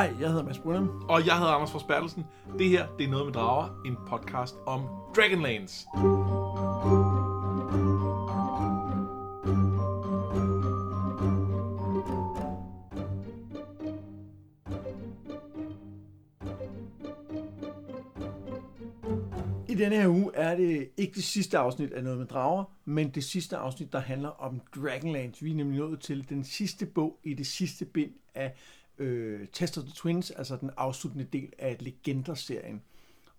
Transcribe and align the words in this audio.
Hej, 0.00 0.14
jeg 0.20 0.28
hedder 0.28 0.44
Mads 0.44 0.58
Brunham. 0.58 1.04
Og 1.08 1.26
jeg 1.26 1.38
hedder 1.38 1.52
Anders 1.52 1.70
Forsbergelsen. 1.70 2.26
Det 2.58 2.68
her, 2.68 2.86
det 2.98 3.06
er 3.06 3.10
Noget 3.10 3.26
med 3.26 3.32
Drager, 3.34 3.82
en 3.86 3.96
podcast 4.08 4.54
om 4.66 4.80
Dragonlance. 5.16 5.86
I 19.68 19.74
denne 19.74 19.96
her 19.96 20.08
uge 20.08 20.30
er 20.34 20.56
det 20.56 20.90
ikke 20.96 21.14
det 21.14 21.24
sidste 21.24 21.58
afsnit 21.58 21.92
af 21.92 22.04
Noget 22.04 22.18
med 22.18 22.26
Drager, 22.26 22.64
men 22.84 23.10
det 23.10 23.24
sidste 23.24 23.56
afsnit, 23.56 23.92
der 23.92 24.00
handler 24.00 24.28
om 24.28 24.60
Dragonlance. 24.76 25.44
Vi 25.44 25.50
er 25.50 25.54
nemlig 25.54 25.78
nået 25.78 26.00
til 26.00 26.28
den 26.28 26.44
sidste 26.44 26.86
bog 26.86 27.18
i 27.24 27.34
det 27.34 27.46
sidste 27.46 27.84
bind 27.84 28.12
af 28.34 28.54
øh, 29.00 29.46
Test 29.52 29.78
of 29.78 29.84
the 29.84 29.92
Twins, 29.96 30.30
altså 30.30 30.56
den 30.56 30.70
afsluttende 30.76 31.24
del 31.24 31.52
af 31.58 31.76
Legender-serien. 31.80 32.82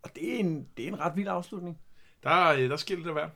Og 0.02 0.16
det 0.16 0.36
er 0.36 0.40
en, 0.40 0.68
det 0.78 0.84
er 0.84 0.88
en 0.88 1.00
ret 1.00 1.16
vild 1.16 1.28
afslutning. 1.28 1.80
Der, 2.24 2.48
øh, 2.48 2.70
der 2.70 2.78
sker 2.78 2.96
lidt 2.96 3.08
af 3.08 3.14
hvert. 3.14 3.30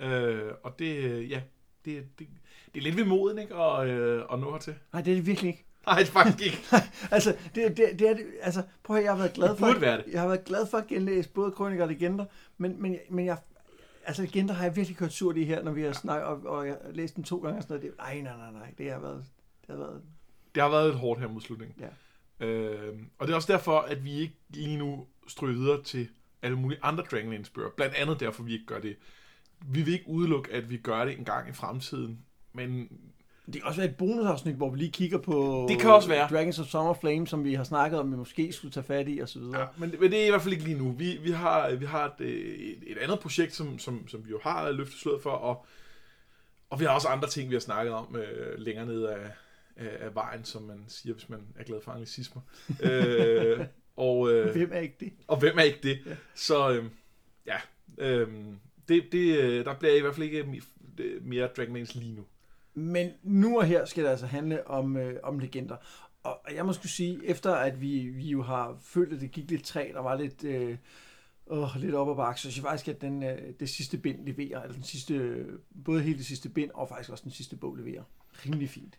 Øh, 0.00 0.52
og 0.62 0.78
det, 0.78 0.96
øh, 0.96 1.30
ja, 1.30 1.42
det, 1.84 2.04
det, 2.18 2.28
det 2.74 2.80
er 2.80 2.84
lidt 2.84 2.96
ved 2.96 3.04
moden, 3.04 3.38
ikke, 3.38 3.54
at, 3.54 3.88
øh, 3.88 4.24
at 4.32 4.38
nå 4.38 4.52
hertil. 4.52 4.74
Nej, 4.92 5.02
det 5.02 5.10
er 5.10 5.16
det 5.16 5.26
virkelig 5.26 5.48
ikke. 5.48 5.64
Nej, 5.86 5.98
det 5.98 6.08
faktisk 6.08 6.46
ikke. 6.46 6.58
altså, 7.16 7.36
det, 7.54 7.76
det, 7.76 7.98
det 7.98 8.08
er 8.08 8.14
det, 8.14 8.26
altså, 8.42 8.62
prøv 8.82 8.96
at 8.96 9.02
høre, 9.02 9.10
jeg 9.10 9.12
har 9.12 9.18
været 9.18 9.32
glad 9.32 9.56
for, 9.56 9.78
være 9.78 9.96
det. 9.96 10.04
jeg 10.12 10.20
har 10.20 10.28
været 10.28 10.44
glad 10.44 10.66
for 10.66 10.78
at 10.78 10.86
genlæse 10.86 11.28
både 11.28 11.52
Krøniker 11.52 11.82
og 11.82 11.88
Legender, 11.88 12.24
men, 12.58 12.82
men, 12.82 12.98
men 13.10 13.26
jeg, 13.26 13.38
altså 14.04 14.22
Legender 14.22 14.54
har 14.54 14.64
jeg 14.64 14.76
virkelig 14.76 14.96
kørt 14.96 15.12
surt 15.12 15.36
i 15.36 15.44
her, 15.44 15.62
når 15.62 15.72
vi 15.72 15.82
har 15.82 15.92
snakket, 15.92 16.26
og, 16.26 16.40
og 16.46 16.66
jeg 16.66 16.78
har 16.86 16.92
læst 16.92 17.16
den 17.16 17.24
to 17.24 17.38
gange 17.38 17.56
og 17.56 17.62
sådan 17.62 17.76
noget. 17.76 17.90
Det, 17.90 17.98
nej, 17.98 18.20
nej, 18.20 18.36
nej, 18.36 18.52
nej, 18.52 18.74
det 18.78 18.92
har 18.92 18.98
været, 18.98 19.24
det 19.60 19.68
har 19.68 19.76
været, 19.76 20.02
Det 20.58 20.64
har 20.64 20.70
været 20.70 20.86
lidt 20.86 20.98
hårdt 20.98 21.20
her 21.20 21.28
mod 21.28 21.40
slutningen. 21.40 21.76
ja. 21.80 22.46
Øh, 22.46 22.96
og 23.18 23.26
det 23.26 23.32
er 23.32 23.36
også 23.36 23.52
derfor, 23.52 23.78
at 23.78 24.04
vi 24.04 24.12
ikke 24.12 24.34
lige 24.48 24.76
nu 24.76 25.06
stryger 25.28 25.54
videre 25.54 25.82
til 25.82 26.08
alle 26.42 26.56
mulige 26.58 26.78
andre 26.82 27.04
Dragonlance 27.10 27.52
bøger. 27.52 27.68
Blandt 27.76 27.94
andet 27.94 28.20
derfor, 28.20 28.42
vi 28.42 28.52
ikke 28.52 28.66
gør 28.66 28.80
det. 28.80 28.96
Vi 29.66 29.82
vil 29.82 29.92
ikke 29.92 30.08
udelukke, 30.08 30.52
at 30.52 30.70
vi 30.70 30.76
gør 30.76 31.04
det 31.04 31.18
en 31.18 31.24
gang 31.24 31.48
i 31.48 31.52
fremtiden. 31.52 32.18
Men 32.52 32.88
Det 33.46 33.54
kan 33.54 33.62
også 33.64 33.80
være 33.80 33.90
et 33.90 33.96
bonusafsnit, 33.96 34.54
hvor 34.54 34.70
vi 34.70 34.78
lige 34.78 34.90
kigger 34.90 35.18
på 35.18 35.66
Det 35.68 35.80
kan 35.80 35.90
også 35.90 36.08
være. 36.08 36.28
Dragons 36.30 36.58
of 36.58 36.66
Summer 36.66 36.94
Flame, 36.94 37.26
som 37.26 37.44
vi 37.44 37.54
har 37.54 37.64
snakket 37.64 38.00
om, 38.00 38.12
vi 38.12 38.16
måske 38.16 38.52
skulle 38.52 38.72
tage 38.72 38.84
fat 38.84 39.08
i, 39.08 39.12
videre. 39.12 39.60
Ja, 39.60 39.66
men, 39.76 39.94
men 40.00 40.10
det 40.10 40.22
er 40.22 40.26
i 40.26 40.30
hvert 40.30 40.42
fald 40.42 40.52
ikke 40.52 40.64
lige 40.64 40.78
nu. 40.78 40.92
Vi, 40.92 41.18
vi 41.22 41.30
har, 41.30 41.74
vi 41.74 41.84
har 41.84 42.06
et, 42.06 42.24
øh, 42.24 42.58
et, 42.58 42.78
et 42.86 42.98
andet 42.98 43.20
projekt, 43.20 43.54
som, 43.54 43.78
som, 43.78 44.08
som 44.08 44.24
vi 44.24 44.30
jo 44.30 44.40
har 44.42 44.70
løftet 44.70 45.00
sløret 45.00 45.22
for, 45.22 45.30
og, 45.30 45.66
og 46.70 46.80
vi 46.80 46.84
har 46.84 46.92
også 46.92 47.08
andre 47.08 47.28
ting, 47.28 47.50
vi 47.50 47.54
har 47.54 47.60
snakket 47.60 47.94
om 47.94 48.16
øh, 48.16 48.58
længere 48.58 48.86
ned 48.86 49.02
af, 49.02 49.30
af, 49.78 50.06
af 50.06 50.14
vejen, 50.14 50.44
som 50.44 50.62
man 50.62 50.84
siger, 50.88 51.14
hvis 51.14 51.28
man 51.28 51.40
er 51.56 51.64
glad 51.64 51.80
for 51.80 51.92
anglicismer. 51.92 52.42
øh, 52.90 53.66
og, 53.96 54.32
øh, 54.32 54.52
Hvem 54.52 54.70
er 54.72 54.78
ikke 54.78 54.96
det? 55.00 55.12
og 55.26 55.38
hvem 55.38 55.58
er 55.58 55.62
ikke 55.62 55.80
det? 55.82 55.98
Ja. 56.06 56.16
Så 56.34 56.70
øh, 56.72 56.84
ja, 57.46 57.56
øh, 57.98 58.28
det, 58.88 59.04
det, 59.12 59.38
øh, 59.38 59.64
der 59.64 59.74
bliver 59.74 59.94
i 59.94 60.00
hvert 60.00 60.14
fald 60.14 60.26
ikke 60.26 60.62
mere 61.22 61.46
Dragonlance 61.56 61.98
lige 61.98 62.14
nu. 62.14 62.24
Men 62.74 63.10
nu 63.22 63.58
og 63.58 63.64
her 63.64 63.84
skal 63.84 64.04
det 64.04 64.10
altså 64.10 64.26
handle 64.26 64.66
om, 64.66 64.96
øh, 64.96 65.20
om 65.22 65.38
legender. 65.38 65.76
Og 66.22 66.40
og 66.44 66.54
jeg 66.54 66.66
må 66.66 66.72
skulle 66.72 66.92
sige, 66.92 67.20
efter 67.24 67.54
at 67.54 67.80
vi, 67.80 67.98
vi 67.98 68.28
jo 68.28 68.42
har 68.42 68.78
følt, 68.80 69.12
at 69.12 69.20
det 69.20 69.30
gik 69.30 69.50
lidt 69.50 69.64
træt, 69.64 69.96
og 69.96 70.04
var 70.04 70.16
lidt, 70.16 70.44
øh, 70.44 70.76
åh, 71.46 71.76
lidt 71.76 71.94
op 71.94 72.10
ad 72.10 72.16
bakke, 72.16 72.40
så 72.40 72.50
synes 72.50 72.56
jeg 72.56 72.62
faktisk, 72.62 72.88
at 72.88 73.00
den, 73.00 73.22
øh, 73.22 73.54
det 73.60 73.68
sidste 73.68 73.98
bind 73.98 74.26
leverer, 74.26 74.62
eller 74.62 74.74
den 74.74 74.82
sidste, 74.82 75.14
øh, 75.14 75.58
både 75.84 76.02
hele 76.02 76.18
det 76.18 76.26
sidste 76.26 76.48
bind, 76.48 76.70
og 76.74 76.88
faktisk 76.88 77.10
også 77.10 77.24
den 77.24 77.32
sidste 77.32 77.56
bog 77.56 77.76
leverer. 77.76 78.02
Rimelig 78.46 78.70
fint. 78.70 78.98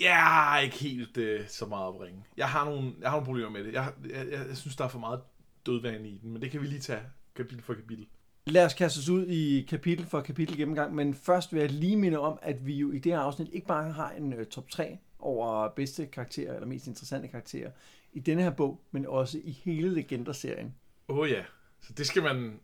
Jeg 0.00 0.16
har 0.16 0.58
ikke 0.58 0.76
helt 0.76 1.16
øh, 1.16 1.48
så 1.48 1.66
meget 1.66 1.88
at 1.88 1.94
bringe. 1.98 2.24
Jeg 2.36 2.48
har, 2.48 2.64
nogle, 2.64 2.92
jeg 3.00 3.08
har 3.10 3.16
nogle 3.16 3.26
problemer 3.26 3.50
med 3.50 3.64
det. 3.64 3.72
Jeg, 3.72 3.92
jeg, 4.10 4.26
jeg, 4.30 4.46
jeg 4.48 4.56
synes, 4.56 4.76
der 4.76 4.84
er 4.84 4.88
for 4.88 4.98
meget 4.98 5.20
dødvand 5.66 6.06
i 6.06 6.18
den, 6.22 6.32
men 6.32 6.42
det 6.42 6.50
kan 6.50 6.60
vi 6.62 6.66
lige 6.66 6.80
tage 6.80 7.00
kapitel 7.36 7.62
for 7.64 7.74
kapitel. 7.74 8.06
Lad 8.46 8.64
os 8.64 8.74
kaste 8.74 8.98
os 8.98 9.08
ud 9.08 9.26
i 9.26 9.66
kapitel 9.70 10.06
for 10.06 10.20
kapitel 10.20 10.56
gennemgang, 10.56 10.94
men 10.94 11.14
først 11.14 11.52
vil 11.52 11.60
jeg 11.60 11.70
lige 11.70 11.96
minde 11.96 12.18
om, 12.18 12.38
at 12.42 12.66
vi 12.66 12.74
jo 12.74 12.90
i 12.92 12.98
det 12.98 13.12
her 13.12 13.18
afsnit 13.20 13.48
ikke 13.52 13.66
bare 13.66 13.92
har 13.92 14.10
en 14.10 14.32
øh, 14.32 14.46
top 14.46 14.68
3 14.70 14.98
over 15.18 15.68
bedste 15.68 16.06
karakterer, 16.06 16.54
eller 16.54 16.66
mest 16.66 16.86
interessante 16.86 17.28
karakterer 17.28 17.70
i 18.12 18.20
denne 18.20 18.42
her 18.42 18.50
bog, 18.50 18.80
men 18.90 19.06
også 19.06 19.38
i 19.44 19.50
hele 19.64 19.94
Legender-serien. 19.94 20.74
Åh 21.08 21.18
oh, 21.18 21.30
ja, 21.30 21.42
så 21.80 21.92
det 21.92 22.06
skal 22.06 22.22
man, 22.22 22.60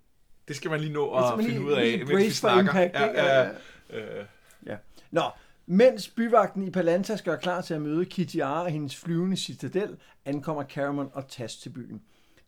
det 0.49 0.57
skal 0.57 0.71
man 0.71 0.81
lige 0.81 0.93
nå 0.93 1.11
at 1.15 1.25
finde 1.37 1.51
lige- 1.51 1.61
ud 1.65 1.73
af, 1.73 1.99
mens 2.07 2.25
vi 2.25 2.31
snakker. 2.31 2.61
impact, 2.61 2.95
ja, 2.95 3.07
ja, 3.07 3.51
Ja. 3.91 4.19
øh, 4.21 4.25
Ja. 4.67 4.77
Nå, 5.11 5.23
mens 5.71 6.09
byvagten 6.09 6.63
i 6.63 6.71
Palantas 6.71 7.23
gør 7.23 7.37
klar 7.37 7.61
til 7.61 7.75
at 7.75 7.83
møde 7.83 8.05
Kitiara 8.05 8.63
og 8.63 8.71
hendes 8.71 8.97
flyvende 8.97 9.37
citadel, 9.37 9.97
ankommer 10.25 10.65
Caramon 10.65 11.11
og 11.13 11.29
Tas 11.29 11.57
til 11.57 11.71
byen. 11.71 12.03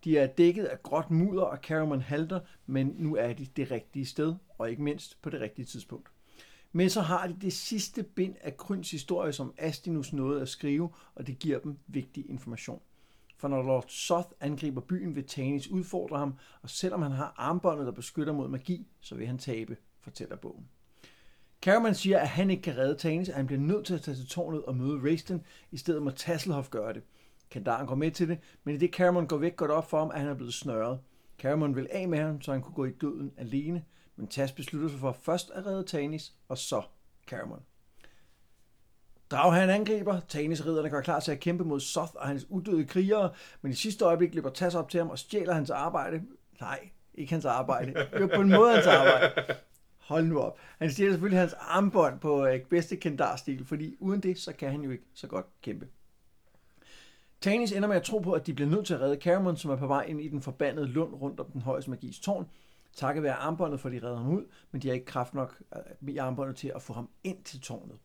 De 0.05 0.19
er 0.19 0.27
dækket 0.27 0.65
af 0.65 0.83
gråt 0.83 1.11
mudder, 1.11 1.43
og 1.43 1.59
Caramon 1.63 2.01
halter, 2.01 2.41
men 2.67 2.95
nu 2.99 3.17
er 3.17 3.33
de 3.33 3.47
det 3.57 3.71
rigtige 3.71 4.07
sted, 4.07 4.35
og 4.59 4.71
ikke 4.71 4.83
mindst 4.83 5.23
på 5.23 5.31
det 5.31 5.41
rigtige 5.41 5.67
tidspunkt. 5.67 6.09
Men 6.73 6.91
så 6.91 7.01
har 7.01 7.27
de 7.27 7.37
det 7.41 7.53
sidste 7.53 8.03
bind 8.03 8.35
af 8.41 8.57
Kryns 8.57 8.91
historie, 8.91 9.33
som 9.33 9.55
Astinus 9.59 10.13
nåede 10.13 10.43
at 10.43 10.49
skrive, 10.49 10.91
og 11.15 11.27
det 11.27 11.39
giver 11.39 11.59
dem 11.59 11.79
vigtig 11.87 12.31
information. 12.31 12.81
For 13.37 13.49
når 13.49 13.63
Lord 13.63 13.85
Soth 13.89 14.29
angriber 14.41 14.81
byen, 14.81 15.17
vil 15.17 15.27
Tanis 15.27 15.69
udfordre 15.69 16.19
ham, 16.19 16.35
og 16.63 16.71
selvom 16.71 17.03
han 17.03 17.13
har 17.13 17.35
armbåndet, 17.37 17.87
der 17.87 17.93
beskytter 17.93 18.33
mod 18.33 18.49
magi, 18.49 18.87
så 19.01 19.15
vil 19.15 19.27
han 19.27 19.39
tabe, 19.39 19.77
fortæller 20.01 20.37
bogen. 20.37 20.69
Caraman 21.63 21.95
siger, 21.95 22.19
at 22.19 22.29
han 22.29 22.51
ikke 22.51 22.63
kan 22.63 22.79
redde 22.79 22.95
Tanis, 22.95 23.29
at 23.29 23.35
han 23.35 23.47
bliver 23.47 23.61
nødt 23.61 23.87
til 23.87 23.95
at 23.95 24.01
tage 24.01 24.15
til 24.15 24.27
tårnet 24.27 24.63
og 24.63 24.77
møde 24.77 25.01
Raisten. 25.05 25.47
I 25.71 25.77
stedet 25.77 26.03
må 26.03 26.11
Tasselhoff 26.11 26.71
gøre 26.71 26.93
det. 26.93 27.03
Kandaren 27.51 27.87
går 27.87 27.95
med 27.95 28.11
til 28.11 28.29
det, 28.29 28.39
men 28.65 28.75
i 28.75 28.79
det 28.79 28.91
Caramon 28.91 29.27
går 29.27 29.37
væk, 29.37 29.57
går 29.57 29.67
det 29.67 29.77
op 29.77 29.91
for 29.91 29.99
ham, 29.99 30.11
at 30.11 30.21
han 30.21 30.29
er 30.29 30.35
blevet 30.35 30.55
snørret. 30.55 30.99
Caramon 31.39 31.77
vil 31.77 31.89
af 31.91 32.09
med 32.09 32.19
ham, 32.19 32.41
så 32.41 32.53
han 32.53 32.63
kunne 32.63 32.75
gå 32.75 32.85
i 32.85 32.91
døden 32.91 33.33
alene, 33.37 33.85
men 34.17 34.27
Tas 34.27 34.53
beslutter 34.53 34.89
sig 34.89 34.99
for 34.99 35.17
først 35.23 35.51
at 35.51 35.67
redde 35.67 35.85
Tanis, 35.85 36.33
og 36.49 36.59
så 36.59 36.83
Caramon. 37.27 37.63
Drag 39.31 39.55
han 39.55 39.71
angriber, 39.71 40.21
Tanis 40.29 40.67
ridderne 40.67 40.91
gør 40.91 41.01
klar 41.01 41.21
til 41.21 41.33
at 41.33 41.41
kæmpe 41.41 41.65
mod 41.65 41.81
Soth 41.81 42.13
og 42.15 42.27
hans 42.27 42.47
udøde 42.49 42.85
krigere, 42.85 43.31
men 43.63 43.73
i 43.73 43.75
sidste 43.75 44.05
øjeblik 44.05 44.35
løber 44.35 44.51
Tas 44.51 44.75
op 44.75 44.89
til 44.89 44.99
ham 44.99 45.11
og 45.11 45.19
stjæler 45.19 45.55
hans 45.55 45.71
arbejde. 45.71 46.23
Nej, 46.61 46.89
ikke 47.15 47.33
hans 47.33 47.45
arbejde. 47.45 48.09
Jo, 48.21 48.27
på 48.35 48.41
en 48.41 48.51
måde 48.51 48.75
hans 48.75 48.87
arbejde. 48.87 49.45
Hold 50.13 50.27
nu 50.27 50.41
op. 50.41 50.59
Han 50.79 50.91
stjæler 50.91 51.13
selvfølgelig 51.13 51.41
hans 51.41 51.55
armbånd 51.59 52.21
på 52.21 52.47
øh, 52.47 52.61
bedste 52.65 52.97
kendar-stil, 52.97 53.65
fordi 53.65 53.97
uden 54.01 54.21
det, 54.21 54.39
så 54.39 54.53
kan 54.53 54.71
han 54.71 54.81
jo 54.81 54.91
ikke 54.91 55.05
så 55.15 55.27
godt 55.27 55.47
kæmpe. 55.63 55.89
Tanis 57.41 57.73
ender 57.73 57.89
med 57.89 57.97
at 57.97 58.03
tro 58.03 58.19
på, 58.19 58.33
at 58.33 58.47
de 58.47 58.55
bliver 58.55 58.71
nødt 58.71 58.87
til 58.87 58.95
at 58.95 59.01
redde 59.01 59.21
Caramon, 59.21 59.57
som 59.57 59.71
er 59.71 59.77
på 59.77 59.87
vej 59.87 60.03
ind 60.03 60.21
i 60.21 60.29
den 60.29 60.43
forbandede 60.43 60.87
lund 60.87 61.15
rundt 61.15 61.41
om 61.41 61.47
den 61.47 61.61
højeste 61.61 61.91
magis 61.91 62.21
tårn. 62.21 62.49
Takket 62.95 63.23
være 63.23 63.35
armbåndet 63.35 63.81
får 63.81 63.89
de 63.89 64.01
reddet 64.03 64.19
ham 64.19 64.33
ud, 64.33 64.45
men 64.71 64.83
de 64.83 64.89
har 64.89 64.95
ikke 64.95 65.07
kraft 65.07 65.35
nok 65.35 65.63
øh, 65.77 66.09
i 66.09 66.17
armbåndet 66.17 66.57
til 66.57 66.73
at 66.75 66.83
få 66.83 66.93
ham 66.93 67.09
ind 67.25 67.45
til 67.45 67.61
tårnet. 67.61 67.97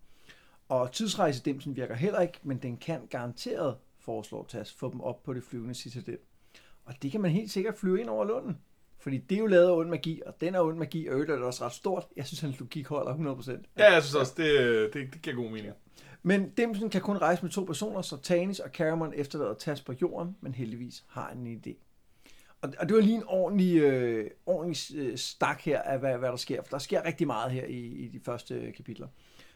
Og 0.70 0.92
tidsrejsedimsen 0.92 1.76
virker 1.76 1.96
heller 1.96 2.20
ikke, 2.20 2.40
men 2.44 2.58
den 2.58 2.78
kan 2.78 3.08
garanteret, 3.10 3.78
foreslår 4.00 4.46
Tas, 4.50 4.74
få 4.74 4.92
dem 4.92 5.02
op 5.02 5.24
på 5.24 5.34
det 5.34 5.44
flyvende 5.44 5.74
citadel. 5.74 6.18
Og 6.86 6.94
det 7.02 7.12
kan 7.12 7.22
man 7.22 7.32
helt 7.32 7.52
sikkert 7.52 7.76
flyve 7.76 8.02
ind 8.02 8.10
over 8.10 8.26
lunden. 8.26 8.58
Fordi 9.08 9.18
det 9.18 9.36
er 9.36 9.40
jo 9.40 9.48
lavet 9.48 9.68
af 9.68 9.72
ond 9.72 9.90
magi, 9.90 10.22
og 10.26 10.42
den 10.42 10.56
er 10.56 10.62
ond 10.62 10.78
magi, 10.78 11.08
og 11.08 11.14
øvrigt 11.14 11.32
er 11.32 11.36
det 11.36 11.44
også 11.44 11.66
ret 11.66 11.72
stort. 11.72 12.08
Jeg 12.16 12.26
synes, 12.26 12.40
hans 12.40 12.60
logik 12.60 12.88
holder 12.88 13.36
100%. 13.36 13.52
ja, 13.78 13.94
jeg 13.94 14.04
synes 14.04 14.16
også, 14.16 14.34
det, 14.38 14.94
det, 14.94 15.14
det 15.14 15.22
giver 15.22 15.36
god 15.36 15.50
mening. 15.50 15.74
Men 16.24 16.50
Dimsen 16.50 16.90
kan 16.90 17.02
kun 17.02 17.18
rejse 17.18 17.44
med 17.44 17.52
to 17.52 17.64
personer, 17.64 18.02
så 18.02 18.18
Tanis 18.18 18.60
og 18.60 18.70
Caramon 18.70 19.14
efterlader 19.16 19.54
Tas 19.54 19.82
på 19.82 19.94
jorden, 20.02 20.36
men 20.42 20.54
heldigvis 20.54 21.04
har 21.08 21.28
han 21.30 21.48
en 21.48 21.64
idé. 21.66 21.74
Og, 22.62 22.74
og 22.80 22.90
det 22.90 22.96
var 22.96 23.02
lige 23.02 23.16
en 23.16 23.24
ordentlig, 23.28 23.78
øh, 23.78 24.30
ordentlig 24.46 24.78
øh, 24.96 25.18
stak 25.18 25.62
her 25.62 25.82
af, 25.82 26.00
hvad, 26.00 26.18
hvad 26.18 26.30
der 26.30 26.36
sker. 26.36 26.62
For 26.62 26.70
der 26.70 26.80
sker 26.80 27.06
rigtig 27.06 27.28
meget 27.28 27.52
her 27.52 27.66
i, 27.66 27.80
i 27.80 28.08
de 28.08 28.20
første 28.20 28.56
øh, 28.56 28.74
kapitler. 28.74 29.08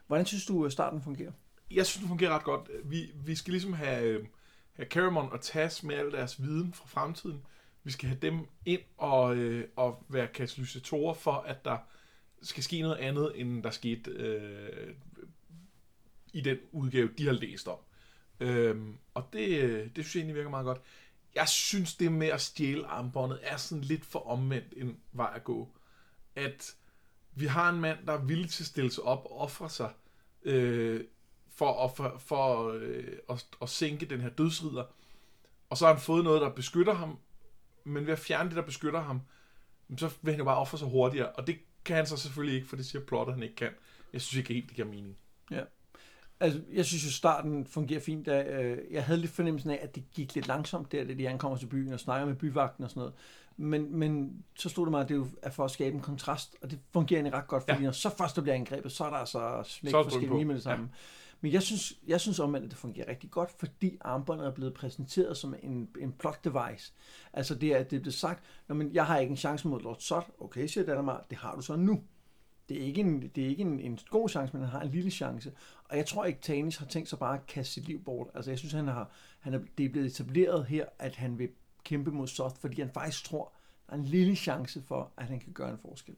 Hvordan 0.07 0.25
synes 0.25 0.45
du, 0.45 0.65
øh, 0.65 0.71
starten 0.71 1.01
fungerer? 1.01 1.31
Jeg 1.71 1.85
synes, 1.85 2.01
det 2.01 2.07
fungerer 2.07 2.35
ret 2.35 2.43
godt. 2.43 2.69
Vi, 2.83 3.11
vi 3.25 3.35
skal 3.35 3.51
ligesom 3.51 3.73
have, 3.73 4.27
have 4.73 4.87
Caramon 4.87 5.31
og 5.31 5.41
Tas 5.41 5.83
med 5.83 5.95
al 5.95 6.11
deres 6.11 6.41
viden 6.41 6.73
fra 6.73 6.85
fremtiden. 6.87 7.41
Vi 7.83 7.91
skal 7.91 8.09
have 8.09 8.19
dem 8.21 8.39
ind 8.65 8.81
og, 8.97 9.35
øh, 9.35 9.67
og 9.75 10.05
være 10.09 10.27
katalysatorer 10.27 11.13
for, 11.13 11.33
at 11.33 11.65
der 11.65 11.77
skal 12.41 12.63
ske 12.63 12.81
noget 12.81 12.95
andet, 12.95 13.31
end 13.35 13.63
der 13.63 13.71
skete 13.71 14.11
øh, 14.11 14.93
i 16.33 16.41
den 16.41 16.57
udgave, 16.71 17.09
de 17.17 17.25
har 17.25 17.33
læst 17.33 17.67
om. 17.67 17.77
Øhm, 18.39 18.97
og 19.13 19.29
det, 19.33 19.47
øh, 19.61 19.89
det 19.95 20.05
synes 20.05 20.15
jeg 20.15 20.19
egentlig 20.19 20.35
virker 20.35 20.49
meget 20.49 20.65
godt. 20.65 20.81
Jeg 21.35 21.47
synes, 21.47 21.95
det 21.95 22.11
med 22.11 22.27
at 22.27 22.41
stjæle 22.41 22.87
armbåndet 22.87 23.39
er 23.41 23.57
sådan 23.57 23.83
lidt 23.83 24.05
for 24.05 24.19
omvendt 24.19 24.73
en 24.77 24.99
vej 25.11 25.31
at 25.35 25.43
gå. 25.43 25.69
At 26.35 26.75
vi 27.35 27.45
har 27.45 27.69
en 27.69 27.81
mand, 27.81 28.05
der 28.05 28.13
er 28.13 28.23
villig 28.25 28.49
til 28.49 28.63
at 28.63 28.67
stille 28.67 28.91
sig 28.91 29.03
op 29.03 29.25
og 29.25 29.37
ofre 29.37 29.69
sig 29.69 29.93
øh, 30.43 31.03
for, 31.49 31.85
at, 31.85 31.95
for, 31.95 32.17
for 32.17 32.71
øh, 32.71 33.17
at, 33.29 33.45
at 33.61 33.69
sænke 33.69 34.05
den 34.05 34.21
her 34.21 34.29
dødsrider. 34.29 34.83
Og 35.69 35.77
så 35.77 35.85
har 35.85 35.93
han 35.93 36.01
fået 36.01 36.23
noget, 36.23 36.41
der 36.41 36.49
beskytter 36.49 36.93
ham, 36.93 37.19
men 37.83 38.05
ved 38.05 38.13
at 38.13 38.19
fjerne 38.19 38.49
det, 38.49 38.57
der 38.57 38.63
beskytter 38.63 39.01
ham, 39.01 39.21
så 39.97 40.09
vil 40.21 40.33
han 40.33 40.39
jo 40.39 40.45
bare 40.45 40.57
ofre 40.57 40.77
sig 40.77 40.87
hurtigere. 40.87 41.29
Og 41.29 41.47
det 41.47 41.57
kan 41.85 41.95
han 41.95 42.05
så 42.05 42.17
selvfølgelig 42.17 42.55
ikke, 42.55 42.67
for 42.67 42.75
det 42.75 42.85
siger 42.85 43.05
plot, 43.05 43.27
at 43.27 43.33
han 43.33 43.43
ikke 43.43 43.55
kan. 43.55 43.69
Jeg 44.13 44.21
synes 44.21 44.37
ikke 44.37 44.53
helt, 44.53 44.67
det 44.67 44.75
giver 44.75 44.87
mening. 44.87 45.17
Ja. 45.51 45.61
Altså, 46.39 46.61
jeg 46.73 46.85
synes 46.85 47.05
jo, 47.05 47.11
starten 47.11 47.65
fungerer 47.65 47.99
fint. 47.99 48.25
Da, 48.25 48.43
øh, 48.43 48.77
jeg 48.91 49.03
havde 49.03 49.19
lidt 49.19 49.31
fornemmelsen 49.31 49.69
af, 49.69 49.79
at 49.81 49.95
det 49.95 50.03
gik 50.13 50.35
lidt 50.35 50.47
langsomt 50.47 50.91
der, 50.91 51.03
da 51.03 51.13
de 51.13 51.29
ankommer 51.29 51.57
til 51.57 51.67
byen 51.67 51.93
og 51.93 51.99
snakker 51.99 52.27
med 52.27 52.35
byvagten 52.35 52.83
og 52.83 52.89
sådan 52.89 52.99
noget. 52.99 53.13
Men, 53.57 53.95
men 53.95 54.43
så 54.55 54.69
stod 54.69 54.85
det 54.85 54.91
mig, 54.91 55.01
at 55.01 55.09
det 55.09 55.15
jo 55.15 55.27
er 55.41 55.49
for 55.49 55.65
at 55.65 55.71
skabe 55.71 55.95
en 55.95 56.01
kontrast, 56.01 56.55
og 56.61 56.71
det 56.71 56.79
fungerer 56.93 57.17
egentlig 57.17 57.39
ret 57.39 57.47
godt, 57.47 57.63
fordi 57.63 57.79
ja. 57.79 57.85
når 57.85 57.91
så 57.91 58.09
først 58.17 58.35
der 58.35 58.41
bliver 58.41 58.55
angrebet, 58.55 58.91
så 58.91 59.03
er 59.03 59.09
der 59.09 59.17
altså 59.17 59.63
smæk 59.65 59.91
Så 59.91 59.97
er 59.97 60.09
for 60.09 60.43
med 60.43 60.55
det 60.55 60.63
samme. 60.63 60.89
Ja. 60.91 60.97
Men 61.41 61.51
jeg 61.51 61.61
synes, 61.61 61.93
jeg 62.07 62.21
synes 62.21 62.39
om, 62.39 62.55
at 62.55 62.61
det 62.61 62.73
fungerer 62.73 63.09
rigtig 63.09 63.31
godt, 63.31 63.51
fordi 63.59 63.97
armbåndet 64.01 64.47
er 64.47 64.51
blevet 64.51 64.73
præsenteret 64.73 65.37
som 65.37 65.55
en, 65.63 65.89
en 65.99 66.11
plot 66.11 66.43
device. 66.43 66.93
Altså 67.33 67.55
det 67.55 67.69
er, 67.73 67.77
at 67.77 67.91
det 67.91 67.97
er 67.97 68.01
blevet 68.01 68.13
sagt, 68.13 68.43
Nå, 68.67 68.75
men 68.75 68.93
jeg 68.93 69.05
har 69.05 69.17
ikke 69.17 69.31
en 69.31 69.37
chance 69.37 69.67
mod 69.67 69.81
Lord 69.81 69.99
Sot. 69.99 70.27
Okay, 70.39 70.67
siger 70.67 70.85
Dalamar, 70.85 71.25
det 71.29 71.37
har 71.37 71.55
du 71.55 71.61
så 71.61 71.75
nu. 71.75 72.03
Det 72.69 72.81
er 72.81 72.85
ikke, 72.85 73.01
en, 73.01 73.31
det 73.35 73.43
er 73.43 73.47
ikke 73.47 73.61
en, 73.61 73.79
en 73.79 73.99
god 74.09 74.29
chance, 74.29 74.53
men 74.53 74.61
han 74.61 74.71
har 74.71 74.81
en 74.81 74.91
lille 74.91 75.11
chance. 75.11 75.51
Og 75.83 75.97
jeg 75.97 76.05
tror 76.05 76.25
ikke, 76.25 76.39
Tanis 76.41 76.77
har 76.77 76.85
tænkt 76.85 77.09
sig 77.09 77.19
bare 77.19 77.37
at 77.37 77.45
kaste 77.47 77.73
sit 77.73 77.87
liv 77.87 78.03
bort. 78.03 78.27
Altså 78.35 78.51
jeg 78.51 78.59
synes, 78.59 78.73
han 78.73 78.87
har, 78.87 79.11
han 79.39 79.53
er, 79.53 79.59
det 79.77 79.85
er 79.85 79.89
blevet 79.89 80.07
etableret 80.07 80.65
her, 80.65 80.85
at 80.99 81.15
han 81.15 81.39
vil 81.39 81.49
kæmpe 81.83 82.11
mod 82.11 82.27
Sot, 82.27 82.57
fordi 82.57 82.81
han 82.81 82.91
faktisk 82.93 83.25
tror, 83.25 83.53
der 83.87 83.93
er 83.93 83.97
en 83.97 84.05
lille 84.05 84.35
chance 84.35 84.81
for, 84.87 85.11
at 85.17 85.25
han 85.25 85.39
kan 85.39 85.53
gøre 85.53 85.71
en 85.71 85.77
forskel. 85.77 86.15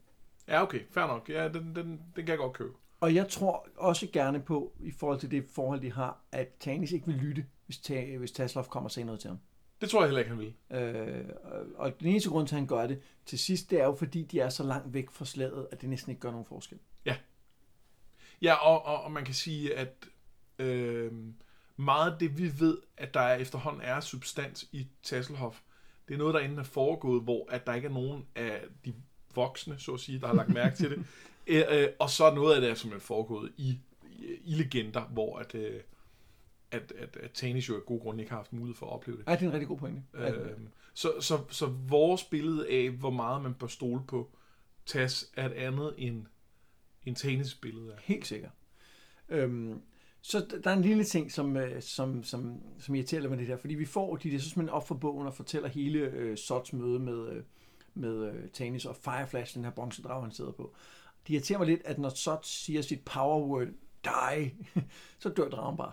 Ja, 0.48 0.62
okay, 0.62 0.80
fair 0.90 1.06
nok. 1.06 1.28
Ja, 1.28 1.48
den, 1.48 1.76
den, 1.76 1.86
den 1.86 2.00
kan 2.16 2.28
jeg 2.28 2.38
godt 2.38 2.52
købe. 2.52 2.72
Og 3.04 3.14
jeg 3.14 3.28
tror 3.28 3.68
også 3.76 4.06
gerne 4.12 4.40
på, 4.40 4.72
i 4.80 4.90
forhold 4.90 5.20
til 5.20 5.30
det 5.30 5.44
forhold, 5.52 5.80
de 5.80 5.92
har, 5.92 6.18
at 6.32 6.48
Tanis 6.60 6.92
ikke 6.92 7.06
vil 7.06 7.14
lytte, 7.14 7.46
hvis, 7.66 7.78
Ta- 7.78 8.16
hvis 8.16 8.32
Taslov 8.32 8.64
kommer 8.64 8.86
og 8.88 8.90
siger 8.90 9.04
noget 9.04 9.20
til 9.20 9.28
ham. 9.28 9.38
Det 9.80 9.90
tror 9.90 10.00
jeg 10.00 10.08
heller 10.08 10.18
ikke, 10.18 10.30
han 10.30 10.38
vil. 10.38 10.54
Øh, 10.70 11.24
og- 11.74 12.00
den 12.00 12.08
eneste 12.08 12.30
grund 12.30 12.48
til, 12.48 12.54
at 12.54 12.58
han 12.60 12.66
gør 12.68 12.86
det 12.86 13.00
til 13.26 13.38
sidst, 13.38 13.70
det 13.70 13.80
er 13.80 13.84
jo 13.84 13.94
fordi, 13.94 14.22
de 14.22 14.40
er 14.40 14.48
så 14.48 14.62
langt 14.62 14.94
væk 14.94 15.10
fra 15.10 15.24
slaget, 15.24 15.66
at 15.72 15.80
det 15.80 15.88
næsten 15.88 16.10
ikke 16.10 16.20
gør 16.20 16.30
nogen 16.30 16.44
forskel. 16.46 16.78
Ja, 18.42 18.54
og, 18.54 18.84
og, 18.86 19.02
og 19.02 19.12
man 19.12 19.24
kan 19.24 19.34
sige, 19.34 19.74
at 19.76 20.06
øh, 20.58 21.12
meget 21.76 22.12
af 22.12 22.18
det, 22.18 22.38
vi 22.38 22.60
ved, 22.60 22.78
at 22.96 23.14
der 23.14 23.20
er 23.20 23.34
efterhånden 23.36 23.82
er 23.82 24.00
substans 24.00 24.68
i 24.72 24.88
Tasselhoff, 25.02 25.60
det 26.08 26.14
er 26.14 26.18
noget, 26.18 26.34
der 26.34 26.40
enten 26.40 26.58
er 26.58 26.62
foregået, 26.62 27.22
hvor 27.22 27.50
at 27.50 27.66
der 27.66 27.74
ikke 27.74 27.88
er 27.88 27.92
nogen 27.92 28.26
af 28.36 28.60
de 28.84 28.94
voksne, 29.34 29.78
så 29.78 29.92
at 29.92 30.00
sige, 30.00 30.20
der 30.20 30.26
har 30.26 30.34
lagt 30.34 30.48
mærke 30.54 30.76
til 30.76 30.90
det. 30.90 31.06
Øh, 31.46 31.62
øh, 31.70 31.88
og 31.98 32.10
så 32.10 32.24
er 32.24 32.34
noget 32.34 32.54
af 32.54 32.60
det, 32.60 32.70
er 32.70 32.74
simpelthen 32.74 33.06
foregået 33.06 33.52
i, 33.56 33.78
i, 34.10 34.26
i 34.44 34.54
legender, 34.54 35.04
hvor 35.04 35.38
at, 35.38 35.54
øh, 35.54 35.80
at, 36.70 36.92
at, 36.98 37.16
at 37.16 37.30
Tanis 37.30 37.68
jo 37.68 37.76
af 37.76 37.84
god 37.86 38.00
grund 38.00 38.20
ikke 38.20 38.30
har 38.30 38.38
haft 38.38 38.52
mulighed 38.52 38.76
for 38.76 38.86
at 38.86 38.92
opleve 38.92 39.18
det. 39.18 39.26
Ja, 39.26 39.32
det 39.32 39.42
er 39.42 39.46
en 39.46 39.52
rigtig 39.52 39.68
god 39.68 39.78
pointe. 39.78 40.02
Øh, 40.14 40.50
så, 40.94 41.12
så, 41.20 41.38
så 41.50 41.66
vores 41.66 42.24
billede 42.24 42.70
af, 42.70 42.90
hvor 42.90 43.10
meget 43.10 43.42
man 43.42 43.54
bør 43.54 43.66
stole 43.66 44.02
på 44.08 44.30
Tas, 44.86 45.30
er 45.36 45.46
et 45.46 45.52
andet 45.52 45.94
end, 45.98 46.26
end 47.06 47.16
Tanis 47.16 47.54
billede 47.54 47.92
af. 47.92 47.98
Helt 48.02 48.26
sikkert. 48.26 48.50
Øhm, 49.28 49.82
så 50.20 50.46
der 50.64 50.70
er 50.70 50.76
en 50.76 50.82
lille 50.82 51.04
ting, 51.04 51.32
som, 51.32 51.56
øh, 51.56 51.82
som, 51.82 52.24
som, 52.24 52.62
som 52.78 52.94
irriterer 52.94 53.28
med 53.28 53.38
det 53.38 53.48
der, 53.48 53.56
fordi 53.56 53.74
vi 53.74 53.84
får 53.84 54.16
de 54.16 54.30
der 54.30 54.38
så 54.38 54.44
simpelthen 54.44 54.74
op 54.74 54.88
for 54.88 54.94
bogen 54.94 55.26
og 55.26 55.34
fortæller 55.34 55.68
hele 55.68 55.98
øh, 55.98 56.36
Sots 56.36 56.72
møde 56.72 56.98
med, 56.98 57.28
øh, 57.28 57.42
med 57.94 58.32
øh, 58.32 58.50
Tanis 58.50 58.84
og 58.84 58.96
Fireflash, 58.96 59.54
den 59.54 59.64
her 59.64 59.70
bronzedrag, 59.70 60.22
han 60.22 60.32
sidder 60.32 60.52
på. 60.52 60.74
Det 61.26 61.34
irriterer 61.34 61.58
mig 61.58 61.66
lidt, 61.66 61.82
at 61.84 61.98
når 61.98 62.08
Sot 62.08 62.46
siger 62.46 62.82
sit 62.82 63.04
power 63.04 63.46
word, 63.46 63.66
die, 64.04 64.54
så 65.18 65.28
dør 65.28 65.48
dragen 65.48 65.76
bare. 65.76 65.92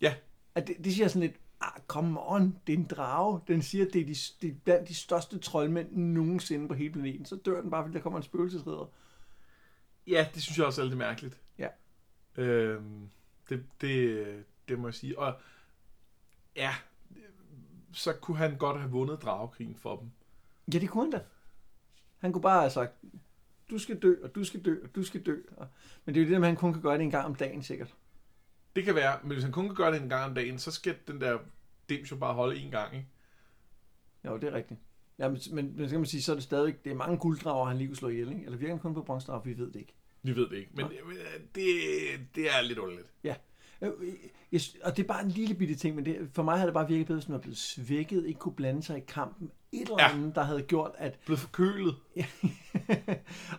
Ja. 0.00 0.14
At 0.54 0.66
det, 0.66 0.76
det 0.84 0.94
siger 0.94 1.08
sådan 1.08 1.22
lidt, 1.22 1.40
ah, 1.60 1.80
come 1.86 2.20
on, 2.20 2.58
det 2.66 2.72
er 2.72 2.78
en 2.78 2.86
drage. 2.86 3.40
Den 3.48 3.62
siger, 3.62 3.86
at 3.86 3.92
det 3.92 4.00
er, 4.00 4.06
de, 4.06 4.14
det 4.42 4.50
er 4.50 4.54
blandt 4.64 4.88
de 4.88 4.94
største 4.94 5.38
troldmænd 5.38 5.96
nogensinde 5.96 6.68
på 6.68 6.74
hele 6.74 6.92
planeten. 6.92 7.26
Så 7.26 7.36
dør 7.36 7.60
den 7.60 7.70
bare, 7.70 7.84
fordi 7.84 7.94
der 7.94 8.02
kommer 8.02 8.16
en 8.16 8.22
spøgelsesridder. 8.22 8.90
Ja, 10.06 10.28
det 10.34 10.42
synes 10.42 10.58
jeg 10.58 10.66
også 10.66 10.82
er 10.82 10.86
lidt 10.86 10.98
mærkeligt. 10.98 11.40
Ja. 11.58 11.68
Øhm, 12.36 13.10
det, 13.48 13.64
det, 13.80 14.44
det 14.68 14.78
må 14.78 14.88
jeg 14.88 14.94
sige. 14.94 15.18
Og 15.18 15.40
ja, 16.56 16.74
så 17.92 18.12
kunne 18.12 18.36
han 18.36 18.56
godt 18.56 18.80
have 18.80 18.90
vundet 18.90 19.22
dragekrigen 19.22 19.76
for 19.76 19.96
dem. 19.96 20.10
Ja, 20.72 20.78
det 20.78 20.90
kunne 20.90 21.04
han 21.04 21.10
da. 21.10 21.20
Han 22.18 22.32
kunne 22.32 22.42
bare 22.42 22.60
have 22.60 22.70
sagt, 22.70 22.92
du 23.74 23.78
skal 23.78 23.98
dø, 23.98 24.14
og 24.22 24.34
du 24.34 24.44
skal 24.44 24.64
dø, 24.64 24.76
og 24.84 24.94
du 24.94 25.02
skal 25.02 25.26
dø. 25.26 25.36
Og... 25.56 25.66
Men 26.04 26.14
det 26.14 26.20
er 26.20 26.24
jo 26.24 26.30
det, 26.30 26.36
at 26.36 26.46
han 26.46 26.56
kun 26.56 26.72
kan 26.72 26.82
gøre 26.82 26.94
det 26.94 27.02
en 27.02 27.10
gang 27.10 27.26
om 27.26 27.34
dagen, 27.34 27.62
sikkert. 27.62 27.94
Det 28.76 28.84
kan 28.84 28.94
være, 28.94 29.18
men 29.22 29.32
hvis 29.32 29.42
han 29.42 29.52
kun 29.52 29.66
kan 29.66 29.74
gøre 29.74 29.92
det 29.92 30.02
en 30.02 30.08
gang 30.08 30.24
om 30.24 30.34
dagen, 30.34 30.58
så 30.58 30.70
skal 30.70 30.96
den 31.08 31.20
der 31.20 31.38
dims 31.88 32.10
jo 32.10 32.16
bare 32.16 32.34
holde 32.34 32.56
en 32.56 32.70
gang, 32.70 32.94
ikke? 32.94 33.08
Jo, 34.24 34.36
det 34.36 34.48
er 34.48 34.52
rigtigt. 34.52 34.80
Ja, 35.18 35.28
men, 35.28 35.40
men, 35.52 35.76
men 35.76 35.88
så 35.88 35.90
kan 35.90 36.00
man 36.00 36.06
sige, 36.06 36.22
så 36.22 36.32
er 36.32 36.36
det 36.36 36.44
stadig, 36.44 36.84
det 36.84 36.92
er 36.92 36.96
mange 36.96 37.18
gulddrager, 37.18 37.64
han 37.66 37.76
lige 37.76 37.88
kunne 37.88 37.96
slå 37.96 38.08
ihjel, 38.08 38.28
ikke? 38.28 38.44
Eller 38.44 38.58
virker 38.58 38.74
han 38.74 38.80
kun 38.80 38.94
på 38.94 39.02
bronzedrager, 39.02 39.42
vi 39.42 39.58
ved 39.58 39.66
det 39.66 39.76
ikke. 39.76 39.94
Vi 40.22 40.36
ved 40.36 40.48
det 40.48 40.56
ikke, 40.56 40.70
men 40.74 40.86
øh, 40.86 41.40
det, 41.54 41.64
det 42.34 42.50
er 42.50 42.62
lidt 42.62 42.78
underligt. 42.78 43.08
Øh, 43.24 43.34
Jeg, 44.52 44.60
sy- 44.60 44.76
og 44.84 44.96
det 44.96 45.02
er 45.02 45.06
bare 45.06 45.22
en 45.22 45.28
lille 45.30 45.54
bitte 45.54 45.74
ting, 45.74 45.96
men 45.96 46.04
det, 46.04 46.28
for 46.32 46.42
mig 46.42 46.58
har 46.58 46.64
det 46.66 46.74
bare 46.74 46.88
virket 46.88 47.06
bedre, 47.06 47.20
som 47.20 47.34
at 47.34 47.40
blevet 47.40 47.58
svækket, 47.58 48.26
ikke 48.26 48.38
kunne 48.40 48.54
blande 48.54 48.82
sig 48.82 48.96
i 48.96 49.00
kampen. 49.08 49.50
Et 49.72 49.80
eller 49.82 49.96
Ja. 49.98 50.12
andet, 50.12 50.34
der 50.34 50.42
havde 50.42 50.62
gjort, 50.62 50.90
at... 50.98 51.18
Blevet 51.26 51.40
forkølet. 51.40 51.94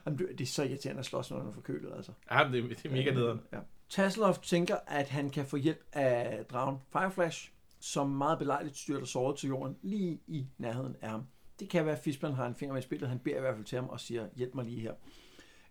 Det 0.07 0.41
er 0.41 0.45
så 0.45 0.63
irriterende 0.63 0.99
at 0.99 1.05
slås, 1.05 1.31
når 1.31 1.37
man 1.37 1.47
er 1.47 1.51
forkølet, 1.51 1.91
altså. 1.95 2.11
Ja, 2.31 2.49
det, 2.51 2.63
det 2.69 2.85
er 2.85 2.89
mega 2.91 3.11
nederen. 3.13 3.39
Ja. 3.53 3.57
Tasselhoff 3.89 4.39
tænker, 4.39 4.75
at 4.87 5.09
han 5.09 5.29
kan 5.29 5.45
få 5.45 5.57
hjælp 5.57 5.85
af 5.93 6.45
dragen 6.51 6.77
Fireflash, 6.91 7.51
som 7.79 8.09
meget 8.09 8.39
belejligt 8.39 8.77
styrter 8.77 9.05
såret 9.05 9.37
til 9.37 9.47
jorden 9.49 9.77
lige 9.81 10.19
i 10.27 10.45
nærheden 10.57 10.95
af 11.01 11.09
ham. 11.09 11.23
Det 11.59 11.69
kan 11.69 11.85
være, 11.85 11.95
at 11.95 12.03
Fisplan 12.03 12.33
har 12.33 12.45
en 12.47 12.55
finger 12.55 12.73
med 12.73 12.81
i 12.81 12.85
spillet. 12.85 13.09
Han 13.09 13.19
beder 13.19 13.37
i 13.37 13.39
hvert 13.39 13.55
fald 13.55 13.65
til 13.65 13.75
ham 13.75 13.89
og 13.89 13.99
siger, 13.99 14.27
hjælp 14.35 14.55
mig 14.55 14.65
lige 14.65 14.81
her. 14.81 14.93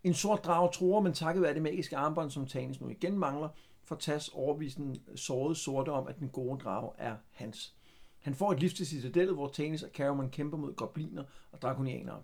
En 0.04 0.14
sort 0.14 0.44
drage 0.44 0.70
tror, 0.72 1.00
men 1.00 1.12
takket 1.12 1.42
være 1.42 1.54
det 1.54 1.62
magiske 1.62 1.96
armbånd, 1.96 2.30
som 2.30 2.46
Tanis 2.46 2.80
nu 2.80 2.88
igen 2.88 3.18
mangler, 3.18 3.48
får 3.84 3.96
Tas 3.96 4.28
overbevisen 4.28 5.02
sårede 5.16 5.54
sorte 5.54 5.92
om, 5.92 6.06
at 6.06 6.18
den 6.18 6.28
gode 6.28 6.60
drage 6.60 6.92
er 6.98 7.16
hans. 7.30 7.74
Han 8.18 8.34
får 8.34 8.52
et 8.52 8.60
lift 8.60 8.76
til 8.76 8.86
citadellet, 8.86 9.34
hvor 9.34 9.48
Tanis 9.48 9.82
og 9.82 9.90
Caramon 9.94 10.30
kæmper 10.30 10.58
mod 10.58 10.74
gobliner 10.74 11.24
og 11.52 11.62
drakonianere. 11.62 12.22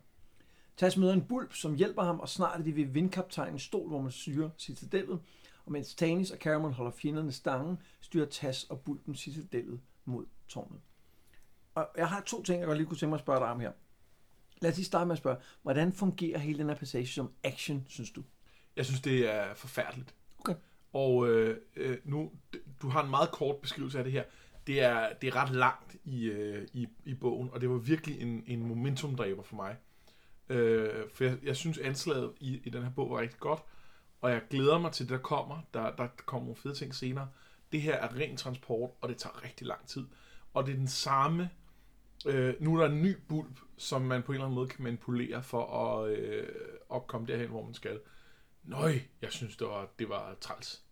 Tas 0.77 0.97
møder 0.97 1.13
en 1.13 1.25
bulb, 1.25 1.53
som 1.53 1.75
hjælper 1.75 2.03
ham, 2.03 2.21
og 2.21 2.29
snart 2.29 2.61
er 2.61 2.65
de 2.65 2.77
ved 2.77 2.85
vindkaptajnens 2.85 3.63
stol, 3.63 3.89
hvor 3.89 4.01
man 4.01 4.13
styrer 4.13 4.51
citadellet. 4.59 5.21
Og 5.67 5.73
mens 5.73 5.95
Tanis 5.95 6.31
og 6.31 6.39
Caramon 6.39 6.73
holder 6.73 6.93
fjenderne 6.93 7.33
stangen, 7.33 7.79
styrer 8.01 8.27
Tas 8.27 8.65
og 8.65 8.81
bulben 8.81 9.15
citadellet 9.15 9.81
mod 10.05 10.27
tårnet. 10.49 10.81
Og 11.75 11.89
jeg 11.97 12.09
har 12.09 12.21
to 12.21 12.43
ting, 12.43 12.59
jeg 12.59 12.67
godt 12.67 12.79
lige 12.79 12.87
kunne 12.89 12.97
tænke 12.97 13.11
mig 13.11 13.17
at 13.17 13.21
spørge 13.21 13.41
dig 13.41 13.49
om 13.49 13.61
her. 13.61 13.73
Lad 14.61 14.71
os 14.71 14.77
lige 14.77 14.87
starte 14.87 15.07
med 15.07 15.13
at 15.13 15.19
spørge, 15.19 15.37
hvordan 15.63 15.93
fungerer 15.93 16.39
hele 16.39 16.59
den 16.59 16.69
her 16.69 16.77
passage 16.77 17.07
som 17.07 17.33
action, 17.45 17.87
synes 17.89 18.11
du? 18.11 18.23
Jeg 18.77 18.87
synes, 18.87 19.01
det 19.01 19.35
er 19.35 19.55
forfærdeligt. 19.55 20.15
Okay. 20.39 20.55
Og 20.93 21.29
øh, 21.29 21.57
øh 21.77 21.97
nu, 22.05 22.33
du 22.83 22.89
har 22.89 23.05
en 23.05 23.11
meget 23.11 23.31
kort 23.31 23.57
beskrivelse 23.57 23.99
af 23.99 24.05
det 24.05 24.13
her. 24.13 24.25
Det 24.67 24.81
er, 24.81 25.13
det 25.23 25.29
er 25.29 25.37
ret 25.37 25.51
langt 25.51 25.97
i, 26.05 26.25
øh, 26.25 26.69
i, 26.73 26.89
i 27.05 27.15
bogen, 27.15 27.51
og 27.53 27.61
det 27.61 27.71
var 27.71 27.77
virkelig 27.77 28.21
en, 28.21 28.45
en 28.47 28.67
momentumdræber 28.67 29.43
for 29.43 29.57
mig. 29.57 29.77
Øh, 30.49 31.09
for 31.15 31.25
jeg, 31.25 31.39
jeg 31.43 31.57
synes, 31.57 31.79
anslaget 31.79 32.33
i, 32.41 32.61
i 32.65 32.71
den 32.71 32.83
her 32.83 32.91
bog 32.91 33.11
var 33.11 33.21
rigtig 33.21 33.41
godt, 33.41 33.63
og 34.21 34.31
jeg 34.31 34.43
glæder 34.51 34.79
mig 34.79 34.93
til 34.93 35.09
det, 35.09 35.13
der 35.13 35.19
kommer. 35.19 35.59
Der, 35.75 35.97
der 35.97 36.07
kommer 36.27 36.47
nogle 36.47 36.57
fede 36.57 36.75
ting 36.75 36.95
senere. 36.95 37.29
Det 37.73 37.83
her 37.83 37.95
er 37.95 38.17
ren 38.17 38.37
transport, 38.37 38.91
og 39.01 39.09
det 39.09 39.17
tager 39.17 39.45
rigtig 39.45 39.67
lang 39.67 39.87
tid. 39.87 40.07
Og 40.55 40.67
det 40.67 40.73
er 40.73 40.77
den 40.77 40.89
samme... 40.89 41.51
Øh, 42.27 42.55
nu 42.61 42.75
er 42.75 42.81
der 42.81 42.93
en 42.93 43.03
ny 43.03 43.17
bulb, 43.29 43.59
som 43.77 44.03
man 44.03 44.23
på 44.23 44.33
en 44.33 44.37
eller 44.37 44.45
anden 44.45 44.55
måde 44.55 44.69
kan 44.69 44.85
manipulere 44.85 45.43
for 45.43 45.67
at, 45.77 46.11
øh, 46.11 46.49
at 46.95 47.07
komme 47.07 47.27
derhen, 47.27 47.49
hvor 47.49 47.65
man 47.65 47.75
skal. 47.75 48.01
Nøj, 48.65 48.99
jeg 49.23 49.33
synes, 49.33 49.57
det 49.57 49.67
var, 49.67 49.89
det 49.99 50.09
var 50.09 50.37
træls. 50.41 50.83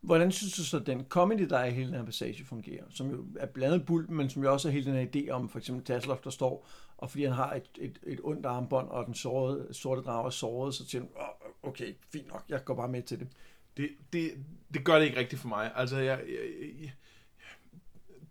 Hvordan 0.00 0.32
synes 0.32 0.52
du 0.56 0.64
så, 0.64 0.78
den 0.78 1.04
comedy, 1.08 1.48
der 1.48 1.58
er 1.58 1.64
i 1.64 1.70
hele 1.70 1.86
den 1.86 1.94
her 1.94 2.04
passage, 2.04 2.44
fungerer? 2.44 2.84
Som 2.90 3.10
jo 3.10 3.26
er 3.36 3.46
blandet 3.46 3.86
bulben, 3.86 4.16
men 4.16 4.30
som 4.30 4.42
jo 4.42 4.52
også 4.52 4.68
har 4.68 4.72
hele 4.72 4.86
den 4.92 4.94
her 4.94 5.06
idé 5.16 5.30
om, 5.30 5.48
for 5.48 5.58
eksempel 5.58 5.84
Tasselhoff, 5.84 6.22
der 6.22 6.30
står, 6.30 6.68
og 6.96 7.10
fordi 7.10 7.24
han 7.24 7.32
har 7.32 7.52
et, 7.54 7.68
et, 7.78 7.98
et 8.06 8.20
ondt 8.22 8.46
armbånd, 8.46 8.88
og 8.88 9.06
den 9.06 9.14
sårede, 9.14 9.74
sorte 9.74 10.02
drag 10.02 10.26
er 10.26 10.30
såret, 10.30 10.74
så 10.74 10.88
siger 10.88 11.02
han, 11.02 11.10
"Åh, 11.16 11.68
okay, 11.70 11.94
fint 12.12 12.28
nok, 12.28 12.44
jeg 12.48 12.64
går 12.64 12.74
bare 12.74 12.88
med 12.88 13.02
til 13.02 13.18
det. 13.20 13.28
Det, 13.76 13.90
det, 14.12 14.30
det 14.74 14.84
gør 14.84 14.98
det 14.98 15.04
ikke 15.06 15.18
rigtigt 15.18 15.40
for 15.40 15.48
mig. 15.48 15.72
Altså, 15.74 15.96
jeg, 15.96 16.20
jeg, 16.28 16.50
jeg, 16.80 16.92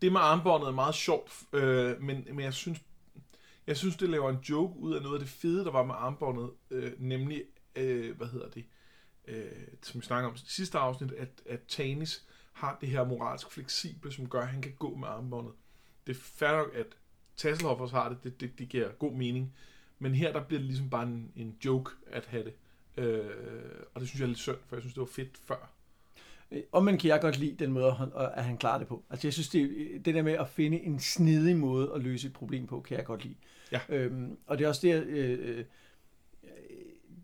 det 0.02 0.12
med 0.12 0.22
armbåndet 0.22 0.68
er 0.68 0.72
meget 0.72 0.96
sjovt, 0.96 1.32
øh, 1.54 2.02
men, 2.02 2.28
men 2.34 2.40
jeg 2.40 2.54
synes, 2.54 2.82
jeg 3.68 3.78
synes, 3.78 3.96
det 3.98 4.10
laver 4.10 4.30
en 4.30 4.40
joke 4.50 4.80
ud 4.80 4.94
af 4.96 5.02
noget 5.02 5.16
af 5.16 5.20
det 5.20 5.30
fede, 5.30 5.66
der 5.66 5.72
var 5.72 5.84
med 5.84 5.96
armbåndet, 5.98 6.50
øh, 6.72 6.92
nemlig, 6.98 7.44
øh, 7.76 8.18
hvad 8.18 8.28
hedder 8.28 8.50
det, 8.50 8.66
øh, 9.28 9.68
som 9.82 10.02
vi 10.02 10.06
snakker 10.06 10.30
om 10.30 10.36
i 10.36 10.40
sidste 10.46 10.78
afsnit, 10.78 11.12
at, 11.12 11.42
at 11.46 11.60
Tanis 11.68 12.28
har 12.54 12.78
det 12.82 12.90
her 12.90 13.04
moralsk 13.04 13.52
fleksible, 13.52 14.12
som 14.12 14.30
gør, 14.30 14.42
at 14.42 14.48
han 14.48 14.62
kan 14.62 14.74
gå 14.80 14.96
med 14.96 15.08
armbåndet. 15.08 15.54
Det 16.08 16.16
er 16.16 16.20
fair 16.20 16.52
nok, 16.52 16.76
at 16.76 16.88
Tasselhoff 17.36 17.82
også 17.82 17.96
har 17.96 18.10
det, 18.10 18.24
det, 18.24 18.42
det, 18.42 18.60
det 18.60 18.70
giver 18.70 18.92
god 18.92 19.14
mening, 19.14 19.56
men 20.00 20.16
her 20.16 20.34
der 20.34 20.44
bliver 20.44 20.60
det 20.60 20.68
ligesom 20.68 20.90
bare 20.90 21.04
en, 21.04 21.32
en 21.36 21.58
joke 21.66 21.92
at 22.08 22.26
have 22.26 22.44
det. 22.44 22.54
Øh, 22.98 23.26
og 23.94 24.02
det 24.02 24.10
synes 24.10 24.20
jeg 24.20 24.26
er 24.26 24.28
lidt 24.28 24.40
synd, 24.40 24.58
for 24.68 24.76
jeg 24.76 24.82
synes, 24.82 24.94
det 24.94 25.02
var 25.02 25.08
fedt 25.08 25.38
før. 25.38 25.70
Og 26.72 26.84
man 26.84 26.98
kan 26.98 27.10
jeg 27.10 27.22
godt 27.22 27.40
lide 27.40 27.56
den 27.56 27.72
måde, 27.72 28.12
at 28.36 28.44
han 28.44 28.58
klarer 28.58 28.78
det 28.78 28.88
på. 28.88 29.04
Altså 29.10 29.28
jeg 29.28 29.34
synes, 29.34 29.50
det, 29.50 29.72
det 30.06 30.16
der 30.16 30.22
med 30.22 30.34
at 30.34 30.50
finde 30.50 30.80
en 30.80 31.00
snedig 31.00 31.58
måde 31.58 31.92
at 31.96 32.02
løse 32.02 32.28
et 32.28 32.34
problem 32.34 32.68
på, 32.68 32.82
kan 32.82 32.98
jeg 32.98 33.06
godt 33.06 33.24
lide. 33.24 33.36
Ja. 33.72 33.80
Øhm, 33.90 34.38
og 34.48 34.58
det 34.58 34.64
er 34.64 34.68
også 34.68 34.88
det, 34.88 35.04
øh, 35.04 35.40
øh, 35.42 35.66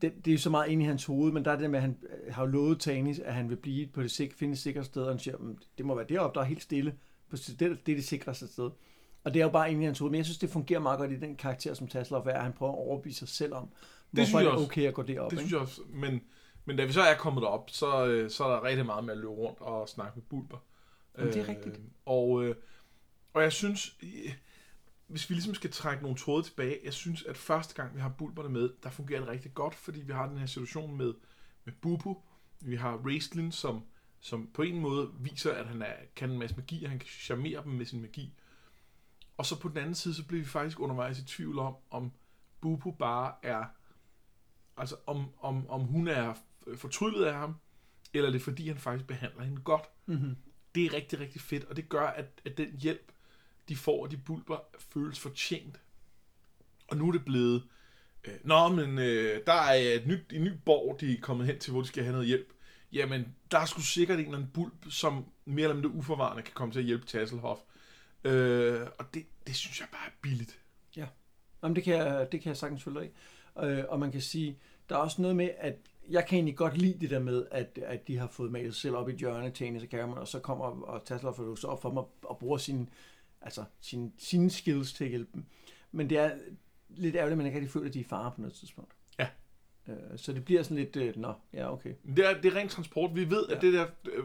det, 0.01 0.13
det 0.25 0.32
er 0.32 0.36
jo 0.36 0.39
så 0.39 0.50
meget 0.50 0.70
inde 0.70 0.84
i 0.84 0.88
hans 0.88 1.06
hoved, 1.06 1.32
men 1.32 1.46
der 1.46 1.51
er 1.51 1.56
det 1.56 1.70
med, 1.70 1.79
at 1.79 1.84
han, 1.84 1.98
har 2.29 2.44
jo 2.44 2.51
lovet 2.51 2.79
Tanis, 2.79 3.20
at 3.20 3.34
han 3.34 3.50
vil 3.50 3.56
blive 3.56 3.88
på 3.88 4.01
det 4.01 4.12
sik- 4.12 4.34
finde 4.38 4.51
et 4.51 4.60
sikkert 4.60 4.86
sted, 4.86 5.01
og 5.03 5.10
han 5.10 5.20
siger, 5.20 5.38
"Mm, 5.38 5.58
det 5.77 5.86
må 5.86 5.96
være 5.96 6.06
deroppe, 6.10 6.36
der 6.39 6.41
er 6.46 6.50
helt 6.50 6.62
stille. 6.63 6.96
På 7.29 7.36
det, 7.36 7.60
det 7.60 7.72
er 7.72 7.96
det 7.96 8.03
sikreste 8.06 8.48
sted. 8.48 8.70
Og 9.24 9.34
det 9.34 9.39
er 9.39 9.44
jo 9.46 9.50
bare 9.51 9.68
egentlig 9.68 9.88
hans 9.88 10.00
hoved. 10.00 10.12
Men 10.12 10.18
jeg 10.18 10.25
synes, 10.25 10.38
det 10.38 10.50
fungerer 10.50 10.79
meget 10.79 11.00
godt 11.00 11.12
i 11.12 11.20
den 11.20 11.36
karakter, 11.36 11.74
som 11.74 11.88
Tasselhoff 11.88 12.27
er, 12.27 12.32
at 12.34 12.44
han 12.44 12.53
prøver 12.53 12.72
at 12.74 12.77
overbevise 12.77 13.20
sig 13.20 13.27
selv 13.27 13.53
om, 13.53 13.70
hvorfor 14.12 14.25
synes 14.25 14.29
det 14.32 14.39
jeg 14.39 14.46
er 14.46 14.51
også. 14.51 14.65
okay 14.65 14.88
at 14.88 14.94
gå 14.94 15.01
derop. 15.01 15.32
Det 15.32 15.38
ikke? 15.38 15.41
synes 15.41 15.51
jeg 15.51 15.60
også. 15.62 15.82
Men, 15.94 16.22
men 16.65 16.77
da 16.77 16.86
vi 16.86 16.91
så 16.91 17.01
er 17.01 17.15
kommet 17.15 17.41
derop, 17.41 17.70
så, 17.70 18.06
øh, 18.08 18.29
så 18.29 18.44
er 18.44 18.50
der 18.50 18.63
rigtig 18.63 18.86
meget 18.86 19.03
med 19.03 19.13
at 19.13 19.18
løbe 19.18 19.29
rundt 19.32 19.62
og 19.62 19.89
snakke 19.89 20.12
med 20.15 20.24
bulber. 20.24 20.58
Jamen, 21.18 21.34
det 21.34 21.41
er 21.41 21.48
rigtigt. 21.48 21.79
Og, 22.06 22.44
øh, 22.46 22.56
og 23.34 23.44
jeg 23.44 23.51
synes, 23.51 23.96
øh, 24.03 24.34
hvis 25.09 25.29
vi 25.29 25.35
ligesom 25.35 25.53
skal 25.53 25.71
trække 25.71 26.03
nogle 26.03 26.17
tråde 26.17 26.43
tilbage, 26.43 26.79
jeg 26.83 26.93
synes, 26.93 27.23
at 27.23 27.37
første 27.37 27.75
gang 27.75 27.95
vi 27.95 27.99
har 28.01 28.09
bulberne 28.09 28.49
med, 28.49 28.69
der 28.83 28.89
fungerer 28.89 29.19
det 29.19 29.29
rigtig 29.29 29.53
godt, 29.53 29.75
fordi 29.75 30.01
vi 30.01 30.13
har 30.13 30.27
den 30.29 30.37
her 30.37 30.45
situation 30.45 30.97
med, 30.97 31.13
med 31.65 31.73
Bubu. 31.81 32.17
Vi 32.59 32.75
har 32.75 32.97
Raistlin, 32.97 33.51
som, 33.51 33.83
som 34.19 34.49
på 34.53 34.61
en 34.61 34.79
måde 34.79 35.11
viser, 35.19 35.53
at 35.53 35.67
han 35.67 35.81
er, 35.81 35.93
kan 36.15 36.31
en 36.31 36.39
masse 36.39 36.55
magi, 36.55 36.83
og 36.83 36.89
han 36.89 36.99
kan 36.99 37.07
charmere 37.07 37.63
dem 37.63 37.71
med 37.71 37.85
sin 37.85 38.01
magi. 38.01 38.33
Og 39.37 39.45
så 39.45 39.59
på 39.59 39.69
den 39.69 39.77
anden 39.77 39.95
side, 39.95 40.13
så 40.13 40.25
bliver 40.27 40.43
vi 40.43 40.49
faktisk 40.49 40.79
undervejs 40.79 41.19
i 41.19 41.25
tvivl 41.25 41.59
om, 41.59 41.75
om 41.91 42.11
Bubu 42.61 42.91
bare 42.91 43.33
er, 43.43 43.65
altså 44.77 44.95
om, 45.05 45.29
om, 45.41 45.69
om 45.69 45.81
hun 45.81 46.07
er 46.07 46.33
fortryllet 46.75 47.25
af 47.25 47.33
ham, 47.33 47.55
eller 48.13 48.27
er 48.27 48.31
det 48.31 48.41
fordi, 48.41 48.67
han 48.67 48.77
faktisk 48.77 49.07
behandler 49.07 49.43
hende 49.43 49.61
godt. 49.61 49.83
Mm-hmm. 50.05 50.35
Det 50.75 50.85
er 50.85 50.93
rigtig, 50.93 51.19
rigtig 51.19 51.41
fedt, 51.41 51.63
og 51.63 51.75
det 51.75 51.89
gør, 51.89 52.07
at, 52.07 52.41
at 52.45 52.57
den 52.57 52.77
hjælp, 52.79 53.11
de 53.69 53.75
får 53.75 54.07
de 54.07 54.17
bulber, 54.17 54.57
føles 54.93 55.19
fortjent. 55.19 55.79
Og 56.88 56.97
nu 56.97 57.07
er 57.07 57.11
det 57.11 57.25
blevet, 57.25 57.63
øh, 58.23 58.33
nå, 58.43 58.67
men 58.67 58.99
øh, 58.99 59.41
der 59.45 59.53
er 59.53 59.73
et 59.73 60.07
nyt, 60.07 60.33
en 60.33 60.43
ny 60.43 60.51
borg, 60.65 60.97
de 61.01 61.13
er 61.13 61.21
kommet 61.21 61.47
hen 61.47 61.59
til, 61.59 61.71
hvor 61.71 61.81
de 61.81 61.88
skal 61.88 62.03
have 62.03 62.13
noget 62.13 62.27
hjælp. 62.27 62.53
Jamen, 62.93 63.35
der 63.51 63.59
er 63.59 63.65
sgu 63.65 63.81
sikkert 63.81 64.19
en 64.19 64.25
eller 64.25 64.38
anden 64.38 64.51
bulb, 64.53 64.85
som 64.89 65.25
mere 65.45 65.63
eller 65.63 65.75
mindre 65.75 65.89
uforvarende 65.89 66.43
kan 66.43 66.53
komme 66.53 66.73
til 66.73 66.79
at 66.79 66.85
hjælpe 66.85 67.05
Tasselhoff. 67.05 67.61
Øh, 68.23 68.88
og 68.99 69.13
det, 69.13 69.25
det 69.47 69.55
synes 69.55 69.79
jeg 69.79 69.88
bare 69.91 70.05
er 70.07 70.11
billigt. 70.21 70.59
Ja, 70.95 71.07
Jamen, 71.63 71.75
det 71.75 71.83
kan 71.83 71.95
jeg, 71.95 72.27
det 72.31 72.41
kan 72.41 72.49
jeg 72.49 72.57
sagtens 72.57 72.83
følge 72.83 72.99
dig 72.99 73.07
i. 73.07 73.11
Øh, 73.65 73.85
og 73.89 73.99
man 73.99 74.11
kan 74.11 74.21
sige, 74.21 74.57
der 74.89 74.95
er 74.95 74.99
også 74.99 75.21
noget 75.21 75.38
med, 75.38 75.49
at 75.57 75.75
jeg 76.09 76.25
kan 76.25 76.35
egentlig 76.35 76.57
godt 76.57 76.77
lide 76.77 76.99
det 76.99 77.09
der 77.09 77.19
med, 77.19 77.45
at, 77.51 77.79
at 77.83 78.07
de 78.07 78.17
har 78.17 78.27
fået 78.27 78.51
malet 78.51 78.75
selv 78.75 78.95
op 78.95 79.09
i 79.09 79.13
et 79.13 79.17
hjørne, 79.17 79.51
Tanis 79.51 79.83
og 79.83 79.89
Cameron, 79.89 80.17
og 80.17 80.27
så 80.27 80.39
kommer 80.39 80.65
og 80.65 81.05
Tasselhoff 81.05 81.39
og 81.39 81.57
så 81.57 81.67
op 81.67 81.81
for 81.81 81.91
mig 81.91 82.03
og, 82.23 82.38
bruger 82.38 82.57
sin, 82.57 82.89
altså, 83.41 83.63
sine, 83.81 84.12
sine 84.17 84.50
skills 84.50 84.93
til 84.93 85.03
at 85.03 85.10
hjælpe 85.10 85.31
dem. 85.34 85.46
Men 85.91 86.10
det 86.10 86.17
er 86.17 86.31
lidt 86.89 87.15
ærgerligt, 87.15 87.31
at 87.31 87.38
man 87.38 87.46
ikke 87.46 87.58
rigtig 87.58 87.72
føler, 87.72 87.88
at 87.88 87.93
de 87.93 88.00
er 88.00 88.03
i 88.03 88.08
fare 88.08 88.31
på 88.31 88.41
noget 88.41 88.53
tidspunkt. 88.53 88.93
Ja. 89.19 89.27
Øh, 89.88 90.17
så 90.17 90.34
det 90.34 90.46
bliver 90.46 90.63
sådan 90.63 90.77
lidt, 90.77 90.96
øh, 90.96 91.15
nå, 91.15 91.34
ja, 91.53 91.74
okay. 91.74 91.93
Det 92.15 92.29
er, 92.29 92.41
det 92.41 92.53
er 92.53 92.55
rent 92.55 92.72
transport. 92.72 93.15
Vi 93.15 93.29
ved, 93.29 93.46
ja. 93.50 93.55
At 93.55 93.62
det 93.62 93.74
der 93.74 93.88
øh, 94.12 94.24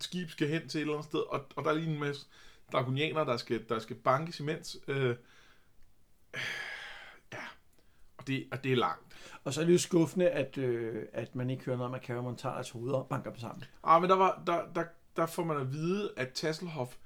skib 0.00 0.30
skal 0.30 0.48
hen 0.48 0.68
til 0.68 0.78
et 0.78 0.82
eller 0.82 0.94
andet 0.94 1.08
sted, 1.08 1.20
og, 1.20 1.44
og 1.56 1.64
der 1.64 1.70
er 1.70 1.74
lige 1.74 1.92
en 1.92 2.00
masse 2.00 2.26
dragonianer, 2.72 3.24
der 3.24 3.36
skal, 3.36 3.68
der 3.68 3.78
skal 3.78 3.96
bankes 3.96 4.40
imens. 4.40 4.76
Øh, 4.88 5.16
ja, 7.32 7.44
og 8.16 8.26
det, 8.26 8.46
og 8.52 8.64
det 8.64 8.72
er 8.72 8.76
langt. 8.76 9.02
Og 9.44 9.54
så 9.54 9.60
er 9.60 9.64
det 9.64 9.72
jo 9.72 9.78
skuffende, 9.78 10.28
at, 10.28 10.58
øh, 10.58 11.06
at 11.12 11.34
man 11.34 11.50
ikke 11.50 11.64
hører 11.64 11.76
noget 11.76 11.88
om, 11.88 11.94
at 11.94 12.38
tager 12.38 12.54
deres 12.54 12.70
hoveder 12.70 13.02
banker 13.02 13.30
dem 13.30 13.40
sammen. 13.40 13.64
Ah, 13.84 14.00
men 14.00 14.10
der, 14.10 14.16
var, 14.16 14.42
der, 14.46 14.72
der, 14.74 14.84
der 15.16 15.26
får 15.26 15.44
man 15.44 15.56
at 15.56 15.72
vide, 15.72 16.12
at 16.16 16.32
Tasselhoff 16.32 16.96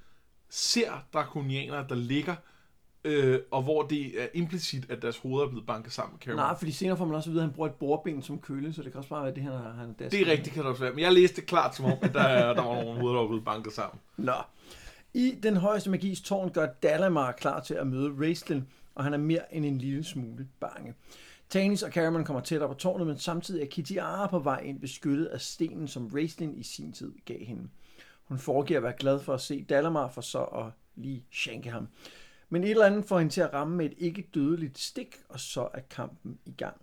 ser 0.50 1.04
drakonianer, 1.12 1.86
der 1.86 1.94
ligger, 1.94 2.34
øh, 3.04 3.38
og 3.50 3.62
hvor 3.62 3.82
det 3.82 4.22
er 4.22 4.26
implicit, 4.34 4.90
at 4.90 5.02
deres 5.02 5.18
hoveder 5.18 5.44
er 5.46 5.48
blevet 5.50 5.66
banket 5.66 5.92
sammen 5.92 6.18
Cameron. 6.20 6.36
Nej, 6.46 6.58
fordi 6.58 6.72
senere 6.72 6.96
får 6.96 7.04
man 7.04 7.14
også 7.14 7.30
at 7.30 7.32
vide, 7.32 7.42
at 7.42 7.48
han 7.48 7.54
bruger 7.54 7.68
et 7.68 7.74
bordben 7.74 8.22
som 8.22 8.38
køle, 8.40 8.72
så 8.72 8.82
det 8.82 8.92
kan 8.92 8.98
også 8.98 9.10
bare 9.10 9.24
være 9.24 9.34
det, 9.34 9.42
han 9.42 9.52
har 9.52 9.72
han 9.72 9.94
det 9.98 10.14
er 10.20 10.26
rigtigt, 10.32 10.54
kan 10.54 10.62
det 10.62 10.70
også 10.70 10.82
være. 10.82 10.92
Men 10.92 11.00
jeg 11.04 11.12
læste 11.12 11.36
det 11.36 11.46
klart 11.46 11.76
som 11.76 11.84
om, 11.84 11.98
at 12.02 12.12
der, 12.14 12.20
er- 12.22 12.54
der 12.54 12.62
var 12.62 12.74
nogle 12.74 13.00
hoveder, 13.00 13.12
der 13.14 13.20
var 13.20 13.28
blevet 13.28 13.44
banket 13.44 13.72
sammen. 13.72 14.00
Nå. 14.16 14.32
I 15.14 15.34
den 15.42 15.56
højeste 15.56 15.90
magis 15.90 16.20
tårn 16.20 16.50
gør 16.52 16.66
Dalamar 16.82 17.32
klar 17.32 17.60
til 17.60 17.74
at 17.74 17.86
møde 17.86 18.14
Raistlin, 18.20 18.64
og 18.94 19.04
han 19.04 19.14
er 19.14 19.18
mere 19.18 19.54
end 19.54 19.64
en 19.66 19.78
lille 19.78 20.04
smule 20.04 20.48
bange. 20.60 20.94
Tanis 21.48 21.82
og 21.82 21.90
Cameron 21.90 22.24
kommer 22.24 22.40
tættere 22.42 22.68
på 22.68 22.74
tårnet, 22.74 23.06
men 23.06 23.18
samtidig 23.18 23.62
er 23.62 23.66
Kitiara 23.66 24.26
på 24.26 24.38
vej 24.38 24.60
ind 24.60 24.80
beskyttet 24.80 25.26
af 25.26 25.40
stenen, 25.40 25.88
som 25.88 26.06
Raistlin 26.14 26.54
i 26.54 26.62
sin 26.62 26.92
tid 26.92 27.12
gav 27.24 27.44
hende. 27.44 27.68
Hun 28.30 28.38
foregiver 28.38 28.78
at 28.78 28.82
være 28.82 28.94
glad 28.98 29.20
for 29.20 29.34
at 29.34 29.40
se 29.40 29.64
Dalamar, 29.64 30.08
for 30.08 30.20
så 30.20 30.42
at 30.42 30.64
lige 30.96 31.26
shanke 31.30 31.70
ham. 31.70 31.88
Men 32.48 32.64
et 32.64 32.70
eller 32.70 32.86
andet 32.86 33.04
får 33.04 33.18
hende 33.18 33.32
til 33.32 33.40
at 33.40 33.54
ramme 33.54 33.76
med 33.76 33.86
et 33.86 33.94
ikke 33.98 34.28
dødeligt 34.34 34.78
stik, 34.78 35.16
og 35.28 35.40
så 35.40 35.68
er 35.74 35.80
kampen 35.80 36.38
i 36.44 36.52
gang. 36.52 36.76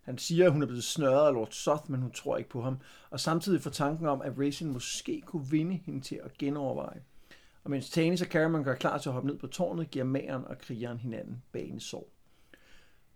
Han 0.00 0.18
siger, 0.18 0.46
at 0.46 0.52
hun 0.52 0.62
er 0.62 0.66
blevet 0.66 0.84
snørret 0.84 1.26
af 1.26 1.34
Lord 1.34 1.50
Soth, 1.50 1.90
men 1.90 2.02
hun 2.02 2.10
tror 2.10 2.36
ikke 2.36 2.50
på 2.50 2.62
ham, 2.62 2.78
og 3.10 3.20
samtidig 3.20 3.62
får 3.62 3.70
tanken 3.70 4.06
om, 4.06 4.22
at 4.22 4.32
Racing 4.38 4.72
måske 4.72 5.20
kunne 5.26 5.46
vinde 5.50 5.80
hende 5.86 6.00
til 6.00 6.20
at 6.24 6.38
genoverveje. 6.38 7.02
Og 7.64 7.70
mens 7.70 7.90
Tanis 7.90 8.22
og 8.22 8.28
Cameron 8.28 8.64
gør 8.64 8.74
klar 8.74 8.98
til 8.98 9.08
at 9.08 9.12
hoppe 9.12 9.28
ned 9.28 9.38
på 9.38 9.46
tårnet, 9.46 9.90
giver 9.90 10.04
mageren 10.04 10.44
og 10.44 10.58
krigeren 10.58 10.98
hinanden 10.98 11.42
banesår. 11.52 12.08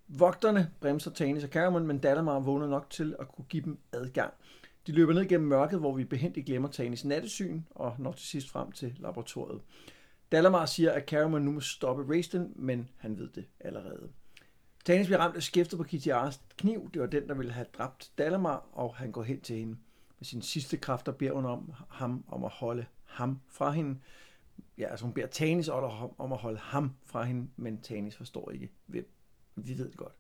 Vogterne 0.09 0.71
bremser 0.81 1.11
Tanis 1.11 1.45
og 1.45 1.51
Cameron, 1.51 1.87
men 1.87 1.99
Dalamar 1.99 2.41
vågner 2.41 2.67
nok 2.67 2.91
til 2.91 3.17
at 3.19 3.29
kunne 3.29 3.47
give 3.49 3.65
dem 3.65 3.79
adgang. 3.93 4.35
De 4.87 4.93
løber 4.93 5.13
ned 5.13 5.29
gennem 5.29 5.49
mørket, 5.49 5.79
hvor 5.79 5.95
vi 5.95 6.05
behendigt 6.05 6.47
glemmer 6.47 6.69
Tanis 6.69 7.05
nattesyn 7.05 7.63
og 7.71 7.97
når 7.99 8.13
til 8.13 8.27
sidst 8.27 8.51
frem 8.51 8.73
til 8.73 8.97
laboratoriet. 8.99 9.61
Dalamar 10.33 10.67
siger, 10.67 10.93
at 10.93 11.09
Cameron 11.09 11.43
nu 11.43 11.53
må 11.53 11.61
stoppe 11.61 12.13
Raistlin, 12.15 12.53
men 12.57 12.89
han 12.97 13.19
ved 13.19 13.29
det 13.29 13.45
allerede. 13.61 14.09
Tanis 14.85 15.07
bliver 15.07 15.19
ramt 15.19 15.37
af 15.37 15.43
skæftet 15.43 15.77
på 15.77 15.83
Kitiaras 15.83 16.41
kniv. 16.57 16.91
Det 16.95 17.03
var 17.03 17.09
den, 17.09 17.29
der 17.29 17.35
ville 17.35 17.53
have 17.53 17.67
dræbt 17.79 18.13
Dalamar, 18.19 18.69
og 18.73 18.97
han 18.97 19.13
går 19.13 19.23
hen 19.23 19.41
til 19.41 19.57
hende. 19.57 19.77
Med 20.19 20.25
sine 20.25 20.43
sidste 20.43 20.77
kræfter 20.77 21.13
beder 21.13 21.33
hun 21.33 21.45
om 21.45 21.73
ham 21.91 22.25
om 22.29 22.45
at 22.45 22.51
holde 22.51 22.87
ham 23.05 23.41
fra 23.49 23.71
hende. 23.71 23.99
Ja, 24.79 24.87
altså 24.87 25.05
hun 25.05 25.15
beder 25.15 25.27
Tanis 25.27 25.69
om 25.69 26.15
om 26.19 26.33
at 26.33 26.39
holde 26.39 26.59
ham 26.59 26.93
fra 27.07 27.25
hende, 27.25 27.51
men 27.57 27.83
Tanis 27.83 28.17
forstår 28.17 28.51
ikke, 28.51 28.71
hvem. 28.87 29.11
Vi 29.57 29.79
ved 29.79 29.89
det 29.89 29.97
godt. 29.97 30.15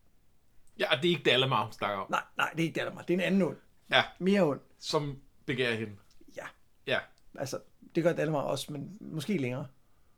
Ja, 0.78 0.96
og 0.96 1.02
det 1.02 1.08
er 1.08 1.12
ikke 1.12 1.30
Dalamar, 1.30 1.64
hun 1.64 1.72
snakker 1.72 1.98
om. 1.98 2.06
Nej, 2.10 2.22
nej, 2.36 2.50
det 2.50 2.60
er 2.60 2.64
ikke 2.64 2.80
Dalamar. 2.80 3.02
Det 3.02 3.14
er 3.14 3.18
en 3.18 3.24
anden 3.24 3.42
ond. 3.42 3.56
Ja, 3.90 4.02
Mere 4.18 4.42
ond. 4.42 4.60
som 4.78 5.18
begærer 5.46 5.74
hende. 5.74 5.92
Ja, 6.36 6.46
Ja, 6.86 6.98
altså, 7.34 7.58
det 7.94 8.02
gør 8.02 8.12
Dalamar 8.12 8.40
også, 8.40 8.72
men 8.72 8.96
måske 9.00 9.38
længere. 9.38 9.66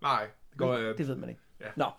nej. 0.03 0.31
Det 0.51 0.59
går, 0.59 0.73
øh, 0.73 0.99
Det 0.99 1.09
ved 1.09 1.17
man 1.17 1.29
ikke. 1.29 1.41
Ja. 1.61 1.67
Nå. 1.77 1.91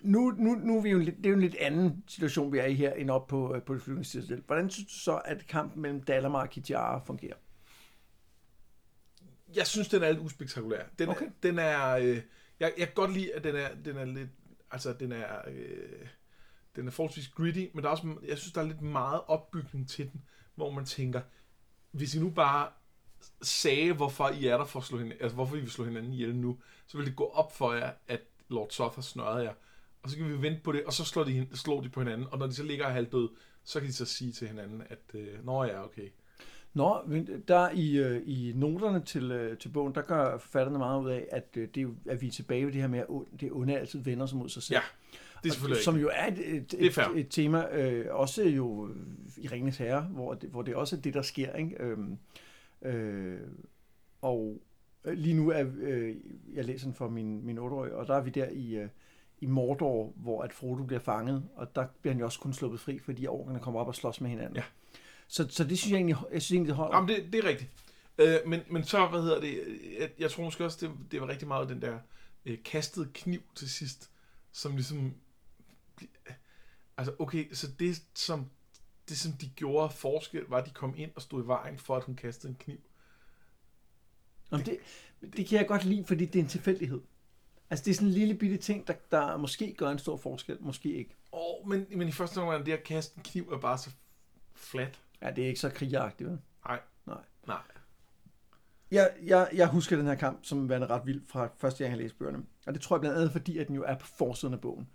Nu, 0.00 0.30
nu, 0.30 0.54
nu 0.54 0.78
er 0.78 0.82
vi 0.82 0.90
jo, 0.90 0.98
en 1.00 1.06
det 1.06 1.26
er 1.26 1.30
jo 1.30 1.34
en 1.34 1.40
lidt 1.40 1.56
anden 1.56 2.04
situation, 2.08 2.52
vi 2.52 2.58
er 2.58 2.64
i 2.64 2.74
her, 2.74 2.92
end 2.92 3.10
op 3.10 3.26
på, 3.26 3.54
øh, 3.54 3.62
på 3.62 3.74
det 3.74 3.82
flyvningsstil. 3.82 4.42
Hvordan 4.46 4.70
synes 4.70 4.88
du 4.88 4.98
så, 4.98 5.20
at 5.24 5.46
kampen 5.46 5.82
mellem 5.82 6.02
Dalamar 6.02 6.40
og 6.40 6.50
Kitiara 6.50 6.98
fungerer? 7.06 7.36
jeg 9.56 9.66
synes, 9.66 9.88
den 9.88 10.02
er 10.02 10.08
lidt 10.10 10.20
uspektakulær. 10.20 10.84
Den, 10.98 11.08
okay. 11.08 11.26
den 11.42 11.58
er... 11.58 11.90
Øh, 11.96 12.20
jeg, 12.60 12.72
jeg 12.78 12.86
kan 12.86 12.94
godt 12.94 13.12
lide, 13.12 13.34
at 13.34 13.44
den 13.44 13.56
er, 13.56 13.74
den 13.84 13.96
er 13.96 14.04
lidt... 14.04 14.30
Altså, 14.70 14.92
den 14.92 15.12
er... 15.12 15.26
Øh, 15.48 16.06
den 16.76 16.86
er 16.86 16.90
forholdsvis 16.90 17.28
gritty, 17.28 17.66
men 17.74 17.82
der 17.82 17.88
er 17.88 17.90
også, 17.90 18.16
jeg 18.26 18.38
synes, 18.38 18.52
der 18.52 18.60
er 18.60 18.64
lidt 18.66 18.80
meget 18.80 19.20
opbygning 19.26 19.88
til 19.88 20.12
den, 20.12 20.22
hvor 20.58 20.70
man 20.70 20.84
tænker, 20.84 21.20
hvis 21.90 22.14
I 22.14 22.20
nu 22.20 22.30
bare 22.30 22.68
sagde, 23.42 23.92
hvorfor 23.92 24.28
I 24.28 24.46
er 24.46 24.56
der 24.56 24.64
for 24.64 24.78
at 24.78 24.84
slå 24.84 24.98
hinanden, 24.98 25.22
altså 25.22 25.34
hvorfor 25.34 25.56
I 25.56 25.60
vil 25.60 25.70
slå 25.70 25.84
hinanden 25.84 26.12
ihjel 26.12 26.36
nu, 26.36 26.58
så 26.86 26.96
vil 26.96 27.06
det 27.06 27.16
gå 27.16 27.24
op 27.24 27.56
for 27.56 27.72
jer, 27.72 27.92
at 28.08 28.20
Lord 28.48 28.70
Soth 28.70 28.94
har 28.94 29.02
snørret 29.02 29.44
jer. 29.44 29.52
Og 30.02 30.10
så 30.10 30.16
kan 30.16 30.28
vi 30.28 30.42
vente 30.42 30.60
på 30.64 30.72
det, 30.72 30.84
og 30.84 30.92
så 30.92 31.04
slår 31.04 31.24
de, 31.24 31.48
slår 31.54 31.80
de 31.80 31.88
på 31.88 32.00
hinanden, 32.00 32.26
og 32.30 32.38
når 32.38 32.46
de 32.46 32.54
så 32.54 32.62
ligger 32.62 32.86
er 32.86 32.90
halvdøde, 32.90 33.30
så 33.64 33.80
kan 33.80 33.88
de 33.88 33.92
så 33.92 34.04
sige 34.04 34.32
til 34.32 34.48
hinanden, 34.48 34.82
at 34.88 35.14
øh, 35.14 35.46
nå 35.46 35.64
ja, 35.64 35.84
okay. 35.84 36.08
Nå, 36.74 37.02
der 37.48 37.70
i, 37.70 37.96
øh, 37.96 38.22
i 38.26 38.52
noterne 38.56 39.04
til, 39.04 39.30
øh, 39.30 39.58
til 39.58 39.68
bogen, 39.68 39.94
der 39.94 40.02
gør 40.02 40.38
forfatterne 40.38 40.78
meget 40.78 41.02
ud 41.02 41.10
af, 41.10 41.28
at, 41.32 41.48
øh, 41.56 41.68
det 41.74 41.82
er, 41.82 41.88
at 42.10 42.20
vi 42.20 42.26
er 42.26 42.30
tilbage 42.30 42.66
ved 42.66 42.72
det 42.72 42.80
her 42.80 42.88
med, 42.88 42.98
at 42.98 43.40
det 43.40 43.52
onde 43.52 43.78
altid 43.78 44.00
vender 44.00 44.26
sig 44.26 44.38
mod 44.38 44.48
sig 44.48 44.62
selv. 44.62 44.76
Ja, 44.76 44.82
det 45.42 45.48
er 45.48 45.52
selvfølgelig 45.52 45.84
Som 45.84 45.96
jo 45.96 46.10
er 46.12 46.26
et, 46.26 46.56
et, 46.56 46.70
Det 46.70 46.98
er 46.98 47.08
et, 47.08 47.20
et 47.20 47.26
tema, 47.30 47.64
øh, 47.72 48.06
også 48.10 48.42
jo 48.42 48.90
i 49.36 49.48
Ringens 49.48 49.76
Herre, 49.76 50.00
hvor 50.00 50.34
det, 50.34 50.50
hvor 50.50 50.62
det 50.62 50.74
også 50.74 50.96
er 50.96 51.00
det, 51.00 51.14
der 51.14 51.22
sker. 51.22 51.52
Ikke? 51.52 51.82
Øhm, 51.82 52.18
øh, 52.82 53.40
og 54.22 54.62
øh, 55.04 55.18
lige 55.18 55.34
nu 55.34 55.50
er, 55.50 55.64
øh, 55.80 56.16
jeg 56.54 56.64
læser 56.64 56.86
den 56.86 56.94
for 56.94 57.08
min, 57.08 57.46
min 57.46 57.58
8-årige, 57.58 57.94
og 57.94 58.06
der 58.06 58.14
er 58.14 58.20
vi 58.20 58.30
der 58.30 58.48
i, 58.48 58.76
øh, 58.76 58.88
i 59.40 59.46
Mordor, 59.46 60.12
hvor 60.16 60.42
at 60.42 60.52
Frodo 60.52 60.82
bliver 60.82 61.00
fanget, 61.00 61.44
og 61.56 61.74
der 61.74 61.86
bliver 62.00 62.12
han 62.14 62.20
jo 62.20 62.24
også 62.24 62.40
kun 62.40 62.52
sluppet 62.52 62.80
fri, 62.80 62.98
fordi 62.98 63.26
orkerne 63.26 63.60
kommer 63.60 63.80
op 63.80 63.88
og 63.88 63.94
slås 63.94 64.20
med 64.20 64.30
hinanden. 64.30 64.56
Ja. 64.56 64.62
Så, 65.28 65.46
så 65.48 65.64
det 65.64 65.78
synes 65.78 65.90
jeg 65.90 65.96
egentlig, 65.96 66.16
jeg 66.32 66.42
synes 66.42 66.52
egentlig 66.52 66.68
det 66.68 66.76
holder. 66.76 66.96
Jamen, 66.96 67.08
det, 67.08 67.32
det 67.32 67.44
er 67.44 67.48
rigtigt. 67.48 67.70
Øh, 68.18 68.36
men, 68.46 68.60
men 68.70 68.84
så, 68.84 69.06
hvad 69.06 69.22
hedder 69.22 69.40
det, 69.40 69.60
jeg, 70.00 70.10
jeg 70.18 70.30
tror 70.30 70.44
måske 70.44 70.64
også, 70.64 70.86
det, 70.86 71.10
det 71.10 71.20
var 71.20 71.28
rigtig 71.28 71.48
meget 71.48 71.68
den 71.68 71.82
der 71.82 71.98
øh, 72.46 72.58
kastede 72.64 73.08
kniv 73.14 73.40
til 73.54 73.70
sidst, 73.70 74.10
som 74.52 74.72
ligesom, 74.72 75.14
altså 76.96 77.14
okay, 77.18 77.52
så 77.52 77.68
det 77.78 78.02
som, 78.14 78.50
det 79.08 79.18
som 79.18 79.32
de 79.32 79.48
gjorde 79.48 79.94
forskel, 79.94 80.44
var, 80.48 80.58
at 80.58 80.66
de 80.66 80.70
kom 80.70 80.94
ind 80.96 81.10
og 81.16 81.22
stod 81.22 81.44
i 81.44 81.46
vejen 81.46 81.78
for, 81.78 81.96
at 81.96 82.04
hun 82.04 82.16
kastede 82.16 82.50
en 82.50 82.56
kniv. 82.56 82.78
Jamen, 84.52 84.66
det, 84.66 84.78
det 85.36 85.46
kan 85.46 85.58
jeg 85.58 85.66
godt 85.68 85.84
lide, 85.84 86.04
fordi 86.04 86.26
det 86.26 86.38
er 86.38 86.42
en 86.42 86.48
tilfældighed. 86.48 87.00
Altså 87.70 87.84
det 87.84 87.90
er 87.90 87.94
sådan 87.94 88.08
en 88.08 88.14
lille 88.14 88.34
bitte 88.34 88.56
ting, 88.56 88.86
der, 88.86 88.94
der 89.10 89.36
måske 89.36 89.74
gør 89.74 89.90
en 89.90 89.98
stor 89.98 90.16
forskel, 90.16 90.56
måske 90.60 90.94
ikke. 90.94 91.16
Åh, 91.32 91.68
men, 91.68 91.86
men 91.90 92.08
i 92.08 92.12
første 92.12 92.38
omgang, 92.38 92.66
det 92.66 92.72
at 92.72 92.84
kaste 92.84 93.16
en 93.16 93.22
kniv 93.22 93.50
er 93.52 93.58
bare 93.58 93.78
så 93.78 93.90
flat. 94.54 95.00
Ja, 95.22 95.30
det 95.30 95.44
er 95.44 95.48
ikke 95.48 95.60
så 95.60 95.70
krigeragtigt, 95.70 96.30
vel? 96.30 96.38
Nej. 96.66 96.80
Nej. 97.06 97.24
Nej. 97.46 97.62
Jeg, 98.90 99.14
jeg, 99.22 99.48
jeg 99.54 99.68
husker 99.68 99.96
den 99.96 100.06
her 100.06 100.14
kamp 100.14 100.44
som 100.44 100.68
værende 100.68 100.86
ret 100.86 101.06
vild 101.06 101.22
fra 101.26 101.48
første 101.58 101.84
gang, 101.84 101.90
jeg 101.90 102.02
læste 102.02 102.18
bøgerne. 102.18 102.44
Og 102.66 102.74
det 102.74 102.82
tror 102.82 102.96
jeg 102.96 103.00
blandt 103.00 103.16
andet, 103.16 103.32
fordi 103.32 103.58
at 103.58 103.66
den 103.66 103.74
jo 103.74 103.82
er 103.82 103.98
på 103.98 104.06
forsiden 104.06 104.54
af 104.54 104.60
bogen. 104.60 104.88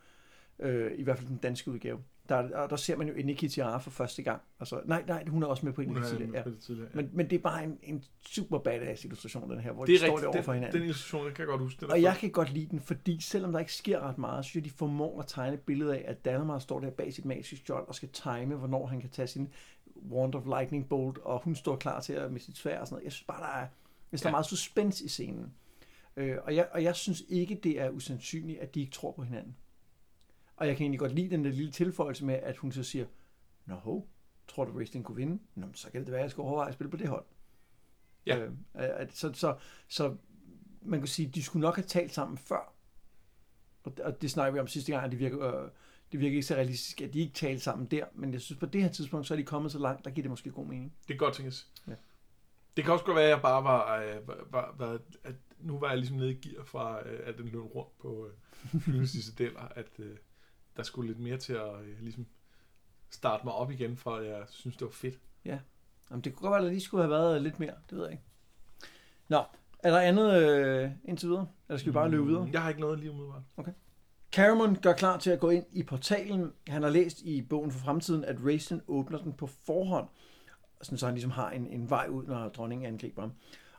Øh, 0.64 0.92
I 1.00 1.04
hvert 1.04 1.18
fald 1.18 1.28
den 1.30 1.38
danske 1.38 1.72
udgave. 1.72 2.00
Der, 2.30 2.42
der, 2.42 2.68
der 2.68 2.76
ser 2.76 2.96
man 2.98 3.08
jo 3.08 3.14
Eniki 3.14 3.48
Tiara 3.48 3.78
for 3.78 3.92
første 3.92 4.24
gang. 4.24 4.42
Altså, 4.60 4.82
nej, 4.86 5.04
nej, 5.08 5.26
hun 5.28 5.44
er 5.44 5.48
også 5.48 5.66
med 5.66 5.74
på 5.74 5.82
Eniki 5.82 6.00
er 6.00 6.04
Tiara. 6.04 6.32
Ja. 6.34 6.44
tidligere. 6.62 6.90
Ja. 6.94 7.02
Men, 7.02 7.10
men 7.14 7.30
det 7.30 7.36
er 7.36 7.40
bare 7.42 7.64
en, 7.64 7.80
en 7.84 8.04
super 8.26 8.60
badass 8.60 9.04
illustration, 9.06 9.50
den 9.52 9.60
her, 9.60 9.72
hvor 9.72 9.86
det 9.86 9.90
de 9.90 9.94
er 9.94 9.98
står 10.00 10.08
rigtigt. 10.08 10.22
derovre 10.22 10.44
for 10.44 10.52
Den, 10.52 10.60
hinanden. 10.60 10.80
den 10.80 10.84
illustration, 10.90 11.26
kan 11.26 11.38
jeg 11.40 11.48
godt 11.48 11.62
huske. 11.62 11.80
Den 11.82 11.92
Og 11.92 12.02
jeg 12.02 12.16
kan 12.20 12.30
godt 12.32 12.54
lide 12.54 12.68
den, 12.72 12.80
fordi 12.82 13.22
selvom 13.22 13.52
der 13.52 13.60
ikke 13.60 13.74
sker 13.74 14.00
ret 14.00 14.18
meget, 14.18 14.46
så 14.46 14.50
synes 14.50 14.66
jeg, 14.66 14.72
de 14.72 14.78
formår 14.78 15.20
at 15.20 15.28
tegne 15.28 15.54
et 15.54 15.60
billede 15.62 15.98
af, 15.98 16.04
at 16.08 16.26
Dalamar 16.26 16.60
står 16.60 16.80
der 16.80 16.90
bag 16.90 17.14
sit 17.14 17.26
magiske 17.26 17.58
skjold 17.58 17.88
og 17.88 17.96
skal 17.96 18.10
time, 18.10 18.56
hvornår 18.56 18.86
han 18.88 19.02
kan 19.02 19.10
tage 19.10 19.28
sin 19.28 19.50
Wand 20.12 20.36
of 20.36 20.46
Lightning 20.46 20.90
Bolt, 20.90 21.18
og 21.18 21.42
hun 21.44 21.56
står 21.56 21.76
klar 21.76 22.00
til 22.02 22.14
at 22.14 22.32
med 22.32 22.40
sit 22.40 22.58
svær 22.58 22.80
og 22.80 22.88
sådan 22.88 22.96
noget. 22.96 23.04
Jeg 23.06 23.12
synes 23.12 23.26
bare, 23.28 23.42
der 23.42 23.62
er, 23.62 23.68
hvis 24.10 24.22
der 24.22 24.28
er 24.28 24.32
meget 24.32 24.46
suspense 24.46 25.06
i 25.06 25.08
scenen. 25.08 25.54
Øh, 26.18 26.38
og, 26.44 26.56
jeg, 26.56 26.68
og 26.72 26.84
jeg 26.84 26.96
synes 26.96 27.24
ikke, 27.30 27.60
det 27.64 27.82
er 27.82 27.90
usandsynligt, 27.90 28.60
at 28.60 28.76
de 28.76 28.80
ikke 28.80 28.92
tror 28.92 29.12
på 29.12 29.24
hinanden. 29.24 29.56
Og 30.56 30.68
jeg 30.68 30.78
kan 30.78 30.84
egentlig 30.84 31.00
godt 31.00 31.16
lide 31.16 31.30
den 31.30 31.46
der 31.46 31.52
lille 31.52 31.72
tilføjelse 31.72 32.26
med, 32.26 32.36
at 32.36 32.58
hun 32.58 32.72
så 32.72 32.84
siger, 32.84 33.06
Nå, 33.66 33.76
ho, 33.76 34.06
tror 34.48 34.66
du, 34.66 34.72
Wrestling 34.72 35.06
kunne 35.06 35.16
vinde? 35.16 35.40
Nå, 35.56 35.68
så 35.74 35.92
kan 35.92 36.02
det 36.02 36.12
være, 36.12 36.20
at 36.20 36.24
jeg 36.24 36.32
skal 36.32 36.42
overveje 36.42 36.68
at 36.68 36.74
spille 36.74 36.92
på 36.92 36.98
det 36.98 37.08
hold. 37.08 37.26
Ja. 38.26 38.38
Øh, 38.38 38.52
at, 38.74 39.14
så, 39.14 39.34
så, 39.34 39.58
så 39.88 40.16
man 40.82 41.00
kan 41.00 41.08
sige, 41.08 41.28
at 41.28 41.36
de 41.36 41.44
skulle 41.44 41.62
nok 41.62 41.76
have 41.76 41.86
talt 41.88 42.14
sammen 42.14 42.38
før. 42.38 42.74
Og, 43.84 43.94
og 44.04 44.22
det 44.22 44.32
snakker 44.32 44.54
vi 44.54 44.60
om 44.60 44.68
sidste 44.68 44.92
gang, 44.92 45.06
at 45.06 45.12
det 45.12 45.20
virker, 45.20 45.64
øh, 45.64 45.70
det 46.12 46.20
virker 46.20 46.36
ikke 46.36 46.44
så 46.44 46.56
realistisk, 46.56 47.02
at 47.02 47.14
de 47.14 47.20
ikke 47.20 47.34
talte 47.34 47.60
sammen 47.60 47.88
der. 47.88 48.06
Men 48.14 48.34
jeg 48.34 48.42
synes, 48.42 48.60
på 48.60 48.66
det 48.66 48.82
her 48.82 48.90
tidspunkt, 48.90 49.28
så 49.28 49.34
er 49.34 49.36
de 49.36 49.44
kommet 49.44 49.72
så 49.72 49.80
langt, 49.80 50.06
der 50.06 50.12
giver 50.12 50.24
det 50.24 50.30
måske 50.30 50.52
god 50.52 50.66
mening. 50.66 50.94
Det 51.00 51.08
kan 51.08 51.18
godt 51.18 51.34
tænkes. 51.34 51.72
Ja. 51.88 51.96
Det 52.78 52.84
kan 52.84 52.94
også 52.94 53.06
godt 53.06 53.16
være, 53.16 53.26
at 53.26 53.30
jeg 53.30 53.42
bare 53.42 53.64
var, 53.64 54.02
øh, 54.02 54.28
var, 54.28 54.76
var, 54.78 55.00
at 55.24 55.36
nu 55.60 55.80
var 55.80 55.90
jeg 55.90 55.98
ligesom 55.98 56.18
nede 56.18 56.32
i 56.32 56.36
gear 56.36 56.64
fra, 56.64 57.08
øh, 57.08 57.20
at 57.24 57.38
den 57.38 57.46
løb 57.46 57.76
rundt 57.76 57.98
på 57.98 58.30
øh, 58.88 59.06
citadeller, 59.06 59.62
at 59.62 60.00
øh, 60.00 60.18
der 60.78 60.84
skulle 60.84 61.08
lidt 61.08 61.20
mere 61.20 61.38
til 61.38 61.54
at 61.54 61.82
øh, 61.82 62.02
ligesom 62.02 62.26
starte 63.10 63.44
mig 63.46 63.54
op 63.54 63.72
igen, 63.72 63.98
for 63.98 64.16
at 64.16 64.26
jeg 64.28 64.44
synes, 64.50 64.78
det 64.78 64.86
var 64.86 64.92
fedt. 64.92 65.20
Jamen, 66.10 66.24
det 66.24 66.34
kunne 66.34 66.42
godt 66.42 66.52
være, 66.52 66.60
at 66.60 66.64
der 66.64 66.70
lige 66.70 66.82
skulle 66.82 67.04
have 67.04 67.12
været 67.12 67.42
lidt 67.42 67.60
mere. 67.60 67.74
Det 67.90 67.98
ved 67.98 68.04
jeg 68.04 68.12
ikke. 68.12 68.24
Nå, 69.28 69.44
er 69.80 69.92
der 69.92 70.00
andet 70.00 70.34
øh, 70.44 70.92
indtil 71.06 71.30
videre? 71.30 71.48
Eller 71.70 71.78
skal 71.78 71.92
vi 71.92 71.94
bare 71.94 72.10
løbe 72.10 72.26
videre? 72.26 72.50
Jeg 72.54 72.62
har 72.62 72.70
ikke 72.70 72.82
noget 72.82 73.00
lige 73.00 73.12
umiddelbart. 73.12 73.42
Cameron 74.32 74.76
gør 74.76 74.94
klar 74.94 75.18
til 75.18 75.30
at 75.30 75.40
gå 75.40 75.50
ind 75.50 75.66
i 75.72 75.84
portalen. 75.84 76.52
Han 76.68 76.84
har 76.84 76.90
læst 76.90 77.22
i 77.22 77.42
bogen 77.42 77.72
for 77.72 77.80
fremtiden, 77.80 78.26
at 78.26 78.36
Racen 78.46 78.82
åbner 78.88 79.18
den 79.18 79.34
på 79.34 79.48
forhånd, 79.48 80.08
sådan 80.82 80.98
så 80.98 81.06
han 81.06 81.16
ligesom 81.16 81.32
har 81.32 81.50
en, 81.50 81.68
en 81.68 81.90
vej 81.90 82.08
ud, 82.08 82.24
når 82.26 82.50
dronningen 82.50 82.88
angriber 82.88 83.22
ham. 83.22 83.32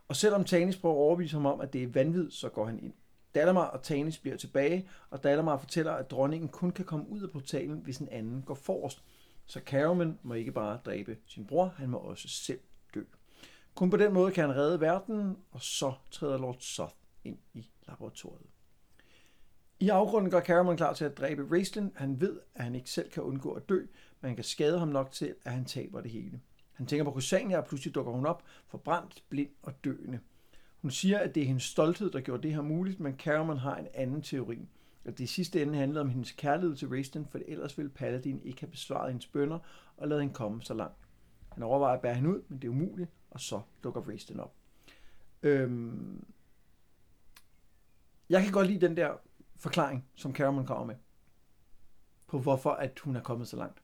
Og 0.09 0.17
selvom 0.17 0.45
Tanis 0.45 0.77
prøver 0.77 0.95
at 0.95 0.99
overbevise 0.99 1.37
ham 1.37 1.47
om, 1.47 1.61
at 1.61 1.73
det 1.73 1.83
er 1.83 1.89
vanvid, 1.89 2.31
så 2.31 2.49
går 2.49 2.67
han 2.67 2.79
ind. 2.79 2.93
Dalamar 3.35 3.67
og 3.67 3.83
Tanis 3.83 4.19
bliver 4.19 4.37
tilbage, 4.37 4.89
og 5.11 5.23
Dalamar 5.23 5.57
fortæller, 5.57 5.93
at 5.93 6.11
dronningen 6.11 6.49
kun 6.49 6.71
kan 6.71 6.85
komme 6.85 7.09
ud 7.09 7.23
af 7.23 7.31
portalen, 7.31 7.79
hvis 7.79 7.99
en 7.99 8.09
anden 8.09 8.43
går 8.43 8.55
forrest. 8.55 9.05
Så 9.47 9.61
Cameron 9.67 10.19
må 10.23 10.35
ikke 10.35 10.53
bare 10.53 10.81
dræbe 10.85 11.17
sin 11.27 11.47
bror, 11.47 11.75
han 11.77 11.89
må 11.89 11.99
også 11.99 12.29
selv 12.29 12.61
dø. 12.95 13.03
Kun 13.75 13.91
på 13.91 13.97
den 13.97 14.13
måde 14.13 14.33
kan 14.33 14.49
han 14.49 14.57
redde 14.57 14.81
verden, 14.81 15.37
og 15.51 15.63
så 15.63 15.93
træder 16.11 16.39
Lord 16.39 16.57
Soth 16.61 16.95
ind 17.25 17.39
i 17.55 17.71
laboratoriet. 17.89 18.47
I 19.81 19.89
afgrunden 19.89 20.31
gør 20.31 20.41
Cameron 20.41 20.77
klar 20.77 20.93
til 20.93 21.05
at 21.05 21.19
dræbe 21.19 21.47
Raistlin. 21.51 21.93
Han 21.97 22.21
ved, 22.21 22.41
at 22.55 22.65
han 22.65 22.75
ikke 22.75 22.91
selv 22.91 23.11
kan 23.11 23.23
undgå 23.23 23.53
at 23.53 23.69
dø, 23.69 23.79
men 24.21 24.29
han 24.29 24.35
kan 24.35 24.45
skade 24.45 24.79
ham 24.79 24.89
nok 24.89 25.13
til, 25.13 25.35
at 25.45 25.53
han 25.53 25.65
taber 25.65 26.01
det 26.01 26.11
hele. 26.11 26.41
Han 26.73 26.87
tænker 26.87 27.05
på 27.05 27.11
Kusania, 27.11 27.59
og 27.59 27.65
pludselig 27.65 27.95
dukker 27.95 28.13
hun 28.13 28.27
op, 28.27 28.43
forbrændt, 28.67 29.25
blind 29.29 29.51
og 29.63 29.85
døende. 29.85 30.21
Hun 30.85 30.91
siger, 30.91 31.19
at 31.19 31.35
det 31.35 31.43
er 31.43 31.47
hendes 31.47 31.63
stolthed, 31.63 32.11
der 32.11 32.21
gjorde 32.21 32.43
det 32.43 32.55
her 32.55 32.63
muligt, 32.63 33.01
men 33.01 33.17
Cameron 33.17 33.59
har 33.59 33.77
en 33.77 33.87
anden 33.95 34.23
teori. 34.23 34.69
At 35.05 35.19
det 35.19 35.25
i 35.25 35.27
sidste 35.27 35.63
ende 35.63 35.79
handlede 35.79 36.01
om 36.01 36.09
hendes 36.09 36.33
kærlighed 36.33 36.77
til 36.77 36.89
Raistlin, 36.89 37.27
for 37.27 37.39
ellers 37.47 37.79
ville 37.79 37.91
Paladin 37.91 38.41
ikke 38.45 38.61
have 38.61 38.71
besvaret 38.71 39.11
hendes 39.11 39.27
bønder 39.27 39.59
og 39.97 40.09
ladet 40.09 40.23
hende 40.23 40.35
komme 40.35 40.63
så 40.63 40.75
langt. 40.75 40.97
Han 41.53 41.63
overvejer 41.63 41.95
at 41.97 42.03
bære 42.03 42.15
hende 42.15 42.31
ud, 42.31 42.43
men 42.49 42.59
det 42.59 42.69
er 42.69 42.73
umuligt, 42.73 43.11
og 43.31 43.41
så 43.41 43.61
dukker 43.85 44.01
Raistlin 44.01 44.41
op. 44.41 44.55
Øhm... 45.43 46.25
Jeg 48.29 48.43
kan 48.43 48.53
godt 48.53 48.67
lide 48.67 48.87
den 48.87 48.97
der 48.97 49.13
forklaring, 49.57 50.05
som 50.15 50.35
Cameron 50.35 50.67
kommer 50.67 50.85
med, 50.85 50.97
på 52.27 52.39
hvorfor 52.39 52.71
at 52.71 52.99
hun 52.99 53.17
er 53.17 53.23
kommet 53.23 53.49
så 53.49 53.57
langt. 53.57 53.83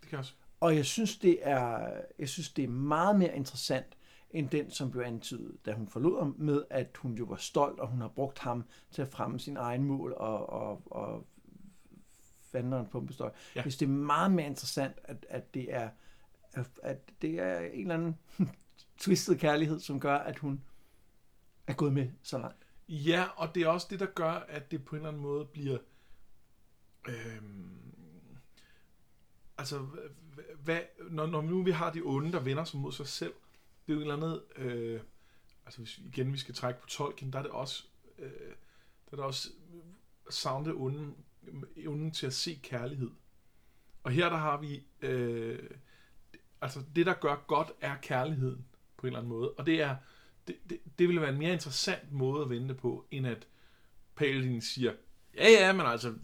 Det 0.00 0.08
kan 0.08 0.18
også. 0.18 0.34
Og 0.60 0.76
jeg 0.76 0.84
synes, 0.84 1.18
det 1.18 1.38
er, 1.42 2.00
jeg 2.18 2.28
synes, 2.28 2.52
det 2.52 2.64
er 2.64 2.68
meget 2.68 3.18
mere 3.18 3.36
interessant, 3.36 3.96
end 4.34 4.50
den, 4.50 4.70
som 4.70 4.90
blev 4.90 5.02
antydet, 5.02 5.66
da 5.66 5.72
hun 5.72 5.88
forlod 5.88 6.18
ham, 6.18 6.34
med 6.38 6.64
at 6.70 6.96
hun 6.96 7.14
jo 7.14 7.24
var 7.24 7.36
stolt, 7.36 7.80
og 7.80 7.88
hun 7.88 8.00
har 8.00 8.08
brugt 8.08 8.38
ham 8.38 8.64
til 8.90 9.02
at 9.02 9.08
fremme 9.08 9.38
sin 9.38 9.56
egen 9.56 9.84
mål 9.84 10.14
og, 10.16 10.50
og, 10.50 10.82
og 10.92 11.26
en 12.54 12.86
pumpestøj. 12.90 13.30
Ja. 13.56 13.60
Synes, 13.60 13.76
det 13.76 13.86
er 13.86 13.90
meget 13.90 14.32
mere 14.32 14.46
interessant, 14.46 14.98
at, 15.04 15.26
at 15.28 15.54
det 15.54 15.74
er 15.74 15.88
at 16.82 17.12
det 17.22 17.38
er 17.38 17.58
en 17.60 17.80
eller 17.80 17.94
anden 17.94 18.18
twistet 18.98 19.38
kærlighed, 19.38 19.80
som 19.80 20.00
gør, 20.00 20.16
at 20.16 20.38
hun 20.38 20.64
er 21.66 21.74
gået 21.74 21.92
med 21.92 22.10
så 22.22 22.38
langt. 22.38 22.66
Ja, 22.88 23.24
og 23.36 23.54
det 23.54 23.62
er 23.62 23.68
også 23.68 23.86
det, 23.90 24.00
der 24.00 24.06
gør, 24.06 24.30
at 24.30 24.70
det 24.70 24.84
på 24.84 24.96
en 24.96 25.00
eller 25.00 25.08
anden 25.08 25.22
måde 25.22 25.44
bliver... 25.44 25.78
Øhm, 27.08 27.70
altså, 29.58 29.78
hva- 29.78 30.56
hvad, 30.56 30.80
når, 31.10 31.26
når 31.26 31.42
nu 31.42 31.62
vi 31.62 31.70
har 31.70 31.92
de 31.92 32.02
onde, 32.04 32.32
der 32.32 32.40
vender 32.40 32.64
sig 32.64 32.80
mod 32.80 32.92
sig 32.92 33.06
selv, 33.06 33.34
det 33.86 33.92
er 33.92 33.94
jo 33.94 34.00
et 34.00 34.02
eller 34.02 34.16
andet... 34.16 34.42
Øh, 34.56 35.00
altså, 35.66 35.80
hvis 35.80 35.98
vi, 35.98 36.04
igen 36.06 36.32
vi 36.32 36.38
skal 36.38 36.54
trække 36.54 36.80
på 36.80 36.86
Tolkien, 36.86 37.32
der 37.32 37.38
er 37.38 37.42
det 37.42 37.50
også... 37.50 37.84
Øh, 38.18 38.30
der 38.30 39.12
er 39.12 39.16
det 39.16 39.24
også 39.24 39.48
savnet 40.30 40.74
onde, 40.74 41.14
onde 41.86 42.10
til 42.10 42.26
at 42.26 42.32
se 42.32 42.60
kærlighed. 42.62 43.10
Og 44.02 44.10
her 44.10 44.28
der 44.28 44.36
har 44.36 44.60
vi... 44.60 44.84
Øh, 45.02 45.70
altså, 46.60 46.82
det 46.96 47.06
der 47.06 47.14
gør 47.14 47.44
godt, 47.46 47.72
er 47.80 47.96
kærligheden 48.02 48.64
på 48.96 49.06
en 49.06 49.06
eller 49.06 49.18
anden 49.18 49.32
måde. 49.32 49.50
Og 49.50 49.66
det 49.66 49.82
er 49.82 49.96
det, 50.46 50.56
det, 50.70 50.80
det 50.98 51.08
ville 51.08 51.20
være 51.20 51.32
en 51.32 51.38
mere 51.38 51.52
interessant 51.52 52.12
måde 52.12 52.42
at 52.42 52.50
vente 52.50 52.74
på, 52.74 53.06
end 53.10 53.26
at 53.26 53.46
Paladin 54.14 54.60
siger, 54.60 54.92
ja 55.36 55.48
ja, 55.48 55.72
men 55.72 55.86
altså, 55.86 56.14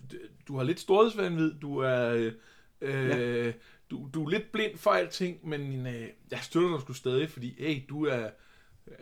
du 0.48 0.56
har 0.56 0.64
lidt 0.64 0.80
storhedsvandvid, 0.80 1.54
du 1.60 1.78
er, 1.78 2.10
øh, 2.10 2.32
øh, 2.80 3.54
du, 3.90 4.10
du 4.14 4.24
er 4.24 4.30
lidt 4.30 4.52
blind 4.52 4.78
for 4.78 4.90
alting, 4.90 5.48
men 5.48 5.86
øh, 5.86 6.08
jeg 6.30 6.38
støtter 6.42 6.70
dig 6.70 6.80
sgu 6.80 6.92
stadig, 6.92 7.30
fordi, 7.30 7.54
hey, 7.58 7.84
du 7.88 8.06
er, 8.06 8.30
øh, 8.86 8.94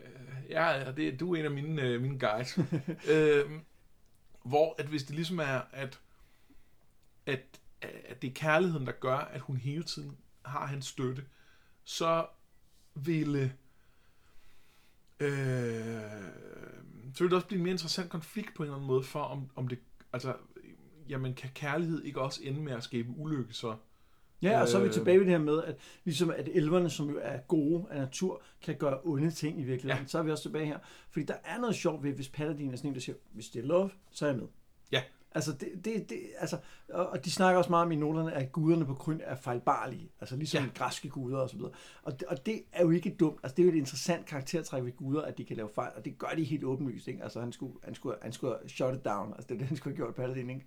ja, 0.49 0.91
det, 0.97 1.19
du 1.19 1.33
er 1.33 1.39
en 1.39 1.45
af 1.45 1.51
mine, 1.51 1.81
øh, 1.81 2.01
mine 2.01 2.19
guides. 2.19 2.59
øh, 3.13 3.51
hvor 4.43 4.75
at 4.77 4.85
hvis 4.85 5.03
det 5.03 5.15
ligesom 5.15 5.39
er, 5.39 5.61
at, 5.71 5.99
at, 7.25 7.59
at 7.81 8.21
det 8.21 8.29
er 8.29 8.33
kærligheden, 8.33 8.85
der 8.85 8.91
gør, 8.91 9.17
at 9.17 9.41
hun 9.41 9.57
hele 9.57 9.83
tiden 9.83 10.17
har 10.45 10.65
hans 10.65 10.85
støtte, 10.85 11.25
så 11.83 12.25
ville 12.95 13.53
øh, 15.19 16.01
så 17.13 17.23
vil 17.23 17.29
det 17.29 17.33
også 17.33 17.47
blive 17.47 17.57
en 17.57 17.63
mere 17.63 17.71
interessant 17.71 18.09
konflikt 18.09 18.53
på 18.55 18.63
en 18.63 18.67
eller 18.67 18.75
anden 18.75 18.87
måde, 18.87 19.03
for 19.03 19.21
om, 19.21 19.49
om 19.55 19.67
det, 19.67 19.79
altså, 20.13 20.35
jamen 21.09 21.33
kan 21.33 21.49
kærlighed 21.55 22.03
ikke 22.03 22.21
også 22.21 22.43
ende 22.43 22.61
med 22.61 22.73
at 22.73 22.83
skabe 22.83 23.09
ulykke 23.09 23.53
så? 23.53 23.75
Ja, 24.41 24.61
og 24.61 24.67
så 24.67 24.77
er 24.77 24.81
vi 24.81 24.87
Øh. 24.87 24.93
tilbage 24.93 25.17
ved 25.19 25.25
det 25.25 25.31
her 25.31 25.39
med, 25.39 25.63
at 25.63 25.75
ligesom 26.03 26.29
at 26.31 26.49
elverne, 26.53 26.89
som 26.89 27.09
jo 27.09 27.19
er 27.21 27.37
gode 27.37 27.85
af 27.89 27.99
natur, 27.99 28.41
kan 28.61 28.75
gøre 28.75 28.99
onde 29.03 29.31
ting 29.31 29.59
i 29.59 29.63
virkeligheden. 29.63 30.03
Ja. 30.03 30.07
Så 30.07 30.19
er 30.19 30.23
vi 30.23 30.31
også 30.31 30.43
tilbage 30.43 30.65
her. 30.65 30.79
Fordi 31.11 31.25
der 31.25 31.35
er 31.43 31.59
noget 31.59 31.75
sjovt 31.75 32.03
ved, 32.03 32.13
hvis 32.13 32.29
Paladin 32.29 32.71
er 32.73 32.77
sådan 32.77 32.89
en, 32.89 32.93
der 32.95 33.01
siger, 33.01 33.15
hvis 33.31 33.49
det 33.49 33.59
er 33.63 33.67
love, 33.67 33.89
så 34.11 34.25
er 34.25 34.29
jeg 34.29 34.39
med. 34.39 34.47
Ja. 34.91 35.01
Altså, 35.31 35.51
det, 35.53 35.85
det, 35.85 36.09
det, 36.09 36.19
altså, 36.37 36.57
og 36.89 37.25
de 37.25 37.31
snakker 37.31 37.57
også 37.57 37.69
meget 37.69 37.85
om 37.85 37.91
i 37.91 37.95
noterne, 37.95 38.33
at 38.33 38.51
guderne 38.51 38.85
på 38.85 38.93
Kryn 38.93 39.19
er 39.23 39.35
fejlbarlige. 39.35 40.11
Altså 40.21 40.35
ligesom 40.35 40.63
Ja. 40.63 40.69
græske 40.75 41.09
guder 41.09 41.37
og 41.37 41.49
så 41.49 41.55
videre. 41.55 41.71
Og 42.03 42.19
det, 42.19 42.27
og 42.27 42.45
det 42.45 42.61
er 42.71 42.83
jo 42.83 42.89
ikke 42.89 43.15
dumt. 43.19 43.39
Altså, 43.43 43.55
det 43.55 43.61
er 43.63 43.65
jo 43.65 43.71
et 43.73 43.77
interessant 43.77 44.25
karaktertræk 44.25 44.83
ved 44.83 44.91
guder, 44.97 45.21
at 45.21 45.37
de 45.37 45.45
kan 45.45 45.57
lave 45.57 45.69
fejl. 45.75 45.91
Og 45.95 46.05
det 46.05 46.17
gør 46.17 46.27
de 46.35 46.43
helt 46.43 46.63
åbenlyst. 46.63 47.07
Ikke? 47.07 47.23
Altså, 47.23 47.39
han 47.39 47.51
skulle, 47.51 47.73
han, 47.83 47.95
skulle, 47.95 48.15
han 48.21 48.31
skulle 48.33 48.55
shut 48.67 48.95
it 48.95 49.05
down. 49.05 49.33
Altså, 49.33 49.47
det 49.47 49.53
er 49.55 49.57
det, 49.59 49.67
han 49.67 49.77
skulle 49.77 49.95
have 49.97 50.05
gjort 50.05 50.15
Paladin. 50.15 50.49
Ikke? 50.49 50.65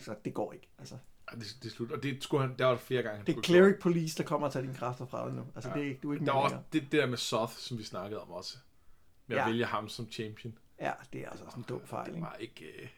Så 0.00 0.14
det 0.24 0.34
går 0.34 0.52
ikke. 0.52 0.68
Altså, 0.78 0.94
Det, 1.38 1.56
det 1.62 1.68
er 1.68 1.70
slut. 1.74 1.92
Og 1.92 2.02
det 2.02 2.24
skulle 2.24 2.46
han, 2.48 2.58
der 2.58 2.64
var 2.64 2.72
det 2.72 2.80
flere 2.80 3.02
gange. 3.02 3.24
det 3.26 3.36
er 3.36 3.42
Cleric 3.42 3.80
Police, 3.80 4.18
der 4.18 4.24
kommer 4.24 4.46
og 4.46 4.52
tager 4.52 4.62
dine 4.66 4.74
kræfter 4.76 5.06
fra 5.06 5.26
dig 5.26 5.34
nu. 5.34 5.42
Altså, 5.54 5.70
Ja. 5.70 5.74
det 5.74 5.82
er, 5.84 5.88
ikke- 5.88 6.00
du 6.02 6.10
er 6.10 6.14
ikke 6.14 6.26
Der 6.26 6.32
også 6.32 6.56
det, 6.72 6.82
det 6.82 6.92
der 6.92 7.06
med 7.06 7.16
Soth, 7.18 7.52
som 7.52 7.78
vi 7.78 7.82
snakkede 7.82 8.20
om 8.20 8.30
også. 8.30 8.56
Med 9.26 9.36
at 9.36 9.42
Ja. 9.42 9.48
vælge 9.48 9.64
ham 9.64 9.88
som 9.88 10.10
champion. 10.10 10.58
Ja, 10.80 10.92
det 11.12 11.20
er 11.20 11.28
altså 11.30 11.44
også 11.44 11.58
en 11.58 11.64
dum 11.68 11.80
fejl. 11.86 12.06
Det 12.06 12.12
Ikke? 12.14 12.22
var 12.22 12.34
ikke... 12.40 12.64
Øh... 12.64 12.88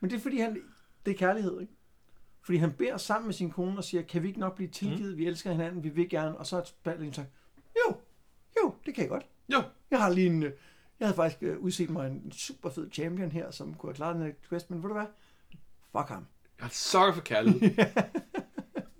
Men 0.00 0.10
det 0.10 0.16
er 0.16 0.20
fordi, 0.20 0.38
han, 0.40 0.62
det 1.06 1.14
er 1.14 1.18
kærlighed, 1.18 1.60
ikke? 1.60 1.72
Fordi 2.42 2.58
han 2.58 2.72
beder 2.72 2.96
sammen 2.96 3.26
med 3.26 3.34
sin 3.34 3.50
kone 3.50 3.78
og 3.78 3.84
siger, 3.84 4.02
kan 4.02 4.22
vi 4.22 4.28
ikke 4.28 4.40
nok 4.40 4.54
blive 4.56 4.70
tilgivet? 4.70 5.12
Mm. 5.12 5.18
Vi 5.18 5.26
elsker 5.26 5.50
hinanden, 5.52 5.82
vi 5.84 5.88
vil 5.88 6.08
gerne. 6.08 6.38
Og 6.38 6.46
så 6.46 6.56
har 6.56 6.68
Paladin 6.84 7.12
sagt, 7.12 7.28
jo, 7.76 7.96
jo, 8.62 8.74
det 8.86 8.94
kan 8.94 9.02
jeg 9.02 9.08
godt. 9.10 9.26
Jo, 9.52 9.62
Jeg 9.90 9.98
har 10.02 10.10
lige 10.10 10.26
en, 10.26 10.42
øh, 10.42 10.52
jeg 11.00 11.08
havde 11.08 11.16
faktisk 11.16 11.42
øh, 11.42 11.58
udset 11.58 11.90
mig 11.90 12.06
en 12.10 12.32
super 12.32 12.70
fed 12.70 12.90
champion 12.92 13.30
her, 13.32 13.50
som 13.50 13.74
kunne 13.74 13.90
have 13.90 13.94
klaret 13.96 14.14
den 14.16 14.24
her 14.24 14.32
quest, 14.48 14.70
men 14.70 14.82
ved 14.82 14.88
du 14.88 14.94
hvad? 14.94 15.06
Fuck 15.92 16.08
ham. 16.08 16.26
Jeg 16.58 16.64
er 16.64 16.68
sukker 16.68 17.12
for 17.14 17.22
kærlighed. 17.22 17.70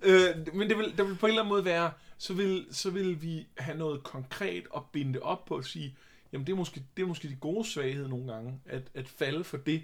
Øh, 0.01 0.55
men 0.55 0.69
det 0.69 0.77
vil, 0.77 0.97
der 0.97 1.03
vil 1.03 1.15
på 1.15 1.25
en 1.25 1.29
eller 1.29 1.41
anden 1.41 1.49
måde 1.49 1.65
være, 1.65 1.91
så 2.17 2.33
vil, 2.33 2.67
så 2.71 2.89
vil 2.89 3.21
vi 3.21 3.47
have 3.57 3.77
noget 3.77 4.03
konkret 4.03 4.67
at 4.75 4.81
binde 4.91 5.13
det 5.13 5.21
op 5.21 5.45
på 5.45 5.55
og 5.55 5.65
sige, 5.65 5.95
jamen 6.33 6.47
det 6.47 6.53
er 6.53 6.57
måske, 6.57 6.83
det 6.97 7.03
er 7.03 7.07
måske 7.07 7.29
de 7.29 7.35
gode 7.35 7.65
svagheder 7.65 8.07
nogle 8.07 8.33
gange, 8.33 8.59
at, 8.65 8.91
at 8.93 9.09
falde 9.09 9.43
for 9.43 9.57
det. 9.57 9.83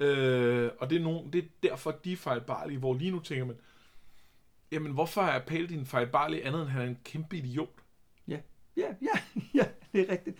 Øh, 0.00 0.70
og 0.78 0.90
det 0.90 0.96
er, 0.96 1.02
nogen, 1.02 1.32
det 1.32 1.44
er 1.44 1.48
derfor, 1.62 1.90
de 1.90 2.12
er 2.12 2.16
fejlbarlige, 2.16 2.78
hvor 2.78 2.94
lige 2.94 3.10
nu 3.10 3.20
tænker 3.20 3.44
man, 3.44 3.56
jamen 4.72 4.92
hvorfor 4.92 5.22
er 5.22 5.44
Paladin 5.44 5.86
fejlbarlig 5.86 6.46
andet, 6.46 6.60
end 6.60 6.70
han 6.70 6.82
er 6.82 6.86
en 6.86 6.98
kæmpe 7.04 7.36
idiot? 7.36 7.68
Ja, 8.28 8.38
ja, 8.76 8.94
ja, 9.02 9.20
ja, 9.58 9.64
det 9.92 10.00
er 10.00 10.12
rigtigt. 10.12 10.36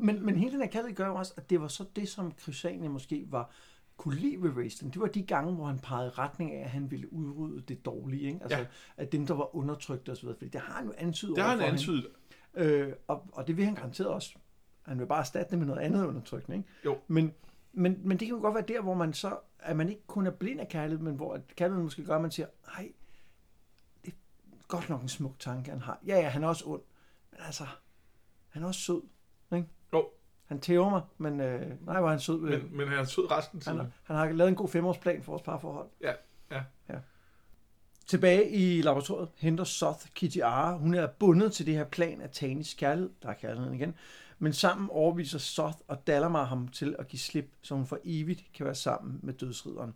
Men, 0.00 0.26
men 0.26 0.36
hele 0.36 0.52
den 0.52 0.60
her 0.60 0.70
kærlighed 0.70 0.96
gør 0.96 1.06
jo 1.06 1.14
også, 1.14 1.34
at 1.36 1.50
det 1.50 1.60
var 1.60 1.68
så 1.68 1.84
det, 1.96 2.08
som 2.08 2.32
Chrysania 2.38 2.88
måske 2.88 3.26
var, 3.28 3.50
kunne 3.96 4.14
lide 4.16 4.42
ved 4.42 4.56
Raistlin. 4.56 4.90
Det 4.90 5.00
var 5.00 5.06
de 5.06 5.22
gange, 5.22 5.54
hvor 5.54 5.66
han 5.66 5.78
pegede 5.78 6.10
retning 6.10 6.52
af, 6.52 6.60
at 6.64 6.70
han 6.70 6.90
ville 6.90 7.12
udrydde 7.12 7.60
det 7.60 7.84
dårlige. 7.84 8.22
Ikke? 8.22 8.38
Altså, 8.42 8.58
Ja. 8.58 8.66
at 8.96 9.12
dem, 9.12 9.26
der 9.26 9.34
var 9.34 9.56
undertrykt 9.56 10.08
osv. 10.08 10.28
Fordi 10.28 10.48
det 10.48 10.60
har 10.60 10.74
han 10.74 10.86
jo 10.86 10.92
antydet 10.98 11.36
Det 11.36 11.44
har 11.44 11.50
han 11.50 11.60
antydet. 11.60 12.06
Øh, 12.54 12.92
og, 13.06 13.26
og 13.32 13.46
det 13.46 13.56
vil 13.56 13.64
han 13.64 13.74
garanteret 13.74 14.08
også. 14.08 14.34
Han 14.82 14.98
vil 14.98 15.06
bare 15.06 15.18
erstatte 15.20 15.50
det 15.50 15.58
med 15.58 15.66
noget 15.66 15.80
andet 15.80 16.06
undertrykkende. 16.06 16.56
Ikke? 16.56 16.68
Jo. 16.84 16.98
Men, 17.08 17.32
men, 17.72 18.00
men 18.04 18.18
det 18.18 18.26
kan 18.28 18.36
jo 18.36 18.42
godt 18.42 18.54
være 18.54 18.64
der, 18.68 18.80
hvor 18.82 18.94
man 18.94 19.12
så, 19.12 19.38
at 19.58 19.76
man 19.76 19.88
ikke 19.88 20.02
kun 20.06 20.26
er 20.26 20.30
blind 20.30 20.60
af 20.60 20.68
kærlighed, 20.68 21.04
men 21.04 21.14
hvor 21.14 21.34
at 21.34 21.40
kærligheden 21.56 21.84
måske 21.84 22.04
gør, 22.04 22.14
at 22.16 22.22
man 22.22 22.30
siger, 22.30 22.46
nej, 22.66 22.92
det 24.04 24.12
er 24.12 24.16
godt 24.68 24.88
nok 24.88 25.02
en 25.02 25.08
smuk 25.08 25.38
tanke, 25.38 25.70
han 25.70 25.80
har. 25.80 25.98
Ja, 26.06 26.16
ja, 26.20 26.28
han 26.28 26.44
er 26.44 26.48
også 26.48 26.64
ond, 26.66 26.82
men 27.30 27.40
altså, 27.46 27.64
han 28.48 28.62
er 28.62 28.66
også 28.66 28.80
sød. 28.80 29.02
Ikke? 29.56 29.68
Jo. 29.92 30.08
Han 30.46 30.60
tæver 30.60 30.90
mig, 30.90 31.02
men 31.18 31.40
øh, 31.40 31.86
nej, 31.86 31.96
er 32.00 32.06
han 32.06 32.20
sød. 32.20 32.42
øh, 32.42 32.50
Men, 32.62 32.76
men 32.76 32.88
han 32.88 32.98
er 32.98 33.04
sød 33.04 33.30
resten 33.30 33.58
af 33.58 33.64
han, 33.64 33.74
tiden. 33.74 33.92
har, 34.04 34.14
han 34.14 34.28
har 34.28 34.32
lavet 34.36 34.48
en 34.48 34.54
god 34.54 34.68
femårsplan 34.68 35.22
for 35.22 35.32
vores 35.32 35.42
parforhold. 35.42 35.88
Ja, 36.02 36.12
ja. 36.50 36.62
ja. 36.88 36.94
Tilbage 38.06 38.50
i 38.50 38.82
laboratoriet 38.82 39.28
henter 39.36 39.64
Soth 39.64 40.06
Kitiara. 40.14 40.76
Hun 40.76 40.94
er 40.94 41.06
bundet 41.06 41.52
til 41.52 41.66
det 41.66 41.74
her 41.74 41.84
plan 41.84 42.20
af 42.20 42.30
Tanis 42.30 42.74
kærlighed. 42.74 43.10
Der 43.22 43.28
er 43.28 43.34
kærligheden 43.34 43.74
igen. 43.74 43.94
Men 44.38 44.52
sammen 44.52 44.88
overviser 44.90 45.38
Soth 45.38 45.78
og 45.88 46.06
Dalamar 46.06 46.44
ham 46.44 46.68
til 46.68 46.96
at 46.98 47.08
give 47.08 47.20
slip, 47.20 47.52
så 47.62 47.74
hun 47.74 47.86
for 47.86 47.98
evigt 48.04 48.44
kan 48.54 48.66
være 48.66 48.74
sammen 48.74 49.20
med 49.22 49.34
dødsrideren. 49.34 49.94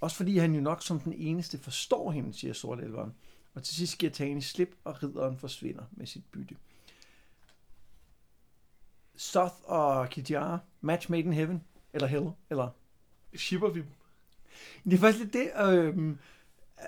Også 0.00 0.16
fordi 0.16 0.38
han 0.38 0.54
jo 0.54 0.60
nok 0.60 0.82
som 0.82 1.00
den 1.00 1.12
eneste 1.12 1.58
forstår 1.58 2.10
hende, 2.10 2.32
siger 2.32 2.52
Sortelveren. 2.52 3.14
Og 3.54 3.62
til 3.62 3.74
sidst 3.76 3.98
giver 3.98 4.12
Tanis 4.12 4.44
slip, 4.44 4.74
og 4.84 5.02
ridderen 5.02 5.38
forsvinder 5.38 5.82
med 5.90 6.06
sit 6.06 6.24
bytte. 6.32 6.54
Soth 9.20 9.54
og 9.64 10.08
Kitiara, 10.10 10.58
match 10.80 11.10
made 11.10 11.22
in 11.22 11.32
heaven, 11.32 11.64
eller 11.92 12.06
hell, 12.06 12.30
eller 12.50 12.68
Shipper 13.36 13.68
vi 13.68 13.82
det 14.84 14.92
er 14.92 14.98
faktisk 14.98 15.24
lidt 15.24 15.32
det, 15.32 15.50
øh, 15.68 16.16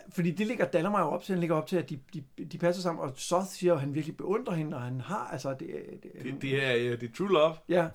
fordi 0.09 0.31
det 0.31 0.47
ligger 0.47 0.65
Dalamar 0.65 1.01
jo 1.01 1.07
op 1.07 1.23
til. 1.23 1.33
Han 1.33 1.41
ligger 1.41 1.57
op 1.57 1.67
til, 1.67 1.77
at 1.77 1.91
de, 1.91 2.01
de, 2.15 2.45
de 2.45 2.59
passer 2.59 2.83
sammen, 2.83 3.05
og 3.05 3.13
Soth 3.17 3.47
siger 3.47 3.75
at 3.75 3.81
han 3.81 3.95
virkelig 3.95 4.17
beundrer 4.17 4.55
hende, 4.55 4.77
og 4.77 4.83
han 4.83 5.01
har, 5.01 5.29
altså, 5.29 5.51
det, 5.55 5.69
det, 6.03 6.13
Det, 6.23 6.43
det, 6.43 6.65
er, 6.65 6.73
ja, 6.73 6.97
det 6.97 7.11
er 7.11 7.15
true 7.15 7.33
love. 7.33 7.57
Ja. 7.69 7.89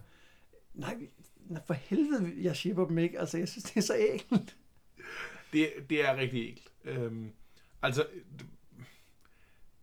Nej, 0.73 0.97
for 1.67 1.73
helvede, 1.73 2.33
jeg 2.41 2.55
shipper 2.55 2.87
dem 2.87 2.97
ikke. 2.97 3.19
Altså, 3.19 3.37
jeg 3.37 3.47
synes, 3.47 3.63
det 3.63 3.77
er 3.77 3.81
så 3.81 3.95
ægelt. 3.95 4.57
Det, 5.53 5.69
det 5.89 6.05
er 6.05 6.17
rigtig 6.17 6.49
enkelt. 6.49 6.67
Øhm, 6.83 7.31
altså, 7.81 8.05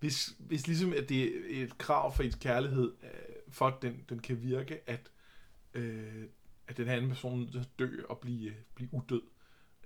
hvis, 0.01 0.35
hvis 0.39 0.67
ligesom 0.67 0.93
at 0.93 1.09
det 1.09 1.23
er 1.25 1.65
et 1.65 1.79
krav 1.79 2.17
for 2.17 2.23
ens 2.23 2.35
kærlighed, 2.35 2.93
øh, 3.03 3.34
for 3.55 3.67
at 3.67 3.83
den, 3.83 4.05
den 4.09 4.19
kan 4.19 4.43
virke, 4.43 4.81
at, 4.87 5.11
øh, 5.75 6.25
at 6.69 6.77
den 6.77 6.89
anden 6.89 7.11
person 7.11 7.51
dø 7.79 8.03
og 8.09 8.19
blive, 8.19 8.55
blive 8.75 8.89
udød, 8.93 9.23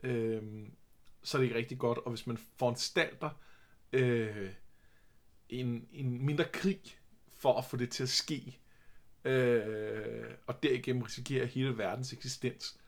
øh, 0.02 0.42
så 1.22 1.36
er 1.36 1.40
det 1.40 1.46
ikke 1.46 1.58
rigtig 1.58 1.78
godt. 1.78 1.98
Og 1.98 2.10
hvis 2.10 2.26
man 2.26 2.36
foranstalter 2.36 3.30
øh, 3.92 4.50
en, 5.48 5.88
en 5.92 6.26
mindre 6.26 6.44
krig 6.44 6.80
for 7.28 7.58
at 7.58 7.64
få 7.64 7.76
det 7.76 7.90
til 7.90 8.02
at 8.02 8.08
ske, 8.08 8.58
øh, 9.24 10.24
og 10.46 10.62
derigennem 10.62 11.02
risikere 11.02 11.46
hele 11.46 11.78
verdens 11.78 12.12
eksistens, 12.12 12.78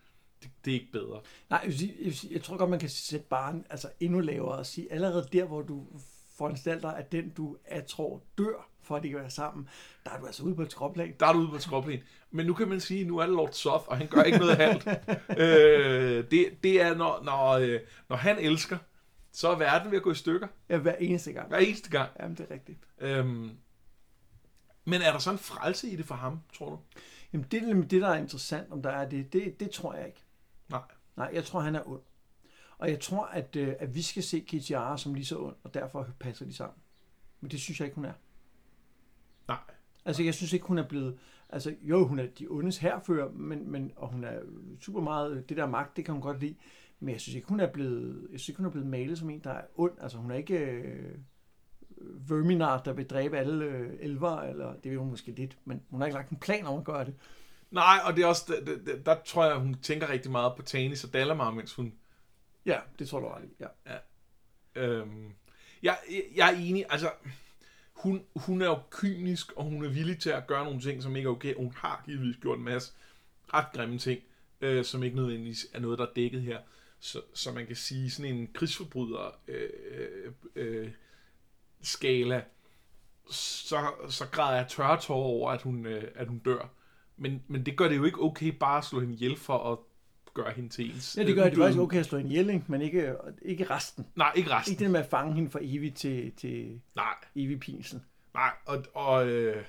det, 0.43 0.51
det 0.65 0.71
er 0.71 0.75
ikke 0.75 0.93
bedre. 0.93 1.23
Nej, 1.51 1.61
jeg, 1.65 1.75
sige, 1.75 1.95
jeg, 2.01 2.15
sige, 2.15 2.33
jeg 2.33 2.43
tror 2.43 2.57
godt, 2.57 2.71
man 2.71 2.79
kan 2.79 2.89
sætte 2.89 3.27
barn 3.27 3.67
altså, 3.71 3.91
endnu 4.01 4.21
lavere 4.21 4.59
og 4.59 4.67
sige, 4.67 4.93
allerede 4.93 5.29
der, 5.33 5.45
hvor 5.45 5.63
du 5.63 5.87
foranstalter, 6.31 6.89
at 6.89 7.13
den, 7.13 7.31
du 7.31 7.57
er, 7.65 7.81
tror, 7.81 8.23
dør, 8.39 8.70
for 8.91 8.97
at 8.97 9.03
de 9.03 9.09
kan 9.09 9.19
være 9.19 9.31
sammen, 9.31 9.69
der 10.05 10.11
er 10.11 10.21
du 10.21 10.27
altså 10.27 10.43
ude 10.43 10.55
på 10.55 10.63
et 10.63 10.71
skråplan. 10.71 11.15
Der 11.21 11.27
er 11.27 11.33
du 11.33 11.39
ude 11.39 11.49
på 11.49 11.55
et 11.55 11.63
skråplan. 11.63 12.03
Men 12.31 12.47
nu 12.47 12.55
kan 12.55 12.69
man 12.69 12.81
sige, 12.81 13.05
nu 13.05 13.19
er 13.19 13.27
det 13.27 13.35
Lord 13.35 13.53
Soft, 13.53 13.89
og 13.89 13.97
han 13.97 14.07
gør 14.07 14.23
ikke 14.23 14.39
noget 14.39 14.57
halvt. 14.57 14.87
øh, 15.43 16.31
det, 16.31 16.63
det 16.63 16.83
er, 16.83 16.95
når, 16.95 17.23
når, 17.25 17.51
øh, 17.51 17.81
når 18.09 18.17
han 18.17 18.39
elsker, 18.39 18.79
så 19.33 19.49
er 19.49 19.59
verden 19.59 19.91
ved 19.91 19.99
at 19.99 20.03
gå 20.03 20.11
i 20.11 20.15
stykker. 20.15 20.49
Ja, 20.69 20.79
hver 20.79 20.95
eneste 20.95 21.33
gang. 21.33 21.49
Hver 21.49 21.59
eneste 21.59 21.91
gang. 21.91 22.11
Jamen, 22.21 22.37
det 22.37 22.47
er 22.51 22.55
rigtigt. 22.55 22.79
Øhm, 22.99 23.51
men 24.85 25.03
er 25.03 25.13
der 25.13 25.19
så 25.19 25.31
en 25.31 25.39
frelse 25.39 25.91
i 25.91 25.97
det 25.97 26.07
for 26.07 26.15
ham, 26.15 26.41
tror 26.55 26.71
du? 26.71 26.79
Jamen, 27.33 27.47
det 27.51 27.63
er 27.63 27.75
det, 27.75 28.03
der 28.03 28.09
er 28.09 28.19
interessant, 28.19 28.73
om 28.73 28.83
der 28.83 28.91
er 28.91 29.09
det. 29.09 29.33
Det, 29.33 29.61
det 29.61 29.71
tror 29.71 29.95
jeg 29.95 30.07
ikke. 30.07 30.25
Nej. 30.69 30.83
Nej, 31.17 31.31
jeg 31.33 31.45
tror, 31.45 31.61
han 31.61 31.75
er 31.75 31.89
ond. 31.89 32.03
Og 32.79 32.91
jeg 32.91 33.01
tror, 33.01 33.25
at, 33.25 33.57
øh, 33.57 33.75
at 33.79 33.95
vi 33.95 34.03
skal 34.03 34.23
se 34.23 34.41
Kitiara 34.41 34.99
som 34.99 35.15
lige 35.15 35.27
så 35.27 35.39
ond, 35.39 35.57
og 35.63 35.75
derfor 35.75 36.09
passer 36.21 36.45
de 36.45 36.55
sammen. 36.55 36.79
Men 37.41 37.51
det 37.51 37.61
synes 37.61 37.81
jeg 37.81 37.87
ikke, 37.87 37.95
hun 37.95 38.05
er. 38.05 38.13
Nej. 39.51 39.75
Altså, 40.05 40.23
jeg 40.23 40.35
synes 40.35 40.53
ikke, 40.53 40.67
hun 40.67 40.79
er 40.79 40.89
blevet... 40.89 41.19
Altså, 41.49 41.75
jo, 41.83 42.07
hun 42.07 42.19
er 42.19 42.27
de 42.27 42.47
ondes 42.51 42.79
herfører, 42.79 43.31
men, 43.31 43.71
men, 43.71 43.93
og 43.97 44.09
hun 44.09 44.25
er 44.25 44.41
super 44.81 45.01
meget... 45.01 45.49
Det 45.49 45.57
der 45.57 45.67
magt, 45.67 45.97
det 45.97 46.05
kan 46.05 46.15
hun 46.15 46.23
godt 46.23 46.41
lide. 46.41 46.55
Men 47.01 47.13
jeg 47.13 47.21
synes 47.21 47.37
ikke, 47.37 47.49
hun 47.49 47.61
er 47.61 47.73
blevet, 47.73 48.29
jeg 48.33 48.41
synes 48.41 48.49
ikke, 48.49 48.59
hun 48.59 48.67
er 48.67 48.71
blevet 48.71 48.89
malet 48.89 49.19
som 49.19 49.31
en, 49.31 49.41
der 49.45 49.51
er 49.51 49.63
ond. 49.75 49.93
Altså, 50.01 50.19
hun 50.19 50.31
er 50.31 50.35
ikke 50.35 50.59
øh, 50.59 51.15
Verminar, 52.01 52.83
der 52.83 52.93
vil 52.93 53.07
dræbe 53.07 53.39
alle 53.39 53.65
øh, 53.65 53.97
elver, 54.01 54.41
eller 54.41 54.75
det 54.75 54.91
vil 54.91 54.99
hun 54.99 55.11
måske 55.11 55.31
lidt, 55.31 55.59
men 55.65 55.83
hun 55.91 56.01
har 56.01 56.07
ikke 56.07 56.19
lagt 56.19 56.31
en 56.31 56.37
plan 56.37 56.67
om 56.67 56.79
at 56.79 56.85
gøre 56.85 57.05
det. 57.05 57.15
Nej, 57.71 57.99
og 58.05 58.17
det 58.17 58.23
er 58.23 58.27
også, 58.27 58.55
der, 58.67 58.77
der, 58.87 58.97
der 59.03 59.17
tror 59.27 59.45
jeg, 59.45 59.57
hun 59.57 59.75
tænker 59.75 60.09
rigtig 60.09 60.31
meget 60.31 60.53
på 60.57 60.63
Tanis 60.63 61.05
og 61.05 61.13
Dalamar, 61.13 61.51
mens 61.51 61.75
hun... 61.75 61.95
Ja, 62.67 62.79
det 62.99 63.09
tror 63.09 63.21
du 63.21 63.27
ret 63.27 63.49
ja. 63.61 63.67
ja. 63.87 63.99
Øhm, 64.75 65.33
jeg, 65.83 65.97
jeg 66.37 66.53
er 66.53 66.59
enig, 66.59 66.85
altså, 66.89 67.11
hun, 68.03 68.25
hun 68.37 68.63
er 68.63 68.67
jo 68.67 68.79
kynisk, 68.91 69.53
og 69.53 69.65
hun 69.65 69.85
er 69.85 69.89
villig 69.89 70.19
til 70.19 70.31
at 70.31 70.47
gøre 70.47 70.65
nogle 70.65 70.81
ting, 70.81 71.03
som 71.03 71.17
ikke 71.17 71.27
er 71.27 71.33
okay. 71.33 71.55
Hun 71.55 71.73
har 71.77 72.03
givetvis 72.07 72.37
gjort 72.37 72.59
en 72.59 72.65
masse 72.65 72.93
ret 73.55 73.67
grimme 73.75 73.99
ting, 73.99 74.21
øh, 74.61 74.85
som 74.85 75.03
ikke 75.03 75.17
nødvendigvis 75.17 75.67
er 75.73 75.81
noget, 75.81 75.99
der 75.99 76.07
er 76.07 76.13
dækket 76.17 76.43
her. 76.43 76.59
Så, 77.01 77.21
så 77.35 77.53
man 77.53 77.67
kan 77.67 77.77
sige, 77.77 78.11
sådan 78.11 78.35
en 78.35 78.49
krigsforbryder 78.55 79.39
øh, 79.49 79.71
øh, 79.91 80.33
øh 80.55 80.91
skala, 81.83 82.45
så, 83.31 83.91
så 84.09 84.27
græder 84.27 84.57
jeg 84.57 84.69
tørre 84.69 85.01
tårer 85.01 85.25
over, 85.25 85.51
at 85.51 85.63
hun, 85.63 85.87
øh, 85.87 86.05
at 86.15 86.29
hun 86.29 86.39
dør. 86.39 86.71
Men, 87.17 87.43
men 87.49 87.67
det 87.67 87.77
gør 87.77 87.89
det 87.89 87.97
jo 87.97 88.05
ikke 88.05 88.23
okay 88.23 88.49
bare 88.49 88.79
at 88.79 88.85
slå 88.85 89.01
hende 89.01 89.15
ihjel 89.15 89.37
for 89.37 89.73
at 89.73 89.79
gøre 90.35 90.53
hende 90.53 90.69
til 90.69 90.95
ens. 90.95 91.17
Ja, 91.17 91.25
det 91.25 91.35
gør 91.35 91.45
øh, 91.45 91.51
det 91.51 91.59
faktisk 91.59 91.79
okay 91.79 91.99
at 91.99 92.07
slå 92.07 92.19
en 92.19 92.27
ihjel, 92.27 92.51
ikke? 92.51 92.65
men 92.69 92.83
ikke, 92.83 93.15
ikke 93.43 93.65
resten. 93.71 94.07
Nej, 94.17 94.33
ikke 94.37 94.51
resten. 94.51 94.73
Ikke 94.73 94.85
det 94.85 94.91
med 94.91 95.01
at 95.01 95.07
fange 95.07 95.35
hende 95.35 95.51
for 95.51 95.59
evigt 95.63 95.97
til, 95.97 96.33
til 96.37 96.81
Nej. 96.97 97.15
evig 97.37 97.61
pinsel. 97.61 98.01
Nej, 98.35 98.53
og, 98.67 98.85
og 98.95 99.29
øh, 99.29 99.65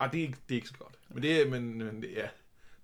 ah, 0.00 0.12
det, 0.12 0.18
er 0.18 0.22
ikke, 0.22 0.38
det 0.48 0.54
er 0.54 0.56
ikke 0.56 0.68
så 0.68 0.74
godt. 0.78 0.98
Men 1.10 1.22
det 1.22 1.42
er, 1.42 1.50
men, 1.50 1.78
men 1.78 2.02
det, 2.02 2.10
ja, 2.16 2.28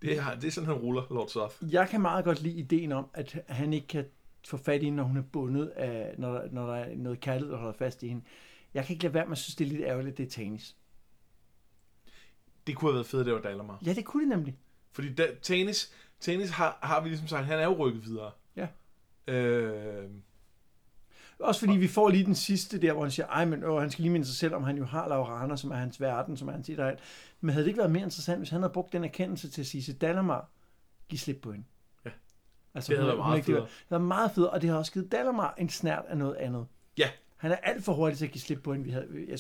det 0.02 0.18
er, 0.18 0.34
det 0.34 0.44
er 0.44 0.50
sådan, 0.50 0.68
han 0.68 0.76
ruller, 0.76 1.02
Lord 1.10 1.28
Soft. 1.28 1.62
Jeg 1.62 1.88
kan 1.88 2.00
meget 2.00 2.24
godt 2.24 2.42
lide 2.42 2.58
ideen 2.58 2.92
om, 2.92 3.06
at 3.14 3.44
han 3.48 3.72
ikke 3.72 3.86
kan 3.86 4.04
få 4.48 4.56
fat 4.56 4.82
i 4.82 4.84
hende, 4.84 4.96
når 4.96 5.04
hun 5.04 5.16
er 5.16 5.22
bundet 5.22 5.66
af, 5.66 6.14
når, 6.18 6.48
når 6.52 6.66
der 6.66 6.74
er 6.74 6.96
noget 6.96 7.20
kærlighed, 7.20 7.52
der 7.52 7.58
holder 7.58 7.78
fast 7.78 8.02
i 8.02 8.08
hende. 8.08 8.22
Jeg 8.74 8.84
kan 8.84 8.94
ikke 8.94 9.02
lade 9.02 9.14
være 9.14 9.24
med 9.24 9.32
at 9.32 9.38
synes, 9.38 9.54
det 9.56 9.66
er 9.66 9.68
lidt 9.68 9.82
ærgerligt, 9.82 10.18
det 10.18 10.26
er 10.26 10.30
Tanis. 10.30 10.76
Det 12.66 12.76
kunne 12.76 12.90
have 12.90 12.94
været 12.94 13.06
fedt, 13.06 13.26
det 13.26 13.34
var 13.34 13.40
Dalamar. 13.40 13.82
Ja, 13.86 13.92
det 13.92 14.04
kunne 14.04 14.22
det 14.22 14.28
nemlig. 14.28 14.56
Fordi 14.92 15.14
da, 15.14 15.34
Tanis, 15.42 15.92
Tanis 16.20 16.50
har, 16.50 16.78
har 16.82 17.00
vi 17.00 17.08
ligesom 17.08 17.28
sagt, 17.28 17.46
han 17.46 17.58
er 17.58 17.64
jo 17.64 17.76
rykket 17.78 18.04
videre. 18.04 18.30
Ja. 18.56 18.66
Øh, 19.26 20.10
Også 21.38 21.60
fordi 21.60 21.72
vi 21.78 21.88
får 21.88 22.08
lige 22.08 22.24
den 22.24 22.34
sidste 22.34 22.80
der, 22.82 22.92
hvor 22.92 23.02
han 23.02 23.10
siger, 23.10 23.26
ej, 23.26 23.44
men 23.44 23.64
åh, 23.64 23.80
han 23.80 23.90
skal 23.90 24.02
lige 24.02 24.12
minde 24.12 24.26
sig 24.26 24.36
selv, 24.36 24.54
om 24.54 24.62
han 24.64 24.76
jo 24.78 24.84
har 24.84 25.08
Laurana, 25.08 25.56
som 25.56 25.70
er 25.70 25.76
hans 25.76 26.00
verden, 26.00 26.36
som 26.36 26.48
er 26.48 26.52
hans 26.52 26.68
idræt. 26.68 26.98
Men 27.40 27.50
havde 27.50 27.64
det 27.64 27.68
ikke 27.70 27.78
været 27.78 27.90
mere 27.90 28.02
interessant, 28.02 28.38
hvis 28.38 28.50
han 28.50 28.60
havde 28.62 28.72
brugt 28.72 28.92
den 28.92 29.04
erkendelse 29.04 29.50
til 29.50 29.60
at 29.60 29.66
sige 29.66 29.82
til 29.82 30.00
Dalamar, 30.00 30.48
giv 31.08 31.18
slip 31.18 31.40
på 31.42 31.52
hende. 31.52 31.66
Ja. 32.04 32.10
Altså, 32.74 32.90
Det 32.92 32.98
havde 32.98 33.06
været 33.06 33.18
meget 33.18 33.36
ikke- 33.38 33.52
det 33.52 33.68
var- 33.90 33.98
meget 33.98 34.30
fedt, 34.30 34.46
og 34.48 34.62
det 34.62 34.70
har 34.70 34.76
også 34.76 34.92
givet 34.92 35.12
Dalamar 35.12 35.54
en 35.58 35.68
snært 35.68 36.04
af 36.08 36.16
noget 36.18 36.34
andet. 36.34 36.66
Ja. 36.98 37.10
Han 37.40 37.52
er 37.52 37.56
alt 37.56 37.84
for 37.84 37.92
hurtig 37.92 38.18
til 38.18 38.24
at 38.24 38.30
give 38.30 38.42
slip 38.42 38.62
på 38.62 38.72
hende. 38.72 38.84
Vi 38.84 38.90
havde, 38.90 39.26
jeg, 39.28 39.38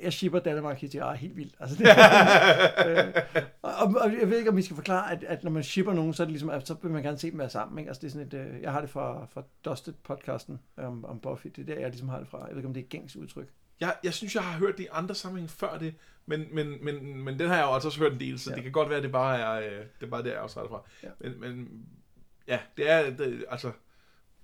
jeg 0.00 0.12
shipper 0.12 0.38
Dalamar 0.38 0.70
og 0.70 0.76
Kitiara 0.76 1.14
helt 1.14 1.36
vildt. 1.36 1.54
Altså, 1.60 1.76
det, 1.76 1.86
øh, 2.88 3.22
og, 3.62 3.94
og, 4.00 4.12
jeg 4.20 4.30
ved 4.30 4.38
ikke, 4.38 4.50
om 4.50 4.56
vi 4.56 4.62
skal 4.62 4.76
forklare, 4.76 5.12
at, 5.12 5.24
at 5.24 5.44
når 5.44 5.50
man 5.50 5.62
shipper 5.62 5.92
nogen, 5.92 6.14
så 6.14 6.22
er 6.22 6.24
det 6.24 6.32
ligesom, 6.32 6.50
at 6.50 6.68
så 6.68 6.76
vil 6.82 6.90
man 6.90 7.02
gerne 7.02 7.18
se 7.18 7.30
dem 7.30 7.38
være 7.38 7.50
sammen. 7.50 7.78
Ikke? 7.78 7.88
Altså, 7.88 8.00
det 8.00 8.06
er 8.06 8.10
sådan 8.10 8.26
et, 8.26 8.34
øh, 8.34 8.62
jeg 8.62 8.72
har 8.72 8.80
det 8.80 8.90
fra, 8.90 9.26
fra 9.32 9.42
Dusted-podcasten 9.68 10.58
om, 10.76 11.04
om 11.04 11.20
Buffy. 11.20 11.46
Det 11.46 11.58
er 11.58 11.74
der, 11.74 11.80
jeg 11.80 11.90
ligesom 11.90 12.08
har 12.08 12.18
det 12.18 12.28
fra. 12.28 12.38
Jeg 12.38 12.50
ved 12.50 12.56
ikke, 12.56 12.68
om 12.68 12.74
det 12.74 12.82
er 12.84 12.88
gængs 12.88 13.16
udtryk. 13.16 13.48
jeg, 13.80 13.94
jeg 14.04 14.14
synes, 14.14 14.34
jeg 14.34 14.42
har 14.42 14.58
hørt 14.58 14.78
det 14.78 14.84
i 14.84 14.88
andre 14.92 15.14
sammenhæng 15.14 15.50
før 15.50 15.78
det, 15.78 15.94
men, 16.26 16.44
men, 16.52 16.84
men, 16.84 17.24
men 17.24 17.38
den 17.38 17.48
har 17.48 17.56
jeg 17.56 17.64
jo 17.64 17.74
altså 17.74 17.88
også 17.88 17.98
hørt 17.98 18.12
en 18.12 18.20
del, 18.20 18.38
så 18.38 18.50
ja. 18.50 18.54
det 18.54 18.62
kan 18.62 18.72
godt 18.72 18.88
være, 18.88 18.96
at 18.96 19.02
det 19.02 19.12
bare 19.12 19.38
er, 19.38 19.52
øh, 19.52 19.86
det 20.00 20.06
er 20.06 20.10
bare 20.10 20.22
der, 20.22 20.32
jeg 20.32 20.40
også 20.40 20.60
har 20.60 20.62
det 20.62 20.70
fra. 20.70 20.82
Ja. 21.02 21.08
Men, 21.20 21.40
men 21.40 21.68
ja, 22.48 22.58
det 22.76 22.90
er, 22.90 23.10
det, 23.10 23.44
altså, 23.48 23.72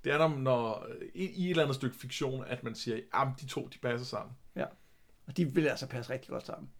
Det 0.04 0.12
er, 0.12 0.18
når, 0.18 0.28
når 0.28 0.86
i, 1.14 1.44
et 1.44 1.50
eller 1.50 1.62
andet 1.62 1.76
stykke 1.76 1.96
fiktion, 1.96 2.44
at 2.46 2.64
man 2.64 2.74
siger, 2.74 2.96
at 3.12 3.28
de 3.40 3.46
to, 3.46 3.68
de 3.68 3.78
passer 3.78 4.06
sammen. 4.06 4.36
Ja. 4.56 4.64
Og 5.26 5.36
de 5.36 5.44
vil 5.54 5.66
altså 5.66 5.86
passe 5.86 6.12
rigtig 6.12 6.30
godt 6.30 6.46
sammen. 6.46 6.70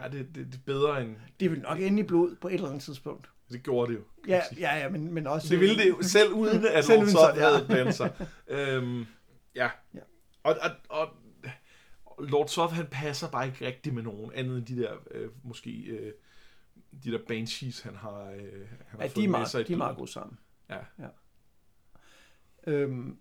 Ja, 0.00 0.08
det, 0.08 0.34
det, 0.34 0.46
det 0.46 0.54
er 0.54 0.64
bedre 0.66 1.02
end... 1.02 1.16
Det 1.40 1.50
vil 1.50 1.60
nok 1.60 1.80
ende 1.80 2.00
i 2.00 2.06
blod 2.06 2.36
på 2.36 2.48
et 2.48 2.54
eller 2.54 2.68
andet 2.68 2.82
tidspunkt. 2.82 3.30
Det 3.52 3.62
gjorde 3.62 3.92
det 3.92 3.98
jo. 3.98 4.04
Ja, 4.28 4.40
ja, 4.58 4.76
ja, 4.76 4.88
men, 4.88 5.14
men 5.14 5.26
også... 5.26 5.48
Det 5.48 5.60
ville 5.60 5.76
det 5.76 5.88
jo, 5.88 6.02
selv 6.02 6.32
uden 6.32 6.66
at 6.66 6.84
Selv 6.84 6.98
uden 6.98 7.10
så, 7.10 7.32
ja. 7.36 7.48
havde 7.48 7.66
blandet 7.66 7.94
sig. 7.94 8.12
Øhm, 8.48 9.06
ja. 9.54 9.70
Ja. 9.94 10.00
Og, 10.42 10.56
og, 10.62 10.70
og 10.88 11.08
Lord 12.18 12.48
Soth, 12.48 12.74
han 12.74 12.86
passer 12.86 13.30
bare 13.30 13.46
ikke 13.46 13.66
rigtig 13.66 13.94
med 13.94 14.02
nogen, 14.02 14.32
andet 14.34 14.58
end 14.58 14.66
de 14.66 14.76
der, 14.76 14.92
øh, 15.10 15.28
måske, 15.42 15.70
øh, 15.70 16.12
de 17.04 17.12
der 17.12 17.18
Banshees, 17.28 17.80
han 17.80 17.96
har, 17.96 18.20
øh, 18.20 18.30
han 18.30 18.40
har 18.88 18.98
Ja, 18.98 19.04
fået 19.04 19.16
de 19.16 19.20
er 19.20 19.28
med 19.28 19.30
meget, 19.30 19.48
sig 19.48 19.60
i 19.60 19.64
de 19.64 19.72
er 19.72 19.76
meget 19.76 19.96
gode 19.96 20.12
sammen. 20.12 20.38
Ja. 20.70 20.78
Øhm, 22.66 23.18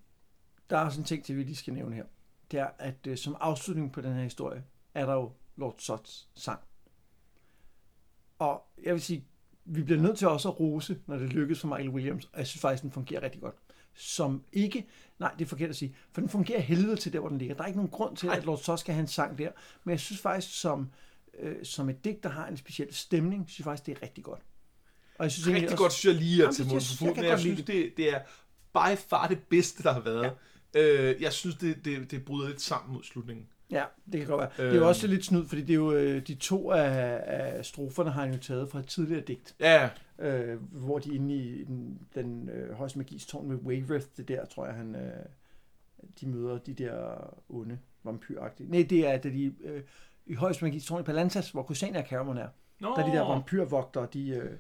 der 0.70 0.78
er 0.78 0.90
sådan 0.90 1.02
en 1.02 1.06
ting 1.06 1.24
til, 1.26 1.38
vi 1.38 1.44
lige 1.44 1.56
skal 1.56 1.74
nævne 1.74 1.96
her. 1.96 2.06
Det 2.52 2.60
er, 2.60 2.68
at 2.80 3.08
øh, 3.08 3.18
som 3.18 3.36
afslutning 3.40 3.92
på 3.92 4.02
den 4.02 4.14
her 4.14 4.24
historie, 4.24 4.64
er 4.94 5.06
der 5.06 5.14
jo 5.14 5.32
Lord 5.56 5.76
Sots 5.78 6.30
sang. 6.36 6.60
Og 8.40 8.64
jeg 8.84 8.94
vil 8.94 9.02
sige, 9.02 9.26
vi 9.66 9.84
bliver 9.84 10.02
nødt 10.02 10.18
til 10.18 10.28
også 10.28 10.50
at 10.50 10.60
rose, 10.60 11.00
når 11.08 11.18
det 11.18 11.34
lykkes 11.34 11.60
for 11.60 11.68
Michael 11.68 11.90
Williams, 11.90 12.26
og 12.26 12.40
jeg 12.40 12.48
synes 12.48 12.62
faktisk, 12.62 12.84
den 12.84 12.92
fungerer 12.92 13.24
rigtig 13.24 13.42
godt. 13.42 13.56
Som 13.94 14.44
ikke, 14.54 14.88
nej, 15.20 15.32
det 15.40 15.46
er 15.46 15.50
forkert 15.50 15.70
at 15.70 15.76
sige, 15.76 15.96
for 16.12 16.22
den 16.22 16.30
fungerer 16.30 16.60
helvede 16.60 16.96
til 16.96 17.14
der, 17.14 17.20
hvor 17.20 17.30
den 17.30 17.38
ligger. 17.38 17.56
Der 17.56 17.64
er 17.64 17.68
ikke 17.68 17.78
nogen 17.78 17.92
grund 17.92 18.18
til, 18.18 18.28
at 18.28 18.46
Lord 18.46 18.58
Sot 18.58 18.80
skal 18.80 18.94
have 18.94 19.02
en 19.02 19.08
sang 19.08 19.38
der, 19.38 19.52
men 19.84 19.92
jeg 19.92 20.00
synes 20.00 20.22
faktisk, 20.22 20.60
som, 20.62 20.92
øh, 21.40 21.66
som 21.66 21.90
et 21.90 22.04
digt, 22.06 22.24
der 22.24 22.30
har 22.30 22.48
en 22.48 22.58
speciel 22.58 22.94
stemning, 22.94 23.50
synes 23.50 23.60
jeg 23.60 23.64
faktisk, 23.64 23.86
det 23.86 23.98
er 23.98 24.02
rigtig 24.02 24.24
godt. 24.24 24.42
Og 25.18 25.24
jeg 25.24 25.32
synes 25.32 25.48
Rigtig 25.48 25.64
også- 25.64 25.78
godt, 25.78 25.94
synes 25.94 26.14
jeg 26.16 26.22
lige 26.24 26.44
er 26.46 26.52
til 26.52 26.66
kan 26.66 27.16
men 27.16 27.26
jeg 27.26 27.40
synes, 27.40 27.64
det, 27.64 27.94
det 27.98 28.14
er 28.14 28.22
by 28.74 28.98
far 29.10 29.28
det 29.28 29.40
bedste, 29.50 29.84
der 29.84 29.94
har 29.94 30.00
været. 30.00 30.32
Ja. 30.76 31.12
Øh, 31.12 31.22
jeg 31.22 31.34
synes, 31.34 31.56
det, 31.56 31.86
det, 31.86 32.12
det 32.12 32.26
bryder 32.26 32.48
lidt 32.48 32.62
sammen 32.62 32.94
mod 32.94 33.04
slutningen. 33.04 33.48
Ja, 33.72 33.84
det 34.12 34.20
kan 34.20 34.28
godt 34.30 34.40
være. 34.40 34.50
Det 34.58 34.60
er 34.66 34.76
jo 34.76 34.82
Øhm. 34.82 34.88
også 34.88 35.08
lidt 35.08 35.26
snyd, 35.26 35.46
fordi 35.48 35.62
det 35.62 35.70
er 35.70 35.76
jo, 35.76 35.92
øh, 35.94 36.28
de 36.28 36.36
to 36.36 36.72
af, 36.72 37.22
af 37.26 37.66
stroferne 37.66 38.12
har 38.12 38.22
han 38.22 38.34
jo 38.34 38.40
taget 38.40 38.70
fra 38.70 38.80
et 38.80 38.88
tidligere 38.88 39.22
digt. 39.22 39.56
Ja, 39.60 39.90
Øh, 40.22 40.58
hvor 40.72 41.00
de 41.00 41.10
er 41.10 41.14
inde 41.16 41.36
i 41.36 41.64
den, 41.64 42.00
den 42.16 42.50
øh, 42.50 42.74
højst 42.74 42.96
magis 42.96 43.26
tårn 43.26 43.50
ved 43.50 43.58
Wayreth, 43.58 44.06
det 44.18 44.28
der, 44.28 44.46
tror 44.46 44.66
jeg, 44.66 44.76
han, 44.76 44.96
øh, 44.96 45.12
de 46.22 46.28
møder 46.28 46.58
de 46.58 46.74
der 46.74 47.18
onde 47.50 47.80
vampyragtige. 48.04 48.72
Nej, 48.72 48.86
det 48.90 49.08
er, 49.08 49.18
da 49.18 49.30
de 49.30 49.54
øh, 49.64 49.84
i 50.26 50.34
højst 50.34 50.62
magis 50.62 50.86
tårn 50.86 51.00
i 51.02 51.04
Palantas, 51.04 51.50
hvor 51.52 51.64
Kusania 51.64 52.04
Cameron 52.08 52.38
er. 52.38 52.48
Nå. 52.80 52.94
Der 52.96 53.04
er 53.04 53.10
de 53.12 53.18
der 53.18 53.22
vampyrvogtere, 53.28 54.08
de... 54.14 54.30
Øh, 54.30 54.52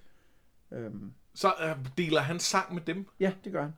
øh, 0.71 0.91
så 1.33 1.47
øh, 1.63 1.75
deler 1.97 2.21
han 2.21 2.39
sang 2.39 2.73
med 2.73 2.81
dem. 2.81 3.05
ja, 3.19 3.33
det 3.43 3.51
gør 3.51 3.61
han. 3.61 3.73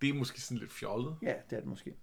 Det 0.00 0.08
er 0.08 0.14
måske 0.14 0.40
sådan 0.40 0.58
lidt 0.58 0.72
fjollet. 0.72 1.16
Ja, 1.22 1.34
det 1.50 1.56
er 1.56 1.60
det 1.60 1.68
måske. 1.68 1.94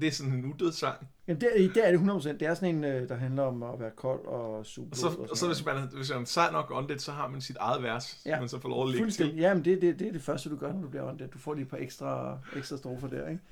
Det 0.00 0.06
er 0.06 0.12
sådan 0.12 0.32
en 0.32 0.44
udød 0.44 0.72
sang. 0.72 1.08
Jamen, 1.26 1.40
der, 1.40 1.48
der 1.74 1.82
er 1.84 1.90
det 1.90 1.98
100%. 1.98 2.32
Det 2.32 2.42
er 2.42 2.54
sådan 2.54 2.74
en, 2.76 2.84
øh, 2.84 3.08
der 3.08 3.14
handler 3.14 3.42
om 3.42 3.62
at 3.62 3.80
være 3.80 3.90
kold 3.90 4.26
og 4.26 4.66
suge 4.66 4.88
Og 4.90 4.96
så, 4.96 5.14
blod 5.14 5.28
og 5.28 5.36
så 5.36 5.46
hvis 5.46 5.64
man, 5.64 5.88
hvis 5.96 6.10
man 6.10 6.20
er 6.20 6.24
sej 6.24 6.50
nok 6.52 6.70
undead, 6.70 6.98
så 6.98 7.12
har 7.12 7.28
man 7.28 7.40
sit 7.40 7.56
eget 7.56 7.82
vers, 7.82 8.22
ja. 8.26 8.40
Man 8.40 8.48
så 8.48 8.58
får 8.58 8.68
lov 8.68 8.82
at 8.88 8.90
lægge 8.94 9.10
til. 9.10 9.36
Jamen, 9.36 9.64
det, 9.64 9.82
det, 9.82 9.98
det 9.98 10.08
er 10.08 10.12
det 10.12 10.22
første, 10.22 10.50
du 10.50 10.56
gør, 10.56 10.72
når 10.72 10.80
du 10.80 10.88
bliver 10.88 11.04
åndet. 11.04 11.32
Du 11.32 11.38
får 11.38 11.54
lige 11.54 11.62
et 11.64 11.68
par 11.70 11.76
ekstra, 11.76 12.38
ekstra 12.56 12.76
strofer 12.76 13.08
der, 13.08 13.28
ikke? 13.28 13.42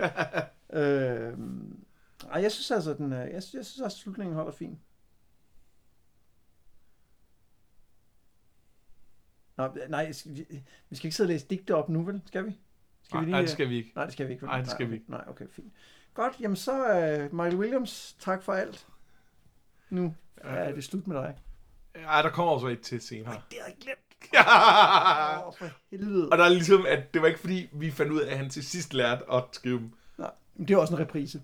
øh, 0.80 1.38
ej, 2.30 2.42
jeg 2.42 2.52
synes 2.52 2.70
altså, 2.70 2.94
den, 2.94 3.12
er- 3.12 3.24
jeg, 3.24 3.42
synes, 3.42 3.54
jeg 3.54 3.64
synes 3.66 3.80
også, 3.80 3.94
at 3.96 4.00
slutningen 4.02 4.34
holder 4.36 4.52
fint. 4.52 4.78
Nå, 9.56 9.68
nej, 9.88 10.06
vi 10.90 10.96
skal 10.96 11.06
ikke 11.06 11.16
sidde 11.16 11.28
og 11.28 11.32
læse 11.32 11.46
digte 11.50 11.74
op 11.74 11.88
nu, 11.88 12.02
vel? 12.02 12.20
Skal 12.26 12.46
vi? 12.46 12.58
Skal 13.04 13.20
Nej, 13.20 13.30
nej, 13.30 13.40
det 13.40 13.50
skal 13.50 13.68
vi 13.68 13.76
ikke. 13.76 13.92
Nej, 13.94 14.04
det 14.04 14.12
skal 14.12 14.28
vi 14.28 14.32
ikke. 14.32 14.44
Nej, 14.44 14.58
det 14.60 14.70
skal 14.70 14.90
vi 14.90 14.94
ikke. 14.94 15.10
Nej, 15.10 15.24
okay, 15.28 15.44
fint. 15.50 15.72
Godt, 16.14 16.40
jamen 16.40 16.56
så, 16.56 16.72
uh, 16.72 17.34
Michael 17.34 17.56
Williams, 17.56 18.16
tak 18.18 18.42
for 18.42 18.52
alt. 18.52 18.86
Nu 19.90 20.14
er 20.36 20.72
det 20.72 20.84
slut 20.84 21.06
med 21.06 21.16
dig. 21.16 21.36
Ej, 21.94 22.22
der 22.22 22.30
kommer 22.30 22.52
også 22.52 22.66
et 22.66 22.80
til 22.80 23.00
senere. 23.00 23.40
Det 23.50 23.58
har 23.60 23.66
jeg 23.66 23.76
glemt. 23.80 23.98
Ja. 24.34 25.46
Åh, 25.48 25.54
for 25.58 25.66
helvede. 25.90 26.28
Og 26.32 26.38
der 26.38 26.44
er 26.44 26.48
ligesom, 26.48 26.86
at 26.88 27.14
det 27.14 27.22
var 27.22 27.28
ikke 27.28 27.40
fordi, 27.40 27.68
vi 27.72 27.90
fandt 27.90 28.12
ud 28.12 28.20
af, 28.20 28.30
at 28.32 28.38
han 28.38 28.50
til 28.50 28.64
sidst 28.64 28.94
lærte 28.94 29.32
at 29.32 29.44
skrive 29.52 29.78
dem. 29.78 29.92
Nej, 30.18 30.30
men 30.54 30.68
det 30.68 30.74
er 30.74 30.78
også 30.78 30.94
en 30.94 31.00
reprise. 31.00 31.42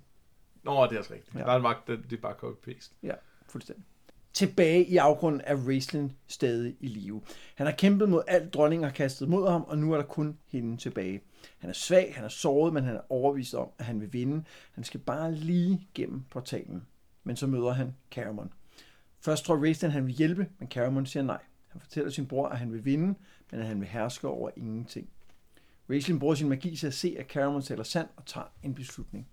Nå, 0.62 0.86
det 0.86 0.94
er 0.94 0.98
også 0.98 1.14
rigtigt. 1.14 1.34
Ja. 1.34 1.40
Der 1.40 1.46
er 1.52 1.56
en 1.56 1.62
magt, 1.62 1.86
det, 1.86 2.04
det 2.10 2.16
er 2.16 2.20
bare 2.20 2.34
copy-paste. 2.34 2.94
Ja, 3.02 3.14
fuldstændig. 3.48 3.84
Tilbage 4.32 4.84
i 4.84 4.96
afgrunden 4.96 5.40
er 5.44 5.56
Raistlin 5.56 6.12
stadig 6.26 6.76
i 6.80 6.86
live. 6.86 7.22
Han 7.54 7.66
har 7.66 7.74
kæmpet 7.74 8.08
mod 8.08 8.22
alt 8.28 8.54
dronningen 8.54 8.84
har 8.84 8.92
kastet 8.92 9.28
mod 9.28 9.48
ham, 9.50 9.62
og 9.62 9.78
nu 9.78 9.92
er 9.92 9.96
der 9.96 10.04
kun 10.04 10.38
hende 10.46 10.76
tilbage. 10.76 11.20
Han 11.58 11.70
er 11.70 11.74
svag, 11.74 12.12
han 12.14 12.24
er 12.24 12.28
såret, 12.28 12.72
men 12.72 12.84
han 12.84 12.96
er 12.96 13.00
overbevist 13.08 13.54
om, 13.54 13.68
at 13.78 13.84
han 13.84 14.00
vil 14.00 14.12
vinde. 14.12 14.44
Han 14.72 14.84
skal 14.84 15.00
bare 15.00 15.34
lige 15.34 15.88
gennem 15.94 16.24
portalen. 16.30 16.86
Men 17.24 17.36
så 17.36 17.46
møder 17.46 17.72
han 17.72 17.94
Caramon. 18.10 18.52
Først 19.20 19.44
tror 19.44 19.56
Raistlin, 19.56 19.90
han 19.90 20.06
vil 20.06 20.14
hjælpe, 20.14 20.48
men 20.58 20.68
Caramon 20.68 21.06
siger 21.06 21.22
nej. 21.22 21.40
Han 21.68 21.80
fortæller 21.80 22.10
sin 22.10 22.26
bror, 22.26 22.48
at 22.48 22.58
han 22.58 22.72
vil 22.72 22.84
vinde, 22.84 23.14
men 23.50 23.60
at 23.60 23.66
han 23.66 23.80
vil 23.80 23.88
herske 23.88 24.28
over 24.28 24.50
ingenting. 24.56 25.08
Raistlin 25.90 26.18
bruger 26.18 26.34
sin 26.34 26.48
magi 26.48 26.76
til 26.76 26.86
at 26.86 26.94
se, 26.94 27.16
at 27.18 27.26
Caramon 27.26 27.62
taler 27.62 27.82
sandt 27.82 28.10
og 28.16 28.26
tager 28.26 28.46
en 28.62 28.74
beslutning. 28.74 29.28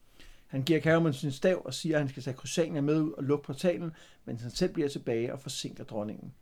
Han 0.48 0.64
giver 0.64 0.82
Caramon 0.82 1.14
sin 1.14 1.32
stav 1.32 1.62
og 1.66 1.74
siger, 1.74 1.96
at 1.96 2.02
han 2.02 2.10
skal 2.10 2.24
tage 2.24 2.36
Crusania 2.38 2.82
med 2.82 3.02
ud 3.02 3.12
og 3.12 3.24
lukke 3.24 3.46
portalen, 3.46 3.92
mens 4.26 4.42
han 4.42 4.52
selv 4.52 4.74
bliver 4.74 4.90
tilbage 4.90 5.34
og 5.34 5.40
forsinker 5.40 5.84
dronningen. 5.84 6.34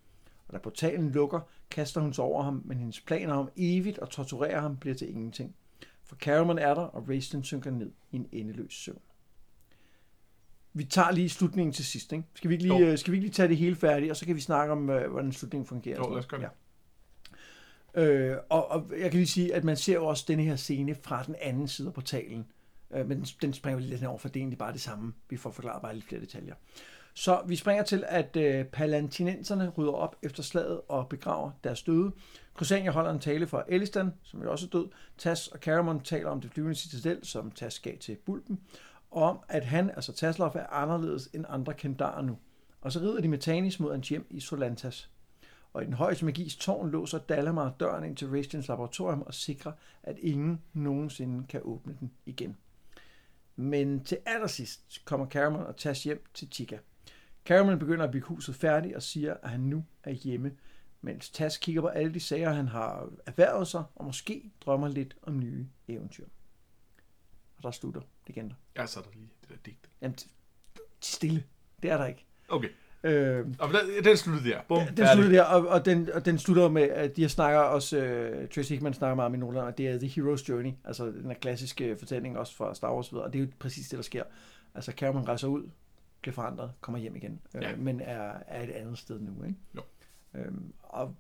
Og 0.48 0.54
da 0.54 0.58
portalen 0.60 1.10
lukker, 1.12 1.39
kaster 1.70 2.02
hun 2.02 2.13
sig 2.13 2.24
over 2.24 2.44
ham, 2.44 2.62
men 2.65 2.78
hendes 2.78 3.02
planer 3.02 3.34
om 3.34 3.50
evigt 3.58 4.00
at 4.02 4.10
torturere 4.10 4.62
ham 4.62 4.78
bliver 4.78 4.96
til 4.96 5.10
ingenting. 5.10 5.56
For 6.04 6.15
Caramon 6.15 6.58
er 6.60 6.74
der, 6.74 6.82
og 6.82 7.10
Raistlin 7.10 7.44
synker 7.44 7.72
ned 7.72 7.91
i 8.12 8.15
en 8.15 8.28
endeløs 8.32 8.74
søvn. 8.74 9.00
Vi 10.74 10.84
tager 10.84 11.12
lige 11.12 11.30
slutningen 11.30 11.74
til 11.74 11.86
sidst, 11.86 12.12
ikke? 12.13 12.24
Skal 12.34 12.50
vi 12.50 12.54
ikke 12.54 12.63
lige, 12.68 12.80
Jo. 12.80 12.86
øh, 12.86 12.98
skal 12.98 13.12
vi 13.12 13.18
ikke 13.18 13.26
lige 13.28 13.34
tage 13.34 13.48
det 13.48 13.58
hele 13.58 13.76
færdigt, 13.76 14.12
og 14.12 14.18
så 14.18 14.26
kan 14.26 14.36
vi 14.36 14.41
snakke 14.41 14.72
om, 14.72 14.89
øh, 14.89 15.12
hvordan 15.12 15.32
slutningen 15.32 15.68
fungerer? 15.68 15.98
Jo, 15.98 16.10
lad 16.10 16.20
os 16.20 16.26
gøre 16.26 16.41
det. 16.41 16.50
Ja. 17.96 18.02
Øh, 18.02 18.38
og, 18.50 18.72
og 18.72 18.91
jeg 19.00 19.12
kan 19.12 19.18
lige 19.18 19.28
sige, 19.28 19.54
at 19.56 19.63
man 19.63 19.78
ser 19.78 19.94
jo 19.94 20.06
også 20.06 20.26
denne 20.28 20.44
her 20.44 20.56
scene 20.56 20.96
fra 20.96 21.24
den 21.24 21.36
anden 21.41 21.68
side 21.68 21.88
af 21.88 21.94
portalen. 21.94 22.46
Øh, 22.91 23.08
men 23.08 23.26
den, 23.41 23.54
springer 23.54 23.78
vi 23.78 23.84
lidt 23.84 24.04
over, 24.04 24.17
for 24.17 24.28
det 24.28 24.36
er 24.36 24.41
egentlig 24.41 24.58
bare 24.58 24.74
det 24.74 24.82
samme. 24.82 25.13
Vi 25.30 25.38
får 25.38 25.52
forklaret 25.52 25.82
bare 25.82 25.93
lidt 25.93 26.06
flere 26.06 26.21
detaljer. 26.21 26.56
Så 27.13 27.41
vi 27.48 27.56
springer 27.56 27.84
til, 27.84 28.04
at 28.08 28.36
øh, 28.36 28.65
palantinenserne 28.65 29.69
rydder 29.69 29.91
op 29.91 30.15
efter 30.21 30.43
slaget 30.43 30.82
og 30.88 31.10
begraver 31.10 31.52
deres 31.63 31.84
døde. 31.84 32.12
Crusania 32.54 32.91
holder 32.91 33.12
en 33.12 33.19
tale 33.19 33.48
for 33.48 33.65
Elistan, 33.67 34.13
som 34.24 34.41
jo 34.41 34.52
også 34.52 34.65
er 34.65 34.69
død. 34.69 34.88
Tas 35.17 35.48
og 35.48 35.60
Caramon 35.60 36.00
taler 36.00 36.30
om 36.30 36.41
det 36.41 36.52
flyvende 36.52 36.76
citadel, 36.76 37.26
som 37.26 37.52
Tas 37.52 37.80
gav 37.80 37.98
til 37.98 38.15
Bulben, 38.15 38.60
og 39.12 39.24
om, 39.24 39.39
at 39.48 39.65
han, 39.65 39.89
altså 39.89 40.13
Taslov, 40.13 40.52
er 40.56 40.67
anderledes 40.67 41.30
end 41.34 41.45
andre 41.50 41.74
kendarer 41.74 42.21
nu. 42.21 42.38
Og 42.82 42.91
så 42.91 43.00
rider 43.00 43.21
de 43.21 43.28
med 43.28 43.38
Tanis 43.38 43.80
mod 43.80 43.91
hans 43.91 44.10
hjem 44.10 44.28
i 44.30 44.39
Solantas. 44.39 45.10
Og 45.74 45.84
i 45.84 45.86
den 45.86 45.93
højeste 45.93 46.26
magis 46.26 46.56
tårn 46.56 46.91
låser 46.91 47.17
Dalamar 47.17 47.74
døren 47.80 48.04
ind 48.04 48.17
til 48.17 48.30
Rastians 48.30 48.67
laboratorium 48.67 49.21
og 49.21 49.34
sikrer, 49.34 49.71
at 50.04 50.17
ingen 50.19 50.62
nogensinde 50.74 51.48
kan 51.48 51.62
åbne 51.63 51.95
den 52.00 52.12
igen. 52.26 52.58
Men 53.56 54.04
til 54.04 54.18
allersidst 54.26 55.02
kommer 55.06 55.28
Caramon 55.28 55.63
og 55.63 55.78
Tas 55.78 56.04
hjem 56.04 56.26
til 56.34 56.48
Chica. 56.52 56.80
Caramon 57.46 57.80
begynder 57.80 58.06
at 58.06 58.12
bygge 58.12 58.28
huset 58.28 58.56
færdigt 58.56 58.96
og 58.96 59.04
siger, 59.04 59.34
at 59.34 59.50
han 59.50 59.60
nu 59.60 59.86
er 60.04 60.12
hjemme, 60.12 60.58
mens 61.02 61.30
Tas 61.30 61.58
kigger 61.58 61.82
på 61.82 61.88
alle 61.88 62.13
de 62.13 62.20
sager, 62.20 62.54
han 62.54 62.68
har 62.68 63.10
erhvervet 63.26 63.68
sig, 63.68 63.84
og 63.96 64.06
måske 64.06 64.52
drømmer 64.62 64.88
lidt 64.88 65.15
om 65.22 65.39
nye 65.39 65.68
eventyr. 65.88 66.26
Og 67.58 67.63
der 67.63 67.72
slutter 67.72 68.02
legender. 68.28 68.56
Ja, 68.76 68.86
så 68.86 69.00
er 69.00 69.04
der 69.04 69.12
lige 69.13 69.30
det 69.41 69.50
der 69.50 69.56
digt. 69.65 69.89
Jamen, 70.02 70.18
stille. 71.00 71.44
Det 71.84 71.91
er 71.91 71.98
der 71.98 72.06
ikke. 72.06 72.26
Okay. 72.50 72.70
Øh, 73.06 73.46
Og 73.60 73.70
den, 73.70 74.04
den 74.04 74.18
sluttede 74.18 74.50
der. 74.50 74.60
Bum, 74.68 74.88
den 74.98 75.08
slutter 75.13 75.32
der, 75.32 75.44
og, 75.44 75.68
og, 75.68 75.86
den, 75.86 76.10
og 76.13 76.26
den 76.26 76.39
slutter 76.39 76.70
med, 76.70 76.82
at 76.82 77.15
de 77.18 77.30
snakker 77.30 77.60
også, 77.60 77.98
uh, 77.98 78.50
Tracy 78.50 78.70
Hickman 78.72 78.94
snakker 78.94 79.15
meget 79.15 79.26
om 79.26 79.34
i 79.36 79.38
nogle 79.38 79.62
af 79.62 79.74
det 79.74 79.88
er 79.88 80.00
The 80.00 80.08
Hero's 80.08 80.46
Journey, 80.50 80.72
altså 80.86 81.06
den 81.06 81.26
her 81.26 81.34
klassiske 81.34 81.96
fortælling 82.00 82.38
også 82.38 82.56
fra 82.56 82.76
Star 82.76 82.94
Wars, 82.96 83.13
og 83.13 83.34
det 83.34 83.39
er 83.39 83.44
jo 83.44 83.50
præcis 83.60 83.89
det, 83.89 83.98
der 83.98 84.04
sker. 84.04 84.24
Altså 84.76 84.91
Cameron 84.91 85.28
rejser 85.28 85.48
ud, 85.48 85.63
bliver 86.22 86.34
forandret, 86.34 86.72
kommer 86.82 87.00
hjem 87.00 87.15
igen, 87.15 87.39
øh, 87.56 87.62
Ja. 87.63 87.76
men 87.76 88.02
er, 88.02 88.32
er 88.48 88.63
et 88.63 88.70
andet 88.72 88.98
sted 88.98 89.20
nu. 89.20 89.44
Ikke? 89.44 89.60
Jo. 89.76 89.82
Øhm, 90.36 90.74
og 90.84 91.15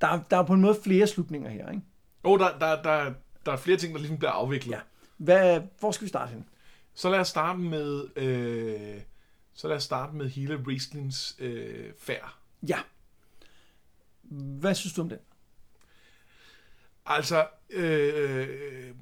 der, 0.00 0.06
er- 0.06 0.20
der 0.30 0.36
er 0.36 0.42
på 0.42 0.52
en 0.54 0.60
måde 0.60 0.76
flere 0.84 1.06
slutninger 1.06 1.50
her. 1.50 1.70
Ikke? 1.70 1.82
Oh, 2.24 2.38
der, 2.38 2.58
der, 2.58 2.82
der, 2.82 3.12
der 3.46 3.52
er 3.52 3.56
flere 3.56 3.76
ting, 3.78 3.92
der 3.94 3.98
ligesom 4.00 4.18
bliver 4.18 4.30
afviklet. 4.32 4.72
Ja. 4.72 4.78
Hvad, 5.16 5.60
hvor 5.80 5.90
skal 5.90 6.04
vi 6.04 6.08
starte 6.08 6.30
hen? 6.32 6.44
Så 6.94 7.10
lad 7.10 7.18
os 7.20 7.28
starte 7.28 7.58
med, 7.58 8.04
øh, 8.16 9.00
så 9.56 9.68
lad 9.68 9.76
os 9.76 9.82
starte 9.82 10.16
med 10.16 10.28
hele 10.28 10.64
Raislins 10.66 11.36
øh, 11.38 11.92
færd. 11.98 12.38
Ja. 12.68 12.78
Hvad 14.22 14.74
synes 14.74 14.94
du 14.94 15.02
om 15.02 15.08
den? 15.08 15.18
Altså, 17.06 17.48
øh, 17.70 18.94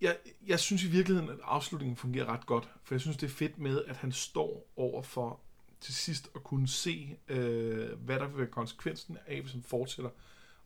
jeg, 0.00 0.16
jeg 0.46 0.60
synes 0.60 0.84
i 0.84 0.88
virkeligheden, 0.90 1.30
at 1.30 1.38
afslutningen 1.42 1.96
fungerer 1.96 2.26
ret 2.26 2.46
godt. 2.46 2.68
For 2.84 2.94
jeg 2.94 3.00
synes, 3.00 3.16
det 3.16 3.26
er 3.26 3.30
fedt 3.30 3.58
med, 3.58 3.84
at 3.84 3.96
han 3.96 4.12
står 4.12 4.70
over 4.76 5.02
for 5.02 5.40
til 5.80 5.94
sidst 5.94 6.30
at 6.34 6.42
kunne 6.42 6.68
se, 6.68 7.16
øh, 7.28 7.92
hvad 7.92 8.18
der 8.18 8.26
vil 8.26 8.38
være 8.38 8.46
konsekvensen 8.46 9.18
af, 9.26 9.40
hvis 9.40 9.52
han 9.52 9.62
fortsætter. 9.62 10.10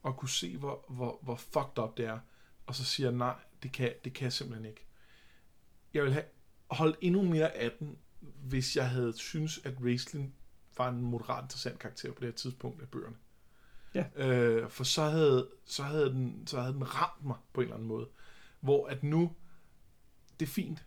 og 0.03 0.17
kunne 0.17 0.29
se, 0.29 0.57
hvor, 0.57 0.85
hvor, 0.89 1.19
hvor 1.23 1.37
fucked 1.37 1.79
up 1.79 1.97
det 1.97 2.07
er, 2.07 2.19
og 2.67 2.75
så 2.75 2.85
siger 2.85 3.11
nej, 3.11 3.35
det 3.63 3.73
kan, 3.73 3.93
det 4.05 4.13
kan 4.13 4.25
jeg 4.25 4.33
simpelthen 4.33 4.67
ikke. 4.67 4.87
Jeg 5.95 6.03
vil 6.03 6.13
have 6.13 6.25
holdt 6.71 6.97
endnu 7.01 7.23
mere 7.23 7.53
af 7.53 7.71
den, 7.71 7.99
hvis 8.43 8.77
jeg 8.77 8.91
havde 8.91 9.13
synes 9.17 9.61
at 9.65 9.75
Raistlin 9.85 10.33
var 10.77 10.89
en 10.89 11.01
moderat 11.01 11.45
interessant 11.45 11.79
karakter 11.79 12.13
på 12.13 12.21
det 12.21 12.29
her 12.29 12.35
tidspunkt 12.35 12.83
af 12.83 12.89
bøgerne. 12.89 13.17
Ja. 13.95 14.05
Øh, 14.17 14.71
for 14.71 14.85
så 14.85 15.03
havde, 15.03 15.49
så, 15.65 15.83
havde 15.83 16.11
den, 16.11 16.47
så 16.47 16.61
havde 16.61 16.75
den 16.75 16.95
ramt 16.95 17.25
mig 17.25 17.37
på 17.53 17.61
en 17.61 17.65
eller 17.65 17.75
anden 17.75 17.89
måde. 17.89 18.09
Hvor 18.61 18.87
at 18.87 19.03
nu, 19.03 19.33
det 20.41 20.47
er 20.47 20.51
fint, 20.51 20.85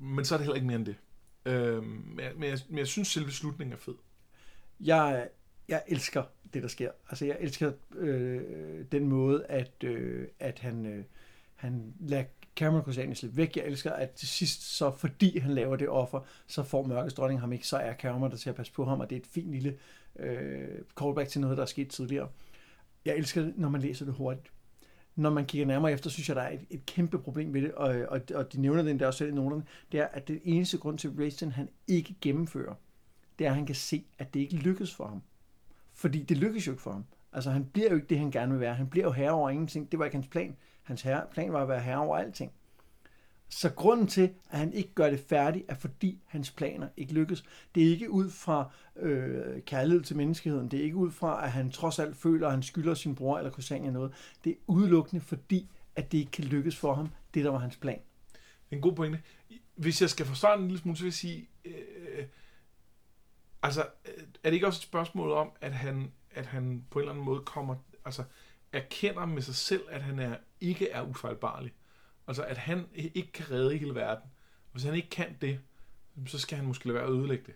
men 0.00 0.24
så 0.24 0.34
er 0.34 0.38
det 0.38 0.44
heller 0.44 0.54
ikke 0.54 0.66
mere 0.66 0.76
end 0.76 0.86
det. 0.86 0.96
Øh, 1.46 1.82
men, 1.82 2.20
jeg, 2.20 2.32
men, 2.36 2.50
jeg, 2.50 2.58
men 2.68 2.78
jeg 2.78 2.86
synes, 2.86 3.08
selve 3.08 3.30
slutningen 3.30 3.72
er 3.72 3.76
fed. 3.76 3.94
Jeg, 4.80 5.28
jeg 5.68 5.82
elsker 5.86 6.24
det, 6.54 6.62
der 6.62 6.68
sker. 6.68 6.90
Altså, 7.08 7.24
jeg 7.24 7.36
elsker 7.40 7.72
øh, 7.96 8.84
den 8.92 9.08
måde, 9.08 9.46
at, 9.46 9.84
øh, 9.84 10.28
at 10.38 10.58
han, 10.58 10.86
øh, 10.86 11.04
han 11.54 11.94
lader 12.00 12.24
Cameron 12.60 12.84
Cosani 12.84 13.14
slippe 13.14 13.36
væk. 13.36 13.56
Jeg 13.56 13.64
elsker, 13.64 13.92
at 13.92 14.10
til 14.10 14.28
sidst, 14.28 14.62
så 14.62 14.90
fordi 14.90 15.38
han 15.38 15.54
laver 15.54 15.76
det 15.76 15.88
offer, 15.88 16.20
så 16.46 16.62
får 16.62 16.86
mørkets 16.86 17.14
dronning 17.14 17.40
ham 17.40 17.52
ikke, 17.52 17.66
så 17.66 17.76
er 17.76 17.94
Cameron 17.94 18.30
der 18.30 18.36
til 18.36 18.48
at 18.48 18.54
passe 18.54 18.72
på 18.72 18.84
ham, 18.84 19.00
og 19.00 19.10
det 19.10 19.16
er 19.16 19.20
et 19.20 19.26
fint 19.26 19.50
lille 19.50 19.76
øh, 20.18 20.68
callback 21.00 21.28
til 21.28 21.40
noget, 21.40 21.56
der 21.56 21.62
er 21.62 21.66
sket 21.66 21.88
tidligere. 21.88 22.28
Jeg 23.04 23.16
elsker 23.16 23.42
det, 23.42 23.58
når 23.58 23.68
man 23.68 23.80
læser 23.80 24.04
det 24.04 24.14
hurtigt. 24.14 24.52
Når 25.16 25.30
man 25.30 25.46
kigger 25.46 25.66
nærmere 25.66 25.92
efter, 25.92 26.10
synes 26.10 26.28
jeg, 26.28 26.36
der 26.36 26.42
er 26.42 26.50
et, 26.50 26.60
et 26.70 26.86
kæmpe 26.86 27.18
problem 27.18 27.54
ved 27.54 27.62
det, 27.62 27.72
og, 27.72 27.94
og, 28.08 28.20
og 28.34 28.52
de 28.52 28.60
nævner 28.60 28.82
det 28.82 29.00
der 29.00 29.06
også 29.06 29.18
selv 29.18 29.30
i 29.30 29.34
noterne, 29.34 29.64
det 29.92 30.00
er, 30.00 30.06
at 30.06 30.28
det 30.28 30.40
eneste 30.44 30.78
grund 30.78 30.98
til, 30.98 31.32
at 31.42 31.52
han 31.52 31.68
ikke 31.88 32.16
gennemfører, 32.20 32.74
det 33.38 33.46
er, 33.46 33.50
at 33.50 33.56
han 33.56 33.66
kan 33.66 33.74
se, 33.74 34.04
at 34.18 34.34
det 34.34 34.40
ikke 34.40 34.56
lykkes 34.56 34.94
for 34.94 35.06
ham. 35.06 35.22
Fordi 35.92 36.22
det 36.22 36.36
lykkes 36.38 36.66
jo 36.66 36.72
ikke 36.72 36.82
for 36.82 36.92
ham. 36.92 37.04
Altså, 37.32 37.50
han 37.50 37.64
bliver 37.64 37.90
jo 37.90 37.94
ikke 37.94 38.06
det, 38.06 38.18
han 38.18 38.30
gerne 38.30 38.52
vil 38.52 38.60
være. 38.60 38.74
Han 38.74 38.86
bliver 38.86 39.06
jo 39.06 39.12
herre 39.12 39.30
over 39.30 39.50
ingenting. 39.50 39.90
Det 39.90 39.98
var 39.98 40.04
ikke 40.04 40.16
hans 40.16 40.28
plan. 40.28 40.56
Hans 40.82 41.02
herre, 41.02 41.26
plan 41.32 41.52
var 41.52 41.62
at 41.62 41.68
være 41.68 41.80
herre 41.80 41.98
over 41.98 42.16
alting. 42.16 42.52
Så 43.48 43.70
grunden 43.70 44.06
til, 44.06 44.34
at 44.50 44.58
han 44.58 44.72
ikke 44.72 44.94
gør 44.94 45.10
det 45.10 45.20
færdigt, 45.28 45.64
er 45.68 45.74
fordi 45.74 46.18
hans 46.26 46.50
planer 46.50 46.88
ikke 46.96 47.12
lykkes. 47.12 47.44
Det 47.74 47.82
er 47.82 47.88
ikke 47.88 48.10
ud 48.10 48.30
fra 48.30 48.70
øh, 48.96 49.62
kærlighed 49.62 50.02
til 50.02 50.16
menneskeheden. 50.16 50.70
Det 50.70 50.80
er 50.80 50.84
ikke 50.84 50.96
ud 50.96 51.10
fra, 51.10 51.44
at 51.44 51.52
han 51.52 51.70
trods 51.70 51.98
alt 51.98 52.16
føler, 52.16 52.46
at 52.46 52.52
han 52.52 52.62
skylder 52.62 52.94
sin 52.94 53.14
bror 53.14 53.38
eller 53.38 53.50
Kusania 53.50 53.90
noget. 53.90 54.12
Det 54.44 54.50
er 54.50 54.56
udelukkende 54.66 55.20
fordi, 55.20 55.70
at 55.96 56.12
det 56.12 56.18
ikke 56.18 56.30
kan 56.30 56.44
lykkes 56.44 56.76
for 56.76 56.94
ham, 56.94 57.08
det 57.34 57.44
der 57.44 57.50
var 57.50 57.58
hans 57.58 57.76
plan. 57.76 58.00
En 58.70 58.80
god 58.80 58.92
pointe. 58.92 59.22
Hvis 59.74 60.00
jeg 60.00 60.10
skal 60.10 60.26
forsvare 60.26 60.56
den 60.56 60.62
en 60.62 60.68
lille 60.68 60.80
smule, 60.82 60.96
så 60.96 61.02
vil 61.02 61.08
jeg 61.08 61.14
sige, 61.14 61.48
øh, 61.64 62.24
altså, 63.62 63.80
øh, 63.80 64.22
er 64.44 64.50
det 64.50 64.54
ikke 64.54 64.66
også 64.66 64.78
et 64.78 64.82
spørgsmål 64.82 65.30
om, 65.30 65.52
at 65.60 65.72
han, 65.72 66.12
at 66.30 66.46
han 66.46 66.84
på 66.90 66.98
en 66.98 67.02
eller 67.02 67.12
anden 67.12 67.24
måde 67.24 67.40
kommer, 67.40 67.76
altså, 68.04 68.24
erkender 68.72 69.26
med 69.26 69.42
sig 69.42 69.54
selv, 69.54 69.82
at 69.90 70.02
han 70.02 70.18
er, 70.18 70.36
ikke 70.60 70.90
er 70.90 71.02
ufejlbarlig. 71.02 71.72
Altså, 72.28 72.42
at 72.42 72.56
han 72.58 72.84
ikke 73.14 73.32
kan 73.32 73.50
redde 73.50 73.76
hele 73.78 73.94
verden. 73.94 74.24
Hvis 74.72 74.82
han 74.84 74.94
ikke 74.94 75.10
kan 75.10 75.26
det, 75.40 75.58
så 76.26 76.38
skal 76.38 76.56
han 76.58 76.66
måske 76.66 76.86
lade 76.86 76.94
være 76.94 77.04
at 77.06 77.10
ødelægge 77.10 77.44
det. 77.46 77.54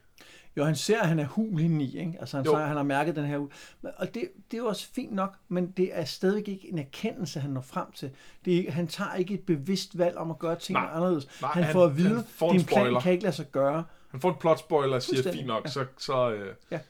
Jo, 0.56 0.64
han 0.64 0.76
ser, 0.76 1.00
at 1.00 1.08
han 1.08 1.18
er 1.18 1.26
hul 1.26 1.60
i, 1.60 1.98
ikke? 1.98 2.16
Altså, 2.20 2.36
han, 2.36 2.46
så, 2.46 2.56
han 2.56 2.76
har 2.76 2.82
mærket 2.82 3.16
den 3.16 3.24
her 3.24 3.38
hul. 3.38 3.50
Og 3.82 4.14
det, 4.14 4.28
det 4.50 4.56
er 4.56 4.62
jo 4.62 4.66
også 4.66 4.88
fint 4.92 5.12
nok, 5.12 5.36
men 5.48 5.70
det 5.70 5.98
er 5.98 6.04
stadigvæk 6.04 6.48
ikke 6.48 6.68
en 6.72 6.78
erkendelse, 6.78 7.40
han 7.40 7.50
når 7.50 7.60
frem 7.60 7.92
til. 7.92 8.10
Det 8.44 8.68
er, 8.68 8.72
han 8.72 8.86
tager 8.86 9.14
ikke 9.14 9.34
et 9.34 9.40
bevidst 9.46 9.98
valg 9.98 10.16
om 10.16 10.30
at 10.30 10.38
gøre 10.38 10.56
tingene 10.56 10.86
Nej. 10.86 10.96
anderledes. 10.96 11.40
Nej, 11.42 11.50
han, 11.52 11.62
han- 11.64 11.72
får 11.72 11.84
at 11.84 11.96
vide, 11.96 12.24
en 12.42 12.50
din 12.56 12.64
plan 12.64 13.00
kan 13.00 13.12
ikke 13.12 13.24
lade 13.24 13.36
sig 13.36 13.46
gøre. 13.52 13.84
Han 14.10 14.20
får 14.20 14.28
en 14.30 14.36
plot 14.40 14.58
spoiler 14.58 14.94
og 14.94 15.02
siger, 15.02 15.32
fint 15.32 15.46
nok, 15.46 15.64
ja. 15.64 15.70
så, 15.70 15.86
så, 15.98 16.32
øh, 16.32 16.54
Ja. 16.70 16.80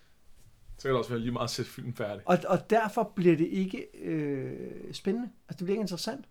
Så 0.79 0.83
kan 0.83 0.91
det 0.91 0.99
også 0.99 1.11
være 1.11 1.21
lige 1.21 1.33
meget 1.33 1.45
at 1.45 1.51
sætte 1.51 1.71
filmen 1.71 1.95
færdig. 1.95 2.23
Og, 2.29 2.39
og 2.49 2.71
derfor 2.71 3.13
bliver 3.17 3.37
det 3.37 3.47
ikke 3.47 3.87
øh, 4.03 4.95
spændende. 4.95 5.29
Altså, 5.49 5.59
det 5.59 5.65
bliver 5.65 5.75
ikke 5.75 5.81
interessant. 5.81 6.25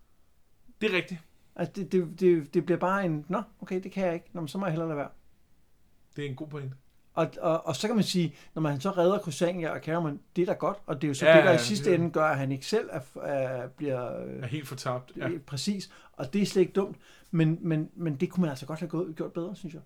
Det 0.82 0.92
er 0.92 0.98
rigtigt. 0.98 1.20
Altså, 1.56 1.74
det, 1.76 1.92
det, 1.92 2.20
det, 2.20 2.54
det 2.54 2.66
bliver 2.66 2.80
bare 2.80 3.06
en, 3.06 3.26
nå, 3.30 3.42
okay, 3.62 3.84
det 3.84 3.92
kan 3.92 4.06
jeg 4.06 4.14
ikke. 4.14 4.26
Nå, 4.34 4.42
men 4.42 4.48
så 4.48 4.58
må 4.58 4.66
jeg 4.66 4.72
hellere 4.72 4.88
lade 4.88 4.98
være. 4.98 5.10
Det 6.16 6.26
er 6.26 6.30
en 6.30 6.36
god 6.36 6.48
pointe. 6.48 6.76
Og, 7.14 7.28
og, 7.42 7.68
og 7.68 7.76
så 7.76 7.88
kan 7.88 7.96
man 7.96 8.04
sige, 8.06 8.36
når 8.56 8.62
man 8.62 8.82
så 8.82 8.92
redder 8.92 9.20
Kusania 9.20 9.70
og 9.70 9.80
Cameron, 9.80 10.20
det 10.36 10.42
er 10.42 10.46
da 10.46 10.54
godt, 10.54 10.78
og 10.86 10.96
det 10.96 11.04
er 11.04 11.10
jo 11.10 11.14
så 11.14 11.26
Ja, 11.26 11.38
det, 11.38 11.44
der 11.44 11.54
i 11.54 11.58
sidste 11.58 11.90
ja. 11.90 11.96
ende 11.96 12.12
gør, 12.12 12.26
at 12.26 12.38
han 12.38 12.52
ikke 12.52 12.66
selv 12.66 12.90
er, 12.92 13.20
er, 13.22 13.68
bliver 13.68 14.26
øh, 14.26 14.44
Er 14.44 14.48
helt 14.48 14.68
fortabt. 14.68 15.12
Ja. 15.18 15.30
ja. 15.30 15.38
præcis, 15.48 15.92
og 16.14 16.34
det 16.34 16.42
er 16.42 16.46
slet 16.46 16.62
ikke 16.62 16.74
dumt, 16.74 16.98
men, 17.32 17.58
men, 17.62 17.90
men 17.96 18.16
det 18.16 18.30
kunne 18.30 18.42
man 18.42 18.50
altså 18.50 18.66
godt 18.66 18.80
have 18.80 18.90
gået, 18.90 19.16
gjort 19.16 19.34
bedre, 19.34 19.56
synes 19.56 19.74
jeg. 19.74 19.82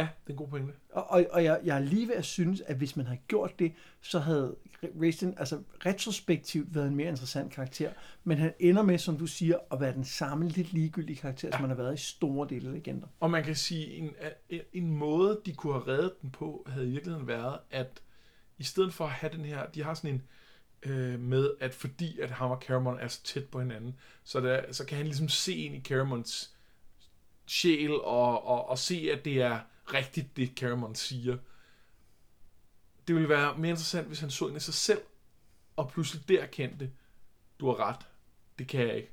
Ja, 0.00 0.08
det 0.24 0.26
er 0.26 0.30
en 0.30 0.36
god 0.36 0.48
pointe. 0.48 0.72
Og, 0.92 1.10
og, 1.10 1.26
og 1.30 1.44
jeg, 1.44 1.60
jeg 1.64 1.76
er 1.76 1.80
lige 1.80 2.08
ved 2.08 2.14
at 2.14 2.24
synes, 2.24 2.60
at 2.60 2.76
hvis 2.76 2.96
man 2.96 3.06
havde 3.06 3.20
gjort 3.28 3.58
det, 3.58 3.72
så 4.00 4.18
havde 4.18 4.56
Racing, 5.02 5.40
altså 5.40 5.62
retrospektivt, 5.86 6.74
været 6.74 6.88
en 6.88 6.96
mere 6.96 7.08
interessant 7.08 7.52
karakter, 7.52 7.92
men 8.24 8.38
han 8.38 8.52
ender 8.58 8.82
med, 8.82 8.98
som 8.98 9.18
du 9.18 9.26
siger, 9.26 9.58
at 9.72 9.80
være 9.80 9.92
den 9.92 10.04
samme 10.04 10.48
lidt 10.48 10.72
ligegyldige 10.72 11.16
karakter, 11.16 11.48
ja. 11.48 11.52
som 11.52 11.60
han 11.60 11.70
har 11.70 11.76
været 11.76 11.94
i 11.94 12.02
store 12.02 12.48
dele 12.48 12.68
af 12.68 12.74
legender. 12.74 13.06
Og 13.20 13.30
man 13.30 13.44
kan 13.44 13.56
sige, 13.56 13.94
en, 13.94 14.14
en, 14.48 14.60
en 14.72 14.90
måde, 14.90 15.40
de 15.46 15.54
kunne 15.54 15.72
have 15.72 15.86
reddet 15.86 16.12
den 16.22 16.30
på, 16.30 16.66
havde 16.68 16.88
i 16.88 16.90
virkeligheden 16.90 17.28
været, 17.28 17.58
at 17.70 18.02
i 18.58 18.64
stedet 18.64 18.94
for 18.94 19.04
at 19.04 19.10
have 19.10 19.32
den 19.32 19.44
her, 19.44 19.66
de 19.66 19.82
har 19.82 19.94
sådan 19.94 20.14
en 20.14 20.22
øh, 20.90 21.20
med, 21.20 21.50
at 21.60 21.74
fordi 21.74 22.20
at 22.20 22.30
ham 22.30 22.50
og 22.50 22.62
Caramon 22.62 22.98
er 22.98 23.08
så 23.08 23.22
tæt 23.22 23.44
på 23.44 23.60
hinanden, 23.60 23.96
så, 24.24 24.40
der, 24.40 24.72
så 24.72 24.86
kan 24.86 24.96
han 24.96 25.06
ligesom 25.06 25.28
se 25.28 25.54
ind 25.54 25.74
i 25.74 25.80
Caramons 25.80 26.54
sjæl 27.46 27.90
og, 27.92 28.46
og, 28.46 28.68
og 28.68 28.78
se, 28.78 29.08
at 29.12 29.24
det 29.24 29.42
er 29.42 29.58
rigtigt, 29.94 30.36
det 30.36 30.52
Caramon 30.56 30.94
siger. 30.94 31.36
Det 33.08 33.14
ville 33.14 33.28
være 33.28 33.58
mere 33.58 33.70
interessant, 33.70 34.06
hvis 34.06 34.20
han 34.20 34.30
så 34.30 34.48
ind 34.48 34.56
i 34.56 34.60
sig 34.60 34.74
selv, 34.74 35.00
og 35.76 35.90
pludselig 35.90 36.28
der 36.28 36.46
kendte, 36.46 36.90
du 37.60 37.66
har 37.66 37.80
ret, 37.80 38.06
det 38.58 38.68
kan 38.68 38.80
jeg 38.80 38.96
ikke. 38.96 39.12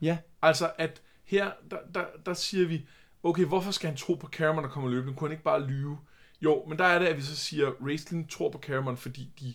Ja, 0.00 0.18
Altså, 0.42 0.72
at 0.78 1.02
her, 1.24 1.50
der, 1.70 1.76
der, 1.94 2.04
der 2.26 2.34
siger 2.34 2.68
vi, 2.68 2.86
okay, 3.22 3.44
hvorfor 3.44 3.70
skal 3.70 3.88
han 3.88 3.96
tro 3.96 4.14
på 4.14 4.26
Caramon, 4.26 4.64
der 4.64 4.70
kommer 4.70 4.90
løbende? 4.90 5.14
Kunne 5.16 5.28
han 5.28 5.32
ikke 5.32 5.44
bare 5.44 5.66
lyve? 5.66 5.98
Jo, 6.40 6.64
men 6.68 6.78
der 6.78 6.84
er 6.84 6.98
det, 6.98 7.06
at 7.06 7.16
vi 7.16 7.22
så 7.22 7.36
siger, 7.36 7.72
Raistlin 7.86 8.28
tror 8.28 8.50
på 8.50 8.58
Caramon, 8.58 8.96
fordi 8.96 9.32
de, 9.40 9.54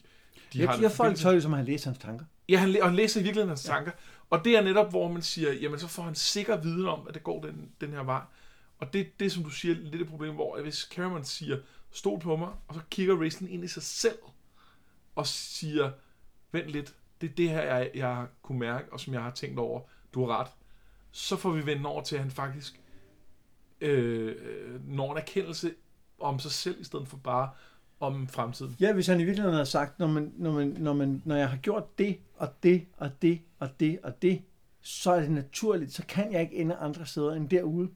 de 0.54 0.60
jeg, 0.60 0.70
har 0.70 0.82
jeg 0.82 0.92
får 0.92 1.06
det 1.06 1.20
tøj, 1.20 1.40
som 1.40 1.54
han 1.54 1.66
læst 1.66 1.86
hans 1.86 1.98
tanker. 1.98 2.26
Ja, 2.50 2.58
han, 2.58 2.82
og 2.82 2.88
han 2.88 2.96
læser 2.96 3.20
i 3.20 3.24
virkeligheden 3.24 3.50
hans 3.50 3.64
tanker. 3.64 3.92
Og 4.30 4.46
det 4.46 4.58
er 4.58 4.62
netop, 4.62 4.90
hvor 4.90 5.12
man 5.12 5.22
siger, 5.22 5.54
jamen 5.54 5.80
så 5.80 5.88
får 5.88 6.04
han 6.04 6.16
sikker 6.16 6.58
viden 6.58 6.86
om, 6.86 7.08
at 7.08 7.14
det 7.14 7.24
går 7.24 7.42
den, 7.42 7.72
den 7.82 7.90
her 7.90 8.04
vej. 8.04 8.22
Og 8.80 8.94
det, 8.94 9.20
det 9.20 9.32
som 9.32 9.44
du 9.44 9.50
siger, 9.50 9.76
lidt 9.76 10.02
et 10.02 10.08
problem, 10.08 10.34
hvor 10.34 10.62
hvis 10.62 10.90
Cameron 10.92 11.24
siger, 11.24 11.58
stol 11.92 12.20
på 12.20 12.36
mig, 12.36 12.50
og 12.68 12.76
så 12.76 12.82
kigger 12.90 13.20
Raistlin 13.20 13.50
ind 13.50 13.64
i 13.64 13.68
sig 13.68 13.84
selv, 13.84 14.18
og 15.16 15.28
siger, 15.28 15.92
vent 16.52 16.68
lidt, 16.68 16.96
det 17.22 17.30
er 17.30 17.34
det 17.34 17.50
her, 17.50 17.62
jeg, 17.62 17.92
jeg 17.96 18.28
kunne 18.42 18.60
mærke, 18.60 18.94
og 18.94 19.00
som 19.00 19.14
jeg 19.14 19.24
har 19.24 19.32
tænkt 19.32 19.60
over, 19.60 19.82
du 20.14 20.26
har 20.26 20.40
ret. 20.40 20.48
Så 21.12 21.36
får 21.36 21.52
vi 21.52 21.66
vendt 21.66 21.86
over 21.86 22.04
til, 22.04 22.16
at 22.16 22.22
han 22.22 22.32
faktisk 22.32 22.82
øh, 23.82 24.36
når 24.88 25.12
en 25.12 25.18
erkendelse 25.18 25.74
om 26.20 26.40
sig 26.40 26.52
selv, 26.52 26.82
i 26.82 26.84
stedet 26.84 27.08
for 27.08 27.18
bare 27.18 27.50
om 28.00 28.28
fremtiden. 28.28 28.76
Ja, 28.80 28.94
hvis 28.94 29.08
han 29.08 29.20
i 29.20 29.24
virkeligheden 29.24 29.54
havde 29.54 29.66
sagt, 29.66 30.00
når, 30.00 30.08
man, 30.08 30.34
når, 30.38 30.52
man, 30.52 30.68
når, 30.68 30.94
man, 30.94 31.22
når 31.26 31.36
jeg 31.36 31.50
har 31.50 31.58
gjort 31.58 31.98
det, 31.98 32.20
og 32.36 32.50
det, 32.64 32.86
og 32.98 33.22
det, 33.22 33.42
og 33.60 33.80
det, 33.80 34.00
og 34.04 34.22
det, 34.22 34.42
så 34.82 35.12
er 35.12 35.20
det 35.20 35.32
naturligt, 35.32 35.94
så 35.94 36.06
kan 36.06 36.34
jeg 36.34 36.42
ikke 36.42 36.56
ende 36.56 36.76
andre 36.76 37.06
steder 37.06 37.34
end 37.34 37.50
derude. 37.50 37.90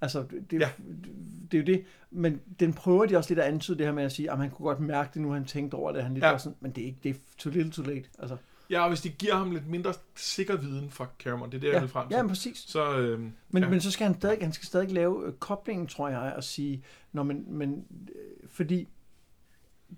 Altså, 0.00 0.24
det, 0.50 0.60
Ja. 0.60 0.68
det, 0.78 1.08
det 1.52 1.58
er 1.58 1.62
jo 1.62 1.66
det. 1.78 1.84
Men 2.10 2.40
den 2.60 2.72
prøver 2.72 3.06
de 3.06 3.16
også 3.16 3.30
lidt 3.30 3.38
at 3.40 3.46
antyde 3.52 3.78
det 3.78 3.86
her 3.86 3.92
med 3.92 4.04
at 4.04 4.12
sige, 4.12 4.30
at 4.30 4.38
han 4.38 4.50
kunne 4.50 4.64
godt 4.66 4.80
mærke 4.80 5.10
det 5.14 5.22
nu, 5.22 5.30
han 5.32 5.44
tænkte 5.44 5.74
over 5.74 5.92
det. 5.92 6.02
Han 6.02 6.14
lidt 6.14 6.24
Ja. 6.24 6.30
ja. 6.30 6.38
sådan, 6.38 6.56
men 6.60 6.70
det 6.72 6.82
er 6.82 6.86
ikke, 6.86 6.98
det 7.02 7.10
er 7.10 7.14
too 7.38 7.52
little 7.52 7.72
too 7.72 7.84
late. 7.84 8.08
Altså, 8.18 8.36
Ja, 8.70 8.80
og 8.82 8.88
hvis 8.88 9.00
de 9.00 9.08
giver 9.08 9.34
ham 9.34 9.50
lidt 9.50 9.66
mindre 9.68 9.92
sikker 10.16 10.56
viden 10.56 10.90
fra 10.90 11.06
Caramon, 11.18 11.50
det 11.50 11.56
er 11.56 11.60
det, 11.60 11.66
jeg 11.66 11.74
ja, 11.74 11.80
vil 11.80 11.88
frem 11.88 12.08
til. 12.08 12.14
ja, 12.16 12.22
men 12.22 12.28
præcis. 12.28 12.58
Så, 12.58 12.98
øh, 12.98 13.20
Men, 13.50 13.62
ja. 13.62 13.68
men 13.68 13.80
så 13.80 13.90
skal 13.90 14.06
han 14.06 14.14
stadig, 14.16 14.38
han 14.40 14.52
skal 14.52 14.66
stadig 14.66 14.90
lave 14.92 15.26
øh, 15.26 15.32
koblingen, 15.32 15.86
tror 15.86 16.08
jeg, 16.08 16.32
og 16.36 16.44
sige, 16.44 16.82
når 17.12 17.22
man, 17.22 17.44
men, 17.48 17.84
øh, 18.14 18.48
fordi 18.48 18.88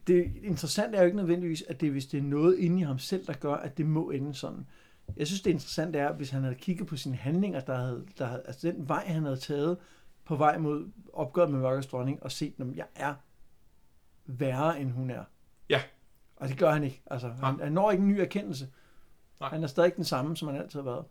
det 0.06 0.32
interessante 0.42 0.96
er 0.96 1.00
jo 1.02 1.06
ikke 1.06 1.16
nødvendigvis, 1.16 1.64
at 1.68 1.80
det 1.80 1.90
hvis 1.90 2.06
det 2.06 2.18
er 2.18 2.22
noget 2.22 2.58
inde 2.58 2.80
i 2.80 2.82
ham 2.82 2.98
selv, 2.98 3.26
der 3.26 3.32
gør, 3.32 3.54
at 3.54 3.78
det 3.78 3.86
må 3.86 4.10
ende 4.10 4.34
sådan. 4.34 4.66
Jeg 5.16 5.26
synes, 5.26 5.42
det 5.42 5.50
interessante 5.50 5.98
er, 5.98 6.12
hvis 6.12 6.30
han 6.30 6.42
havde 6.42 6.54
kigget 6.54 6.86
på 6.86 6.96
sine 6.96 7.16
handlinger, 7.16 7.60
der 7.60 7.76
havde, 7.76 8.06
der 8.18 8.26
havde, 8.26 8.42
altså 8.46 8.68
den 8.70 8.88
vej, 8.88 9.04
han 9.06 9.22
havde 9.22 9.36
taget 9.36 9.78
på 10.24 10.36
vej 10.36 10.58
mod 10.58 10.90
opgøret 11.12 11.50
med 11.50 11.60
mørkets 11.60 11.86
dronning, 11.86 12.22
og 12.22 12.32
set, 12.32 12.54
at 12.60 12.66
jeg 12.76 12.86
er 12.94 13.14
værre, 14.26 14.80
end 14.80 14.90
hun 14.90 15.10
er. 15.10 15.24
Ja. 15.68 15.82
Og 16.36 16.48
det 16.48 16.58
gør 16.58 16.70
han 16.70 16.84
ikke. 16.84 17.02
Altså, 17.06 17.28
han, 17.28 17.60
han 17.60 17.72
når 17.72 17.90
ikke 17.90 18.02
en 18.02 18.08
ny 18.08 18.18
erkendelse. 18.20 18.68
Nej. 19.40 19.48
Han 19.50 19.62
er 19.62 19.66
stadig 19.66 19.96
den 19.96 20.04
samme, 20.04 20.36
som 20.36 20.48
han 20.48 20.56
altid 20.56 20.78
har 20.80 20.84
været. 20.84 21.04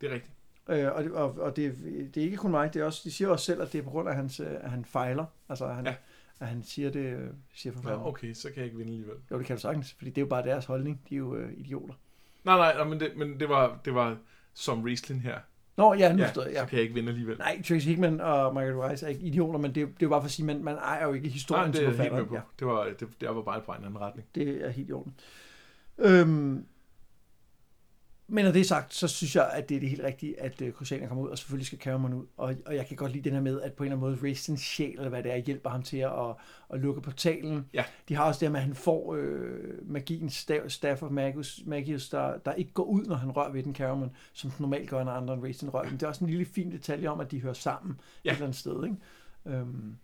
det 0.00 0.10
er 0.10 0.14
rigtigt. 0.14 0.34
Øh, 0.68 0.92
og 0.92 1.04
det, 1.04 1.12
og, 1.12 1.32
og 1.38 1.56
det, 1.56 1.78
det 2.14 2.16
er 2.16 2.24
ikke 2.24 2.36
kun 2.36 2.50
mig, 2.50 2.74
det 2.74 2.80
er 2.80 2.84
også, 2.84 3.00
de 3.04 3.10
siger 3.12 3.28
også 3.28 3.44
selv, 3.44 3.62
at 3.62 3.72
det 3.72 3.78
er 3.78 3.82
på 3.82 3.90
grund 3.90 4.08
af, 4.08 4.14
hans, 4.14 4.40
øh, 4.40 4.46
at 4.60 4.70
han 4.70 4.84
fejler. 4.84 5.24
Altså, 5.48 5.64
at 5.66 5.74
han, 5.74 5.84
Ja. 5.84 5.90
ja. 5.90 5.96
at 6.40 6.48
han 6.48 6.62
siger 6.62 6.90
det, 6.90 7.00
øh, 7.00 7.30
siger 7.54 7.72
Nå, 7.72 7.76
forfatteren. 7.76 8.06
okay, 8.06 8.32
så 8.34 8.48
kan 8.48 8.56
jeg 8.56 8.64
ikke 8.64 8.76
vinde 8.76 8.92
alligevel. 8.92 9.16
Jo, 9.30 9.38
det 9.38 9.46
kan 9.46 9.56
du 9.56 9.60
sagtens, 9.60 9.92
fordi 9.92 10.10
det 10.10 10.18
er 10.18 10.22
jo 10.22 10.28
bare 10.28 10.42
deres 10.44 10.64
holdning. 10.64 11.00
De 11.08 11.14
er 11.14 11.18
jo 11.18 11.36
øh, 11.36 11.52
idioter. 11.52 11.94
Nej, 12.44 12.56
nej, 12.56 12.74
nej 12.76 12.84
men, 12.88 13.00
det, 13.00 13.12
men 13.16 13.40
det, 13.40 13.48
var, 13.48 13.78
det 13.84 13.94
var 13.94 14.16
som 14.54 14.82
Riesling 14.82 15.22
her. 15.22 15.38
Nå, 15.76 15.94
ja, 15.94 16.12
nu 16.12 16.18
Ja, 16.18 16.22
ja, 16.22 16.26
forstår 16.28 16.42
jeg. 16.42 16.52
så 16.52 16.58
Ja. 16.60 16.66
kan 16.66 16.76
jeg 16.76 16.82
ikke 16.82 16.94
vinde 16.94 17.08
alligevel. 17.08 17.38
Nej, 17.38 17.62
Tracy 17.68 17.86
Hickman 17.86 18.20
og 18.20 18.54
Margaret 18.54 18.90
Wise 18.90 19.06
er 19.06 19.10
ikke 19.10 19.22
idioter, 19.22 19.58
men 19.58 19.74
det, 19.74 19.88
det 20.00 20.06
er 20.06 20.10
bare 20.10 20.20
for 20.20 20.24
at 20.26 20.30
sige, 20.30 20.50
at 20.50 20.56
man, 20.56 20.64
man 20.64 20.74
ejer 20.74 21.06
jo 21.06 21.12
ikke 21.12 21.28
historien 21.28 21.70
Nej, 21.70 21.80
det 21.80 21.88
er 21.98 22.02
helt 22.02 22.14
med 22.14 22.24
på. 22.26 22.34
Ja, 22.34 22.40
Det 22.58 22.66
var, 22.66 22.84
det, 23.00 23.08
det 23.20 23.28
var 23.28 23.42
bare 23.42 23.60
på 23.60 23.72
en 23.72 23.84
anden 23.84 24.00
retning. 24.00 24.28
det 24.34 24.64
er 24.66 24.70
helt 24.70 24.88
i 24.88 24.92
orden. 24.92 25.14
Øhm, 25.98 26.64
Men 28.26 28.44
når 28.44 28.52
det 28.52 28.60
er 28.60 28.64
sagt, 28.64 28.94
så 28.94 29.08
synes 29.08 29.36
jeg, 29.36 29.50
at 29.52 29.68
det 29.68 29.76
er 29.76 29.80
det 29.80 29.88
helt 29.88 30.02
rigtige, 30.02 30.40
at 30.40 30.60
uh, 30.60 30.70
Christiania 30.70 31.08
kommer 31.08 31.24
ud, 31.24 31.30
og 31.30 31.38
selvfølgelig 31.38 31.66
skal 31.66 31.78
Cameron 31.78 32.14
ud. 32.14 32.26
Og, 32.36 32.54
og 32.66 32.74
jeg 32.74 32.86
kan 32.86 32.96
godt 32.96 33.12
lide 33.12 33.24
den 33.24 33.32
her 33.32 33.40
med, 33.40 33.60
at 33.60 33.72
på 33.72 33.82
en 33.82 33.86
eller 33.86 33.96
anden 33.96 34.20
måde 34.20 34.30
Racens 34.30 34.60
sjæl, 34.60 34.96
eller 34.96 35.08
hvad 35.08 35.22
det 35.22 35.32
er, 35.32 35.36
hjælper 35.36 35.70
ham 35.70 35.82
til 35.82 35.96
at, 35.96 36.34
at 36.72 36.80
lukke 36.80 37.00
portalen. 37.00 37.66
Ja. 37.72 37.84
De 38.08 38.14
har 38.14 38.24
også 38.24 38.40
det 38.40 38.52
med, 38.52 38.60
at 38.60 38.66
han 38.66 38.74
får 38.74 39.14
øh, 39.14 39.90
magiens 39.90 40.34
stav, 40.34 40.68
staff 40.68 41.02
of 41.02 41.10
Magus, 41.10 41.62
Magius, 41.66 42.08
der, 42.08 42.38
der 42.38 42.52
ikke 42.52 42.72
går 42.72 42.84
ud, 42.84 43.04
når 43.04 43.16
han 43.16 43.30
rører 43.30 43.52
ved 43.52 43.62
den 43.62 43.74
Cameron, 43.74 44.16
som 44.32 44.52
normalt 44.58 44.90
gør, 44.90 45.04
når 45.04 45.12
andre 45.12 45.34
end 45.34 45.44
Racen 45.44 45.74
rører. 45.74 45.84
Men 45.84 45.92
det 45.92 46.02
er 46.02 46.06
også 46.06 46.24
en 46.24 46.30
lille 46.30 46.44
fin 46.44 46.72
detalje 46.72 47.08
om, 47.08 47.20
at 47.20 47.30
de 47.30 47.40
hører 47.40 47.54
sammen. 47.54 48.00
Ja. 48.24 48.30
et 48.30 48.34
eller 48.34 48.46
andet 48.46 48.58
sted. 48.58 48.84
Ikke? 48.84 48.96
Øhm, 49.46 49.96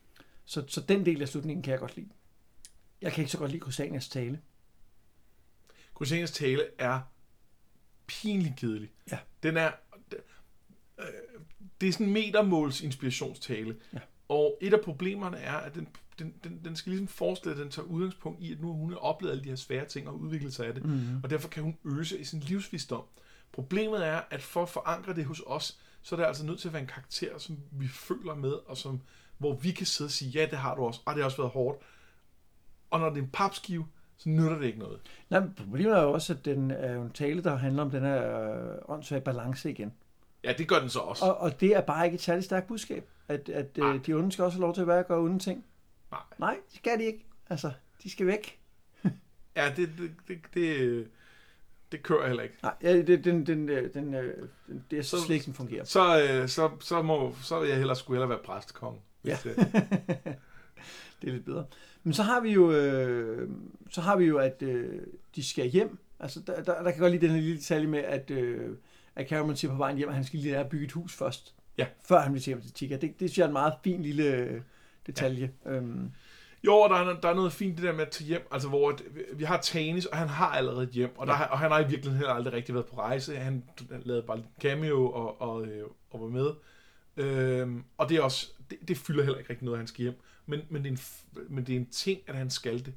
så, 0.45 0.65
så 0.69 0.81
den 0.81 1.07
del 1.07 1.23
af 1.23 1.29
slutningen 1.29 1.63
kan 1.63 1.71
jeg 1.71 1.81
godt 1.81 1.97
lide. 1.97 2.09
Jeg 3.03 3.13
kan 3.13 3.23
ikke 3.23 3.33
så 3.33 3.39
godt 3.39 3.51
lide 3.51 3.63
Christianias 3.63 4.09
tale. 4.09 4.41
Christianias 5.97 6.31
tale 6.31 6.63
er 6.79 7.01
pinligt 8.11 8.57
kedelig. 8.57 8.91
Ja. 9.11 9.19
Den 9.43 9.57
er... 9.57 9.71
Øh, 10.99 11.07
det 11.81 11.89
er 11.89 11.93
sådan 11.93 12.07
en 12.07 12.13
metermåls 12.13 12.81
inspirationstale. 12.81 13.77
Ja. 13.93 13.99
Og 14.29 14.59
et 14.61 14.75
af 14.75 14.81
problemerne 14.81 15.37
er, 15.37 15.53
at 15.55 15.75
den, 15.75 15.89
den, 16.19 16.35
den, 16.45 16.61
den 16.65 16.77
skal 16.77 16.91
ligesom 16.91 17.09
forestille, 17.09 17.55
at 17.55 17.61
den 17.61 17.71
tager 17.71 17.87
udgangspunkt 17.87 18.41
i, 18.43 18.53
at 18.53 18.61
nu 18.61 18.67
har 18.67 18.75
hun 18.75 18.95
oplevet 18.95 19.33
alle 19.33 19.45
de 19.45 19.49
her 19.49 19.57
svære 19.57 19.85
ting 19.85 20.09
og 20.09 20.21
udviklet 20.21 20.55
sig 20.55 20.67
af 20.67 20.75
det. 20.75 20.85
Mm. 20.85 21.21
Og 21.23 21.31
derfor 21.31 21.49
kan 21.49 21.63
hun 21.63 21.77
øse 21.85 22.19
i 22.19 22.25
sin 22.25 22.41
livsvisdom. 22.41 23.03
Problemet 23.53 24.07
er, 24.07 24.21
at 24.31 24.43
for 24.43 24.63
at 24.63 24.69
forankre 24.69 25.15
det 25.15 25.25
hos 25.25 25.43
os, 25.47 25.79
så 26.03 26.15
er 26.15 26.21
det 26.21 26.27
altså 26.27 26.47
nødt 26.47 26.61
til 26.61 26.69
at 26.69 26.73
være 26.73 26.83
en 26.83 26.89
karakter, 26.89 27.39
som 27.39 27.59
vi 27.71 27.89
føler 27.89 28.35
med, 28.35 28.53
og 28.53 28.77
som, 28.77 29.01
hvor 29.39 29.55
vi 29.55 29.71
kan 29.71 29.87
sidde 29.87 30.09
og 30.09 30.13
sige, 30.13 30.31
ja, 30.31 30.47
det 30.51 30.59
har 30.59 30.75
du 30.75 30.83
også, 30.83 31.01
og 31.05 31.15
det 31.15 31.23
har 31.23 31.25
også 31.25 31.37
været 31.37 31.51
hårdt. 31.51 31.83
Og 32.91 33.01
når 33.01 33.09
det 33.09 33.19
er 33.19 33.23
en 33.23 33.31
papskive, 33.33 33.87
så 34.23 34.29
nytter 34.29 34.59
det 34.59 34.67
ikke 34.67 34.79
noget. 34.79 35.01
Nej, 35.31 35.41
men 35.41 35.55
problemet 35.57 35.93
er 35.99 36.03
jo 36.03 36.13
også, 36.13 36.33
at 36.33 36.45
den 36.45 36.71
er 36.71 36.93
jo 36.93 37.03
en 37.03 37.11
tale, 37.11 37.43
der 37.43 37.57
handler 37.57 37.83
om 37.83 37.91
den 37.91 38.03
her 38.03 38.51
øh, 38.53 38.79
åndssvage 38.89 39.21
balance 39.21 39.71
igen. 39.71 39.93
Ja, 40.45 40.53
det 40.59 40.69
gør 40.69 40.79
den 40.79 40.89
så 40.89 40.99
også. 40.99 41.25
Og, 41.25 41.37
og 41.37 41.61
det 41.61 41.77
er 41.77 41.81
bare 41.81 42.05
ikke 42.05 42.15
et 42.15 42.21
særligt 42.23 42.45
stærkt 42.45 42.67
budskab, 42.67 43.09
at, 43.29 43.49
at 43.49 43.77
Nej. 43.77 43.93
øh, 43.95 44.07
de 44.07 44.13
onde 44.15 44.33
skal 44.33 44.45
også 44.45 44.57
have 44.59 44.63
lov 44.63 44.75
til 44.75 44.81
at 44.81 44.87
være 44.87 44.99
og 44.99 45.07
gøre 45.07 45.19
onde 45.19 45.39
ting. 45.39 45.65
Nej. 46.11 46.21
Nej, 46.39 46.57
det 46.71 46.77
skal 46.79 46.99
de 46.99 47.05
ikke. 47.05 47.27
Altså, 47.51 47.73
de 48.03 48.11
skal 48.11 48.27
væk. 48.27 48.59
Ja, 49.57 49.73
det, 49.77 49.89
det, 49.99 50.11
det, 50.29 50.39
det, 50.55 51.09
det 51.93 52.03
kører 52.03 52.27
heller 52.27 52.43
ikke. 52.43 52.55
Nej, 52.63 52.75
ja, 52.83 52.97
det, 53.03 53.25
den, 53.25 53.47
den, 53.47 53.69
øh, 53.69 53.95
den, 53.95 54.15
øh, 54.15 54.49
den, 54.67 54.85
det 54.91 54.99
er 54.99 55.03
så 55.03 55.11
Så- 55.19 55.23
slet 55.27 55.35
ikke, 55.35 55.47
den 55.47 55.55
fungerer. 55.55 55.85
Så, 55.85 56.23
øh, 56.23 56.49
så, 56.49 56.71
så, 56.81 57.03
må, 57.03 57.35
så 57.43 57.61
vil 57.61 57.69
jeg 57.69 57.77
hellere 57.79 57.97
skulle 57.97 58.17
hellere 58.21 58.29
være 58.31 58.45
præstekonge. 58.45 59.01
Ja. 59.25 59.37
det- 59.45 59.57
det 61.23 61.29
er 61.29 61.33
lidt 61.33 61.45
bedre. 61.45 61.65
Men 62.03 62.13
så 62.13 62.23
har 62.23 62.41
vi 62.41 62.53
jo, 62.53 62.73
øh, 62.73 63.49
så 63.91 64.01
har 64.01 64.17
vi 64.17 64.25
jo 64.25 64.39
at 64.39 64.63
øh, 64.63 65.01
de 65.37 65.45
skal 65.45 65.67
hjem. 65.69 65.99
Altså, 66.21 66.41
der, 66.47 66.63
der, 66.63 66.83
der 66.83 66.91
kan 66.91 67.01
godt 67.01 67.13
lide 67.13 67.27
den 67.27 67.35
her 67.35 67.41
lille 67.41 67.57
detalje 67.57 67.87
med, 67.87 67.99
at, 67.99 68.31
øh, 68.31 68.77
at 69.17 69.29
Cameron 69.29 69.57
siger 69.57 69.71
på 69.71 69.77
vejen 69.79 69.97
hjem, 69.97 70.09
at 70.09 70.15
han 70.15 70.25
skal 70.25 70.39
lige 70.39 70.51
lære 70.53 70.61
at 70.65 70.69
bygge 70.69 70.85
et 70.87 70.93
hus 70.93 71.15
først. 71.15 71.55
Ja. 71.79 71.87
Før 72.09 72.21
han 72.21 72.33
vil 72.33 72.41
hjem 72.43 72.61
til 72.61 72.73
Tika. 72.73 72.95
Det, 72.97 73.21
det 73.21 73.31
synes 73.31 73.39
jeg 73.39 73.45
er 73.45 73.49
en 73.49 73.53
meget 73.53 73.75
fin 73.85 74.03
lille 74.03 74.25
øh, 74.37 74.61
detalje. 75.07 75.51
Ja. 75.65 75.71
Øhm, 75.71 76.11
Jo, 76.65 76.75
og 76.75 76.91
der 76.91 76.97
er, 76.97 77.21
der 77.21 77.29
er 77.29 77.35
noget 77.35 77.53
fint 77.53 77.77
det 77.77 77.85
der 77.85 77.93
med 77.93 78.01
at 78.03 78.11
tage 78.11 78.27
hjem, 78.29 78.47
altså 78.51 78.69
hvor 78.69 78.99
vi 79.35 79.45
har 79.45 79.61
Tanis, 79.61 80.07
og 80.07 80.17
han 80.19 80.29
har 80.29 80.47
allerede 80.47 80.83
et 80.83 80.89
hjem, 80.91 81.11
og, 81.17 81.27
der, 81.27 81.33
Ja. 81.33 81.45
og 81.45 81.59
han 81.59 81.71
har 81.71 81.79
i 81.79 81.83
virkeligheden 81.89 82.17
heller 82.17 82.33
aldrig 82.33 82.53
rigtig 82.53 82.75
været 82.75 82.87
på 82.87 82.97
rejse. 82.97 83.37
Han 83.37 83.65
lavede 83.91 84.23
bare 84.23 84.37
lidt 84.37 84.49
cameo 84.61 85.11
og, 85.11 85.41
og, 85.41 85.67
øh, 85.67 85.87
og 86.11 86.21
var 86.21 86.29
med. 86.29 86.51
Øhm, 87.17 87.85
og 87.99 88.09
det 88.09 88.17
er 88.17 88.23
også, 88.23 88.53
det, 88.71 88.79
det 88.89 88.97
fylder 88.99 89.23
heller 89.23 89.39
ikke 89.39 89.51
rigtig 89.51 89.65
noget, 89.65 89.77
at 89.77 89.81
han 89.81 89.87
skal 89.87 90.03
hjem. 90.03 90.15
Men, 90.51 90.61
men, 90.69 90.85
det 90.85 90.89
er 90.89 90.93
en, 90.93 91.47
men 91.49 91.67
det 91.67 91.73
er 91.73 91.77
en 91.77 91.91
ting, 91.91 92.21
at 92.27 92.35
han 92.35 92.51
skal 92.51 92.85
det. 92.85 92.95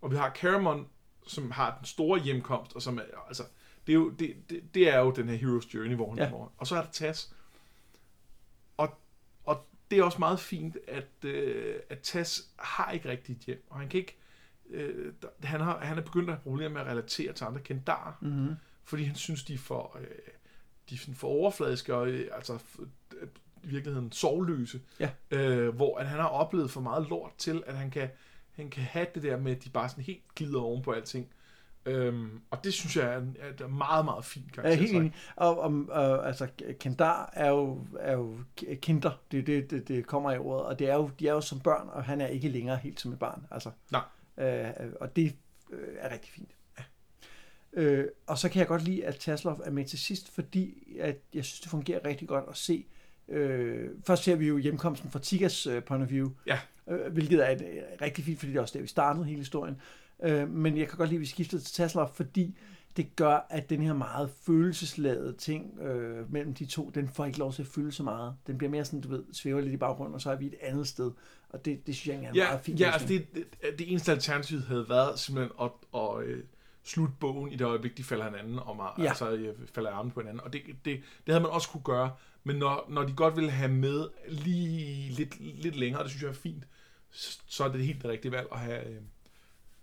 Og 0.00 0.10
vi 0.10 0.16
har 0.16 0.34
Caramon, 0.34 0.86
som 1.26 1.50
har 1.50 1.76
den 1.76 1.86
store 1.86 2.20
hjemkomst, 2.20 2.72
og 2.74 2.82
som 2.82 2.98
er, 2.98 3.02
altså, 3.28 3.42
det 3.86 3.92
er 3.92 3.94
jo, 3.94 4.10
det, 4.10 4.36
det, 4.50 4.74
det 4.74 4.88
er 4.88 4.98
jo 4.98 5.10
den 5.10 5.28
her 5.28 5.38
Hero's 5.38 5.74
Journey, 5.74 5.94
hvor 5.94 6.10
han 6.10 6.18
Ja. 6.18 6.28
hvor, 6.28 6.52
Og 6.58 6.66
så 6.66 6.76
er 6.76 6.82
der 6.82 6.90
Tas. 6.90 7.34
Og, 8.76 8.98
og 9.44 9.66
det 9.90 9.98
er 9.98 10.02
også 10.02 10.18
meget 10.18 10.40
fint, 10.40 10.76
at, 10.88 11.24
øh, 11.24 11.76
at 11.88 11.98
Tas 11.98 12.50
har 12.58 12.90
ikke 12.90 13.08
rigtigt 13.08 13.40
hjem, 13.40 13.64
og 13.70 13.78
han 13.78 13.88
kan 13.88 14.00
ikke, 14.00 14.16
øh, 14.70 15.12
han, 15.42 15.60
har, 15.60 15.78
han 15.78 15.98
er 15.98 16.02
begyndt 16.02 16.30
at 16.30 16.36
have 16.36 16.42
problemer 16.42 16.68
med 16.68 16.80
at 16.80 16.86
relatere 16.86 17.32
til 17.32 17.44
andre 17.44 17.60
kendarer, 17.60 18.12
mm-hmm. 18.20 18.54
fordi 18.84 19.04
han 19.04 19.16
synes, 19.16 19.44
de 19.44 19.54
er 19.54 19.58
for, 19.58 19.98
øh, 20.00 20.06
de 20.90 20.94
er 20.94 21.14
for 21.14 21.28
overfladiske 21.28 21.94
og 21.94 22.08
øh, 22.08 22.28
altså 22.32 22.58
i 23.64 23.68
virkeligheden 23.68 24.12
sovløse. 24.12 24.80
Ja. 25.00 25.10
Øh, 25.30 25.74
hvor 25.74 25.98
at 25.98 26.06
han 26.06 26.20
har 26.20 26.28
oplevet 26.28 26.70
for 26.70 26.80
meget 26.80 27.08
lort 27.10 27.32
til, 27.38 27.62
at 27.66 27.76
han 27.76 27.90
kan, 27.90 28.08
han 28.52 28.70
kan 28.70 28.82
have 28.82 29.06
det 29.14 29.22
der 29.22 29.36
med, 29.36 29.52
at 29.56 29.64
de 29.64 29.70
bare 29.70 29.88
sådan 29.88 30.04
helt 30.04 30.34
glider 30.34 30.60
oven 30.60 30.82
på 30.82 30.92
alting. 30.92 31.28
Øhm, 31.86 32.40
og 32.50 32.64
det 32.64 32.72
synes 32.74 32.96
jeg 32.96 33.14
er, 33.14 33.18
en, 33.18 33.36
er 33.58 33.64
en 33.66 33.78
meget, 33.78 34.04
meget 34.04 34.24
fin 34.24 34.50
Jeg 34.56 34.64
er 34.64 34.68
helt 34.68 34.80
karakter. 34.80 35.00
enig. 35.00 35.14
Og, 35.36 35.60
og, 35.60 35.84
og 35.88 36.26
altså, 36.26 36.48
Kendar 36.80 37.30
er 37.32 37.48
jo, 37.48 37.86
er 38.00 38.12
jo 38.12 38.36
kinder, 38.82 39.10
det 39.30 39.46
det, 39.46 39.70
det, 39.70 39.88
det 39.88 40.06
kommer 40.06 40.32
i 40.32 40.38
ordet, 40.38 40.66
og 40.66 40.78
det 40.78 40.88
er 40.90 40.94
jo, 40.94 41.10
de 41.20 41.28
er 41.28 41.32
jo 41.32 41.40
som 41.40 41.60
børn, 41.60 41.88
og 41.92 42.04
han 42.04 42.20
er 42.20 42.26
ikke 42.26 42.48
længere 42.48 42.76
helt 42.76 43.00
som 43.00 43.12
et 43.12 43.18
barn. 43.18 43.46
Altså, 43.50 43.70
Nej. 43.90 44.02
Øh, 44.38 44.92
og 45.00 45.16
det 45.16 45.36
øh, 45.70 45.88
er 45.98 46.12
rigtig 46.12 46.32
fint. 46.32 46.50
Øh, 47.72 48.04
og 48.26 48.38
så 48.38 48.48
kan 48.48 48.58
jeg 48.60 48.68
godt 48.68 48.82
lide, 48.82 49.04
at 49.06 49.16
Taslov 49.16 49.60
er 49.64 49.70
med 49.70 49.84
til 49.84 49.98
sidst, 49.98 50.34
fordi 50.34 50.96
at 51.00 51.16
jeg 51.34 51.44
synes, 51.44 51.60
det 51.60 51.70
fungerer 51.70 52.04
rigtig 52.04 52.28
godt 52.28 52.44
at 52.48 52.56
se. 52.56 52.72
Øh, 52.72 53.01
først 54.06 54.22
ser 54.24 54.36
vi 54.36 54.48
jo 54.48 54.58
hjemkomsten 54.58 55.10
fra 55.10 55.18
Tigas 55.18 55.66
øh, 55.66 55.82
point 55.82 56.04
of 56.04 56.10
view, 56.10 56.30
Ja. 56.46 56.58
øh, 56.90 57.12
hvilket 57.12 57.46
er 57.46 57.50
et, 57.50 57.60
øh, 57.62 57.82
rigtig 58.02 58.24
fint, 58.24 58.38
fordi 58.38 58.52
det 58.52 58.58
er 58.58 58.62
også 58.62 58.74
der, 58.78 58.80
vi 58.82 58.86
startede 58.88 59.24
hele 59.24 59.38
historien. 59.38 59.76
Øh, 60.24 60.48
men 60.50 60.78
jeg 60.78 60.88
kan 60.88 60.98
godt 60.98 61.08
lide, 61.08 61.16
at 61.16 61.20
vi 61.20 61.26
skiftede 61.26 61.62
til 61.62 61.74
Taslov, 61.74 62.10
fordi 62.14 62.58
det 62.96 63.16
gør, 63.16 63.46
at 63.50 63.70
den 63.70 63.82
her 63.82 63.92
meget 63.92 64.30
følelsesladede 64.46 65.32
ting 65.32 65.80
øh, 65.80 66.32
mellem 66.32 66.54
de 66.54 66.64
to, 66.66 66.90
den 66.94 67.08
får 67.08 67.24
ikke 67.24 67.38
lov 67.38 67.52
til 67.52 67.62
at 67.62 67.68
fylde 67.68 67.92
så 67.92 68.02
meget. 68.02 68.34
Den 68.46 68.58
bliver 68.58 68.70
mere 68.70 68.84
sådan, 68.84 69.00
du 69.00 69.08
ved, 69.08 69.24
svæver 69.32 69.60
lidt 69.60 69.72
i 69.72 69.76
baggrunden, 69.76 70.14
og 70.14 70.20
så 70.20 70.30
er 70.30 70.36
vi 70.36 70.46
et 70.46 70.54
andet 70.62 70.86
sted. 70.88 71.10
Og 71.48 71.64
det, 71.64 71.86
det 71.86 71.94
synes 71.96 72.06
jeg 72.06 72.12
egentlig 72.14 72.28
er 72.28 72.32
en 72.32 72.36
Ja, 72.36 72.50
meget 72.52 72.64
fin 72.64 72.74
ja 72.76 72.90
altså 72.90 73.08
det, 73.08 73.26
det, 73.34 73.44
det 73.78 73.90
eneste 73.90 74.12
alternativ 74.12 74.60
havde 74.60 74.86
været 74.88 75.18
simpelthen 75.18 75.52
at, 75.62 75.70
at 75.94 76.24
øh, 76.24 76.42
slutte 76.84 77.14
bogen 77.20 77.52
i 77.52 77.56
det 77.56 77.64
øjeblik, 77.64 77.96
de 77.98 78.04
falder 78.04 78.24
hinanden 78.24 78.58
om, 78.58 78.80
Ja. 78.98 79.08
altså 79.08 79.30
øh, 79.30 79.54
falder 79.74 79.90
armen 79.90 80.10
på 80.12 80.20
hinanden. 80.20 80.40
Og 80.40 80.52
det, 80.52 80.62
det, 80.66 80.76
det 80.84 81.00
havde 81.28 81.40
man 81.40 81.50
også 81.50 81.68
kunne 81.68 81.82
gøre, 81.82 82.10
men 82.44 82.56
når, 82.56 82.86
når 82.88 83.02
de 83.02 83.12
godt 83.12 83.36
ville 83.36 83.50
have 83.50 83.70
med 83.72 84.08
lige 84.28 85.12
lidt, 85.12 85.40
lidt 85.40 85.76
længere, 85.76 86.02
det 86.02 86.10
synes 86.10 86.22
jeg 86.22 86.28
er 86.28 86.32
fint, 86.34 86.64
så, 87.10 87.38
så 87.46 87.64
er 87.64 87.68
det 87.68 87.86
helt 87.86 88.02
det 88.02 88.10
rigtige 88.10 88.32
valg 88.32 88.46
at 88.52 88.58
have, 88.58 88.86
øh, 88.86 88.96
at 88.96 89.02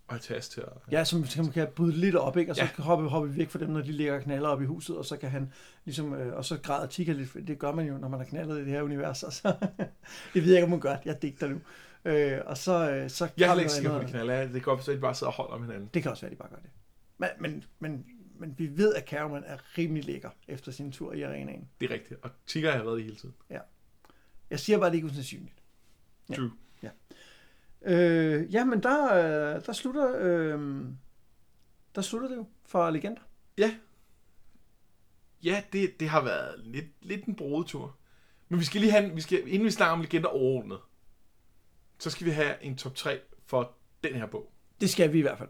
have 0.10 0.20
tas 0.20 0.50
til 0.50 0.62
at... 0.62 0.68
Ja, 0.92 1.04
som, 1.04 1.26
som 1.26 1.52
kan 1.52 1.68
bryde 1.76 1.92
lidt 1.96 2.16
op, 2.16 2.38
ikke? 2.38 2.52
og 2.52 2.56
så 2.56 2.62
Ja. 2.64 2.70
ja. 2.78 2.84
hoppe, 2.84 3.10
hoppe 3.10 3.38
væk 3.38 3.50
fra 3.50 3.60
dem, 3.60 3.70
når 3.70 3.82
de 3.82 3.92
ligger 3.92 4.20
knaller 4.20 4.50
op 4.50 4.62
i 4.62 4.66
huset, 4.66 4.98
og 4.98 5.06
så 5.06 5.18
kan 5.18 5.30
han 5.30 5.54
ligesom, 5.86 6.14
øh, 6.14 6.38
og 6.38 6.46
så 6.46 6.58
græder 6.58 6.88
Tika 6.88 7.12
lidt, 7.12 7.48
det 7.48 7.60
gør 7.60 7.72
man 7.72 7.88
jo, 7.88 7.98
når 7.98 8.08
man 8.08 8.20
har 8.20 8.28
knaldet 8.28 8.58
i 8.58 8.60
det 8.60 8.68
her 8.72 8.82
univers, 8.82 9.24
og 9.24 9.34
så, 9.34 9.56
det 10.34 10.44
ved 10.44 10.52
jeg 10.52 10.58
ikke, 10.58 10.64
om 10.64 10.70
man 10.70 10.80
gør, 10.80 10.96
jeg 11.06 11.22
digter 11.22 11.48
nu. 11.48 11.60
Øh, 12.06 12.40
og 12.46 12.58
så, 12.58 12.92
øh, 12.92 13.10
så 13.10 13.30
Jeg 13.38 13.56
er 13.56 13.60
ikke 13.60 13.72
sikker 13.72 13.92
på, 13.92 13.98
at 13.98 14.06
de 14.06 14.12
knaller. 14.12 14.42
Det 14.42 14.52
kan 14.52 14.62
godt 14.62 14.88
være, 14.88 14.94
at 14.94 14.98
de 14.98 15.02
bare 15.02 15.16
sidder 15.16 15.32
og 15.32 15.38
holder 15.38 15.54
om 15.54 15.62
hinanden. 15.62 15.90
Det 15.94 16.02
kan 16.02 16.12
også 16.12 16.22
være, 16.22 16.32
at 16.32 16.38
de 16.38 16.42
bare 16.42 16.50
gør 16.50 16.58
det. 16.58 16.70
Men, 17.18 17.30
men, 17.40 17.64
men, 17.80 18.06
men 18.40 18.56
vi 18.58 18.78
ved, 18.78 18.96
at 18.96 19.08
Cameron 19.08 19.44
er 19.44 19.78
rimelig 19.78 20.06
lækker 20.06 20.30
efter 20.48 20.72
sin 20.72 20.92
tur 20.92 21.14
i 21.14 21.22
arenaen. 21.22 21.70
Det 21.82 21.92
er 21.92 21.94
rigtigt. 21.94 22.20
Og 22.24 22.30
Tigger 22.48 22.72
har 22.72 22.84
været 22.84 22.98
det 22.98 23.04
hele 23.04 23.16
tiden. 23.16 23.36
Jeg 24.50 24.60
siger 24.60 24.78
bare, 24.78 24.88
at 24.88 24.92
det 24.92 24.98
ikke 24.98 25.08
er 25.08 25.12
usandsynligt. 25.12 25.56
Ja. 26.30 26.36
True. 26.36 26.52
Øh, 27.82 28.54
ja, 28.54 28.66
men 28.66 28.84
der, 28.84 29.14
øh, 29.14 29.66
der 29.66 29.74
slutter, 29.74 30.16
øh, 30.20 30.86
der 31.96 32.02
slutter 32.02 32.28
det 32.28 32.36
jo 32.36 32.46
for 32.66 32.90
legender. 32.90 33.22
Ja, 35.44 35.64
det, 35.74 36.00
det 36.00 36.10
har 36.10 36.24
været 36.24 36.60
lidt, 36.60 36.86
lidt 37.02 37.26
en 37.26 37.36
brodetur. 37.36 37.98
Men 38.50 38.60
vi 38.60 38.66
skal 38.66 38.82
lige 38.82 38.92
have, 38.92 39.16
vi 39.16 39.22
skal, 39.22 39.48
inden 39.48 39.66
vi 39.66 39.72
snakker 39.72 39.94
om 39.94 40.02
legender 40.02 40.30
overordnet, 40.30 40.80
så 42.00 42.10
skal 42.10 42.26
vi 42.26 42.32
have 42.32 42.64
en 42.64 42.78
top 42.78 42.96
3 42.96 43.20
for 43.46 43.78
den 44.04 44.16
her 44.16 44.26
bog. 44.26 44.52
Det 44.82 44.90
skal 44.90 45.14
vi 45.14 45.20
i 45.20 45.22
hvert 45.22 45.38
fald. 45.38 45.50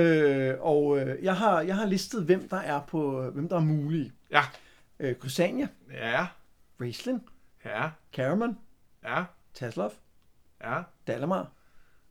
Øh, 0.00 0.54
og 0.60 0.98
øh, 0.98 1.24
jeg, 1.24 1.36
har, 1.36 1.60
jeg 1.60 1.76
har 1.76 1.86
listet, 1.86 2.22
hvem 2.24 2.48
der 2.48 2.56
er 2.56 2.80
på, 2.88 3.30
hvem 3.30 3.48
der 3.48 3.56
er 3.56 3.60
mulige. 3.60 4.12
Ja. 4.30 4.42
Øh, 5.00 5.14
Kusania, 5.14 5.68
Ja, 5.92 6.26
Raistlin, 6.80 7.20
ja, 7.64 7.88
Caramon, 8.14 8.58
ja, 9.04 9.24
Taslov, 9.54 9.92
ja, 10.64 10.82
Dalamar, 11.06 11.50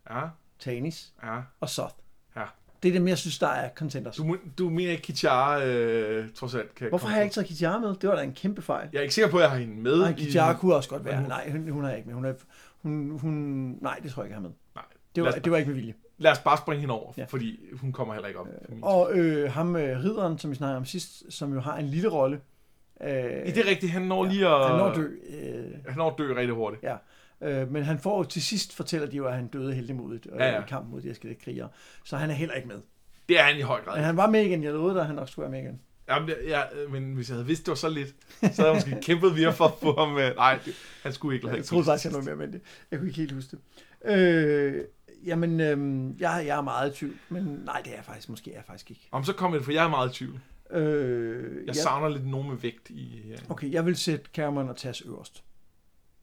ja, 0.10 0.22
Tanis 0.60 1.14
ja. 1.24 1.40
og 1.60 1.70
Soth. 1.70 1.94
Ja. 2.36 2.44
Det 2.84 2.90
er 2.90 2.94
dem, 2.94 3.08
jeg 3.08 3.18
synes, 3.18 3.40
der 3.40 3.48
er 3.48 3.70
contenders. 3.76 4.16
Du, 4.16 4.38
du 4.58 4.70
mener 4.70 4.92
ikke, 4.92 5.04
Kichara 5.04 5.66
øh, 5.66 6.30
trods 6.34 6.56
alt 6.56 6.76
kan 6.76 6.90
Hvorfor 6.90 7.08
har 7.08 7.16
jeg 7.16 7.24
ikke 7.26 7.34
taget 7.34 7.48
Kitjar 7.48 7.80
med? 7.80 7.96
Det 7.96 8.10
var 8.10 8.16
da 8.16 8.22
en 8.24 8.34
kæmpe 8.34 8.62
fejl. 8.62 8.90
Jeg 8.94 8.98
er 9.00 9.04
ikke 9.04 9.14
sikker 9.16 9.32
på, 9.32 9.38
at 9.38 9.42
jeg 9.44 9.52
har 9.52 9.58
hende 9.58 9.82
med. 9.82 10.00
Nej, 10.00 10.10
i- 10.10 10.14
Kitjar 10.14 10.54
kunne 10.58 10.76
også 10.76 10.90
godt 10.90 11.06
være. 11.06 11.28
Nej, 11.28 11.52
hun, 11.52 11.70
hun 11.70 11.84
har 11.84 11.90
jeg 11.90 11.98
ikke 11.98 12.08
med. 12.08 12.16
Hun 12.16 12.26
er, 12.26 12.34
hun, 12.82 13.20
hun, 13.20 13.34
nej, 13.82 14.00
det 14.04 14.12
tror 14.12 14.24
jeg 14.24 14.28
ikke, 14.28 14.34
jeg 14.34 14.42
har 14.42 14.48
med. 14.48 14.52
Nej. 14.76 14.84
Det 15.16 15.24
var, 15.24 15.32
det 15.32 15.52
var 15.52 15.58
ikke 15.58 15.68
med 15.68 15.76
vilje. 15.76 15.94
Lad 16.18 16.32
os 16.32 16.40
bare 16.40 16.58
springe 16.58 16.80
hende 16.82 16.94
over, 16.94 17.14
Ja. 17.18 17.22
ja. 17.22 17.28
fordi 17.28 17.60
hun 17.74 17.92
kommer 17.92 18.14
heller 18.14 18.28
ikke 18.28 18.40
op. 18.40 18.48
min 18.70 18.80
Og 18.84 19.10
øh, 19.14 19.52
ham, 19.52 19.76
øh, 19.76 20.04
ridderen, 20.04 20.38
som 20.40 20.52
vi 20.52 20.56
snakkede 20.56 20.78
om 20.78 20.86
sidst, 20.86 21.24
som 21.34 21.54
jo 21.54 21.60
har 21.60 21.78
en 21.78 21.86
lille 21.86 22.10
rolle. 22.10 22.42
Øh, 23.02 23.08
Ja, 23.10 23.46
det 23.46 23.58
er 23.58 23.70
rigtigt, 23.70 23.92
han 23.92 24.02
når 24.02 24.24
lige 24.26 24.48
at... 24.48 24.68
han 24.68 24.78
når 24.78 24.94
dø. 24.94 25.08
Øh, 25.30 25.66
Han 25.88 25.98
når 25.98 26.12
at 26.12 26.18
dø 26.18 26.34
rigtig 26.36 26.56
hurtigt. 26.56 26.84
Øh, 27.42 27.72
men 27.72 27.84
han 27.84 28.00
får 28.00 28.24
til 28.24 28.42
sidst, 28.44 28.76
fortæller 28.76 29.08
de 29.08 29.18
jo, 29.18 29.26
at 29.28 29.34
han 29.36 29.48
døde 29.48 29.74
heldigmodigt 29.74 30.28
øh, 30.32 30.38
Ja, 30.40 30.50
ja. 30.50 30.60
i 30.60 30.64
kampen 30.68 30.92
mod 30.92 31.02
de 31.02 31.08
her 31.08 31.34
krigere. 31.44 31.70
Så 32.06 32.18
han 32.18 32.30
er 32.30 32.34
heller 32.34 32.56
ikke 32.56 32.68
med. 32.68 32.78
Det 33.30 33.40
er 33.40 33.44
han 33.44 33.58
i 33.58 33.62
høj 33.62 33.82
grad. 33.82 33.96
Men 33.96 34.04
han 34.06 34.18
var 34.18 34.30
med 34.30 34.42
igen. 34.46 34.64
Jeg 34.64 34.74
lovede 34.74 34.94
dig, 34.94 35.02
at 35.02 35.08
han 35.08 35.16
nok 35.16 35.30
skulle 35.30 35.44
være 35.44 35.52
med 35.52 35.60
igen. 35.70 35.82
Jamen, 36.10 36.30
jeg, 36.48 36.68
men 36.92 37.14
hvis 37.14 37.30
jeg 37.30 37.36
havde 37.36 37.46
vidst, 37.48 37.66
det 37.66 37.70
var 37.70 37.76
så 37.76 37.90
lidt, 37.90 38.16
så 38.40 38.62
havde 38.62 38.68
jeg 38.68 38.76
måske 38.76 39.02
kæmpet 39.08 39.36
videre 39.36 39.54
for 39.54 39.66
at 39.66 39.74
få 39.82 40.00
ham 40.00 40.10
med. 40.14 40.36
Nej, 40.36 40.60
det, 40.66 40.74
han 41.04 41.14
skulle 41.14 41.36
ikke 41.36 41.48
Jeg 41.50 41.66
troede 41.66 41.86
faktisk, 41.86 42.06
jeg 42.06 42.12
noget 42.12 42.26
mere 42.26 42.36
med 42.36 42.48
det. 42.48 42.62
Jeg 42.92 43.00
kunne 43.00 43.08
ikke 43.10 43.20
helt 43.20 43.32
huske 43.32 43.58
det. 44.06 44.12
Øh, 44.12 44.84
jamen, 45.26 45.60
øh, 45.60 46.22
jeg, 46.22 46.44
jeg 46.48 46.58
er 46.58 46.62
meget 46.62 46.92
i 46.92 46.96
tvivl, 46.96 47.16
men 47.30 47.44
nej, 47.44 47.82
det 47.86 47.92
er 47.92 47.96
jeg 47.96 48.06
faktisk, 48.06 48.30
måske 48.30 48.52
er 48.52 48.56
jeg 48.56 48.64
faktisk 48.68 48.92
ikke. 48.92 49.08
Om 49.12 49.24
så 49.24 49.34
kom 49.34 49.54
jeg, 49.54 49.64
for 49.64 49.72
jeg 49.72 49.86
er 49.86 49.90
meget 49.90 50.12
i 50.12 50.14
tvivl. 50.14 50.40
Øh, 50.72 51.56
Jeg 51.58 51.68
jeg, 51.68 51.76
savner 51.76 52.10
lidt 52.10 52.28
nogen 52.28 52.50
med 52.50 52.58
vægt 52.58 52.90
i... 52.90 53.22
Ja, 53.30 53.36
okay, 53.50 53.72
jeg 53.72 53.86
vil 53.86 53.96
sætte 53.96 54.26
Cameron 54.34 54.70
og 54.70 54.78
Tass 54.78 55.02
øverst. 55.02 55.44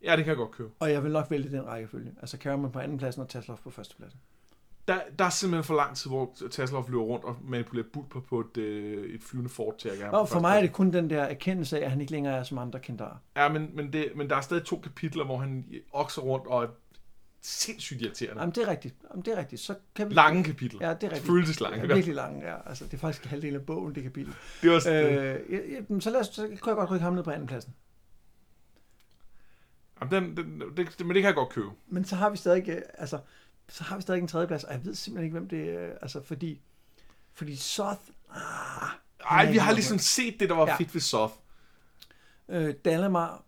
ja 0.05 0.17
det 0.17 0.25
kan 0.25 0.29
jeg 0.31 0.37
godt 0.37 0.51
købe. 0.51 0.71
Og 0.81 0.91
jeg 0.93 1.05
vil 1.05 1.13
nok 1.13 1.31
vælge 1.31 1.51
den 1.51 1.67
rækkefølge. 1.67 2.13
Altså 2.21 2.37
Cameron 2.37 2.73
på 2.73 2.79
anden 2.79 2.99
pladsen 2.99 3.23
og 3.23 3.29
Tasloff 3.29 3.63
på 3.63 3.71
første 3.71 3.97
pladsen. 3.97 4.21
Der, 4.89 4.99
der 5.19 5.25
er 5.25 5.31
simpelthen 5.31 5.65
for 5.65 5.75
lang 5.75 5.97
tid, 5.97 6.11
hvor 6.11 6.33
Tasselhoff 6.51 6.89
løber 6.89 7.03
rundt 7.03 7.25
og 7.25 7.37
manipulerer 7.45 7.87
bulper 7.93 8.21
på 8.21 8.41
et, 8.41 8.57
øh, 8.57 9.15
et 9.15 9.23
flyvende 9.23 9.51
fort 9.51 9.77
til 9.77 9.89
at 9.89 9.99
gerne 9.99 10.19
Og 10.19 10.29
for 10.29 10.41
mig 10.41 10.57
er 10.57 10.61
det 10.61 10.73
kun 10.73 10.93
den 10.93 11.11
der 11.11 11.23
erkendelse 11.23 11.81
af, 11.81 11.85
at 11.85 11.91
han 11.91 12.01
ikke 12.01 12.13
længere 12.13 12.37
er 12.37 12.43
som 12.43 12.59
andre 12.59 12.81
kendare. 12.81 13.19
Ja, 13.37 13.49
men, 13.49 13.71
men, 13.75 13.93
det, 13.93 14.13
men 14.17 14.31
der 14.31 14.37
er 14.37 14.41
stadig 14.41 14.65
to 14.65 14.79
kapitler, 14.79 15.25
hvor 15.25 15.37
han 15.37 15.65
okser 15.93 16.23
rundt 16.23 16.47
og 16.47 16.69
sindssygt 17.43 18.03
irriterende. 18.03 18.41
Jamen, 18.41 18.55
det 18.55 18.63
er 18.63 18.69
rigtigt. 18.69 18.95
Jamen, 19.11 19.25
det 19.25 19.33
er 19.33 19.37
rigtigt. 19.39 19.61
Så 19.61 19.75
kan 19.95 20.09
vi... 20.11 20.15
Lange 20.15 20.45
kapitler. 20.45 20.89
Ja, 20.89 20.95
det 20.95 21.03
er 21.03 21.09
rigtigt. 21.11 21.27
Følelseslange. 21.27 21.79
Ja, 21.81 21.87
virkelig 21.95 22.15
lange, 22.15 22.51
ja. 22.51 22.57
Altså, 22.69 22.85
det 22.85 22.95
er 22.95 22.99
faktisk 22.99 23.25
halvdelen 23.25 23.61
af 23.61 23.67
bogen, 23.67 23.95
det 23.95 24.03
kapitel. 24.03 24.35
Det 24.63 24.71
var, 24.71 24.83
øh, 24.89 25.15
Øh, 25.15 25.53
ja, 25.53 25.59
ja, 25.91 26.01
så, 26.01 26.11
lad 26.11 26.21
os, 26.21 26.27
så 26.27 26.43
kan 26.43 26.51
jeg 26.53 26.59
godt 26.77 26.91
rykke 26.91 27.03
ham 27.05 27.13
ned 27.15 27.23
på 27.23 27.31
anden 27.31 27.47
pladsen. 27.49 27.75
den, 30.11 30.37
den, 30.37 30.61
det, 30.77 31.01
men 31.01 31.09
det 31.09 31.23
kan 31.23 31.25
jeg 31.25 31.35
godt 31.35 31.49
købe. 31.49 31.69
Men 31.89 32.05
så 32.05 32.17
har 32.17 32.31
vi 32.31 32.37
stadig, 32.37 32.69
øh, 32.69 32.83
altså, 32.99 33.19
så 33.69 33.85
har 33.85 33.97
vi 33.97 34.03
stadig 34.03 34.21
en 34.21 34.29
tredje 34.29 34.47
plads, 34.47 34.65
og 34.65 34.73
jeg 34.73 34.85
ved 34.85 34.95
simpelthen 34.95 35.25
ikke, 35.25 35.39
hvem 35.39 35.49
det 35.49 35.71
er, 35.71 35.91
altså, 36.03 36.23
fordi, 36.25 36.61
fordi 37.33 37.57
Soth, 37.57 38.01
ah, 38.35 38.89
Ej, 39.31 39.51
vi 39.53 39.57
har 39.57 39.73
ligesom 39.73 39.99
set 39.99 40.41
det, 40.41 40.49
der 40.49 40.55
var 40.55 40.67
Ja. 40.67 40.77
fedt 40.77 40.95
ved 40.95 41.01
Soth. 41.01 41.35
øh, 42.49 42.75
Dalamar, 42.85 43.43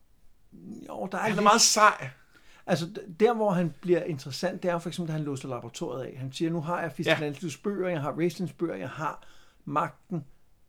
jo, 0.89 1.09
der 1.13 1.19
er, 1.19 1.23
Han 1.23 1.31
er 1.31 1.35
lidt- 1.35 1.43
meget 1.43 1.61
sej. 1.61 2.11
Altså, 2.67 2.91
der 3.21 3.35
hvor 3.35 3.51
han 3.51 3.75
bliver 3.81 4.03
interessant, 4.03 4.63
det 4.63 4.71
er 4.71 4.79
for 4.79 4.89
eksempel, 4.89 5.09
da 5.09 5.13
han 5.13 5.25
låser 5.25 5.49
laboratoriet 5.49 6.05
af. 6.05 6.17
Han 6.19 6.33
siger, 6.33 6.51
nu 6.51 6.61
har 6.61 6.81
jeg 6.81 6.93
Fistilantius 6.93 7.57
bøger, 7.59 7.89
jeg 7.89 8.01
har 8.01 8.13
Raistlins 8.13 8.53
bøger, 8.53 8.75
jeg 8.75 8.89
har 8.89 9.27
magten 9.65 10.25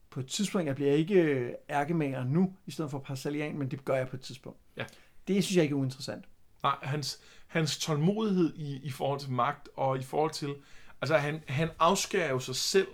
på 0.09 0.19
et 0.19 0.27
tidspunkt. 0.27 0.67
Jeg 0.67 0.75
bliver 0.75 0.91
ikke 0.91 1.21
øh, 1.21 1.53
ærkemager 1.69 2.23
nu, 2.23 2.53
i 2.65 2.71
stedet 2.71 2.91
for 2.91 2.99
Parcelian, 2.99 3.57
men 3.57 3.71
det 3.71 3.85
gør 3.85 3.95
jeg 3.95 4.07
på 4.07 4.15
et 4.15 4.21
tidspunkt. 4.21 4.59
Ja. 4.77 4.85
Det 5.27 5.43
synes 5.43 5.55
jeg 5.55 5.63
ikke 5.63 5.73
er 5.73 5.79
uinteressant. 5.79 6.25
Nej, 6.63 6.75
hans, 6.81 7.19
hans 7.47 7.77
tålmodighed 7.77 8.53
i, 8.55 8.79
i 8.83 8.89
forhold 8.89 9.19
til 9.19 9.31
magt, 9.31 9.69
og 9.75 9.97
i 9.97 10.03
forhold 10.03 10.31
til... 10.31 10.55
Altså, 11.01 11.17
han, 11.17 11.41
han 11.47 11.69
afskærer 11.79 12.29
jo 12.29 12.39
sig 12.39 12.55
selv 12.55 12.87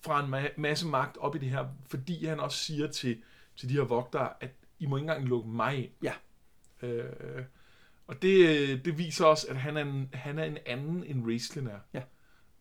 fra 0.00 0.24
en 0.24 0.34
ma- 0.34 0.52
masse 0.56 0.86
magt 0.86 1.16
op 1.16 1.34
i 1.34 1.38
det 1.38 1.50
her, 1.50 1.66
fordi 1.88 2.26
han 2.26 2.40
også 2.40 2.58
siger 2.58 2.86
til, 2.86 3.22
til 3.56 3.68
de 3.68 3.74
her 3.74 3.84
vogtere, 3.84 4.28
at 4.40 4.50
I 4.78 4.86
må 4.86 4.96
ikke 4.96 5.04
engang 5.04 5.28
lukke 5.28 5.48
mig 5.48 5.76
ind. 5.76 5.90
Ja. 6.02 6.12
Øh, 6.82 7.44
og 8.06 8.22
det, 8.22 8.84
det 8.84 8.98
viser 8.98 9.24
også, 9.24 9.46
at 9.50 9.56
han 9.56 9.76
er 9.76 9.82
en, 9.82 10.08
han 10.12 10.38
er 10.38 10.44
en 10.44 10.58
anden, 10.66 11.04
end 11.04 11.26
Raistlin 11.26 11.66
er. 11.66 11.78
Ja. 11.92 12.02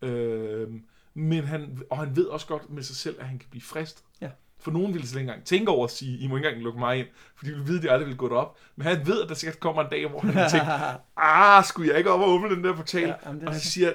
Øh, 0.08 0.72
men 1.14 1.44
han, 1.44 1.82
og 1.90 1.98
han 1.98 2.16
ved 2.16 2.26
også 2.26 2.48
godt 2.48 2.70
med 2.70 2.84
sig 2.84 2.96
selv, 2.96 3.16
at 3.20 3.28
han 3.28 3.40
kan 3.40 3.50
blive 3.50 3.62
frist. 3.62 4.04
Ja. 4.22 4.30
For 4.60 4.72
nogen 4.72 4.94
ville 4.94 5.08
slet 5.08 5.22
ikke 5.22 5.30
engang 5.30 5.46
tænke 5.46 5.72
over 5.72 5.86
at 5.86 5.92
sige, 5.92 6.18
I 6.18 6.28
må 6.28 6.36
ikke 6.36 6.48
engang 6.48 6.64
lukke 6.64 6.80
mig 6.80 7.00
ind, 7.00 7.08
fordi 7.36 7.50
de 7.50 7.56
ville 7.56 7.68
vide, 7.68 7.78
at 7.78 7.84
de 7.84 7.92
aldrig 7.92 8.08
ville 8.08 8.18
gå 8.18 8.30
derop. 8.30 8.58
Men 8.76 8.88
han 8.88 9.08
ved, 9.08 9.24
at 9.24 9.30
der 9.30 9.36
sikkert 9.36 9.60
kommer 9.60 9.84
en 9.84 9.90
dag, 9.92 10.10
hvor 10.10 10.20
han 10.20 10.36
vil 10.36 10.44
tænke, 10.52 10.68
ah, 11.18 11.64
skulle 11.64 11.90
jeg 11.90 11.98
ikke 11.98 12.12
op 12.12 12.20
og 12.20 12.30
åbne 12.30 12.50
den 12.56 12.64
der 12.64 12.76
portal? 12.76 13.08
Ja, 13.08 13.14
og 13.14 13.36
rigtigt. 13.36 13.62
siger 13.62 13.94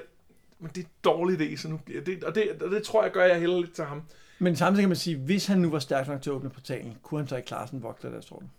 men 0.58 0.70
det 0.74 0.80
er 0.80 0.84
en 0.84 0.90
dårlig 1.04 1.40
idé, 1.40 1.56
så 1.56 1.68
nu 1.68 1.76
bliver 1.76 2.04
det, 2.04 2.24
og 2.24 2.34
det, 2.34 2.62
og 2.62 2.70
det 2.70 2.82
tror 2.82 3.02
jeg 3.02 3.12
gør, 3.12 3.24
jeg 3.24 3.40
heller 3.40 3.60
lidt 3.60 3.74
til 3.74 3.84
ham. 3.84 4.02
Men 4.38 4.56
samtidig 4.56 4.82
kan 4.82 4.88
man 4.88 4.96
sige, 4.96 5.16
hvis 5.16 5.46
han 5.46 5.58
nu 5.58 5.70
var 5.70 5.78
stærk 5.78 6.08
nok 6.08 6.22
til 6.22 6.30
at 6.30 6.34
åbne 6.34 6.50
portalen, 6.50 6.96
kunne 7.02 7.20
han 7.20 7.28
så 7.28 7.36
ikke 7.36 7.46
klare 7.46 7.66
sådan 7.66 7.78
en 7.78 7.82
vogter, 7.82 8.10
der 8.10 8.20
står 8.20 8.38
den. 8.38 8.50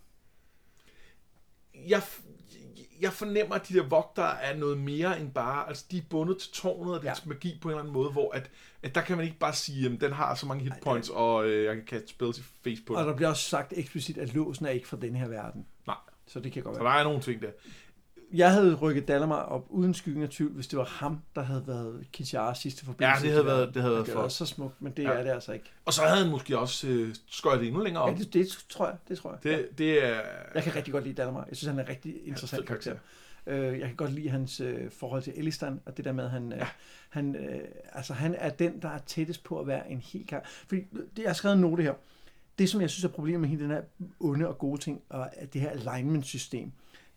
Jeg, 1.88 2.02
jeg 3.00 3.12
fornemmer, 3.12 3.54
at 3.54 3.68
de 3.68 3.74
der 3.74 3.82
vogtere 3.88 4.42
er 4.42 4.56
noget 4.56 4.78
mere 4.78 5.20
end 5.20 5.30
bare, 5.32 5.68
altså 5.68 5.84
de 5.90 5.98
er 5.98 6.02
bundet 6.10 6.38
til 6.38 6.50
tårnet 6.52 6.94
og 6.94 7.02
dets 7.02 7.22
Ja. 7.24 7.28
magi 7.28 7.58
på 7.62 7.68
en 7.68 7.72
eller 7.72 7.80
anden 7.80 7.92
måde, 7.94 8.10
hvor 8.10 8.34
at, 8.34 8.50
at 8.82 8.94
der 8.94 9.00
kan 9.00 9.16
man 9.16 9.26
ikke 9.26 9.38
bare 9.38 9.52
sige, 9.54 9.86
at 9.94 10.00
den 10.00 10.12
har 10.12 10.34
så 10.34 10.46
mange 10.46 10.62
hit 10.64 10.72
points, 10.82 11.08
og 11.08 11.46
øh, 11.48 11.64
jeg 11.64 11.74
kan 11.74 11.84
kaste 11.84 12.08
spells 12.08 12.38
i 12.38 12.42
face 12.64 12.82
på 12.86 12.94
Og 12.94 13.06
der 13.06 13.16
bliver 13.16 13.28
også 13.28 13.48
sagt 13.48 13.72
eksplicit, 13.76 14.18
at 14.18 14.34
låsen 14.34 14.66
er 14.66 14.70
ikke 14.70 14.88
fra 14.88 14.96
den 15.02 15.16
her 15.16 15.28
verden. 15.28 15.66
Nej. 15.86 15.96
Så 16.26 16.40
det 16.40 16.52
kan 16.52 16.62
godt 16.62 16.76
Så 16.76 16.82
være. 16.82 16.92
der 16.92 16.98
er 16.98 17.04
nogle 17.04 17.20
ting 17.20 17.42
der. 17.42 17.50
Jeg 18.32 18.52
havde 18.52 18.74
rykket 18.74 19.08
Dalamar 19.08 19.42
op 19.42 19.66
uden 19.68 19.94
skyggen 19.94 20.22
af 20.22 20.28
tvivl, 20.28 20.52
hvis 20.52 20.66
det 20.66 20.78
var 20.78 20.84
ham, 20.84 21.20
der 21.34 21.42
havde 21.42 21.64
været 21.66 22.06
Kicharas 22.12 22.58
sidste 22.58 22.84
forbindelse. 22.84 23.16
Ja, 23.20 23.22
det 23.22 23.30
havde 23.32 23.46
været- 23.46 23.74
det 23.74 23.82
havde 23.82 23.94
været 23.94 24.06
det 24.06 24.14
for- 24.14 24.20
var 24.20 24.28
så 24.28 24.46
smukt, 24.46 24.82
men 24.82 24.92
det 24.92 25.02
Ja. 25.02 25.10
er 25.10 25.22
det 25.22 25.30
altså 25.30 25.52
ikke. 25.52 25.64
Og 25.84 25.92
så 25.92 26.02
havde 26.02 26.22
han 26.22 26.30
måske 26.30 26.58
også 26.58 26.88
øh, 26.88 27.14
skøjet 27.30 27.60
det 27.60 27.68
endnu 27.68 27.82
længere 27.82 28.02
op. 28.02 28.12
Ja, 28.12 28.18
det, 28.18 28.34
det 28.34 28.48
tror 28.68 28.86
jeg, 28.86 28.96
det 29.08 29.18
tror 29.18 29.30
jeg. 29.30 29.46
Ja. 29.52 29.56
Det, 29.58 29.78
det 29.78 30.04
er... 30.06 30.20
Jeg 30.54 30.62
kan 30.62 30.74
rigtig 30.76 30.92
godt 30.92 31.04
lide 31.04 31.14
Dalamar. 31.14 31.44
Jeg 31.48 31.56
synes, 31.56 31.68
han 31.70 31.78
er 31.78 31.82
en 31.82 31.88
rigtig 31.88 32.14
interessant 32.26 32.60
fed 32.60 32.66
karakter. 32.66 32.96
karakter. 33.46 33.70
Øh, 33.72 33.78
jeg 33.78 33.86
kan 33.86 33.96
godt 33.96 34.12
lide 34.12 34.28
hans 34.28 34.60
øh, 34.60 34.90
forhold 34.90 35.22
til 35.22 35.32
Elistan, 35.36 35.80
og 35.86 35.96
det 35.96 36.04
der 36.04 36.12
med, 36.12 36.24
at 36.24 36.30
han, 36.30 36.52
øh, 36.52 36.58
Ja. 36.58 36.66
han, 37.10 37.36
øh, 37.36 37.60
altså, 37.92 38.12
han 38.14 38.34
er 38.38 38.50
den, 38.50 38.82
der 38.82 38.88
er 38.88 38.98
tættest 39.06 39.44
på 39.44 39.60
at 39.60 39.66
være 39.66 39.90
en 39.90 39.98
helt 40.00 40.28
karakter. 40.28 40.50
Fordi 40.50 40.80
det, 41.16 41.22
jeg 41.22 41.28
har 41.28 41.34
skrevet 41.34 41.54
en 41.54 41.60
note 41.60 41.82
her. 41.82 41.94
Det, 42.58 42.68
som 42.68 42.80
jeg 42.80 42.90
synes 42.90 43.04
er 43.04 43.08
problemet 43.08 43.40
med 43.40 43.48
hele 43.48 43.62
den 43.62 43.70
her 43.70 43.82
onde 44.20 44.48
og 44.48 44.58
gode 44.58 44.80
ting, 44.80 45.00
og 45.08 45.30
det 45.52 45.60
her 45.60 45.70
alignment-system, 45.70 46.72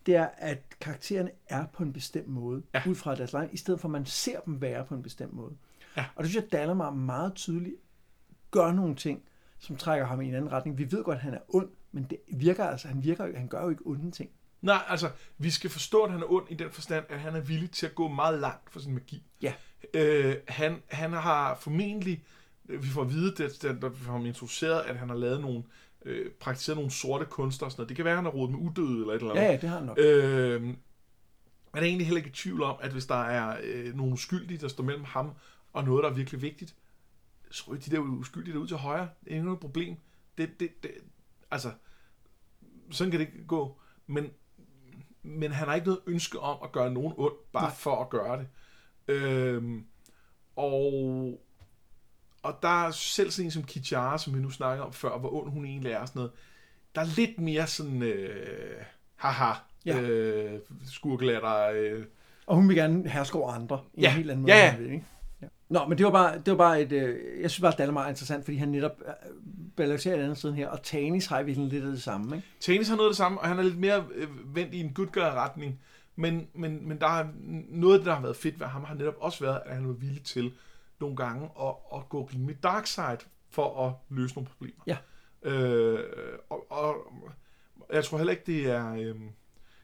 det 0.06 0.16
er, 0.16 0.28
at 0.38 0.62
karaktererne 0.80 1.30
er 1.48 1.66
på 1.66 1.82
en 1.82 1.92
bestemt 1.92 2.28
måde, 2.28 2.62
ja. 2.74 2.82
Ud 2.86 2.94
fra 2.94 3.14
deres 3.14 3.32
line, 3.32 3.48
i 3.52 3.56
stedet 3.56 3.80
for 3.80 3.88
at 3.88 3.92
man 3.92 4.06
ser 4.06 4.40
dem 4.40 4.60
være 4.60 4.84
på 4.84 4.94
en 4.94 5.02
bestemt 5.02 5.32
måde. 5.32 5.52
Ja. 5.96 6.04
Og 6.16 6.24
det 6.24 6.30
synes 6.30 6.44
jeg, 6.44 6.52
Dalamar 6.52 6.90
meget 6.90 7.34
tydeligt 7.34 7.76
gør 8.50 8.72
nogle 8.72 8.94
ting, 8.94 9.22
som 9.58 9.76
trækker 9.76 10.06
ham 10.06 10.20
i 10.20 10.28
en 10.28 10.34
anden 10.34 10.52
retning. 10.52 10.78
Vi 10.78 10.92
ved 10.92 11.04
godt, 11.04 11.16
at 11.16 11.22
han 11.22 11.34
er 11.34 11.38
ond, 11.48 11.68
men 11.92 12.04
det 12.04 12.18
virker 12.32 12.64
altså, 12.64 12.88
han, 12.88 13.04
virker, 13.04 13.38
han 13.38 13.48
gør 13.48 13.62
jo 13.62 13.70
ikke 13.70 13.82
onde 13.86 14.10
ting. 14.10 14.30
Nej, 14.62 14.82
altså, 14.88 15.10
vi 15.38 15.50
skal 15.50 15.70
forstå, 15.70 16.02
at 16.02 16.10
han 16.10 16.22
er 16.22 16.32
ond 16.32 16.46
i 16.50 16.54
den 16.54 16.70
forstand, 16.70 17.04
at 17.08 17.20
han 17.20 17.36
er 17.36 17.40
villig 17.40 17.70
til 17.70 17.86
at 17.86 17.94
gå 17.94 18.08
meget 18.08 18.38
langt 18.40 18.70
for 18.70 18.80
sin 18.80 18.94
magi. 18.94 19.22
Ja. 19.42 19.52
Øh, 19.94 20.36
han, 20.48 20.82
han 20.86 21.12
har 21.12 21.54
formentlig, 21.54 22.24
vi 22.64 22.86
får 22.86 23.02
at 23.02 23.10
vide, 23.10 23.34
det, 23.34 23.62
det, 23.62 23.82
da 23.82 23.88
vi 23.88 23.96
får 23.96 24.12
ham 24.12 24.26
introduceret, 24.26 24.80
at 24.80 24.96
han 24.96 25.08
har 25.08 25.16
lavet 25.16 25.40
nogle, 25.40 25.58
øh, 25.58 25.64
praktiseret 26.40 26.76
nogle 26.76 26.90
sorte 26.90 27.24
kunster 27.24 27.66
og 27.66 27.72
sådan 27.72 27.80
noget. 27.80 27.88
Det 27.88 27.96
kan 27.96 28.04
være, 28.04 28.12
at 28.12 28.18
han 28.18 28.24
har 28.24 28.32
rodet 28.32 28.50
med 28.50 28.60
udøde 28.60 29.00
eller 29.00 29.14
et 29.14 29.18
eller 29.18 29.30
andet. 29.30 29.42
Ja, 29.42 29.50
ja, 29.50 29.56
det 29.56 29.68
har 29.68 29.76
han 29.76 29.86
nok. 29.86 29.98
Øh, 29.98 30.62
man 30.62 31.82
er 31.82 31.86
egentlig 31.86 32.06
heller 32.06 32.18
ikke 32.18 32.30
i 32.30 32.32
tvivl 32.32 32.62
om, 32.62 32.76
at 32.80 32.92
hvis 32.92 33.06
der 33.06 33.22
er 33.22 33.58
øh, 33.62 33.94
nogle 33.94 34.12
uskyldige, 34.12 34.58
der 34.58 34.68
står 34.68 34.84
mellem 34.84 35.04
ham 35.04 35.30
og 35.72 35.84
noget, 35.84 36.04
der 36.04 36.10
er 36.10 36.14
virkelig 36.14 36.42
vigtigt, 36.42 36.74
så 37.50 37.64
ryger 37.68 37.80
de 37.80 37.90
der 37.90 37.98
uskyldige 37.98 38.54
der 38.54 38.60
ud 38.60 38.66
til 38.66 38.76
højre. 38.76 39.08
Det 39.24 39.30
er 39.30 39.34
ikke 39.34 39.44
noget 39.44 39.60
problem. 39.60 39.96
Det, 40.38 40.60
det, 40.60 40.82
det, 40.82 40.90
altså, 41.50 41.72
sådan 42.90 43.10
kan 43.10 43.20
det 43.20 43.26
ikke 43.26 43.46
gå. 43.46 43.80
Men, 44.06 44.30
men 45.22 45.52
han 45.52 45.68
har 45.68 45.74
ikke 45.74 45.86
noget 45.86 46.00
ønske 46.06 46.40
om 46.40 46.58
at 46.64 46.72
gøre 46.72 46.90
nogen 46.90 47.12
ondt, 47.16 47.52
bare. 47.52 47.62
Nej. 47.62 47.74
for 47.74 47.96
at 47.96 48.10
gøre 48.10 48.38
det. 48.38 48.48
Øhm, 49.08 49.86
og, 50.56 51.43
og 52.44 52.58
der 52.62 52.86
er 52.86 52.90
selv 52.90 53.30
sådan 53.30 53.46
en 53.46 53.50
som 53.50 53.62
Kichara, 53.62 54.18
som 54.18 54.34
vi 54.34 54.40
nu 54.40 54.50
snakker 54.50 54.84
om 54.84 54.92
før, 54.92 55.18
hvor 55.18 55.34
ond 55.42 55.50
hun 55.50 55.64
egentlig 55.64 55.92
er 55.92 55.98
og 55.98 56.08
sådan 56.08 56.18
noget. 56.20 56.32
Der 56.94 57.00
er 57.00 57.06
lidt 57.16 57.40
mere 57.40 57.66
sådan, 57.66 58.02
øh, 58.02 58.76
haha, 59.16 59.52
Ja. 59.86 60.00
øh, 60.00 60.60
skurkelatter, 60.86 61.70
øh, 61.74 62.04
Og 62.46 62.56
hun 62.56 62.68
vil 62.68 62.76
gerne 62.76 63.08
herske 63.08 63.38
over 63.38 63.52
andre 63.52 63.80
i 63.94 64.00
Ja. 64.00 64.08
en 64.10 64.16
helt 64.16 64.30
anden 64.30 64.42
måde. 64.42 64.54
Ja, 64.54 64.64
ja. 64.66 64.76
vil, 64.76 64.90
ikke? 64.92 65.04
Ja. 65.42 65.46
Nå, 65.68 65.86
men 65.88 65.98
det 65.98 66.06
var 66.06 66.12
bare, 66.12 66.34
det 66.38 66.46
var 66.50 66.56
bare 66.56 66.82
et... 66.82 66.92
Øh, 66.92 67.42
jeg 67.42 67.50
synes 67.50 67.60
bare, 67.60 67.72
at 67.72 67.78
Dalamar 67.78 68.04
er 68.04 68.08
interessant, 68.08 68.44
fordi 68.44 68.56
han 68.56 68.68
netop 68.68 68.92
øh, 69.06 69.12
balancerer 69.76 70.16
et 70.16 70.22
andet 70.22 70.38
sted 70.38 70.52
her, 70.52 70.68
og 70.68 70.82
Tanis 70.82 71.26
har 71.26 71.40
i 71.40 71.44
virkeligheden 71.44 71.72
lidt 71.78 71.84
af 71.84 71.90
det 71.92 72.02
samme, 72.02 72.36
ikke? 72.36 72.48
Tanis 72.60 72.88
har 72.88 72.96
noget 72.96 73.08
af 73.08 73.12
det 73.12 73.16
samme, 73.16 73.40
og 73.40 73.48
han 73.48 73.58
er 73.58 73.62
lidt 73.62 73.78
mere 73.78 74.04
øh, 74.14 74.56
vendt 74.56 74.74
i 74.74 74.80
en 74.80 74.92
good 74.94 75.16
retning 75.16 75.80
men, 76.16 76.46
men, 76.54 76.88
men 76.88 77.00
der 77.00 77.06
er 77.06 77.26
noget 77.68 77.94
af 77.94 77.98
det, 78.00 78.06
der 78.06 78.14
har 78.14 78.22
været 78.22 78.36
fedt 78.36 78.60
ved 78.60 78.66
ham, 78.66 78.84
har 78.84 78.94
netop 78.94 79.14
også 79.20 79.44
været, 79.44 79.60
at 79.66 79.74
han 79.74 79.86
var 79.86 79.92
villig 79.92 80.22
til 80.22 80.52
nogle 81.00 81.16
gange 81.16 81.50
at, 81.60 81.74
at 81.94 82.08
gå 82.08 82.22
rimelig 82.24 82.62
dark 82.62 82.86
side 82.86 83.18
for 83.50 83.86
at 83.88 83.94
løse 84.16 84.34
nogle 84.34 84.48
problemer. 84.48 84.82
Ja. 84.86 84.96
Øh, 85.42 86.38
og, 86.50 86.66
og 86.72 86.96
jeg 87.92 88.04
tror 88.04 88.18
heller 88.18 88.30
ikke, 88.32 88.42
det 88.46 88.70
er... 88.70 88.92
Øh, 88.94 89.14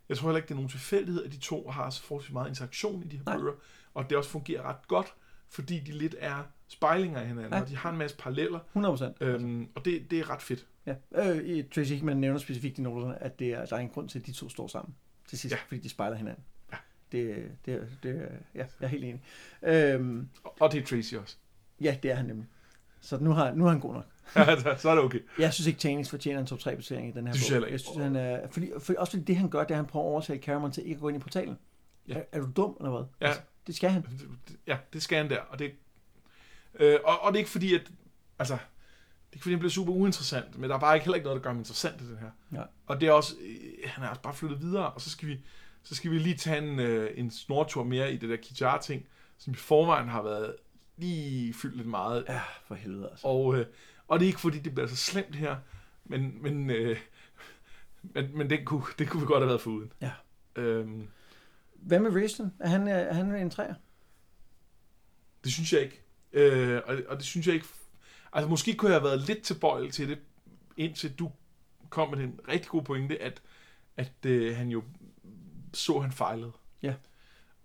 jeg 0.08 0.16
tror 0.18 0.28
heller 0.28 0.36
ikke, 0.36 0.46
det 0.48 0.54
er 0.54 0.56
nogen 0.56 0.68
tilfældighed, 0.70 1.24
at 1.24 1.32
de 1.32 1.38
to 1.38 1.68
har 1.70 1.90
så 1.90 2.02
forholdsvis 2.02 2.32
meget 2.32 2.48
interaktion 2.48 3.02
i 3.02 3.06
de 3.06 3.16
her 3.16 3.24
Nej. 3.24 3.36
bøger, 3.36 3.52
og 3.94 4.10
det 4.10 4.18
også 4.18 4.30
fungerer 4.30 4.62
ret 4.62 4.88
godt, 4.88 5.14
fordi 5.48 5.78
de 5.78 5.92
lidt 5.92 6.14
er 6.18 6.42
spejlinger 6.68 7.20
af 7.20 7.26
hinanden, 7.26 7.52
Ja. 7.54 7.60
og 7.60 7.68
de 7.68 7.76
har 7.76 7.90
en 7.90 7.96
masse 7.98 8.16
paralleller, 8.16 8.58
100 8.58 8.92
procent. 8.92 9.16
øhm, 9.20 9.68
og 9.74 9.84
det, 9.84 10.10
det 10.10 10.18
er 10.18 10.30
ret 10.30 10.42
fedt. 10.42 10.66
Ja. 10.86 10.94
Øh, 11.12 11.64
Tracy 11.74 11.90
Hickman 11.92 12.16
nævner 12.16 12.38
specifikt 12.38 12.78
i 12.78 12.82
noterne, 12.82 13.22
at 13.22 13.38
det 13.38 13.48
er, 13.48 13.66
der 13.66 13.76
er 13.76 13.80
en 13.80 13.88
grund 13.88 14.08
til, 14.08 14.18
at 14.18 14.26
de 14.26 14.32
to 14.32 14.48
står 14.48 14.66
sammen 14.68 14.94
til 15.28 15.38
sidst. 15.38 15.54
Ja. 15.54 15.60
fordi 15.68 15.80
de 15.80 15.88
spejler 15.88 16.16
hinanden. 16.16 16.44
Det, 17.12 17.50
det, 17.66 17.88
det, 18.02 18.28
ja, 18.54 18.58
jeg 18.58 18.66
er 18.80 18.86
helt 18.86 19.04
enig. 19.04 19.22
Øhm, 19.62 20.28
Og- 20.60 20.72
det 20.72 20.82
er 20.82 20.86
Tracy 20.86 21.14
også. 21.14 21.36
ja, 21.80 21.96
det 22.02 22.10
er 22.10 22.14
han 22.14 22.24
nemlig. 22.26 22.46
Så 23.00 23.18
nu 23.18 23.30
har, 23.32 23.52
nu 23.54 23.64
er 23.66 23.70
han 23.70 23.80
god 23.80 23.94
nok. 23.94 24.04
så 24.80 24.90
er 24.90 24.94
det 24.94 25.04
okay. 25.04 25.20
Jeg 25.38 25.52
synes 25.54 25.66
ikke, 25.66 25.78
Tanis 25.78 26.10
fortjener 26.10 26.40
en 26.40 26.46
top 26.46 26.58
3 26.58 26.74
placering 26.74 27.08
i 27.08 27.12
den 27.12 27.26
her 27.26 27.34
synes 27.34 27.50
bog. 27.50 27.62
jeg 27.62 27.70
jeg 27.70 27.80
synes, 27.80 27.96
han 28.02 28.16
er, 28.16 28.48
fordi, 28.50 28.70
for, 28.78 28.94
også 28.98 29.10
fordi 29.12 29.24
det, 29.24 29.36
han 29.36 29.50
gør, 29.50 29.60
det 29.60 29.70
er, 29.70 29.74
at 29.74 29.76
han 29.76 29.86
prøver 29.86 30.06
at 30.06 30.10
overtale 30.10 30.40
Cameron 30.42 30.72
til 30.72 30.82
ikke 30.82 30.94
at 30.94 31.00
gå 31.00 31.08
ind 31.08 31.16
i 31.16 31.20
portalen. 31.20 31.58
Ja. 32.08 32.14
Er, 32.14 32.22
er, 32.32 32.40
du 32.40 32.50
dum, 32.56 32.76
eller 32.80 32.90
hvad? 32.90 33.04
Ja. 33.20 33.26
Altså, 33.26 33.42
det 33.66 33.74
skal 33.76 33.90
han. 33.90 34.06
Ja, 34.66 34.76
det 34.92 35.02
skal 35.02 35.18
han 35.18 35.30
der. 35.30 35.38
Og 35.40 35.58
det, 35.58 35.72
øh, 36.80 36.98
og, 37.04 37.22
og 37.22 37.32
det 37.32 37.36
er 37.36 37.40
ikke 37.40 37.50
fordi, 37.50 37.74
at... 37.74 37.90
Altså, 38.38 38.54
Det 38.54 38.60
er 38.60 39.32
ikke 39.32 39.42
fordi, 39.42 39.52
den 39.52 39.58
bliver 39.58 39.70
super 39.70 39.92
uinteressant, 39.92 40.58
men 40.58 40.70
der 40.70 40.76
er 40.76 40.80
bare 40.80 40.94
ikke 40.96 41.04
heller 41.04 41.14
ikke 41.16 41.24
noget, 41.24 41.36
der 41.36 41.42
gør 41.42 41.50
ham 41.50 41.58
interessant 41.58 42.00
i 42.00 42.08
den 42.08 42.18
her. 42.18 42.30
Ja. 42.60 42.62
Og 42.86 43.00
det 43.00 43.08
er 43.08 43.12
også, 43.12 43.34
øh, 43.42 43.56
han 43.90 44.04
er 44.04 44.08
også 44.08 44.22
bare 44.22 44.34
flyttet 44.34 44.60
videre, 44.62 44.90
og 44.90 45.00
så 45.00 45.10
skal 45.10 45.28
vi, 45.28 45.40
så 45.82 45.94
skal 45.94 46.10
vi 46.10 46.18
lige 46.18 46.36
tage 46.36 46.58
en, 46.58 46.80
øh, 46.80 47.10
en 47.14 47.30
snortur 47.30 47.84
mere 47.84 48.12
i 48.12 48.16
det 48.16 48.28
der 48.28 48.36
Kijar-ting, 48.36 49.06
som 49.38 49.52
i 49.52 49.56
forvejen 49.56 50.08
har 50.08 50.22
været 50.22 50.56
lige 50.96 51.54
fyldt 51.54 51.76
lidt 51.76 51.88
meget. 51.88 52.24
Ja, 52.28 52.40
for 52.66 52.74
helvede 52.74 53.08
altså. 53.10 53.26
Og, 53.26 53.56
øh, 53.56 53.66
og 54.08 54.20
det 54.20 54.26
er 54.26 54.28
ikke 54.28 54.40
fordi, 54.40 54.58
det 54.58 54.74
bliver 54.74 54.88
så 54.88 54.96
slemt 54.96 55.36
her, 55.36 55.56
men, 56.04 56.42
men, 56.42 56.70
øh, 56.70 56.98
men, 58.02 58.38
men 58.38 58.50
det, 58.50 58.64
kunne, 58.64 58.82
det 58.98 59.08
kunne 59.08 59.20
vi 59.20 59.26
godt 59.26 59.40
have 59.40 59.48
været 59.48 59.60
foruden. 59.60 59.92
Ja. 60.00 60.12
Øhm, 60.56 61.08
Hvad 61.74 61.98
med 61.98 62.10
Raistlin? 62.10 62.50
Er 62.58 62.68
han, 62.68 62.88
er 62.88 63.14
han 63.14 63.34
en 63.34 63.50
træer? 63.50 63.74
det 65.44 65.52
synes 65.52 65.72
jeg 65.72 65.80
ikke. 65.82 66.02
Øh, 66.32 66.80
og, 66.86 66.96
og 67.08 67.16
det 67.16 67.24
synes 67.24 67.46
jeg 67.46 67.54
ikke... 67.54 67.66
Altså 68.32 68.48
måske 68.48 68.74
kunne 68.74 68.90
jeg 68.90 69.00
have 69.00 69.08
været 69.10 69.20
lidt 69.20 69.42
tilbøjelig 69.42 69.92
til 69.92 70.08
det, 70.08 70.18
indtil 70.76 71.12
du 71.18 71.30
kom 71.88 72.10
med 72.10 72.18
den 72.18 72.40
rigtig 72.48 72.68
gode 72.68 72.84
pointe, 72.84 73.22
at, 73.22 73.42
at 73.96 74.12
øh, 74.26 74.56
han 74.56 74.68
jo 74.68 74.82
så, 75.72 75.98
han 76.00 76.12
fejlede. 76.12 76.52
Ja. 76.82 76.94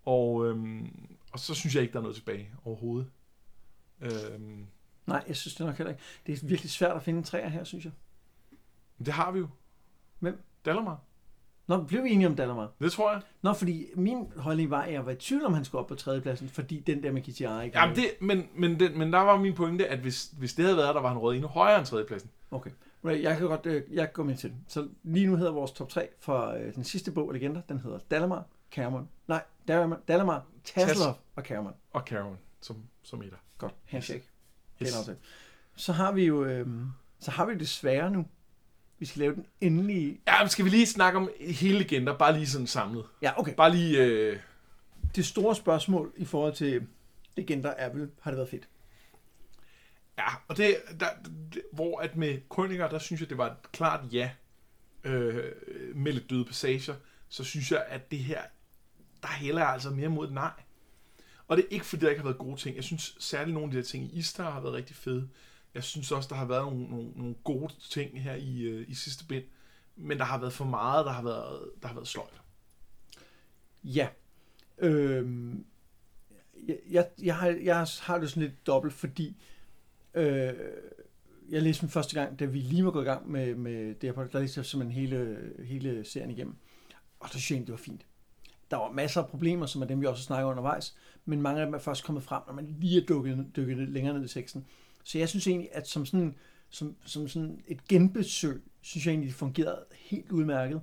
Og, 0.04 0.46
øhm, 0.46 1.16
og 1.32 1.38
så 1.38 1.54
synes 1.54 1.74
jeg 1.74 1.82
ikke, 1.82 1.92
der 1.92 1.98
er 1.98 2.02
noget 2.02 2.16
tilbage 2.16 2.50
overhovedet. 2.64 3.10
Øhm, 4.00 4.66
Nej, 5.06 5.24
jeg 5.28 5.36
synes 5.36 5.54
det 5.54 5.66
nok 5.66 5.76
heller 5.76 5.92
ikke. 5.92 6.02
Det 6.26 6.42
er 6.42 6.46
virkelig 6.46 6.70
svært 6.70 6.96
at 6.96 7.02
finde 7.02 7.22
træer 7.22 7.48
her, 7.48 7.64
synes 7.64 7.84
jeg. 7.84 7.92
det 8.98 9.14
har 9.14 9.30
vi 9.30 9.38
jo. 9.38 9.48
Hvem? 10.18 10.42
Dallermar. 10.64 11.00
Nå, 11.66 11.82
blev 11.82 12.04
vi 12.04 12.10
enige 12.10 12.26
om 12.26 12.36
Dallermar? 12.36 12.72
Det 12.80 12.92
tror 12.92 13.12
jeg. 13.12 13.22
Nå, 13.42 13.52
fordi 13.52 13.86
min 13.94 14.32
holdning 14.36 14.70
var, 14.70 14.82
at 14.82 14.92
jeg 14.92 15.06
var 15.06 15.12
i 15.12 15.16
tvivl 15.16 15.44
om, 15.44 15.54
han 15.54 15.64
skulle 15.64 15.82
op 15.82 15.88
på 15.88 15.94
tredjepladsen, 15.94 16.48
fordi 16.48 16.80
den 16.80 17.02
der 17.02 17.12
med 17.12 17.22
Kitiara 17.22 17.62
ikke 17.62 17.78
Jamen 17.78 17.96
det, 17.96 18.10
men, 18.20 18.48
men, 18.54 18.80
den, 18.80 18.98
men 18.98 19.12
der 19.12 19.18
var 19.18 19.38
min 19.38 19.54
pointe, 19.54 19.88
at 19.88 19.98
hvis, 19.98 20.32
hvis 20.38 20.54
det 20.54 20.64
havde 20.64 20.76
været, 20.76 20.94
der 20.94 21.00
var 21.00 21.08
han 21.08 21.18
røget 21.18 21.36
endnu 21.36 21.48
højere 21.48 21.78
end 21.78 21.86
tredjepladsen. 21.86 22.30
Okay. 22.50 22.70
Jeg 23.04 23.38
kan 23.38 23.46
godt 23.46 23.66
øh, 23.66 23.82
jeg 23.92 24.06
kan 24.06 24.12
gå 24.12 24.22
med 24.22 24.36
til 24.36 24.50
det. 24.50 24.58
Så 24.68 24.88
lige 25.02 25.26
nu 25.26 25.36
hedder 25.36 25.52
vores 25.52 25.72
top 25.72 25.88
3 25.88 26.08
for 26.20 26.46
øh, 26.46 26.74
den 26.74 26.84
sidste 26.84 27.12
bog, 27.12 27.32
Legender, 27.32 27.60
den 27.68 27.78
hedder 27.78 27.98
Dalamar, 28.10 28.44
Cameron. 28.72 29.08
Nej, 29.28 29.42
Dalamar, 29.68 30.00
Dalamar 30.08 30.46
Taslov 30.64 31.18
og 31.36 31.42
Cameron. 31.42 31.74
Og 31.92 32.04
Karen 32.04 32.36
som, 32.60 32.76
som 33.02 33.22
etter. 33.22 33.38
Godt, 33.58 33.74
handshake. 33.84 34.28
Yes. 34.82 34.88
Yes. 35.08 35.16
Så 35.76 35.92
har 35.92 36.12
vi 36.12 36.24
jo 36.24 36.44
øh, 36.44 36.66
så 37.20 37.30
har 37.30 37.46
vi 37.46 37.54
det 37.54 37.68
svære 37.68 38.10
nu. 38.10 38.26
Vi 38.98 39.06
skal 39.06 39.20
lave 39.20 39.34
den 39.34 39.46
endelige... 39.60 40.20
Ja, 40.26 40.42
men 40.42 40.48
skal 40.48 40.64
vi 40.64 40.70
lige 40.70 40.86
snakke 40.86 41.18
om 41.18 41.30
hele 41.40 41.78
legender, 41.78 42.18
bare 42.18 42.32
lige 42.32 42.46
sådan 42.46 42.66
samlet. 42.66 43.04
Ja, 43.22 43.40
okay. 43.40 43.54
Bare 43.54 43.70
lige... 43.70 44.04
Øh, 44.04 44.38
Det 45.16 45.26
store 45.26 45.54
spørgsmål 45.54 46.12
i 46.16 46.24
forhold 46.24 46.52
til 46.52 46.86
Legender 47.36 47.70
er 47.70 47.92
vel, 47.92 48.10
har 48.20 48.30
det 48.30 48.38
været 48.38 48.48
fedt? 48.48 48.68
Ja, 50.18 50.28
og 50.48 50.56
det, 50.56 50.76
der, 51.00 51.06
det, 51.54 51.62
hvor 51.72 52.00
at 52.00 52.16
med 52.16 52.48
Krøniker, 52.48 52.88
der 52.88 52.98
synes 52.98 53.20
jeg, 53.20 53.28
det 53.28 53.38
var 53.38 53.46
et 53.46 53.72
klart 53.72 54.00
ja 54.12 54.30
øh, 55.04 55.52
med 55.96 56.12
lidt 56.12 56.30
døde 56.30 56.44
passager, 56.44 56.94
så 57.28 57.44
synes 57.44 57.72
jeg, 57.72 57.86
at 57.88 58.10
det 58.10 58.18
her, 58.18 58.42
der 59.22 59.28
hælder 59.28 59.60
jeg 59.60 59.72
altså 59.72 59.90
mere 59.90 60.08
mod 60.08 60.30
nej. 60.30 60.52
Og 61.48 61.56
det 61.56 61.64
er 61.64 61.68
ikke 61.70 61.86
fordi, 61.86 62.04
der 62.04 62.10
ikke 62.10 62.20
har 62.20 62.28
været 62.28 62.38
gode 62.38 62.56
ting. 62.56 62.76
Jeg 62.76 62.84
synes 62.84 63.16
særligt 63.20 63.54
nogle 63.54 63.66
af 63.66 63.70
de 63.72 63.76
der 63.76 63.84
ting 63.84 64.04
i 64.04 64.18
Istar 64.18 64.50
har 64.50 64.60
været 64.60 64.74
rigtig 64.74 64.96
fede. 64.96 65.28
Jeg 65.74 65.84
synes 65.84 66.12
også, 66.12 66.28
der 66.28 66.34
har 66.34 66.44
været 66.44 66.64
nogle, 66.64 66.84
nogle, 66.84 67.10
nogle 67.16 67.34
gode 67.44 67.72
ting 67.90 68.22
her 68.22 68.34
i, 68.34 68.60
øh, 68.62 68.90
i 68.90 68.94
sidste 68.94 69.24
bind. 69.24 69.44
Men 69.96 70.18
der 70.18 70.24
har 70.24 70.38
været 70.38 70.52
for 70.52 70.64
meget, 70.64 71.06
der 71.06 71.12
har 71.12 71.22
været, 71.22 71.70
der 71.82 71.88
har 71.88 71.94
været 71.94 72.08
sløjt. 72.08 72.40
Ja. 73.84 74.08
Øhm, 74.78 75.66
jeg, 76.66 76.78
jeg, 76.90 77.08
jeg, 77.22 77.36
har, 77.36 77.48
jeg 77.48 77.86
har 78.00 78.18
det 78.18 78.30
sådan 78.30 78.42
lidt 78.42 78.66
dobbelt, 78.66 78.94
fordi 78.94 79.36
øh, 80.16 80.52
jeg 81.48 81.62
læste 81.62 81.80
den 81.80 81.88
første 81.88 82.20
gang, 82.20 82.38
da 82.38 82.44
vi 82.44 82.58
lige 82.58 82.84
var 82.84 82.90
gået 82.90 83.04
i 83.04 83.06
gang 83.06 83.30
med, 83.30 83.54
med 83.54 83.94
det 83.94 84.02
her 84.02 84.12
podcast, 84.12 84.32
der 84.32 84.40
læste 84.40 84.58
jeg 84.58 84.66
simpelthen 84.66 85.00
hele, 85.00 85.38
hele 85.64 86.04
serien 86.04 86.30
igennem. 86.30 86.56
Og 87.20 87.28
så 87.28 87.40
synes 87.40 87.58
jeg 87.58 87.66
det 87.66 87.72
var 87.72 87.78
fint. 87.78 88.06
Der 88.70 88.76
var 88.76 88.92
masser 88.92 89.22
af 89.22 89.28
problemer, 89.28 89.66
som 89.66 89.82
er 89.82 89.86
dem, 89.86 90.00
vi 90.00 90.06
også 90.06 90.22
snakker 90.22 90.50
undervejs, 90.50 90.96
men 91.24 91.42
mange 91.42 91.60
af 91.60 91.66
dem 91.66 91.74
er 91.74 91.78
først 91.78 92.04
kommet 92.04 92.24
frem, 92.24 92.42
når 92.46 92.54
man 92.54 92.76
lige 92.80 93.02
er 93.02 93.06
dykket, 93.06 93.46
dykket 93.56 93.88
længere 93.88 94.14
ned 94.14 94.24
i 94.24 94.28
teksten. 94.28 94.66
Så 95.04 95.18
jeg 95.18 95.28
synes 95.28 95.46
egentlig, 95.46 95.68
at 95.72 95.88
som 95.88 96.06
sådan, 96.06 96.34
som, 96.70 96.96
som 97.04 97.28
sådan 97.28 97.62
et 97.66 97.88
genbesøg, 97.88 98.62
synes 98.80 99.06
jeg 99.06 99.12
egentlig, 99.12 99.28
det 99.28 99.36
fungerede 99.36 99.84
helt 99.92 100.32
udmærket. 100.32 100.80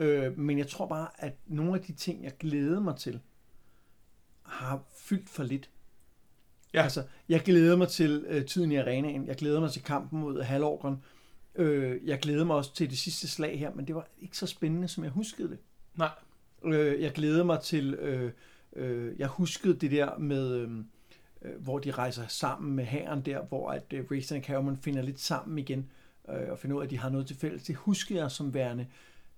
Øh, 0.00 0.38
men 0.38 0.58
jeg 0.58 0.68
tror 0.68 0.86
bare, 0.86 1.08
at 1.18 1.32
nogle 1.46 1.74
af 1.74 1.80
de 1.80 1.92
ting, 1.92 2.24
jeg 2.24 2.32
glædede 2.38 2.80
mig 2.80 2.96
til, 2.96 3.20
har 4.42 4.82
fyldt 4.96 5.28
for 5.28 5.42
lidt. 5.42 5.70
Ja. 6.76 6.82
Altså, 6.82 7.02
jeg 7.28 7.40
glæder 7.40 7.76
mig 7.76 7.88
til 7.88 8.24
øh, 8.28 8.44
tiden 8.44 8.72
i 8.72 8.76
arenaen. 8.76 9.26
Jeg 9.26 9.36
glæder 9.36 9.60
mig 9.60 9.72
til 9.72 9.82
kampen 9.82 10.20
mod 10.20 10.42
halvorgren. 10.42 10.96
Øh, 11.54 12.00
jeg 12.04 12.18
glæder 12.18 12.44
mig 12.44 12.56
også 12.56 12.74
til 12.74 12.90
det 12.90 12.98
sidste 12.98 13.28
slag 13.28 13.58
her, 13.58 13.74
men 13.74 13.86
det 13.86 13.94
var 13.94 14.08
ikke 14.20 14.36
så 14.36 14.46
spændende, 14.46 14.88
som 14.88 15.04
jeg 15.04 15.12
huskede 15.12 15.48
det. 15.48 15.58
Nej. 15.94 16.10
Øh, 16.64 17.02
jeg 17.02 17.12
glæder 17.12 17.44
mig 17.44 17.60
til... 17.60 17.94
Øh, 17.94 18.32
øh, 18.76 19.18
jeg 19.18 19.28
huskede 19.28 19.74
det 19.74 19.90
der 19.90 20.18
med... 20.18 20.54
Øh, 20.54 20.70
øh, 21.42 21.62
hvor 21.62 21.78
de 21.78 21.90
rejser 21.90 22.26
sammen 22.26 22.76
med 22.76 22.84
hæren 22.84 23.20
der, 23.20 23.42
hvor 23.42 23.70
at 23.70 23.92
øh, 23.92 24.04
Rayson 24.10 24.38
og 24.38 24.44
Cameron 24.44 24.76
finder 24.76 25.02
lidt 25.02 25.20
sammen 25.20 25.58
igen, 25.58 25.90
øh, 26.28 26.50
og 26.50 26.58
finder 26.58 26.76
ud 26.76 26.80
af, 26.80 26.84
at 26.84 26.90
de 26.90 26.98
har 26.98 27.08
noget 27.08 27.26
til 27.26 27.36
fælles. 27.36 27.62
Det 27.62 27.76
husker 27.76 28.16
jeg 28.16 28.30
som 28.30 28.54
værende 28.54 28.86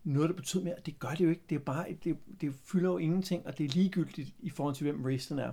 noget, 0.04 0.30
der 0.30 0.36
betød 0.36 0.62
mere. 0.62 0.74
Det 0.86 0.98
gør 0.98 1.08
det 1.08 1.24
jo 1.24 1.30
ikke. 1.30 1.42
Det, 1.50 1.54
er 1.54 1.60
bare, 1.60 1.86
det, 2.04 2.16
det 2.40 2.54
fylder 2.64 2.90
jo 2.90 2.98
ingenting, 2.98 3.46
og 3.46 3.58
det 3.58 3.64
er 3.64 3.68
ligegyldigt 3.68 4.34
i 4.40 4.50
forhold 4.50 4.74
til, 4.74 4.84
hvem 4.90 5.04
Rayson 5.04 5.38
er. 5.38 5.52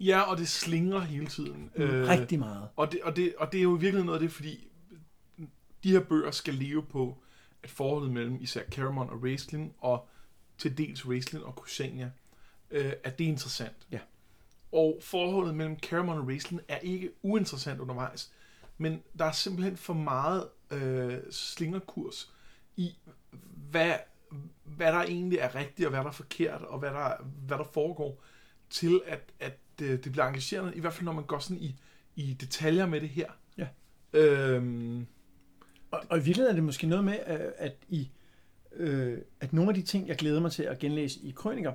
Ja, 0.00 0.20
og 0.20 0.38
det 0.38 0.48
slinger 0.48 1.00
hele 1.00 1.26
tiden. 1.26 1.70
Øh, 1.74 2.08
Rigtig 2.08 2.38
meget. 2.38 2.68
Og 2.76 2.92
det, 2.92 3.02
og, 3.02 3.16
det, 3.16 3.34
og 3.38 3.52
det 3.52 3.58
er 3.58 3.62
jo 3.62 3.76
i 3.76 3.80
virkeligheden 3.80 4.06
noget 4.06 4.18
af 4.18 4.22
det, 4.22 4.32
fordi 4.32 4.68
de 5.84 5.90
her 5.90 6.00
bøger 6.00 6.30
skal 6.30 6.54
leve 6.54 6.82
på, 6.82 7.18
at 7.62 7.70
forholdet 7.70 8.12
mellem 8.12 8.38
især 8.40 8.62
Caramon 8.64 9.10
og 9.10 9.22
Raistlin, 9.22 9.72
og 9.78 10.08
til 10.58 10.78
dels 10.78 11.08
Raistlin 11.08 11.42
og 11.42 11.56
Kusania, 11.56 12.10
øh, 12.70 12.92
at 13.04 13.18
det 13.18 13.24
er 13.24 13.28
interessant. 13.28 13.86
Ja. 13.90 13.98
Og 14.72 14.98
forholdet 15.00 15.54
mellem 15.54 15.78
Caramon 15.78 16.18
og 16.18 16.26
Raistlin 16.26 16.60
er 16.68 16.78
ikke 16.78 17.10
uinteressant 17.22 17.80
undervejs, 17.80 18.32
men 18.78 19.02
der 19.18 19.24
er 19.24 19.32
simpelthen 19.32 19.76
for 19.76 19.94
meget 19.94 20.48
øh, 20.70 21.18
slingerkurs 21.30 22.32
i, 22.76 22.96
hvad, 23.70 23.94
hvad 24.64 24.92
der 24.92 25.02
egentlig 25.02 25.38
er 25.38 25.54
rigtigt, 25.54 25.86
og 25.86 25.90
hvad 25.90 26.00
der 26.00 26.08
er 26.08 26.12
forkert, 26.12 26.62
og 26.62 26.78
hvad 26.78 26.90
der, 26.90 27.22
hvad 27.46 27.58
der 27.58 27.64
foregår, 27.64 28.22
til 28.70 29.00
at, 29.06 29.32
at 29.40 29.58
det, 29.78 30.04
det 30.04 30.12
bliver 30.12 30.24
engagerende, 30.26 30.72
i 30.76 30.80
hvert 30.80 30.92
fald 30.92 31.04
når 31.04 31.12
man 31.12 31.24
går 31.24 31.38
sådan 31.38 31.62
i, 31.62 31.76
i 32.16 32.36
detaljer 32.40 32.86
med 32.86 33.00
det 33.00 33.08
her. 33.08 33.30
Ja. 33.58 33.66
Øhm, 34.12 35.06
Og, 35.90 36.02
og 36.10 36.18
i 36.18 36.20
virkeligheden 36.20 36.50
er 36.50 36.54
det 36.54 36.64
måske 36.64 36.86
noget 36.86 37.04
med, 37.04 37.18
at, 37.58 37.72
i, 37.88 38.10
øh, 38.76 39.18
at 39.40 39.52
nogle 39.52 39.70
af 39.70 39.74
de 39.74 39.82
ting, 39.82 40.08
jeg 40.08 40.16
glæder 40.16 40.40
mig 40.40 40.52
til 40.52 40.62
at 40.62 40.78
genlæse 40.78 41.20
i 41.22 41.30
Krøniker, 41.30 41.72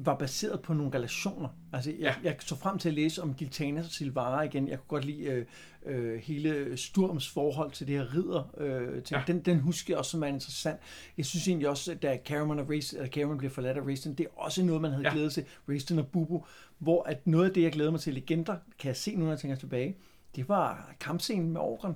var 0.00 0.14
baseret 0.14 0.62
på 0.62 0.74
nogle 0.74 0.94
relationer. 0.94 1.48
Altså, 1.72 1.90
jeg, 1.90 1.98
Ja. 2.00 2.14
jeg 2.24 2.36
så 2.40 2.56
frem 2.56 2.78
til 2.78 2.88
at 2.88 2.94
læse 2.94 3.22
om 3.22 3.34
Giltanas 3.34 3.86
og 3.86 3.92
Silvara 3.92 4.42
igen. 4.42 4.68
Jeg 4.68 4.78
kunne 4.78 4.88
godt 4.88 5.04
lide 5.04 5.22
øh, 5.24 5.46
øh, 5.86 6.18
hele 6.20 6.76
Sturms 6.76 7.28
forhold 7.28 7.70
til 7.72 7.86
det 7.86 7.96
her 7.98 8.14
ridder. 8.14 8.54
Øh, 8.58 9.02
til, 9.02 9.14
Ja. 9.14 9.22
den, 9.26 9.40
den 9.40 9.60
husker 9.60 9.92
jeg 9.94 9.98
også 9.98 10.10
som 10.10 10.22
er 10.22 10.26
interessant. 10.26 10.80
Jeg 11.16 11.26
synes 11.26 11.48
egentlig 11.48 11.68
også, 11.68 11.92
at 11.92 12.02
da 12.02 12.18
Cameron, 12.24 12.58
og 12.58 12.70
Race, 12.70 12.96
eller 12.96 13.10
Cameron 13.10 13.38
bliver 13.38 13.50
forladt 13.50 13.76
af 13.78 13.82
Raistin, 13.82 14.14
det 14.14 14.24
er 14.26 14.30
også 14.40 14.62
noget, 14.62 14.82
man 14.82 14.90
havde 14.90 15.04
Ja. 15.08 15.12
glædet 15.12 15.32
til. 15.32 15.44
Raistin 15.68 15.98
og 15.98 16.06
Bubu. 16.06 16.44
Hvor 16.78 17.02
at 17.02 17.26
noget 17.26 17.48
af 17.48 17.54
det, 17.54 17.62
jeg 17.62 17.72
glæder 17.72 17.90
mig 17.90 18.00
til 18.00 18.14
legender, 18.14 18.56
kan 18.78 18.88
jeg 18.88 18.96
se 18.96 19.16
nu, 19.16 19.22
når 19.24 19.30
jeg 19.30 19.38
tænker 19.38 19.56
tilbage, 19.56 19.96
det 20.36 20.48
var 20.48 20.94
kampscenen 21.00 21.50
med 21.50 21.60
Orgren. 21.60 21.94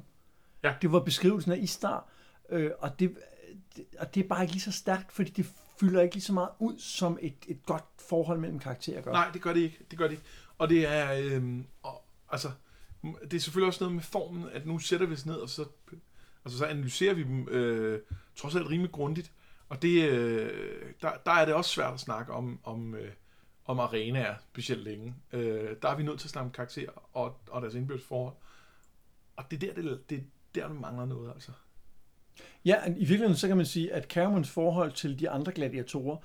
Ja. 0.65 0.75
Det 0.83 0.93
var 0.93 1.01
beskrivelsen 1.01 1.53
af 1.53 1.59
Istar. 1.61 2.09
Øh, 2.51 2.71
og, 2.79 3.01
det, 3.01 3.17
det, 3.77 3.85
og 3.99 4.15
det 4.15 4.25
er 4.25 4.29
bare 4.29 4.43
ikke 4.43 4.53
lige 4.53 4.63
så 4.63 4.73
stærkt, 4.73 5.13
fordi 5.13 5.31
det 5.31 5.53
fylder 5.83 6.03
ikke 6.03 6.15
lige 6.15 6.23
så 6.23 6.33
meget 6.33 6.49
ud, 6.59 6.79
som 6.79 7.19
et, 7.21 7.35
et 7.49 7.67
godt 7.67 7.85
forhold 8.09 8.39
mellem 8.39 8.59
karakterer 8.59 9.03
gør. 9.03 9.13
Nej, 9.13 9.31
det 9.33 9.43
gør 9.43 9.53
det 9.53 9.61
ikke. 9.61 9.79
Det 9.91 9.99
gør 9.99 10.05
det 10.05 10.13
ikke. 10.13 10.25
Og 10.59 10.69
det 10.69 10.87
er, 10.87 11.13
øhm, 11.13 11.67
og, 11.83 12.05
altså, 12.31 12.51
det 13.03 13.35
er 13.35 13.41
selvfølgelig 13.41 13.67
også 13.67 13.85
noget 13.85 13.95
med 13.95 14.03
formen, 14.03 14.49
at 14.53 14.67
nu 14.67 14.79
sætter 14.79 15.07
vi 15.07 15.15
os 15.15 15.27
ned, 15.27 15.35
og 15.35 15.49
så, 15.49 15.65
altså, 16.45 16.59
så 16.59 16.67
analyserer 16.67 17.15
vi 17.15 17.23
dem 17.23 17.49
øh, 17.49 18.01
trods 18.37 18.57
alt 18.57 18.71
rimelig 18.71 18.93
grundigt. 18.93 19.33
Og 19.69 19.83
det, 19.83 20.09
øh, 20.09 20.93
der, 21.03 21.11
der 21.27 21.33
er 21.33 21.45
det 21.45 21.55
også 21.55 21.71
svært 21.71 21.95
at 21.95 22.01
snakke 22.01 22.33
om, 22.33 22.61
om, 22.65 22.95
øh, 22.95 23.13
om 23.65 23.81
arenaer 23.81 24.35
specielt 24.51 24.85
længe. 24.85 25.15
Øh, 25.33 25.77
der 25.83 25.89
er 25.89 25.97
vi 25.97 26.03
nødt 26.03 26.21
til 26.21 26.27
at 26.27 26.31
snakke 26.31 26.47
om 26.47 26.53
karakterer 26.53 27.17
og, 27.17 27.41
og 27.51 27.63
deres 27.63 27.75
indbyrdes 27.75 28.05
forhold. 28.05 28.35
Og 29.37 29.45
det 29.51 29.63
er 29.63 29.75
der, 29.75 29.83
det, 29.83 30.11
det, 30.11 30.19
er 30.19 30.23
der, 30.55 30.69
der 30.69 30.81
mangler 30.81 31.07
noget, 31.07 31.31
altså. 31.31 31.53
Ja, 32.65 32.77
i 32.87 32.91
virkeligheden 32.91 33.37
så 33.37 33.49
kan 33.49 33.57
man 33.57 33.67
sige, 33.67 33.93
at 33.93 34.05
Caramons 34.05 34.51
forhold 34.51 34.93
til 34.93 35.19
de 35.19 35.31
andre 35.31 35.53
gladiatorer 35.53 36.17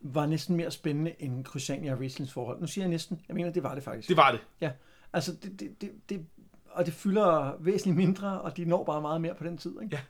var 0.00 0.26
næsten 0.26 0.56
mere 0.56 0.70
spændende 0.70 1.14
end 1.18 1.44
Crusania 1.44 1.92
og 1.92 2.00
Rieslings 2.00 2.32
forhold. 2.32 2.60
Nu 2.60 2.66
siger 2.66 2.84
jeg 2.84 2.90
næsten, 2.90 3.20
jeg 3.28 3.34
mener, 3.34 3.50
det 3.50 3.62
var 3.62 3.74
det 3.74 3.84
faktisk. 3.84 4.08
Det 4.08 4.16
var 4.16 4.30
det. 4.30 4.40
Ja, 4.60 4.72
altså 5.12 5.32
det, 5.42 5.60
det, 5.60 5.80
det, 5.80 5.90
det, 6.08 6.26
og 6.70 6.86
det 6.86 6.94
fylder 6.94 7.56
væsentligt 7.60 7.96
mindre, 7.96 8.40
og 8.40 8.56
de 8.56 8.64
når 8.64 8.84
bare 8.84 9.00
meget 9.00 9.20
mere 9.20 9.34
på 9.34 9.44
den 9.44 9.58
tid, 9.58 9.74
ikke? 9.82 9.96
Ja. 9.96 10.00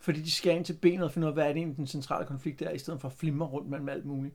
Fordi 0.00 0.22
de 0.22 0.30
skal 0.32 0.56
ind 0.56 0.64
til 0.64 0.72
benet 0.82 1.04
og 1.04 1.12
finde 1.12 1.26
ud 1.26 1.30
af, 1.30 1.34
hvad 1.34 1.44
er 1.44 1.48
det 1.48 1.56
egentlig 1.56 1.76
den 1.76 1.86
centrale 1.86 2.26
konflikt 2.26 2.62
er, 2.62 2.70
i 2.70 2.78
stedet 2.78 3.00
for 3.00 3.08
at 3.08 3.14
flimre 3.14 3.46
rundt 3.46 3.70
mellem 3.70 3.88
alt 3.88 4.04
muligt. 4.04 4.34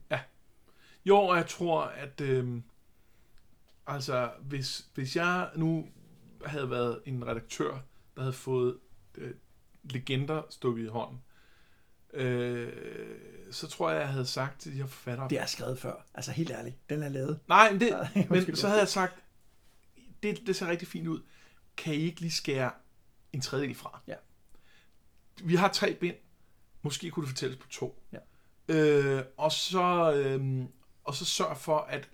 Jo, 1.05 1.17
og 1.17 1.37
jeg 1.37 1.47
tror, 1.47 1.81
at 1.81 2.21
øh, 2.21 2.61
altså, 3.87 4.29
hvis, 4.41 4.87
hvis 4.93 5.15
jeg 5.15 5.49
nu 5.55 5.87
havde 6.45 6.69
været 6.69 6.99
en 7.05 7.27
redaktør, 7.27 7.71
der 8.15 8.21
havde 8.21 8.33
fået 8.33 8.77
øh, 9.17 9.33
legender 9.83 10.41
stukket 10.49 10.83
i 10.83 10.87
hånden, 10.87 11.21
øh, 12.13 12.73
så 13.51 13.67
tror 13.67 13.91
jeg, 13.91 13.99
jeg 13.99 14.09
havde 14.09 14.25
sagt 14.25 14.61
til 14.61 14.71
de 14.71 14.77
her 14.77 14.87
forfattere... 14.87 15.29
Det 15.29 15.39
er 15.39 15.45
skrevet 15.45 15.79
før. 15.79 16.05
Altså 16.13 16.31
helt 16.31 16.51
ærligt. 16.51 16.89
Den 16.89 17.03
er 17.03 17.09
lavet. 17.09 17.39
Nej, 17.47 17.71
men, 17.71 17.79
det, 17.81 18.09
men 18.29 18.55
så 18.55 18.67
havde 18.67 18.79
jeg 18.79 18.87
sagt, 18.87 19.15
det, 20.23 20.47
det 20.47 20.55
ser 20.55 20.67
rigtig 20.67 20.87
fint 20.87 21.07
ud. 21.07 21.21
Kan 21.77 21.93
I 21.93 21.97
ikke 21.97 22.21
lige 22.21 22.31
skære 22.31 22.71
en 23.33 23.41
tredjedel 23.41 23.75
fra? 23.75 24.01
Ja. 24.07 24.15
Vi 25.43 25.55
har 25.55 25.67
tre 25.67 25.93
bind. 25.93 26.15
Måske 26.81 27.11
kunne 27.11 27.25
det 27.25 27.29
fortælles 27.29 27.57
på 27.57 27.67
to. 27.67 28.03
Ja. 28.11 28.17
Øh, 28.67 29.23
og 29.37 29.51
så 29.51 30.13
øh, 30.13 30.65
og 31.09 31.15
så 31.15 31.25
sørg 31.25 31.57
for, 31.57 31.77
at... 31.77 32.09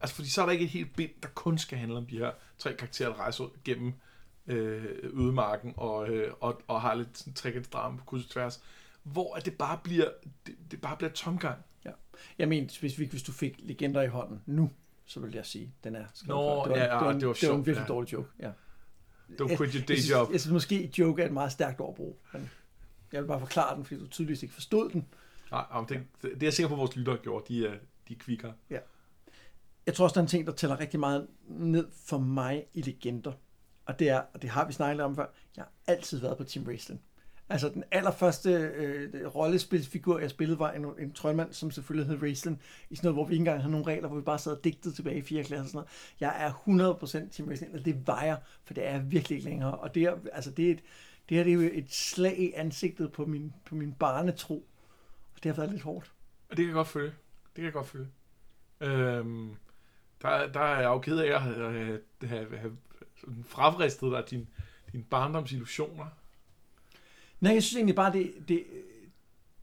Altså, 0.00 0.16
fordi 0.16 0.30
så 0.30 0.42
er 0.42 0.46
der 0.46 0.52
ikke 0.52 0.64
et 0.64 0.70
helt 0.70 0.96
bind, 0.96 1.10
der 1.22 1.28
kun 1.28 1.58
skal 1.58 1.78
handle 1.78 1.96
om 1.96 2.06
de 2.06 2.18
her 2.18 2.30
tre 2.58 2.74
karakterer, 2.74 3.08
der 3.08 3.16
rejser 3.16 3.44
gennem 3.64 3.92
øh, 4.50 4.84
ødemarken 5.02 5.74
og, 5.76 6.08
øh, 6.08 6.32
og, 6.40 6.62
og 6.68 6.80
har 6.80 6.94
lidt 6.94 7.18
sådan 7.18 7.32
trekantsdrama 7.32 7.96
på 7.96 8.04
kryds 8.04 8.24
og 8.24 8.30
tværs. 8.30 8.62
Hvor 9.02 9.34
at 9.34 9.44
det 9.44 9.58
bare 9.58 9.78
bliver, 9.84 10.08
det, 10.46 10.54
det 10.70 10.80
bare 10.80 10.96
bliver 10.96 11.10
tomgang. 11.10 11.58
Ja. 11.84 11.90
Jeg 12.38 12.48
mener 12.48 12.68
specifikt, 12.68 13.10
hvis 13.10 13.22
du 13.22 13.32
fik 13.32 13.56
legender 13.58 14.02
i 14.02 14.06
hånden 14.06 14.42
nu, 14.46 14.70
så 15.06 15.20
vil 15.20 15.34
jeg 15.34 15.46
sige, 15.46 15.72
den 15.84 15.94
er 15.94 16.04
skrevet 16.14 16.28
Nå. 16.28 16.64
Det 16.64 16.70
var, 16.70 16.76
ja, 16.76 16.82
det 16.82 16.90
var, 16.90 17.04
ja, 17.04 17.10
en, 17.10 17.20
det 17.20 17.28
var 17.28 17.34
det 17.34 17.48
var 17.48 17.54
en 17.54 17.66
virkelig 17.66 17.84
ja. 17.88 17.94
dårlig 17.94 18.12
joke. 18.12 18.28
Ja. 18.38 18.50
Don't 19.30 19.56
quit 19.56 19.72
your 19.72 19.84
day 19.84 19.94
jeg, 19.94 20.10
job. 20.10 20.26
synes, 20.26 20.32
jeg 20.32 20.40
synes 20.40 20.52
måske, 20.52 20.92
joke 20.98 21.22
er 21.22 21.26
et 21.26 21.32
meget 21.32 21.52
stærkt 21.52 21.80
overbrug. 21.80 22.20
Men 22.32 22.50
jeg 23.12 23.22
vil 23.22 23.28
bare 23.28 23.40
forklare 23.40 23.76
den, 23.76 23.84
fordi 23.84 24.00
du 24.00 24.06
tydeligvis 24.06 24.42
ikke 24.42 24.54
forstod 24.54 24.90
den. 24.90 25.06
Nej, 25.50 25.64
jamen, 25.74 25.88
det, 25.88 26.06
det, 26.22 26.30
det 26.34 26.42
er 26.42 26.46
jeg 26.46 26.52
sikker 26.52 26.68
på, 26.68 26.74
at 26.74 26.78
vores 26.78 26.96
lyttere 26.96 27.16
gjort. 27.16 27.48
De 27.48 27.66
er, 27.66 27.74
de 28.08 28.12
er 28.12 28.18
kvikkere. 28.18 28.52
Jeg 29.86 29.94
tror 29.94 30.04
også, 30.04 30.14
der 30.14 30.20
er 30.20 30.24
en 30.24 30.28
ting, 30.28 30.46
der 30.46 30.52
tæller 30.52 30.80
rigtig 30.80 31.00
meget 31.00 31.26
ned 31.48 31.88
for 32.06 32.18
mig 32.18 32.64
i 32.74 32.82
legender. 32.82 33.32
Og 33.86 33.98
det 33.98 34.08
er, 34.08 34.22
og 34.34 34.42
det 34.42 34.50
har 34.50 34.66
vi 34.66 34.72
snakket 34.72 35.04
om 35.04 35.16
før, 35.16 35.26
jeg 35.56 35.64
har 35.64 35.72
altid 35.86 36.20
været 36.20 36.36
på 36.36 36.44
Team 36.44 36.66
Wrestling. 36.66 37.02
Altså 37.48 37.68
den 37.68 37.84
allerførste 37.90 38.50
øh, 38.50 39.26
rollespilsfigur, 39.26 40.18
jeg 40.18 40.30
spillede, 40.30 40.58
var 40.58 40.72
en, 40.72 40.86
en 40.98 41.12
troldmand, 41.12 41.52
som 41.52 41.70
selvfølgelig 41.70 42.08
hed 42.08 42.22
Wrestling, 42.22 42.62
i 42.90 42.96
sådan 42.96 43.06
noget, 43.06 43.16
hvor 43.16 43.24
vi 43.24 43.34
ikke 43.34 43.40
engang 43.40 43.60
havde 43.60 43.72
nogen 43.72 43.86
regler, 43.86 44.08
hvor 44.08 44.16
vi 44.16 44.22
bare 44.22 44.38
sad 44.38 44.52
og 44.52 44.64
digtede 44.64 44.94
tilbage 44.94 45.18
i 45.18 45.22
4. 45.22 45.44
klasse 45.44 45.62
og 45.62 45.68
sådan 45.68 45.76
noget. 45.76 45.90
Jeg 46.20 46.44
er 46.46 47.24
100% 47.26 47.30
Team 47.30 47.48
Wrestling, 47.48 47.74
og 47.74 47.84
det 47.84 48.06
var 48.06 48.22
jeg, 48.22 48.38
for 48.64 48.74
det 48.74 48.86
er 48.86 48.90
jeg 48.90 49.12
virkelig 49.12 49.36
ikke 49.36 49.50
længere. 49.50 49.74
Og 49.74 49.94
det, 49.94 50.02
er, 50.02 50.16
altså, 50.32 50.50
det, 50.50 50.66
er 50.66 50.70
et, 50.70 50.82
det 51.28 51.36
her 51.36 51.44
det 51.44 51.50
er 51.50 51.54
jo 51.54 51.70
et 51.72 51.92
slag 51.92 52.38
i 52.38 52.52
ansigtet 52.52 53.12
på 53.12 53.26
min, 53.26 53.52
på 53.64 53.74
min 53.74 53.92
barnetro. 53.92 54.54
Og 55.34 55.42
det 55.42 55.44
har 55.44 55.56
været 55.56 55.70
lidt 55.70 55.82
hårdt. 55.82 56.12
Og 56.50 56.56
det 56.56 56.62
kan 56.62 56.66
jeg 56.66 56.74
godt 56.74 56.88
følge. 56.88 57.12
Det 57.46 57.54
kan 57.54 57.64
jeg 57.64 57.72
godt 57.72 57.88
følge. 57.88 58.08
Øhm, 58.80 59.56
der, 60.22 60.52
der 60.52 60.60
er 60.60 60.80
jeg 60.80 60.88
jo 60.88 60.98
ked 60.98 61.18
af 61.18 61.34
at 61.34 61.42
have, 61.42 62.00
have, 62.22 62.58
have, 62.58 62.76
sådan 63.20 63.44
frafristet 63.44 64.12
dig 64.12 64.24
din, 64.30 64.48
din 64.92 65.02
barndomsillusioner. 65.02 66.06
Nej, 67.40 67.52
jeg 67.52 67.62
synes 67.62 67.76
egentlig 67.76 67.96
bare, 67.96 68.12
det, 68.12 68.32
det, 68.48 68.64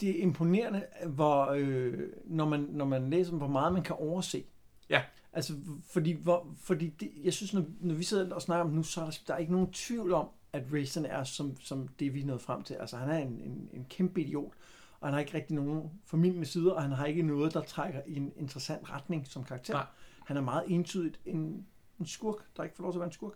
det 0.01 0.10
er 0.10 0.22
imponerende, 0.22 0.86
hvor, 1.08 1.45
øh, 1.45 2.10
når, 2.26 2.45
man, 2.45 2.60
når 2.60 2.86
man 2.86 3.10
læser 3.10 3.32
dem, 3.32 3.38
hvor 3.38 3.47
meget 3.47 3.74
man 3.74 3.84
kan 3.84 3.95
overse. 3.95 4.43
Ja. 4.89 5.01
Altså, 5.34 5.53
fordi, 5.91 6.12
hvor, 6.12 6.47
fordi 6.60 6.89
det, 6.89 7.12
jeg 7.24 7.34
synes, 7.34 7.53
når, 7.53 7.66
når 7.80 7.95
vi 7.95 8.03
sidder 8.03 8.36
og 8.36 8.41
snakker 8.41 8.66
om 8.66 8.72
nu, 8.72 8.84
så 8.84 9.01
er 9.01 9.05
der, 9.05 9.18
der 9.28 9.34
er 9.34 9.38
ikke 9.38 9.51
nogen 9.51 9.72
tvivl 9.72 10.14
om, 10.14 10.30
at 10.53 10.64
Rayson 10.74 11.05
er 11.05 11.24
som, 11.24 11.60
som 11.60 11.88
det, 11.88 12.14
vi 12.14 12.24
nået 12.24 12.41
frem 12.41 12.64
til. 12.64 12.74
Altså, 12.74 12.97
han 12.97 13.10
er 13.10 13.18
en, 13.18 13.41
en, 13.41 13.70
en 13.74 13.86
kæmpe 13.89 14.22
idiot, 14.22 14.53
og 14.99 15.08
han 15.08 15.14
har 15.14 15.20
ikke 15.20 15.34
rigtig 15.34 15.55
nogen 15.55 15.91
formidlende 16.05 16.45
sider, 16.45 16.72
og 16.72 16.82
han 16.82 16.91
har 16.91 17.05
ikke 17.05 17.22
noget, 17.24 17.53
der 17.53 17.62
trækker 17.62 18.01
i 18.08 18.16
en 18.16 18.34
interessant 18.38 18.91
retning 18.91 19.28
som 19.28 19.43
karakter. 19.43 19.74
Nej. 19.74 19.86
Han 20.26 20.38
er 20.38 20.41
meget 20.41 20.64
entydigt 20.68 21.20
en, 21.26 21.66
en 21.99 22.05
skurk, 22.05 22.58
der 22.58 22.64
ikke 22.64 22.76
får 22.76 22.84
lov 22.84 22.91
til 22.91 22.97
at 22.97 22.99
være 22.99 23.08
en 23.08 23.14
skurk. 23.14 23.34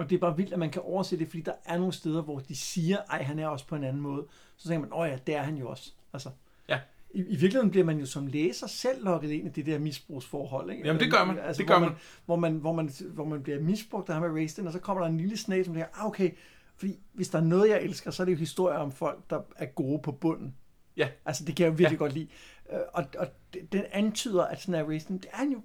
Og 0.00 0.10
det 0.10 0.16
er 0.16 0.20
bare 0.20 0.36
vildt, 0.36 0.52
at 0.52 0.58
man 0.58 0.70
kan 0.70 0.82
overse 0.82 1.18
det, 1.18 1.28
fordi 1.28 1.40
der 1.42 1.52
er 1.64 1.78
nogle 1.78 1.92
steder, 1.92 2.22
hvor 2.22 2.38
de 2.38 2.56
siger, 2.56 2.96
ej, 3.10 3.22
han 3.22 3.38
er 3.38 3.46
også 3.46 3.66
på 3.66 3.76
en 3.76 3.84
anden 3.84 4.02
måde. 4.02 4.26
Så 4.56 4.68
tænker 4.68 4.80
man, 4.88 4.98
åh 4.98 5.08
ja, 5.08 5.18
det 5.26 5.34
er 5.34 5.42
han 5.42 5.56
jo 5.56 5.68
også. 5.68 5.92
Altså, 6.12 6.30
Ja. 6.68 6.78
i, 7.14 7.18
I 7.20 7.36
virkeligheden 7.36 7.70
bliver 7.70 7.84
man 7.86 7.98
jo 7.98 8.06
som 8.06 8.26
læser 8.26 8.66
selv 8.66 9.04
lukket 9.04 9.30
ind 9.30 9.46
i 9.46 9.50
det 9.50 9.66
der 9.66 9.78
misbrugsforhold. 9.78 10.70
Ikke? 10.70 10.86
Jamen, 10.86 11.00
det 11.00 11.12
gør 11.12 11.24
man. 11.24 11.38
Altså, 11.38 11.60
Det 11.62 11.68
gør 11.68 11.78
hvor 11.78 11.86
man. 11.86 11.96
Hvor 12.26 12.36
man, 12.36 12.52
hvor 12.52 12.72
man, 12.72 12.90
hvor 13.14 13.24
man 13.24 13.42
bliver 13.42 13.60
misbrugt 13.60 14.08
af 14.08 14.14
ham 14.14 14.22
med 14.22 14.30
Raistin, 14.40 14.66
og 14.66 14.72
så 14.72 14.78
kommer 14.78 15.02
der 15.02 15.10
en 15.10 15.16
lille 15.16 15.36
snag, 15.36 15.64
som 15.64 15.74
tænker, 15.74 15.88
ah, 16.00 16.06
okay, 16.06 16.30
fordi 16.76 16.98
hvis 17.12 17.28
der 17.28 17.38
er 17.38 17.42
noget, 17.42 17.70
jeg 17.70 17.82
elsker, 17.82 18.10
så 18.10 18.22
er 18.22 18.24
det 18.24 18.32
jo 18.32 18.36
historier 18.38 18.78
om 18.78 18.92
folk, 18.92 19.30
der 19.30 19.40
er 19.56 19.66
gode 19.66 20.02
på 20.02 20.12
bunden. 20.12 20.54
Ja. 20.96 21.08
Altså, 21.24 21.44
det 21.44 21.56
kan 21.56 21.64
jeg 21.64 21.70
jo 21.70 21.76
virkelig 21.76 21.98
Ja. 21.98 22.04
godt 22.04 22.12
lide. 22.14 22.28
Øh, 22.72 22.78
Og, 22.92 23.04
og 23.18 23.26
den 23.72 23.82
antyder, 23.92 24.44
at 24.44 24.60
sådan 24.60 24.74
er 24.74 24.84
Raistin, 24.88 25.16
det 25.18 25.26
er 25.32 25.36
han 25.36 25.52
jo 25.52 25.60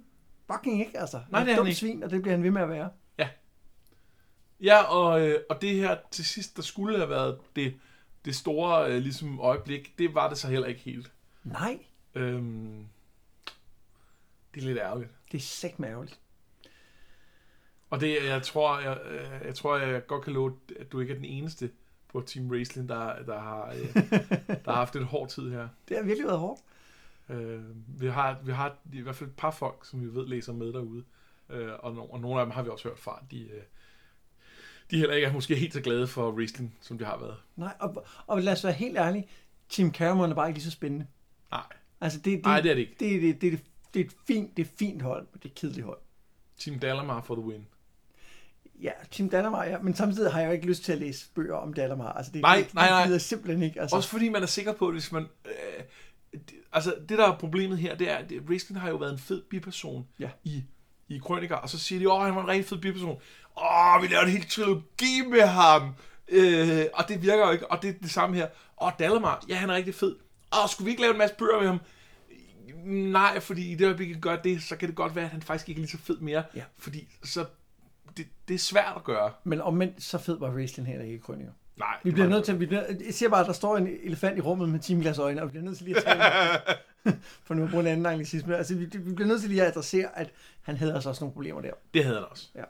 fucking 0.52 0.80
ikke, 0.80 0.98
altså. 1.00 1.16
Nej, 1.30 1.40
Han 1.40 1.46
det 1.46 1.52
er 1.52 1.54
han 1.54 1.58
dumt 1.58 1.68
ikke. 1.68 1.78
svin, 1.80 2.02
og 2.02 2.10
det 2.10 2.22
bliver 2.22 2.34
han 2.34 2.42
ved 2.44 2.50
med 2.50 2.62
at 2.62 2.68
være. 2.68 2.90
Ja, 4.60 4.82
og, 4.82 5.28
øh, 5.28 5.40
og 5.50 5.62
det 5.62 5.74
her 5.74 5.96
til 6.10 6.24
sidst, 6.24 6.56
der 6.56 6.62
skulle 6.62 6.96
have 6.96 7.10
været 7.10 7.38
det, 7.56 7.74
det 8.24 8.34
store 8.34 8.92
øh, 8.92 8.98
ligesom 8.98 9.40
øjeblik, 9.40 9.98
det 9.98 10.14
var 10.14 10.28
det 10.28 10.38
så 10.38 10.48
heller 10.48 10.66
ikke 10.66 10.80
helt. 10.80 11.12
Nej, 11.44 11.78
Øhm, 12.16 12.86
det 14.54 14.62
er 14.62 14.66
lidt 14.66 14.78
ærgerligt. 14.78 15.10
det 15.32 15.38
er 15.38 15.42
sæt 15.42 15.74
ærgerligt. 15.84 16.20
Og 17.90 18.00
det, 18.00 18.24
jeg 18.24 18.42
tror, 18.42 18.80
jeg, 18.80 19.00
øh, 19.04 19.46
jeg 19.46 19.54
tror, 19.54 19.76
jeg 19.76 20.06
godt 20.06 20.24
kan 20.24 20.32
love, 20.32 20.58
at 20.80 20.92
du 20.92 21.00
ikke 21.00 21.12
er 21.12 21.16
den 21.16 21.24
eneste 21.24 21.70
på 22.08 22.20
Team 22.20 22.50
Wrestling, 22.50 22.88
der, 22.88 23.22
der, 23.22 23.38
har, 23.38 23.66
øh, 23.68 23.94
der 24.64 24.72
har 24.72 24.74
haft 24.74 24.96
en 24.96 25.02
hård 25.02 25.28
tid 25.28 25.50
her. 25.50 25.68
Det 25.88 25.96
har 25.96 26.04
virkelig 26.04 26.26
været 26.26 26.38
hårdt. 26.38 26.60
Øh, 27.28 27.62
vi, 28.00 28.06
har, 28.06 28.40
vi 28.44 28.52
har 28.52 28.76
i 28.92 29.00
hvert 29.00 29.16
fald 29.16 29.30
et 29.30 29.36
par 29.36 29.50
folk, 29.50 29.84
som 29.84 30.00
vi 30.00 30.14
ved 30.14 30.26
læser 30.26 30.52
med 30.52 30.72
derude. 30.72 31.04
Øh, 31.50 31.72
og, 31.78 31.94
no, 31.94 32.04
og 32.04 32.20
nogle 32.20 32.40
af 32.40 32.46
dem 32.46 32.50
har 32.50 32.62
vi 32.62 32.68
også 32.68 32.88
hørt 32.88 32.98
fra. 32.98 33.24
De, 33.30 33.50
de 34.90 34.98
heller 34.98 35.14
ikke 35.14 35.26
er 35.26 35.32
måske 35.32 35.54
helt 35.56 35.72
så 35.72 35.80
glade 35.80 36.06
for 36.06 36.30
wrestling, 36.32 36.74
som 36.80 36.98
de 36.98 37.04
har 37.04 37.18
været. 37.18 37.36
Nej, 37.56 37.74
og, 37.80 38.06
og 38.26 38.42
lad 38.42 38.52
os 38.52 38.64
være 38.64 38.72
helt 38.72 38.96
ærlige, 38.96 39.28
Tim 39.68 39.92
Cameron 39.94 40.30
er 40.30 40.34
bare 40.34 40.48
ikke 40.48 40.58
lige 40.58 40.64
så 40.64 40.70
spændende. 40.70 41.06
Nej, 41.50 41.62
Altså, 42.00 42.18
det, 42.18 42.24
det, 42.36 42.44
Nej, 42.44 42.60
det 42.60 42.70
er 42.70 42.74
det 42.74 42.80
ikke. 42.80 42.96
Det, 43.00 43.22
det, 43.22 43.40
det, 43.40 43.52
det, 43.52 43.60
det 43.94 44.00
er 44.00 44.04
et 44.04 44.12
fint, 44.26 44.56
det 44.56 44.62
er 44.62 44.66
et 44.66 44.72
fint 44.78 45.02
hold, 45.02 45.22
men 45.32 45.38
det 45.42 45.44
er 45.44 45.48
et 45.48 45.54
kedeligt 45.54 45.84
hold. 45.86 45.98
Team 46.58 46.78
Dalamar 46.78 47.20
for 47.22 47.34
the 47.34 47.44
win. 47.44 47.66
Ja, 48.82 48.90
Tim 49.10 49.28
Dallamar, 49.30 49.64
ja, 49.64 49.78
men 49.78 49.94
samtidig 49.94 50.32
har 50.32 50.40
jeg 50.40 50.46
jo 50.48 50.52
ikke 50.52 50.66
lyst 50.66 50.84
til 50.84 50.92
at 50.92 50.98
læse 50.98 51.26
bøger 51.34 51.54
om 51.54 51.72
Dallamar. 51.74 52.12
Altså, 52.12 52.32
det, 52.32 52.42
Nej, 52.42 52.56
det, 52.56 52.74
nej, 52.74 52.88
nej. 52.88 52.98
Det 53.00 53.06
gider 53.06 53.18
simpelthen 53.18 53.62
ikke. 53.62 53.80
Altså, 53.80 53.96
Også 53.96 54.08
fordi 54.08 54.28
man 54.28 54.42
er 54.42 54.46
sikker 54.46 54.72
på, 54.72 54.86
at 54.88 54.94
hvis 54.94 55.12
man... 55.12 55.22
Øh, 55.44 55.84
det, 56.32 56.54
altså, 56.72 56.94
det 57.08 57.18
der 57.18 57.32
er 57.32 57.38
problemet 57.38 57.78
her, 57.78 57.96
det 57.96 58.10
er, 58.10 58.16
at 58.16 58.32
wrestling 58.48 58.80
har 58.80 58.88
jo 58.88 58.96
været 58.96 59.12
en 59.12 59.18
fed 59.18 59.42
biperson 59.42 60.06
Ja. 60.18 60.30
i, 60.44 60.64
i 61.08 61.18
Krøniker, 61.18 61.56
og 61.56 61.68
så 61.70 61.78
siger 61.78 61.98
de, 61.98 62.10
åh, 62.12 62.24
han 62.24 62.34
var 62.36 62.42
en 62.42 62.48
rigtig 62.48 62.66
fed 62.66 62.78
biperson. 62.78 63.18
Åh, 63.56 64.02
vi 64.02 64.06
laver 64.06 64.22
en 64.22 64.30
helt 64.30 64.50
trilogi 64.50 65.22
med 65.30 65.40
ham. 65.40 65.94
Øh, 66.28 66.84
og 66.94 67.08
det 67.08 67.22
virker 67.22 67.46
jo 67.46 67.50
ikke, 67.52 67.70
og 67.70 67.82
det 67.82 67.90
er 67.90 67.94
det 68.02 68.10
samme 68.10 68.36
her. 68.36 68.46
Åh, 68.82 68.90
Dalamar, 68.98 69.44
ja, 69.48 69.54
han 69.54 69.70
er 69.70 69.74
rigtig 69.74 69.94
fed. 69.94 70.16
Åh, 70.52 70.68
skulle 70.68 70.84
vi 70.84 70.90
ikke 70.90 71.02
lave 71.02 71.12
en 71.12 71.18
masse 71.18 71.36
bøger 71.36 71.58
med 71.58 71.66
ham? 71.66 71.80
Nej, 73.12 73.40
fordi 73.40 73.72
i 73.72 73.74
det 73.74 73.84
øjeblik, 73.84 74.12
han 74.12 74.20
gør 74.20 74.36
det, 74.36 74.62
så 74.62 74.76
kan 74.76 74.88
det 74.88 74.96
godt 74.96 75.16
være, 75.16 75.24
at 75.24 75.30
han 75.30 75.42
faktisk 75.42 75.68
ikke 75.68 75.78
er 75.78 75.82
lige 75.82 75.90
så 75.90 75.98
fed 75.98 76.18
mere. 76.18 76.42
Ja. 76.54 76.62
Fordi 76.78 77.08
så, 77.24 77.44
det, 78.16 78.26
det 78.48 78.54
er 78.54 78.58
svært 78.58 78.92
at 78.96 79.04
gøre. 79.04 79.32
Men 79.44 79.60
omvendt, 79.60 80.02
så 80.02 80.18
fed 80.18 80.38
var 80.38 80.50
wrestling 80.50 80.88
heller 80.88 81.04
ikke 81.04 81.16
i 81.16 81.18
krøniker. 81.18 81.52
Nej, 81.76 81.96
Vi 82.02 82.10
bliver 82.10 82.28
nødt 82.28 82.44
til, 82.44 82.60
vi 82.60 82.66
bliver, 82.66 82.84
jeg 83.06 83.14
siger 83.14 83.28
bare, 83.28 83.40
at 83.40 83.46
der 83.46 83.52
står 83.52 83.76
en 83.76 83.88
elefant 84.02 84.38
i 84.38 84.40
rummet 84.40 84.68
med 84.68 84.80
timeglasøjne, 84.80 85.42
og 85.42 85.48
vi 85.48 85.50
bliver 85.50 85.64
nødt 85.64 85.76
til 85.76 85.86
lige 85.86 85.96
at 85.96 86.02
tale 86.04 86.22
for 87.44 87.54
nu 87.54 87.64
at 87.64 87.70
bruge 87.70 87.80
en 87.80 87.86
anden 87.86 88.06
anglicisme. 88.06 88.56
Altså, 88.56 88.74
vi, 88.74 88.84
vi 88.84 89.14
bliver 89.14 89.28
nødt 89.28 89.40
til 89.40 89.50
lige 89.50 89.62
at 89.62 89.68
adressere, 89.68 90.18
at 90.18 90.30
han 90.62 90.76
havde 90.76 90.94
altså 90.94 91.08
også 91.08 91.24
nogle 91.24 91.32
problemer 91.34 91.60
der. 91.60 91.70
Det 91.94 92.04
havde 92.04 92.16
han 92.16 92.24
også. 92.30 92.48
Ja. 92.54 92.62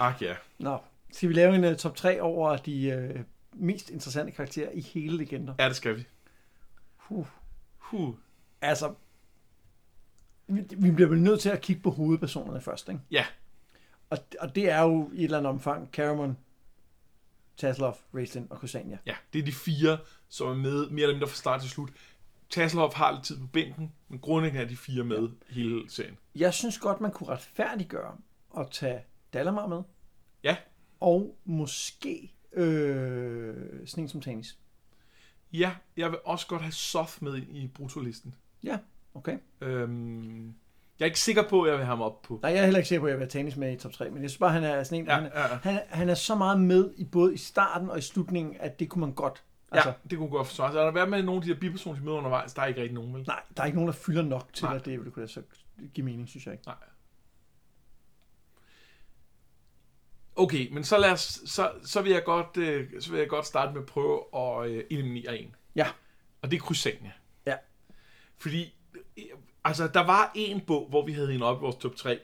Ak 0.00 0.22
ja. 0.22 0.34
Nå, 0.58 0.78
skal 1.12 1.28
vi 1.28 1.34
lave 1.34 1.54
en 1.54 1.64
uh, 1.64 1.76
top 1.76 1.96
3 1.96 2.22
over 2.22 2.56
de 2.56 3.12
uh, 3.14 3.20
mest 3.52 3.90
interessante 3.90 4.32
karakterer 4.32 4.70
i 4.70 4.80
hele 4.80 5.16
Legender? 5.16 5.54
Ja, 5.58 5.68
det 5.68 5.76
skal 5.76 5.96
vi. 5.96 6.04
Uh. 7.08 7.26
Huh. 7.78 8.14
Altså, 8.60 8.94
vi, 10.46 10.62
vi 10.76 10.90
bliver 10.90 11.08
vel 11.08 11.22
nødt 11.22 11.40
til 11.40 11.48
at 11.48 11.60
kigge 11.60 11.82
på 11.82 11.90
hovedpersonerne 11.90 12.60
først, 12.60 12.88
ikke? 12.88 13.00
Ja. 13.10 13.26
Og, 14.10 14.18
og 14.40 14.54
det 14.54 14.70
er 14.70 14.82
jo 14.82 15.10
i 15.12 15.18
et 15.18 15.24
eller 15.24 15.38
andet 15.38 15.50
omfang 15.50 15.88
Caramon, 15.92 16.36
Taslov, 17.56 17.98
Raisin 18.14 18.46
og 18.50 18.58
Kusania. 18.58 18.98
Ja, 19.06 19.14
det 19.32 19.38
er 19.38 19.44
de 19.44 19.52
fire, 19.52 19.98
som 20.28 20.48
er 20.48 20.54
med 20.54 20.90
mere 20.90 21.02
eller 21.02 21.14
mindre 21.14 21.28
fra 21.28 21.36
start 21.36 21.60
til 21.60 21.70
slut. 21.70 21.90
Tasselhoff 22.50 22.94
har 22.94 23.12
lidt 23.12 23.24
tid 23.24 23.40
på 23.40 23.46
bænken, 23.46 23.92
men 24.08 24.18
grundlæggende 24.18 24.64
er 24.64 24.68
de 24.68 24.76
fire 24.76 25.04
med 25.04 25.28
ja. 25.48 25.54
hele 25.54 25.90
serien. 25.90 26.18
Jeg 26.34 26.54
synes 26.54 26.78
godt, 26.78 27.00
man 27.00 27.10
kunne 27.10 27.28
retfærdiggøre 27.28 28.16
at 28.58 28.70
tage 28.70 29.00
Dalamar 29.38 29.66
med. 29.66 29.82
Ja. 30.44 30.56
Og 31.00 31.36
måske 31.44 32.32
øh, 32.52 33.54
Sning 33.86 34.10
som 34.10 34.20
Tanis. 34.20 34.58
Ja, 35.52 35.72
jeg 35.96 36.10
vil 36.10 36.18
også 36.24 36.46
godt 36.46 36.62
have 36.62 36.72
Soth 36.72 37.12
med 37.20 37.36
i 37.36 37.70
brutolisten. 37.74 38.34
Ja, 38.64 38.78
okay. 39.14 39.38
Øhm, 39.60 40.46
jeg 40.98 41.04
er 41.04 41.04
ikke 41.04 41.20
sikker 41.20 41.48
på, 41.48 41.62
at 41.62 41.70
jeg 41.70 41.78
vil 41.78 41.84
have 41.86 41.96
ham 41.96 42.02
op 42.02 42.22
på. 42.22 42.38
Nej, 42.42 42.50
jeg 42.52 42.58
er 42.60 42.64
heller 42.64 42.78
ikke 42.78 42.88
sikker 42.88 43.00
på, 43.00 43.06
at 43.06 43.10
jeg 43.10 43.18
vil 43.18 43.22
have 43.24 43.30
Tanis 43.30 43.56
med 43.56 43.72
i 43.72 43.76
top 43.76 43.92
3, 43.92 44.10
men 44.10 44.22
jeg 44.22 44.30
synes 44.30 44.38
bare, 44.38 44.52
han 44.52 44.64
er 44.64 44.82
sådan 44.82 44.98
en, 44.98 45.06
Ja, 45.06 45.14
han, 45.14 45.24
er, 45.24 45.30
ja, 45.40 45.48
ja. 45.52 45.58
han, 45.62 45.80
han 45.88 46.08
er 46.08 46.14
så 46.14 46.34
meget 46.34 46.60
med 46.60 46.90
i 46.96 47.04
både 47.04 47.34
i 47.34 47.36
starten 47.36 47.90
og 47.90 47.98
i 47.98 48.00
slutningen, 48.00 48.56
at 48.60 48.80
det 48.80 48.88
kunne 48.88 49.00
man 49.00 49.12
godt. 49.12 49.44
Altså, 49.72 49.88
ja, 49.88 49.94
det 50.10 50.18
kunne 50.18 50.30
godt 50.30 50.46
forstå. 50.46 50.62
Altså, 50.62 50.80
er 50.80 50.84
der 50.84 50.92
været 50.92 51.08
med 51.08 51.22
nogle 51.22 51.38
af 51.40 51.44
de 51.46 51.54
der 51.54 51.60
bipersoner, 51.60 51.98
de 51.98 52.04
møder 52.04 52.16
undervejs? 52.16 52.54
Der 52.54 52.62
er 52.62 52.66
ikke 52.66 52.80
rigtig 52.80 52.94
nogen, 52.94 53.14
vel? 53.14 53.24
Nej, 53.26 53.42
der 53.56 53.62
er 53.62 53.66
ikke 53.66 53.76
nogen, 53.76 53.88
der 53.88 53.94
fylder 53.94 54.22
nok 54.22 54.52
til, 54.52 54.64
Nej. 54.64 54.76
at 54.76 54.84
det, 54.84 55.04
det 55.04 55.12
kunne 55.12 55.28
så 55.28 55.42
give 55.94 56.04
mening, 56.04 56.28
synes 56.28 56.46
jeg 56.46 56.54
ikke. 56.54 56.64
Nej. 56.66 56.74
Okay, 60.36 60.68
men 60.72 60.84
så, 60.84 60.98
lad 60.98 61.12
os, 61.12 61.40
så, 61.44 61.72
så, 61.82 62.02
vil 62.02 62.12
jeg 62.12 62.24
godt, 62.24 62.56
øh, 62.56 62.88
så 63.00 63.10
vil 63.10 63.18
jeg 63.18 63.28
godt 63.28 63.46
starte 63.46 63.72
med 63.72 63.80
at 63.80 63.86
prøve 63.86 64.20
at 64.36 64.70
øh, 64.70 64.84
eliminere 64.90 65.38
en. 65.38 65.54
Ja. 65.76 65.86
Og 66.42 66.50
det 66.50 66.56
er 66.56 66.60
Crysania. 66.60 67.12
Ja. 67.46 67.54
Fordi, 68.38 68.74
øh, 69.16 69.24
altså, 69.64 69.88
der 69.88 70.06
var 70.06 70.32
en 70.34 70.60
bog, 70.60 70.88
hvor 70.88 71.06
vi 71.06 71.12
havde 71.12 71.32
hende 71.32 71.46
op 71.46 71.58
i 71.58 71.60
vores 71.60 71.76
top 71.76 71.96
3. 71.96 72.18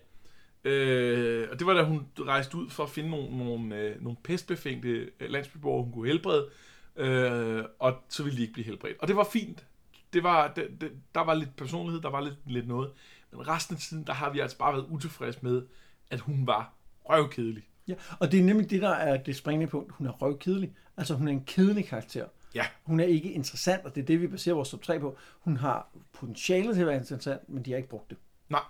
Øh, 0.65 1.49
og 1.51 1.59
det 1.59 1.67
var 1.67 1.75
da 1.75 1.83
hun 1.83 2.07
rejste 2.19 2.57
ud 2.57 2.71
for 2.71 2.85
at 2.85 2.91
finde 2.91 3.11
nogle, 3.11 3.39
nogle, 3.39 3.77
øh, 3.77 4.03
nogle 4.03 4.17
pestbefængte 4.25 4.89
øh, 4.89 5.31
landsbyborgere, 5.31 5.85
hun 5.85 5.93
kunne 5.93 6.09
helbrede. 6.09 6.49
Øh, 6.97 7.65
og 7.79 7.97
så 8.09 8.23
ville 8.23 8.37
de 8.37 8.43
ikke 8.43 8.53
blive 8.53 8.67
helbredt. 8.67 8.99
Og 8.99 9.09
det 9.09 9.17
var 9.17 9.29
fint. 9.33 9.67
Det 10.13 10.23
var, 10.23 10.53
det, 10.53 10.69
det, 10.81 10.93
der 11.15 11.21
var 11.21 11.35
lidt 11.35 11.57
personlighed, 11.57 12.03
der 12.03 12.11
var 12.11 12.21
lidt, 12.21 12.37
lidt 12.47 12.69
noget. 12.69 12.91
Men 13.31 13.49
resten 13.49 13.75
af 13.75 13.81
tiden, 13.81 14.07
der 14.07 14.13
har 14.13 14.31
vi 14.31 14.41
altså 14.41 14.59
bare 14.59 14.73
været 14.73 14.87
utilfredse 14.91 15.39
med, 15.43 15.63
at 16.11 16.21
hun 16.21 16.47
var 16.47 16.73
røvkedelig. 17.05 17.65
Ja, 17.89 17.95
og 18.21 18.33
det 18.33 18.41
er 18.41 18.45
nemlig 18.45 18.71
det, 18.71 18.83
der 18.83 18.91
er 18.91 19.17
det 19.17 19.37
springende 19.37 19.67
punkt. 19.67 19.93
Hun 19.95 20.07
er 20.07 20.11
røvkedelig. 20.11 20.73
Altså, 20.97 21.15
hun 21.15 21.29
er 21.29 21.33
en 21.33 21.45
kedelig 21.45 21.87
karakter. 21.87 22.27
Ja. 22.55 22.67
Hun 22.85 23.01
er 23.01 23.05
ikke 23.05 23.33
interessant, 23.33 23.85
og 23.85 23.95
det 23.95 24.01
er 24.03 24.05
det, 24.07 24.21
vi 24.21 24.27
baserer 24.27 24.55
vores 24.55 24.71
top 24.71 24.83
3 24.83 25.01
på. 25.01 25.17
Hun 25.41 25.57
har 25.57 25.89
potentiale 26.13 26.75
til 26.75 26.81
at 26.81 26.87
være 26.87 26.97
interessant, 26.97 27.49
men 27.49 27.63
de 27.65 27.71
har 27.71 27.77
ikke 27.77 27.89
brugt 27.89 28.11
det. 28.11 28.19
Nej. 28.49 28.61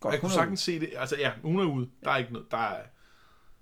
Godt, 0.00 0.12
jeg 0.12 0.20
kunne 0.20 0.30
sagtens 0.32 0.60
se 0.60 0.80
det. 0.80 0.90
Altså 0.96 1.16
ja, 1.18 1.32
hun 1.42 1.60
er 1.60 1.64
ude. 1.64 1.88
Der 2.04 2.10
er 2.10 2.16
ikke 2.16 2.32
noget. 2.32 2.50
Der 2.50 2.56
er... 2.56 2.82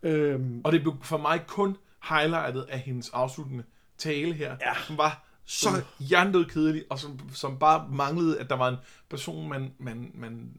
Øhm, 0.03 0.61
Og 0.65 0.73
det 0.73 0.83
blev 0.83 0.95
for 1.03 1.19
mig 1.19 1.45
kun 1.47 1.77
highlightet 2.09 2.63
af 2.63 2.79
hendes 2.79 3.11
afsluttende 3.11 3.65
tale 3.99 4.33
her, 4.35 4.57
Ja. 4.61 4.75
som 4.87 4.99
var 4.99 5.25
så 5.51 5.69
hjernedød 5.99 6.45
kedelig, 6.45 6.85
og 6.91 6.99
som, 6.99 7.21
som 7.35 7.59
bare 7.59 7.89
manglede, 7.93 8.41
at 8.41 8.51
der 8.51 8.57
var 8.57 8.69
en 8.69 8.77
person, 9.09 9.49
man, 9.49 9.73
man, 9.79 10.11
man 10.15 10.51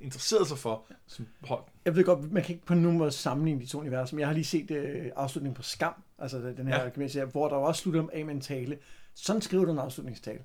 interesserede 0.00 0.46
sig 0.48 0.58
for, 0.58 0.84
som 1.06 1.26
holdt. 1.44 1.64
jeg 1.84 1.96
ved 1.96 2.04
godt, 2.04 2.32
man 2.32 2.42
kan 2.42 2.54
ikke 2.54 2.66
på 2.66 2.74
nogen 2.74 2.98
måde 2.98 3.10
sammenligne 3.12 3.60
de 3.60 3.66
to 3.66 3.78
universer, 3.80 4.14
men 4.16 4.20
jeg 4.20 4.28
har 4.28 4.34
lige 4.34 4.44
set 4.44 4.70
øh, 4.70 5.06
afslutningen 5.16 5.54
på 5.54 5.62
Skam, 5.62 5.94
altså 6.18 6.38
den 6.38 6.66
her 6.68 6.90
Ja. 6.98 7.06
ja. 7.14 7.24
hvor 7.24 7.48
der 7.48 7.56
også 7.56 7.82
slutter 7.82 8.06
af 8.12 8.24
med 8.24 8.34
en 8.34 8.40
tale. 8.40 8.78
Sådan 9.14 9.42
skriver 9.42 9.64
du 9.64 9.72
en 9.72 9.78
afslutningstale. 9.78 10.38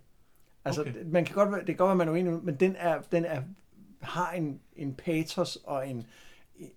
Altså, 0.65 0.81
Okay. 0.81 0.93
man 1.05 1.25
kan 1.25 1.35
godt, 1.35 1.49
det 1.59 1.65
kan 1.65 1.75
godt 1.75 1.87
være, 1.87 1.95
man 1.95 2.07
er 2.07 2.11
uenig, 2.11 2.33
men 2.43 2.55
den, 2.55 2.75
er, 2.75 3.01
den 3.11 3.25
er, 3.25 3.41
har 4.01 4.31
en, 4.31 4.59
en 4.75 4.93
patos 4.93 5.55
og 5.63 5.89
en, 5.89 6.05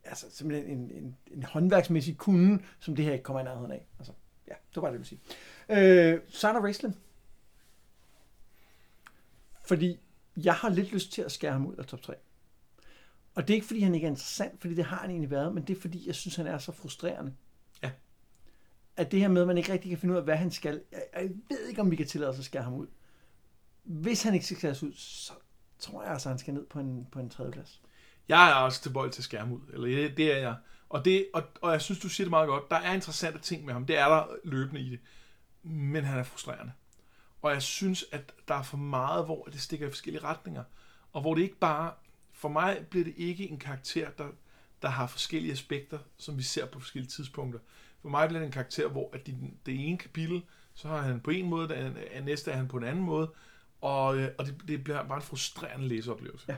altså 0.04 0.26
simpelthen 0.30 0.78
en, 0.78 0.90
en, 0.90 1.16
en 1.30 1.42
håndværksmæssig 1.42 2.16
kunde, 2.18 2.62
som 2.80 2.96
det 2.96 3.04
her 3.04 3.12
ikke 3.12 3.22
kommer 3.22 3.40
i 3.40 3.44
nærheden 3.44 3.72
af. 3.72 3.86
Altså, 3.98 4.12
ja, 4.48 4.52
det 4.68 4.76
var 4.76 4.82
bare 4.82 4.92
det, 4.92 5.08
jeg 5.08 5.18
ville 5.68 5.88
sige. 6.08 6.12
Øh, 6.14 6.20
Sana 6.28 6.58
Raistlin. 6.58 6.94
Fordi 9.66 9.98
jeg 10.36 10.54
har 10.54 10.68
lidt 10.68 10.92
lyst 10.92 11.12
til 11.12 11.22
at 11.22 11.32
skære 11.32 11.52
ham 11.52 11.66
ud 11.66 11.74
af 11.74 11.86
top 11.86 12.02
3. 12.02 12.14
Og 13.34 13.48
det 13.48 13.50
er 13.50 13.54
ikke, 13.54 13.66
fordi 13.66 13.80
han 13.80 13.94
ikke 13.94 14.04
er 14.04 14.10
interessant, 14.10 14.60
fordi 14.60 14.74
det 14.74 14.84
har 14.84 14.96
han 14.96 15.10
egentlig 15.10 15.30
været, 15.30 15.54
men 15.54 15.66
det 15.66 15.76
er, 15.76 15.80
fordi 15.80 16.06
jeg 16.06 16.14
synes, 16.14 16.36
han 16.36 16.46
er 16.46 16.58
så 16.58 16.72
frustrerende. 16.72 17.34
Ja. 17.82 17.90
At 18.96 19.12
det 19.12 19.20
her 19.20 19.28
med, 19.28 19.42
at 19.42 19.46
man 19.46 19.58
ikke 19.58 19.72
rigtig 19.72 19.88
kan 19.90 19.98
finde 19.98 20.12
ud 20.12 20.18
af, 20.18 20.24
hvad 20.24 20.36
han 20.36 20.50
skal. 20.50 20.82
Jeg, 20.92 21.02
jeg 21.14 21.30
ved 21.48 21.66
ikke, 21.68 21.80
om 21.80 21.90
vi 21.90 21.96
kan 21.96 22.06
tillade 22.06 22.30
os 22.30 22.38
at 22.38 22.44
skære 22.44 22.62
ham 22.62 22.74
ud. 22.74 22.86
Hvis 23.82 24.22
han 24.22 24.34
ikke 24.34 24.46
skal 24.46 24.56
skæres 24.56 24.82
ud, 24.82 24.92
så 24.92 25.32
tror 25.78 26.02
jeg 26.02 26.12
altså, 26.12 26.28
han 26.28 26.38
skal 26.38 26.54
ned 26.54 26.66
på 26.66 26.80
en, 26.80 27.06
på 27.12 27.18
en 27.18 27.30
tredje 27.30 27.52
plads. 27.52 27.82
Jeg 28.28 28.50
er 28.50 28.54
også 28.54 28.82
tilbøjelig 28.82 29.14
til 29.14 29.24
skærm 29.24 29.52
ud, 29.52 29.60
eller 29.72 29.88
det, 29.88 30.16
det 30.16 30.32
er 30.32 30.38
jeg. 30.38 30.56
Og, 30.88 31.04
det, 31.04 31.26
og, 31.34 31.42
og 31.62 31.72
jeg 31.72 31.82
synes, 31.82 32.00
du 32.00 32.08
siger 32.08 32.24
det 32.24 32.30
meget 32.30 32.48
godt. 32.48 32.70
Der 32.70 32.76
er 32.76 32.92
interessante 32.94 33.38
ting 33.38 33.64
med 33.64 33.72
ham. 33.72 33.86
Det 33.86 33.98
er 33.98 34.08
der 34.08 34.26
løbende 34.44 34.80
i 34.80 34.90
det. 34.90 35.00
Men 35.62 36.04
han 36.04 36.18
er 36.18 36.22
frustrerende. 36.22 36.72
Og 37.46 37.52
jeg 37.52 37.62
synes, 37.62 38.04
at 38.12 38.32
der 38.48 38.54
er 38.54 38.62
for 38.62 38.76
meget, 38.76 39.24
hvor 39.24 39.44
det 39.44 39.60
stikker 39.60 39.86
i 39.86 39.90
forskellige 39.90 40.24
retninger. 40.24 40.62
Og 41.12 41.20
hvor 41.20 41.34
det 41.34 41.42
ikke 41.42 41.58
bare... 41.58 41.92
For 42.32 42.48
mig 42.48 42.86
bliver 42.90 43.04
det 43.04 43.14
ikke 43.16 43.50
en 43.50 43.58
karakter, 43.58 44.10
der, 44.10 44.26
der 44.82 44.88
har 44.88 45.06
forskellige 45.06 45.52
aspekter, 45.52 45.98
som 46.16 46.38
vi 46.38 46.42
ser 46.42 46.66
på 46.66 46.80
forskellige 46.80 47.10
tidspunkter. 47.10 47.60
For 48.02 48.08
mig 48.08 48.28
bliver 48.28 48.40
det 48.40 48.46
en 48.46 48.52
karakter, 48.52 48.88
hvor 48.88 49.10
at 49.12 49.26
det, 49.26 49.36
det 49.66 49.88
ene 49.88 49.98
kapitel, 49.98 50.42
så 50.74 50.88
har 50.88 51.02
han 51.02 51.20
på 51.20 51.30
en 51.30 51.48
måde, 51.48 51.68
det 51.68 52.24
næste 52.24 52.50
er 52.50 52.56
han 52.56 52.68
på 52.68 52.76
en 52.76 52.84
anden 52.84 53.04
måde. 53.04 53.30
Og, 53.80 54.16
øh, 54.16 54.28
og 54.38 54.46
det, 54.46 54.54
det 54.68 54.84
bliver 54.84 55.08
bare 55.08 55.18
en 55.18 55.22
frustrerende 55.22 55.88
læseoplevelse. 55.88 56.46
Ja. 56.48 56.56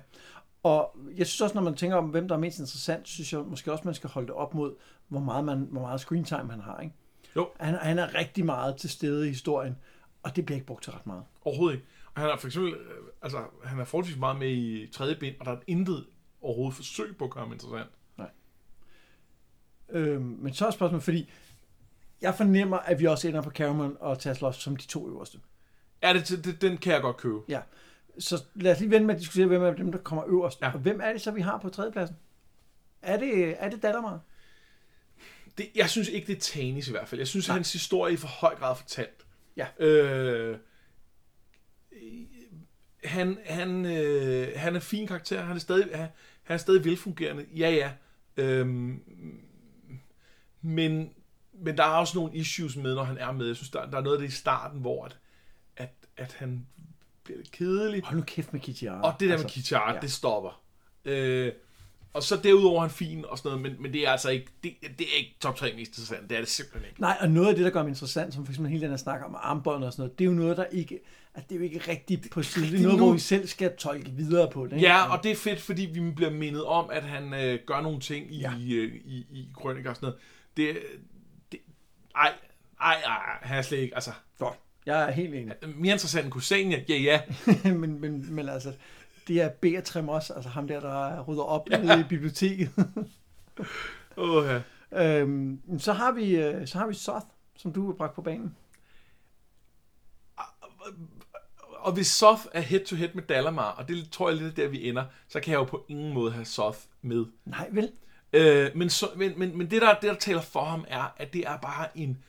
Og 0.63 0.99
jeg 1.17 1.27
synes 1.27 1.41
også, 1.41 1.55
når 1.55 1.63
man 1.63 1.75
tænker 1.75 1.97
om, 1.97 2.05
hvem 2.05 2.29
der 2.29 2.35
er 2.35 2.41
mest 2.41 2.59
interessant, 2.59 3.09
synes 3.09 3.33
jeg 3.33 3.41
måske 3.41 3.73
også, 3.73 3.85
man 3.85 3.95
skal 3.95 4.11
holde 4.11 4.27
det 4.27 4.35
op 4.35 4.55
mod, 4.55 4.75
hvor 5.09 5.21
meget, 5.21 5.45
man, 5.45 5.59
hvor 5.71 5.81
meget 5.81 6.01
screen 6.01 6.25
time 6.25 6.51
han 6.51 6.61
har. 6.61 6.81
Ikke? 6.81 6.95
Jo. 7.37 7.49
Han, 7.61 7.75
han 7.75 7.99
er 7.99 8.15
rigtig 8.15 8.45
meget 8.45 8.77
til 8.77 8.91
stede 8.91 9.27
i 9.27 9.31
historien, 9.31 9.77
og 10.23 10.37
det 10.37 10.47
bliver 10.47 10.57
ikke 10.57 10.67
brugt 10.67 10.85
til 10.85 10.93
ret 10.93 11.07
meget. 11.07 11.25
Overhovedet 11.45 11.77
ikke. 11.77 11.89
Og 12.15 12.21
han 12.21 12.31
er 12.31 12.37
for 12.37 12.47
eksempel, 12.47 12.75
øh, 12.75 13.05
altså, 13.23 13.45
han 13.65 13.81
er 13.81 13.85
forholdsvis 13.85 14.19
meget 14.19 14.39
med 14.39 14.51
i 14.51 14.87
tredje 14.93 15.17
bind, 15.21 15.35
og 15.41 15.47
der 15.47 15.53
er 15.53 15.61
intet 15.67 16.07
overhovedet 16.41 16.77
forsøg 16.77 17.17
på 17.17 17.25
at 17.25 17.31
gøre 17.31 17.45
ham 17.45 17.53
interessant. 17.53 17.91
Øhm, 19.89 20.39
men 20.41 20.55
så 20.55 20.67
er 20.67 20.71
spørgsmålet, 20.71 21.05
fordi 21.05 21.31
jeg 22.21 22.35
fornemmer, 22.35 22.77
at 22.77 23.01
vi 23.01 23.05
også 23.05 23.29
ender 23.29 23.43
på 23.43 23.51
Cameron 23.51 23.97
og 24.01 24.19
Taslos 24.19 24.57
som 24.57 24.77
de 24.77 24.87
to 24.87 25.09
øverste. 25.09 25.39
Ja, 26.03 26.13
det, 26.13 26.45
det, 26.45 26.61
den 26.63 26.79
kan 26.79 26.93
jeg 26.93 27.01
godt 27.01 27.17
købe. 27.17 27.39
Ja. 27.49 27.61
Så 28.19 28.45
lad 28.55 28.73
os 28.73 28.81
lige 28.81 28.91
vente 28.91 29.07
med 29.07 29.15
at 29.15 29.21
diskutere, 29.21 29.47
hvem 29.47 29.63
er 29.63 29.73
dem, 29.73 29.93
der 29.93 29.99
kommer 29.99 30.25
øverst. 30.29 30.61
Ja. 30.61 30.73
Og 30.73 30.79
hvem 30.79 31.01
er 31.03 31.13
det 31.13 31.21
så, 31.21 31.31
vi 31.31 31.41
har 31.41 31.59
på 31.59 31.69
tredjepladsen? 31.69 32.17
Er 33.03 33.17
det, 33.17 33.57
er 33.59 33.71
det 33.71 33.83
Dallamar? 33.83 34.21
Det, 35.59 35.69
jeg 35.75 35.91
synes 35.91 36.09
ikke, 36.09 36.27
det 36.27 36.37
er 36.37 36.41
Tanis 36.41 36.89
i 36.89 36.91
hvert 36.91 37.09
fald. 37.09 37.21
Jeg 37.21 37.29
synes, 37.29 37.49
at 37.49 37.55
hans 37.55 37.73
historie 37.73 38.13
er 38.13 38.15
i 38.15 38.17
for 38.17 38.29
høj 38.29 38.55
grad 38.55 38.77
fortalt. 38.77 39.27
Ja. 39.59 39.85
Øh, 39.87 40.59
han, 43.05 43.39
han, 43.47 43.85
øh, 43.87 44.49
han 44.57 44.73
er 44.73 44.79
en 44.79 44.83
fin 44.83 45.07
karakter. 45.07 45.43
Han 45.43 45.57
er 45.57 45.61
stadig, 45.61 45.97
han, 45.97 46.09
han 46.43 46.55
er 46.55 46.59
stadig 46.59 46.85
velfungerende. 46.85 47.47
Ja, 47.57 47.71
ja. 47.71 47.93
Øhm, 48.37 49.03
men, 50.63 51.13
men 51.53 51.77
der 51.77 51.85
er 51.85 51.89
også 51.89 52.19
nogle 52.19 52.35
issues 52.35 52.77
med, 52.77 52.95
når 52.95 53.03
han 53.03 53.19
er 53.19 53.33
med. 53.33 53.47
Jeg 53.47 53.57
synes, 53.57 53.71
der, 53.71 53.91
der 53.91 53.99
er 53.99 54.03
noget 54.03 54.17
af 54.17 54.21
det 54.21 54.29
i 54.29 54.37
starten, 54.37 54.81
hvor 54.81 55.05
at, 55.05 55.19
at, 55.77 55.91
at 56.17 56.33
han 56.33 56.67
bliver 57.25 57.39
lidt 57.39 57.51
kedelig. 57.51 58.03
Hold 58.05 58.17
nu 58.17 58.25
kæft 58.27 58.53
med 58.53 58.61
Kitiara. 58.61 59.13
Og 59.13 59.21
det 59.21 59.29
der 59.29 59.35
altså, 59.35 59.59
med 59.59 59.65
ja. 59.71 59.93
ja. 59.93 60.01
det 60.01 60.13
stopper. 60.13 60.63
Øh, 61.05 61.53
og 62.13 62.23
så 62.23 62.37
derudover 62.45 62.77
er 62.77 62.81
han 62.81 62.91
fin 62.91 63.25
og 63.29 63.39
sådan 63.39 63.49
noget, 63.59 63.63
men, 63.63 63.83
men 63.83 63.93
det 63.93 64.07
er 64.07 64.11
altså 64.11 64.31
ikke, 64.31 64.47
det, 64.65 64.73
det 64.99 65.07
er 65.13 65.17
ikke 65.19 65.37
top 65.41 65.57
3 65.57 65.73
mest 65.77 65.89
interessant. 65.91 66.31
Det 66.31 66.37
er 66.37 66.41
det 66.41 66.49
simpelthen 66.49 66.89
ikke. 66.91 67.01
Nej, 67.01 67.17
og 67.21 67.31
noget 67.31 67.49
af 67.49 67.55
det, 67.55 67.65
der 67.65 67.71
gør 67.71 67.83
mig 67.83 67.89
interessant, 67.89 68.35
som 68.35 68.47
for 68.47 68.53
eksempel 68.53 68.71
hele 68.71 68.83
den 68.83 68.91
her 68.91 68.97
snak 68.97 69.21
om 69.27 69.37
armbånd 69.41 69.85
og 69.85 69.93
sådan 69.93 70.03
noget, 70.03 70.19
det 70.19 70.25
er 70.25 70.29
jo 70.29 70.35
noget, 70.35 70.57
der 70.57 70.65
ikke, 70.65 71.01
at 71.35 71.49
det 71.49 71.55
er 71.55 71.59
jo 71.59 71.65
ikke 71.65 71.83
rigtigt 71.89 72.31
på 72.31 72.43
side. 72.43 72.67
Det 72.67 72.79
er 72.79 72.83
noget, 72.83 72.99
nu. 72.99 73.05
hvor 73.05 73.13
vi 73.13 73.19
selv 73.19 73.47
skal 73.47 73.77
tolke 73.77 74.11
videre 74.11 74.51
på 74.51 74.67
det. 74.67 74.73
ikke? 74.73 74.87
Ja, 74.87 75.17
og 75.17 75.23
det 75.23 75.31
er 75.31 75.37
fedt, 75.37 75.61
fordi 75.61 75.83
vi 75.87 76.11
bliver 76.11 76.31
mindet 76.31 76.65
om, 76.65 76.91
at 76.93 77.03
han 77.03 77.35
øh, 77.35 77.59
gør 77.67 77.81
nogle 77.81 78.01
ting 78.01 78.35
i, 78.35 78.39
Ja. 78.41 78.53
øh, 78.53 78.95
i, 79.05 79.27
i 79.31 79.49
krøniker 79.55 79.91
og 79.91 79.97
sådan 79.97 80.07
noget. 80.07 80.21
Det, 80.57 80.79
det, 81.53 81.61
ej, 82.17 82.33
ej, 82.81 82.95
ej, 83.07 83.39
han 83.43 83.59
er 83.59 83.63
slet 83.63 83.79
ikke, 83.79 83.95
altså, 83.95 84.11
Godt. 84.39 84.55
Jeg 84.87 85.03
er 85.09 85.11
helt 85.11 85.35
enig. 85.35 85.53
mere 85.77 85.93
interessant 85.93 86.25
end 86.25 86.33
Kusania, 86.33 86.85
ja, 86.89 86.97
ja. 86.97 87.21
men, 87.75 88.01
men, 88.01 88.35
men 88.35 88.49
altså, 88.49 88.73
det 89.29 89.41
er 89.41 89.49
Beatrim 89.49 90.09
også, 90.09 90.35
altså 90.35 90.49
ham 90.49 90.69
der, 90.69 90.81
der 90.81 91.23
rydder 91.23 91.43
op 91.43 91.71
ja. 91.71 91.83
nede 91.83 92.01
i 92.01 92.05
biblioteket. 92.09 92.71
Åh, 94.17 94.45
ja. 94.93 95.21
øhm, 95.21 95.79
så 95.79 95.93
har 95.93 96.13
vi, 96.13 96.37
øh, 96.37 96.69
så 96.69 96.79
har 96.79 96.87
vi 96.87 96.95
Soth, 96.95 97.27
som 97.57 97.73
du 97.73 97.87
har 97.87 97.93
bragt 97.93 98.15
på 98.15 98.23
banen. 98.23 98.57
Og 101.79 101.93
hvis 101.93 102.07
Soth 102.07 102.43
er 102.53 102.61
head-to-head 102.61 103.15
med 103.15 103.23
Dalamar, 103.23 103.71
og 103.71 103.89
det 103.89 104.11
tror 104.11 104.29
jeg 104.29 104.39
lidt 104.39 104.59
er 104.59 104.63
der, 104.63 104.69
vi 104.69 104.89
ender, 104.89 105.05
så 105.29 105.41
kan 105.41 105.53
jeg 105.53 105.59
jo 105.59 105.65
på 105.65 105.85
ingen 105.89 106.13
måde 106.13 106.33
have 106.33 106.45
Soth 106.45 106.79
med. 107.03 107.27
Nej, 107.45 107.69
vel? 107.73 107.93
Øh, 108.33 108.71
men, 108.75 108.91
så, 108.91 109.09
men, 109.17 109.39
men, 109.39 109.59
men 109.59 109.71
det, 109.71 109.83
der, 109.83 109.95
det, 109.95 110.03
der 110.03 110.15
taler 110.15 110.41
for 110.41 110.65
ham, 110.65 110.85
er, 110.89 111.15
at 111.17 111.33
det 111.33 111.47
er 111.47 111.57
bare 111.57 111.99
en 111.99 112.25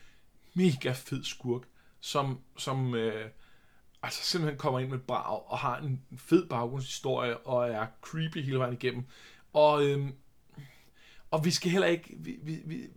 mega 0.54 0.92
fed 0.92 1.24
skurk, 1.24 1.62
som, 2.00 2.40
som 2.58 2.96
øh, 2.96 3.30
altså 4.04 4.24
simpelthen 4.24 4.58
kommer 4.58 4.80
ind 4.80 4.90
med 4.90 5.00
brag, 5.00 5.52
og 5.52 5.58
har 5.58 5.78
en 5.78 6.02
fed 6.18 6.48
baggrundshistorie, 6.48 7.38
og 7.38 7.70
er 7.70 7.88
creepy 8.02 8.44
hele 8.44 8.60
vejen 8.60 8.74
igennem. 8.74 9.04
Og, 9.54 9.86
øh, 9.86 10.10
og 11.32 11.46
vi 11.46 11.52
skal 11.52 11.72
heller 11.72 11.88
ikke, 11.88 12.16
vi, 12.20 12.40
vi, 12.44 12.62
vi, 12.66 12.88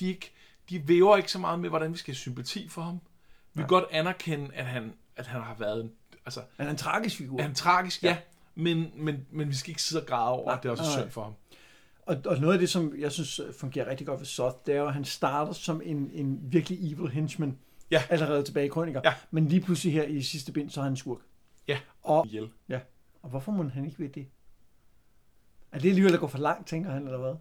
de, 0.00 0.08
ikke, 0.08 0.32
de 0.70 0.88
væver 0.88 1.16
ikke 1.16 1.32
så 1.32 1.38
meget 1.38 1.60
med, 1.60 1.68
hvordan 1.68 1.92
vi 1.92 1.98
skal 1.98 2.12
have 2.12 2.18
sympati 2.18 2.68
for 2.68 2.82
ham. 2.82 3.00
Vi 3.54 3.60
kan 3.60 3.68
godt 3.68 3.84
anerkende, 3.90 4.54
at 4.54 4.66
han, 4.66 4.94
at 5.16 5.26
han 5.26 5.40
har 5.40 5.54
været 5.58 5.80
en, 5.80 5.92
altså, 6.26 6.40
Han 6.56 6.66
er 6.66 6.70
en 6.70 6.76
tragisk 6.76 7.16
figur. 7.16 7.38
er 7.38 7.42
han 7.42 7.54
tragisk, 7.54 8.02
ja, 8.02 8.08
ja 8.08 8.16
men, 8.54 8.92
men, 8.96 9.26
men 9.30 9.48
vi 9.48 9.54
skal 9.54 9.70
ikke 9.70 9.82
sidde 9.82 10.02
og 10.02 10.06
græde 10.06 10.28
over, 10.30 10.46
Nej, 10.46 10.56
at 10.56 10.62
det 10.62 10.68
er 10.68 10.72
også 10.72 10.82
nej. 10.82 11.02
synd 11.02 11.10
for 11.10 11.22
ham. 11.22 11.34
Og, 12.06 12.16
og 12.26 12.38
noget 12.38 12.52
af 12.54 12.58
det, 12.58 12.70
som 12.70 12.94
jeg 12.98 13.12
synes 13.12 13.38
øh, 13.38 13.54
fungerer 13.54 13.90
rigtig 13.90 14.06
godt 14.06 14.20
ved 14.20 14.26
Soth, 14.26 14.56
det 14.66 14.74
er 14.74 14.78
jo, 14.78 14.86
at 14.86 14.94
han 14.94 15.04
starter 15.04 15.52
som 15.52 15.80
en, 15.84 16.10
en 16.12 16.38
virkelig 16.42 16.92
evil 16.92 17.10
henchman. 17.10 17.58
Ja. 17.94 18.02
Allerede 18.10 18.42
tilbage 18.42 18.66
i 18.66 18.68
Krøniker. 18.68 19.00
Ja. 19.04 19.14
Men 19.30 19.48
lige 19.48 19.60
pludselig 19.60 19.92
her 19.92 20.02
i 20.04 20.22
sidste 20.22 20.52
bind, 20.52 20.70
så 20.70 20.80
er 20.80 20.84
han 20.84 20.92
en 20.92 20.96
skurk. 20.96 21.18
Ja, 21.68 21.78
Og, 22.02 22.26
ihjel. 22.26 22.48
ja. 22.68 22.80
og 23.22 23.30
hvorfor 23.30 23.52
må 23.52 23.62
han 23.68 23.84
ikke 23.84 23.98
ved 23.98 24.08
det? 24.08 24.26
Er 25.72 25.78
det 25.78 25.88
alligevel 25.88 26.14
at 26.14 26.20
gå 26.20 26.26
for 26.26 26.38
langt, 26.38 26.68
tænker 26.68 26.90
han, 26.90 27.04
eller 27.04 27.18
hvad? 27.18 27.34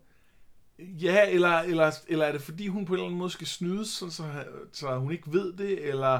Ja, 0.79 1.29
eller, 1.29 1.49
eller, 1.59 1.91
eller 2.07 2.25
er 2.25 2.31
det 2.31 2.41
fordi, 2.41 2.67
hun 2.67 2.85
på 2.85 2.93
en 2.93 2.97
eller 2.97 3.05
anden 3.05 3.19
måde 3.19 3.29
skal 3.29 3.47
snydes, 3.47 3.87
sådan, 3.89 4.11
så, 4.11 4.23
så 4.71 4.97
hun 4.97 5.11
ikke 5.11 5.33
ved 5.33 5.53
det, 5.53 5.89
eller... 5.89 6.19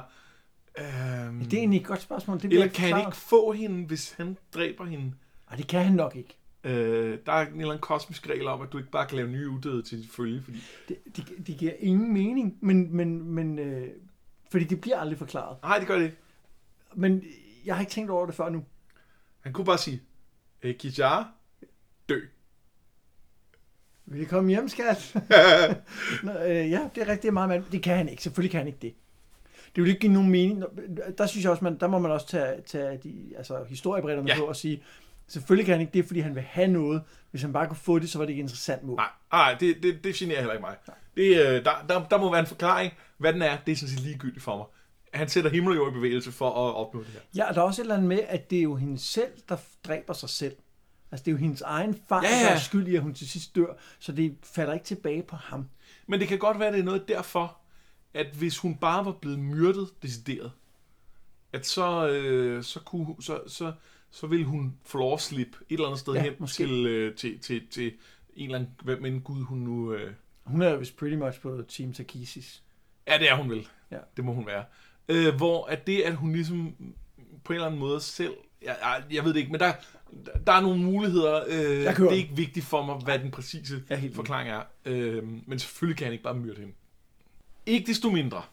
Øhm, 0.78 1.40
Det 1.40 1.54
er 1.54 1.58
egentlig 1.58 1.80
et 1.80 1.86
godt 1.86 2.02
spørgsmål. 2.02 2.42
Det 2.42 2.54
eller 2.54 2.68
kan 2.68 2.90
han 2.94 3.00
ikke 3.06 3.18
få 3.18 3.52
hende, 3.52 3.86
hvis 3.88 4.12
han 4.12 4.38
dræber 4.54 4.86
hende? 4.86 5.14
Og 5.46 5.58
det 5.58 5.68
kan 5.68 5.84
han 5.84 5.94
nok 5.94 6.16
ikke. 6.16 6.38
Øh, 6.64 7.18
der 7.26 7.32
er 7.32 7.42
en 7.42 7.48
eller 7.54 7.66
anden 7.66 7.82
kosmisk 7.82 8.30
regel 8.30 8.48
om, 8.48 8.62
at 8.62 8.72
du 8.72 8.78
ikke 8.78 8.92
bare 8.92 9.08
kan 9.08 9.16
lave 9.16 9.30
nye 9.30 9.50
udøde 9.50 9.84
til 9.84 9.98
dit 10.02 10.12
følge, 10.12 10.42
fordi... 10.42 10.58
Det, 10.88 10.98
det, 11.16 11.48
det 11.48 11.58
giver 11.58 11.74
ingen 11.80 12.14
mening, 12.14 12.58
men, 12.62 12.96
men, 12.96 13.24
men 13.24 13.60
øh, 13.60 13.90
fordi 14.54 14.66
det 14.66 14.82
bliver 14.82 15.00
aldrig 15.00 15.18
forklaret. 15.18 15.58
Nej, 15.64 15.78
det 15.78 15.88
gør 15.88 15.96
det 15.98 16.04
ikke. 16.04 16.18
Men 16.94 17.24
jeg 17.66 17.76
har 17.76 17.82
ikke 17.82 17.92
tænkt 17.92 18.12
over 18.12 18.26
det 18.26 18.36
før 18.36 18.50
nu. 18.50 18.64
Han 19.42 19.54
kunne 19.54 19.66
bare 19.66 19.78
sige, 19.78 20.02
øh, 20.64 20.76
Kijar, 20.76 21.32
dø. 22.10 22.20
Komme 24.30 24.50
hjem, 24.50 24.70
skat? 24.70 25.16
Nå, 26.24 26.32
øh, 26.32 26.72
ja, 26.72 26.90
det 26.96 27.04
er 27.04 27.08
rigtigt 27.08 27.34
meget, 27.34 27.50
men 27.50 27.66
det 27.72 27.84
kan 27.84 27.98
han 27.98 28.10
ikke. 28.10 28.24
Selvfølgelig 28.24 28.52
kan 28.52 28.58
han 28.58 28.68
ikke 28.68 28.80
det. 28.82 28.94
Det 29.76 29.84
vil 29.84 29.90
ikke 29.90 30.00
give 30.02 30.14
nogen 30.14 30.30
mening. 30.30 30.64
Der 31.18 31.26
synes 31.26 31.44
jeg 31.44 31.52
også, 31.52 31.64
man, 31.64 31.80
der 31.80 31.88
må 31.88 32.00
man 32.00 32.12
også 32.12 32.28
tage, 32.28 32.62
tage 32.62 32.98
de, 33.04 33.34
altså, 33.38 33.64
historiebredderne 33.70 34.30
Ja. 34.30 34.38
på 34.38 34.46
og 34.46 34.56
sige, 34.56 34.84
selvfølgelig 35.28 35.66
kan 35.66 35.74
han 35.74 35.82
ikke 35.82 35.94
det, 35.94 36.06
fordi 36.06 36.20
han 36.20 36.36
vil 36.36 36.44
have 36.44 36.68
noget. 36.68 37.02
Hvis 37.32 37.42
han 37.42 37.54
bare 37.54 37.68
kunne 37.68 37.78
få 37.78 38.00
det, 38.00 38.10
så 38.10 38.18
var 38.18 38.26
det 38.26 38.30
ikke 38.32 38.42
interessant 38.42 38.84
mål. 38.84 38.96
Nej, 38.96 39.10
nej 39.32 39.58
det, 39.60 39.84
det, 39.84 40.04
det 40.04 40.16
generer 40.16 40.40
heller 40.40 40.54
ikke 40.54 40.62
mig. 40.62 40.76
Det, 41.16 41.28
øh, 41.48 41.66
der, 41.66 41.86
der, 41.90 42.08
der 42.08 42.18
må 42.18 42.32
være 42.32 42.40
en 42.40 42.46
forklaring. 42.48 42.94
Hvad 43.24 43.34
den 43.34 43.42
er, 43.42 43.58
det 43.66 43.72
er 43.72 43.76
sådan 43.76 43.90
set 43.96 44.00
ligegyldigt 44.00 44.44
for 44.44 44.58
mig. 44.58 44.66
Han 45.14 45.30
sætter 45.30 45.50
himmel 45.52 45.72
og 45.72 45.76
jord 45.78 45.92
i 45.92 45.94
bevægelse 45.94 46.32
for 46.32 46.50
at 46.50 46.76
opnå 46.76 47.00
det 47.00 47.10
her. 47.10 47.20
Ja, 47.36 47.50
og 47.50 47.56
der 47.56 47.62
er 47.62 47.66
også 47.66 47.82
et 47.82 47.84
eller 47.84 47.96
andet 47.96 48.08
med, 48.10 48.20
at 48.28 48.50
det 48.50 48.58
er 48.60 48.64
jo 48.64 48.76
hende 48.76 48.98
selv, 49.00 49.32
der 49.50 49.58
dræber 49.84 50.14
sig 50.14 50.30
selv. 50.30 50.56
Altså, 51.12 51.24
det 51.24 51.28
er 51.28 51.32
jo 51.32 51.38
hendes 51.38 51.62
egen 51.62 52.00
far, 52.10 52.24
Ja, 52.24 52.30
ja, 52.30 52.44
der 52.46 52.50
er 52.50 52.60
skyld 52.60 52.88
i, 52.88 52.96
at 52.96 53.02
hun 53.02 53.14
til 53.14 53.30
sidst 53.30 53.56
dør. 53.56 53.74
Så 54.00 54.12
det 54.12 54.36
falder 54.44 54.74
ikke 54.74 54.86
tilbage 54.86 55.24
på 55.24 55.36
ham. 55.36 55.70
Men 56.08 56.20
det 56.20 56.28
kan 56.28 56.38
godt 56.40 56.60
være, 56.60 56.72
det 56.72 56.80
er 56.80 56.84
noget 56.84 57.08
derfor, 57.08 57.58
at 58.14 58.28
hvis 58.28 58.58
hun 58.58 58.76
bare 58.76 59.06
var 59.06 59.12
blevet 59.12 59.40
myrdet 59.40 59.90
decideret, 60.02 60.52
at 61.54 61.66
så, 61.66 62.08
øh, 62.10 62.64
så, 62.64 62.80
kunne, 62.80 63.16
så, 63.20 63.42
så, 63.48 63.74
så 64.12 64.28
ville 64.28 64.46
hun 64.46 64.74
få 64.86 64.98
lov 64.98 65.14
at 65.14 65.22
slippe 65.22 65.58
et 65.70 65.74
eller 65.74 65.86
andet 65.88 66.00
sted 66.00 66.14
Ja, 66.14 66.22
hen 66.22 66.34
måske. 66.40 66.64
til, 66.64 66.86
øh, 66.86 67.16
til, 67.16 67.40
til, 67.40 67.62
til 67.72 67.94
en 68.36 68.46
eller 68.46 68.58
anden, 68.60 68.72
hvem 68.84 69.06
end 69.06 69.22
gud 69.22 69.42
hun 69.44 69.58
nu... 69.58 69.94
Øh, 69.94 70.14
Hun 70.44 70.62
er 70.62 70.76
vist 70.76 70.98
pretty 70.98 71.16
much 71.16 71.40
på 71.42 71.62
Team 71.70 71.94
Takisis. 71.94 72.64
Ja, 73.08 73.18
det 73.18 73.30
er 73.30 73.36
hun 73.36 73.50
vel. 73.50 73.68
Ja. 73.92 73.98
Det 74.18 74.26
må 74.26 74.34
hun 74.34 74.46
være. 74.46 74.66
Øh, 75.10 75.36
hvor 75.36 75.66
at 75.66 75.88
det, 75.88 76.02
at 76.02 76.16
hun 76.16 76.34
ligesom 76.34 76.76
på 77.44 77.54
en 77.54 77.56
eller 77.56 77.68
anden 77.68 77.80
måde 77.80 78.02
selv... 78.02 78.34
Jeg, 78.62 78.78
jeg, 78.82 79.04
jeg 79.12 79.24
ved 79.24 79.34
det 79.34 79.40
ikke, 79.40 79.52
men 79.52 79.60
der, 79.60 79.74
der 80.48 80.54
er 80.54 80.62
nogle 80.62 80.84
muligheder. 80.84 81.44
Øh, 81.48 81.58
det 81.58 81.88
er 81.88 82.12
ikke 82.12 82.36
vigtigt 82.36 82.66
for 82.66 82.86
mig, 82.86 82.96
hvad 82.96 83.20
den 83.20 83.32
præcise 83.32 83.84
enig. 83.92 84.16
forklaring 84.16 84.50
er. 84.50 84.64
Øh, 84.86 85.24
men 85.48 85.60
selvfølgelig 85.60 85.98
kan 85.98 86.06
han 86.06 86.12
ikke 86.12 86.24
bare 86.24 86.34
myrde 86.34 86.60
hende. 86.60 86.74
Ikke 87.66 87.88
desto 87.88 88.10
mindre, 88.10 88.44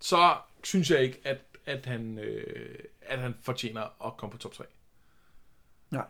så 0.00 0.36
synes 0.64 0.90
jeg 0.90 1.02
ikke, 1.02 1.20
at, 1.24 1.38
at, 1.66 1.86
han, 1.86 2.18
øh, 2.18 2.78
at 3.02 3.18
han 3.18 3.34
fortjener 3.42 4.06
at 4.06 4.16
komme 4.16 4.32
på 4.32 4.38
top 4.38 4.52
3. 4.52 4.64
Nej. 5.90 6.04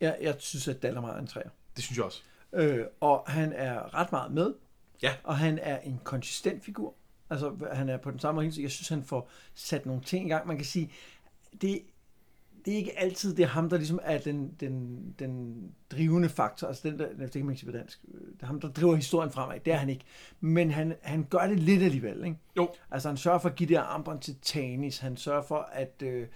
Jeg, 0.00 0.18
jeg 0.20 0.36
synes, 0.38 0.68
at 0.68 0.82
Dallamar 0.82 1.12
er 1.12 1.18
en 1.18 1.26
træer. 1.26 1.48
Det 1.76 1.84
synes 1.84 1.96
jeg 1.96 2.04
også. 2.04 2.22
Øh, 2.52 2.84
og 3.00 3.24
han 3.26 3.52
er 3.52 3.94
ret 3.94 4.12
meget 4.12 4.32
med. 4.32 4.54
Ja. 5.02 5.14
Og 5.24 5.38
han 5.38 5.58
er 5.62 5.78
en 5.78 6.00
konsistent 6.04 6.64
figur. 6.64 6.94
Altså, 7.30 7.54
han 7.72 7.88
er 7.88 7.96
på 7.96 8.10
den 8.10 8.18
samme 8.18 8.42
måde. 8.42 8.62
Jeg 8.62 8.70
synes, 8.70 8.88
han 8.88 9.02
får 9.02 9.30
sat 9.54 9.86
nogle 9.86 10.02
ting 10.02 10.26
i 10.26 10.28
gang. 10.28 10.46
Man 10.46 10.56
kan 10.56 10.66
sige, 10.66 10.92
det, 11.62 11.82
det 12.64 12.72
er 12.72 12.76
ikke 12.78 12.98
altid 12.98 13.34
det 13.34 13.42
er 13.42 13.46
ham, 13.46 13.68
der 13.70 13.76
ligesom 13.76 13.98
er 14.02 14.18
den, 14.18 14.54
den, 14.60 15.04
den 15.18 15.62
drivende 15.90 16.28
faktor. 16.28 16.66
Altså, 16.66 16.88
den 16.88 16.98
der, 16.98 17.08
det 17.08 17.32
kan 17.32 17.44
man 17.44 17.52
ikke 17.52 17.60
sige 17.60 17.72
på 17.72 17.78
dansk. 17.78 18.02
Det 18.02 18.42
er 18.42 18.46
ham, 18.46 18.60
der 18.60 18.68
driver 18.68 18.94
historien 18.94 19.30
fremad. 19.30 19.60
Det 19.60 19.72
er 19.72 19.76
han 19.76 19.88
ikke. 19.88 20.04
Men 20.40 20.70
han, 20.70 20.94
han 21.02 21.26
gør 21.30 21.46
det 21.46 21.58
lidt 21.58 21.82
alligevel, 21.82 22.24
ikke? 22.24 22.38
Jo. 22.56 22.68
Altså, 22.90 23.08
han 23.08 23.16
sørger 23.16 23.38
for 23.38 23.48
at 23.48 23.54
give 23.54 23.68
det 23.68 23.76
armbånd 23.76 24.20
til 24.20 24.36
Tanis. 24.42 24.98
Han 24.98 25.16
sørger 25.16 25.42
for 25.42 25.68
at 25.72 26.02
øh, 26.02 26.26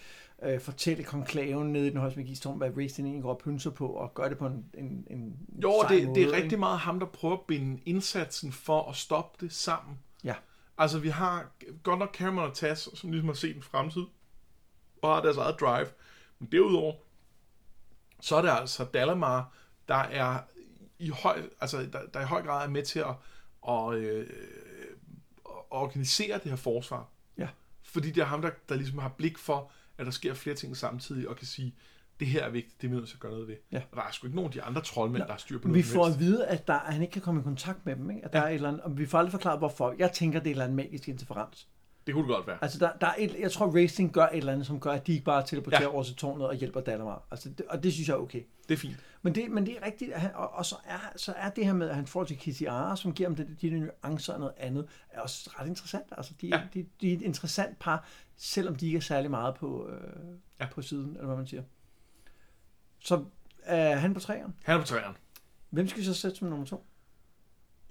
øh, 0.45 0.61
fortælle 0.61 1.05
konklaven 1.05 1.73
nede 1.73 1.87
i 1.87 1.91
den 1.91 1.99
højeste 1.99 2.21
magistrum, 2.21 2.57
hvad 2.57 2.71
Racing 2.77 3.09
egentlig 3.09 3.23
går 3.23 3.31
og 3.31 3.39
pynser 3.39 3.71
på, 3.71 3.89
og 3.89 4.15
gør 4.15 4.29
det 4.29 4.39
på 4.39 4.47
en, 4.47 4.65
en, 4.75 5.07
en 5.11 5.37
Jo, 5.63 5.85
det, 5.89 6.07
måde, 6.07 6.21
det 6.21 6.29
er 6.29 6.33
rigtig 6.33 6.59
meget 6.59 6.79
ham, 6.79 7.01
der 7.01 7.07
prøver 7.07 7.37
at 7.37 7.41
binde 7.49 7.83
indsatsen 7.87 8.53
for 8.53 8.89
at 8.91 8.97
stoppe 8.97 9.45
det 9.45 9.53
sammen. 9.53 9.99
Ja. 10.25 10.35
Altså, 10.79 10.99
vi 10.99 11.09
har 11.09 11.53
godt 11.83 11.99
nok 11.99 12.15
Cameron 12.15 12.49
og 12.49 12.57
Tess, 12.57 12.99
som 12.99 13.11
ligesom 13.11 13.29
har 13.29 13.35
set 13.35 13.57
en 13.57 13.63
fremtid, 13.63 14.05
og 15.03 15.15
har 15.15 15.23
deres 15.23 15.37
eget 15.37 15.61
drive. 15.61 15.87
Men 16.39 16.49
derudover, 16.53 16.95
så 18.21 18.37
er 18.37 18.43
det 18.43 18.51
altså 18.51 18.85
Dalamar, 18.85 19.53
der 19.89 19.95
er 19.95 20.39
i 20.99 21.09
høj, 21.09 21.43
altså, 21.61 21.89
der, 21.93 22.07
der 22.15 22.21
i 22.21 22.25
høj 22.25 22.43
grad 22.43 22.67
er 22.67 22.71
med 22.71 22.83
til 22.83 22.99
at, 22.99 23.15
at, 23.69 23.95
øh, 23.95 24.27
at 25.47 25.63
organisere 25.71 26.39
det 26.39 26.51
her 26.51 26.57
forsvar. 26.57 27.09
Ja. 27.39 27.49
Fordi 27.83 28.11
det 28.11 28.21
er 28.21 28.25
ham, 28.25 28.43
der, 28.43 28.51
der 28.69 28.75
ligesom 28.75 28.99
har 28.99 29.09
blik 29.09 29.39
for, 29.39 29.71
at 29.99 30.07
der 30.07 30.13
sker 30.13 30.35
flere 30.35 30.57
ting 30.57 30.77
samtidig, 30.77 31.29
og 31.29 31.37
kan 31.37 31.47
sige, 31.47 31.75
det 32.21 32.29
her 32.31 32.45
er 32.45 32.51
vigtigt, 32.51 32.81
det 32.83 32.87
er 32.87 32.91
vi 32.91 32.97
nødt 32.97 33.09
til 33.09 33.17
at 33.17 33.21
gøre 33.21 33.33
noget 33.33 33.49
ved. 33.49 33.57
Ja. 33.73 33.83
Og 33.91 33.97
der 33.97 34.03
er 34.03 34.11
sgu 34.13 34.27
ikke 34.27 34.37
nogen 34.37 34.49
af 34.49 34.53
de 34.53 34.63
andre 34.63 34.81
troldmænd, 34.83 35.21
Nå, 35.23 35.27
der 35.27 35.33
har 35.33 35.39
styr 35.39 35.59
på 35.59 35.69
noget 35.69 35.79
Vi 35.79 35.83
får 35.89 36.07
at 36.07 36.19
vide, 36.21 36.47
at, 36.47 36.67
der, 36.67 36.75
at 36.75 36.93
han 36.93 37.03
ikke 37.03 37.13
kan 37.13 37.23
komme 37.23 37.41
i 37.41 37.45
kontakt 37.45 37.87
med 37.87 37.97
dem. 37.97 38.11
Ikke? 38.11 38.25
At 38.25 38.33
der 38.33 38.39
Ja. 38.39 38.45
er 38.45 38.49
et 38.49 38.55
eller 38.55 38.69
andet, 38.69 38.83
og 38.83 38.99
vi 38.99 39.07
får 39.07 39.19
aldrig 39.19 39.33
forklaret, 39.33 39.59
hvorfor. 39.59 39.95
Jeg 39.99 40.13
tænker, 40.13 40.39
det 40.39 40.47
er 40.47 40.51
et 40.51 40.53
eller 40.53 40.65
andet 40.65 40.77
magisk 40.77 41.09
interferens. 41.09 41.69
Det 42.07 42.15
kunne 42.15 42.29
det 42.29 42.35
godt 42.37 42.47
være. 42.47 42.59
Altså, 42.63 42.79
der, 42.79 42.91
der 43.01 43.07
er 43.07 43.15
et, 43.19 43.37
jeg 43.41 43.53
tror, 43.53 43.77
Racing 43.83 44.13
gør 44.13 44.27
et 44.27 44.37
eller 44.37 44.53
andet, 44.53 44.67
som 44.67 44.81
gør, 44.81 44.91
at 44.93 45.07
de 45.07 45.13
ikke 45.13 45.25
bare 45.25 45.47
teleporterer 45.47 45.83
Ja. 45.83 45.89
over 45.95 46.03
til 46.03 46.15
tårnet 46.15 46.47
og 46.47 46.55
hjælper 46.55 46.81
Dalamar. 46.81 47.27
Altså, 47.31 47.49
det, 47.49 47.67
og 47.67 47.83
det 47.83 47.93
synes 47.93 48.09
jeg 48.09 48.15
er 48.15 48.19
okay. 48.19 48.43
Det 48.69 48.75
er 48.75 48.79
fint. 48.79 48.97
Men 49.23 49.35
det, 49.35 49.51
men 49.51 49.67
det 49.67 49.77
er 49.81 49.87
rigtigt, 49.87 50.13
at 50.13 50.21
han, 50.21 50.31
og, 50.35 50.53
og 50.55 50.67
så, 50.67 50.77
er, 50.85 50.99
så 51.17 51.33
er 51.37 51.51
det 51.51 51.65
her 51.67 51.73
med, 51.73 51.89
at 51.89 51.95
han 51.97 52.07
får 52.07 52.25
til 52.25 52.37
Kitiara, 52.39 52.97
som 52.97 53.13
giver 53.13 53.29
ham 53.29 53.37
de, 53.37 53.57
de, 53.63 53.71
de 53.71 53.79
nuancer 53.81 54.33
og 54.33 54.41
noget 54.41 54.55
andet, 54.57 54.87
er 55.11 55.21
også 55.21 55.51
ret 55.61 55.67
interessant. 55.67 56.05
Altså, 56.17 56.33
de, 56.41 56.47
Ja. 56.47 56.57
ja. 56.57 56.63
de, 56.75 56.87
de 57.01 57.11
er 57.13 57.17
et 57.17 57.23
interessant 57.23 57.79
par, 57.79 58.07
selvom 58.45 58.77
de 58.77 58.87
ikke 58.87 58.97
er 58.97 59.01
særlig 59.01 59.31
meget 59.31 59.55
på, 59.55 59.89
øh, 59.89 60.37
Ja. 60.61 60.67
på 60.73 60.83
siden, 60.83 61.11
eller 61.11 61.27
hvad 61.27 61.37
man 61.37 61.47
siger. 61.47 61.63
Så 62.99 63.25
er 63.63 63.97
han 63.97 64.15
på 64.15 64.21
træerne. 64.21 64.53
Han 64.65 64.75
er 64.77 64.81
på 64.81 64.87
træerne. 64.87 65.15
Hvem 65.71 65.89
skal 65.89 66.01
vi 66.01 66.05
så 66.05 66.15
sætte 66.15 66.37
som 66.37 66.49
nummer 66.49 66.67
to? 66.67 66.87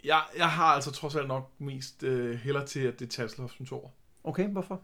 Jeg, 0.04 0.24
jeg 0.38 0.50
har 0.52 0.66
altså 0.66 0.92
trods 0.92 1.16
alt 1.16 1.28
nok 1.28 1.52
mest 1.58 2.04
øh, 2.04 2.36
heller 2.40 2.66
til, 2.66 2.80
at 2.80 3.00
det 3.00 3.06
er 3.06 3.10
Tasselhoff 3.10 3.54
som 3.58 3.66
toer. 3.66 3.90
Okay, 4.24 4.48
hvorfor? 4.50 4.82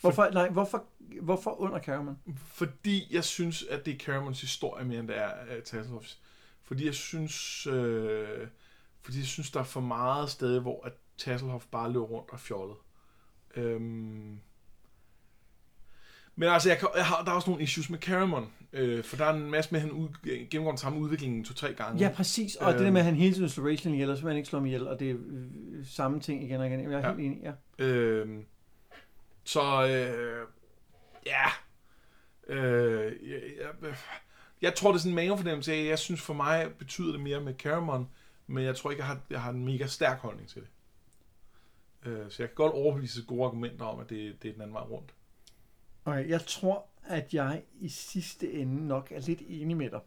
Hvorfor, 0.00 0.30
nej, 0.32 0.48
hvorfor, 0.48 0.84
hvorfor 1.22 1.50
under 1.60 1.78
Cameron? 1.80 2.18
Fordi 2.36 3.14
jeg 3.14 3.24
synes, 3.24 3.62
at 3.62 3.86
det 3.86 3.94
er 3.94 3.98
Caramons 3.98 4.40
historie 4.40 4.84
mere, 4.84 4.98
end 5.00 5.08
det 5.08 5.16
er 5.18 5.32
uh, 5.56 5.62
Tasselhoffs. 5.62 6.20
Fordi 6.62 6.86
jeg 6.86 6.94
synes, 6.94 7.66
øh, 7.66 8.48
fordi 9.02 9.18
jeg 9.18 9.26
synes, 9.26 9.50
der 9.50 9.60
er 9.60 9.64
for 9.64 9.80
meget 9.80 10.30
steder, 10.30 10.60
hvor 10.60 10.86
at 10.86 10.92
Tasselhoff 11.18 11.66
bare 11.66 11.92
løber 11.92 12.04
rundt 12.06 12.30
og 12.30 12.40
fjollet. 12.40 12.76
Øhm, 13.56 14.40
men 16.40 16.48
altså, 16.48 16.68
jeg, 16.68 16.78
jeg 16.96 17.06
har, 17.06 17.24
der 17.24 17.30
er 17.30 17.34
også 17.34 17.50
nogle 17.50 17.62
issues 17.62 17.90
med 17.90 17.98
Caramon. 17.98 18.52
Øh, 18.72 19.04
for 19.04 19.16
der 19.16 19.24
er 19.24 19.32
en 19.34 19.50
masse 19.50 19.72
med, 19.72 19.80
at 19.80 19.86
han 19.86 19.92
ud, 19.92 20.08
gennemgår 20.50 20.70
den 20.70 20.78
samme 20.78 20.98
udvikling 20.98 21.46
to-tre 21.46 21.72
gange. 21.74 22.04
Ja, 22.04 22.12
præcis. 22.14 22.56
Og 22.56 22.72
det 22.72 22.78
der 22.80 22.86
Øhm. 22.86 22.92
med, 22.92 23.00
at 23.00 23.04
han 23.04 23.14
hele 23.14 23.34
tiden 23.34 23.48
slår 23.48 23.70
Rachel 23.70 23.92
ihjel, 23.92 24.10
og 24.10 24.16
så 24.16 24.26
han 24.26 24.36
ikke 24.36 24.48
slå 24.48 24.58
ham 24.58 24.66
ihjel, 24.66 24.88
og 24.88 25.00
det 25.00 25.10
er 25.10 25.14
øh, 25.28 25.86
samme 25.86 26.20
ting 26.20 26.44
igen 26.44 26.60
og 26.60 26.66
igen. 26.66 26.80
Jeg 26.80 26.92
er 26.92 26.98
Ja. 27.08 27.14
helt 27.14 27.20
enig, 27.20 27.38
ja. 27.78 27.84
Øhm, 27.84 28.44
så 29.44 29.60
øh, 29.86 30.46
ja, 31.26 31.46
øh, 32.54 33.12
jeg, 33.30 33.40
jeg, 33.82 33.94
jeg 34.62 34.74
tror, 34.74 34.90
det 34.90 34.96
er 34.96 35.00
sådan 35.00 35.12
en 35.12 35.16
mavefornemmelse 35.16 35.72
af, 35.72 35.86
jeg 35.86 35.98
synes 35.98 36.20
for 36.20 36.34
mig 36.34 36.68
betyder 36.78 37.12
det 37.12 37.20
mere 37.20 37.40
med 37.40 37.54
Caramon, 37.54 38.08
men 38.46 38.64
jeg 38.64 38.76
tror 38.76 38.90
ikke, 38.90 39.00
jeg 39.00 39.06
har, 39.06 39.20
jeg 39.30 39.42
har 39.42 39.50
en 39.50 39.64
mega 39.64 39.86
stærk 39.86 40.18
holdning 40.18 40.48
til 40.48 40.62
det. 40.62 40.68
Øh, 42.10 42.30
så 42.30 42.42
jeg 42.42 42.48
kan 42.48 42.54
godt 42.54 42.72
overbevise 42.72 43.22
gode 43.26 43.44
argumenter 43.44 43.84
om, 43.84 44.00
at 44.00 44.10
det, 44.10 44.42
det 44.42 44.48
er 44.48 44.52
den 44.52 44.62
anden 44.62 44.74
vej 44.74 44.82
rundt. 44.82 45.14
Okay, 46.18 46.28
jeg 46.28 46.46
tror, 46.46 46.84
at 47.08 47.34
jeg 47.34 47.62
i 47.80 47.88
sidste 47.88 48.52
ende 48.52 48.86
nok 48.86 49.12
er 49.14 49.20
lidt 49.20 49.42
enig 49.48 49.76
med 49.76 49.90
dig. 49.90 50.00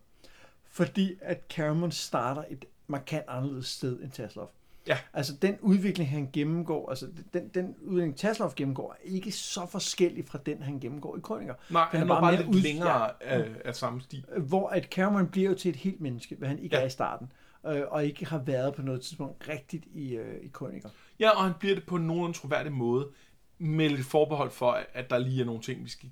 Fordi 0.65 1.15
at 1.21 1.41
Cameron 1.49 1.91
starter 1.91 2.43
et 2.49 2.65
markant 2.87 3.25
anderledes 3.27 3.67
sted 3.67 3.99
end 4.01 4.11
Tasloff. 4.11 4.51
Ja. 4.87 4.97
Altså 5.13 5.33
den 5.41 5.57
udvikling, 5.61 6.09
han 6.09 6.29
gennemgår, 6.33 6.89
altså 6.89 7.07
den, 7.33 7.47
den 7.53 7.75
udvikling, 7.81 8.17
Tasloff 8.17 8.55
gennemgår, 8.55 8.91
er 8.91 8.97
ikke 9.09 9.31
så 9.31 9.65
forskellig 9.65 10.25
fra 10.27 10.39
den, 10.45 10.63
han 10.63 10.79
gennemgår 10.79 11.17
i 11.17 11.19
Krøninger. 11.19 11.53
Nej, 11.69 11.87
Den 11.91 11.99
han 11.99 12.09
er 12.09 12.13
bare 12.13 12.21
bare 12.21 12.35
lidt 12.35 12.47
ud- 12.47 12.61
længere 12.61 13.23
af, 13.23 13.45
af 13.65 13.75
samme 13.75 14.01
stil. 14.01 14.25
Hvor 14.37 14.69
at 14.69 14.83
Cameron 14.85 15.27
bliver 15.27 15.49
jo 15.49 15.55
til 15.55 15.69
et 15.69 15.75
helt 15.75 16.01
menneske, 16.01 16.35
hvad 16.35 16.47
han 16.47 16.59
ikke 16.59 16.75
Ja. 16.75 16.79
ja. 16.79 16.83
er 16.83 16.87
i 16.87 16.91
starten. 16.91 17.31
Øh, 17.67 17.81
og 17.87 18.05
ikke 18.05 18.25
har 18.25 18.37
været 18.37 18.73
på 18.75 18.81
noget 18.81 19.01
tidspunkt 19.01 19.49
rigtigt 19.49 19.85
i, 19.93 20.13
øh, 20.15 20.43
i 20.43 20.47
Krøninger. 20.47 20.89
Ja, 21.19 21.29
og 21.29 21.43
han 21.43 21.53
bliver 21.59 21.75
det 21.75 21.85
på 21.85 21.95
en 21.95 22.07
nogenlunde 22.07 22.37
troværdig 22.37 22.71
måde, 22.71 23.09
med 23.57 23.89
lidt 23.89 24.05
forbehold 24.05 24.51
for, 24.51 24.85
at 24.93 25.09
der 25.09 25.17
lige 25.17 25.41
er 25.41 25.45
nogle 25.45 25.61
ting, 25.61 25.83
vi 25.83 25.89
skal 25.89 26.11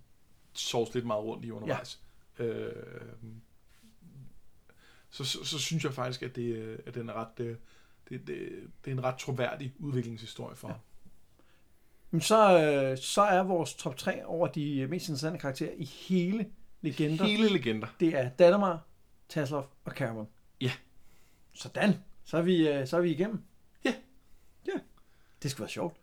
sovs 0.53 0.93
lidt 0.93 1.05
meget 1.05 1.23
rundt 1.23 1.45
i 1.45 1.51
undervejs. 1.51 2.01
Ja. 2.39 2.43
Øh, 2.43 2.85
så, 5.09 5.23
så, 5.23 5.45
så 5.45 5.59
synes 5.59 5.83
jeg 5.83 5.93
faktisk, 5.93 6.21
at, 6.21 6.35
det, 6.35 6.55
øh, 6.55 6.79
at 6.85 6.95
den 6.95 7.09
er 7.09 7.13
ret, 7.13 7.39
øh, 7.39 7.55
det, 8.09 8.27
det, 8.27 8.49
det 8.85 8.91
er 8.91 8.95
en 8.95 9.03
ret 9.03 9.17
troværdig 9.17 9.73
udviklingshistorie 9.79 10.55
for 10.55 10.67
Ja. 10.67 10.73
Men 12.11 12.21
så, 12.21 12.63
øh, 12.63 12.97
så 12.97 13.21
er 13.21 13.43
vores 13.43 13.73
top 13.73 13.97
3 13.97 14.25
over 14.25 14.47
de 14.47 14.87
mest 14.87 15.07
interessante 15.07 15.39
karakterer 15.39 15.73
i 15.77 15.85
hele 15.85 16.51
Legender. 16.81 17.25
Hele 17.25 17.49
legender. 17.49 17.87
Det 17.99 18.17
er 18.17 18.29
Dalamar, 18.29 18.85
Tasloff 19.29 19.67
og 19.83 19.91
Cameron. 19.91 20.27
Ja. 20.61 20.71
Sådan. 21.53 21.93
Så 22.25 22.37
er 22.37 22.41
vi, 22.41 22.67
øh, 22.67 22.87
så 22.87 22.97
er 22.97 23.01
vi 23.01 23.11
igennem. 23.11 23.43
Ja. 23.85 23.93
Ja. 24.67 24.79
Det 25.43 25.51
skulle 25.51 25.61
være 25.61 25.69
sjovt. 25.69 26.00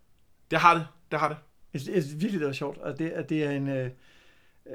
Det 0.50 0.58
har 0.58 0.74
det. 0.74 0.86
Det 1.10 1.18
har 1.18 1.28
det. 1.28 1.36
Jeg 1.72 1.80
synes, 1.80 1.94
jeg 1.94 2.02
synes 2.02 2.20
virkelig, 2.22 2.40
det 2.40 2.46
var 2.46 2.52
sjovt. 2.52 2.78
Og 2.78 2.98
det, 2.98 3.10
at 3.10 3.28
det 3.28 3.44
er 3.44 3.50
en... 3.50 3.68
Øh, 3.68 3.90
øh, 4.66 4.72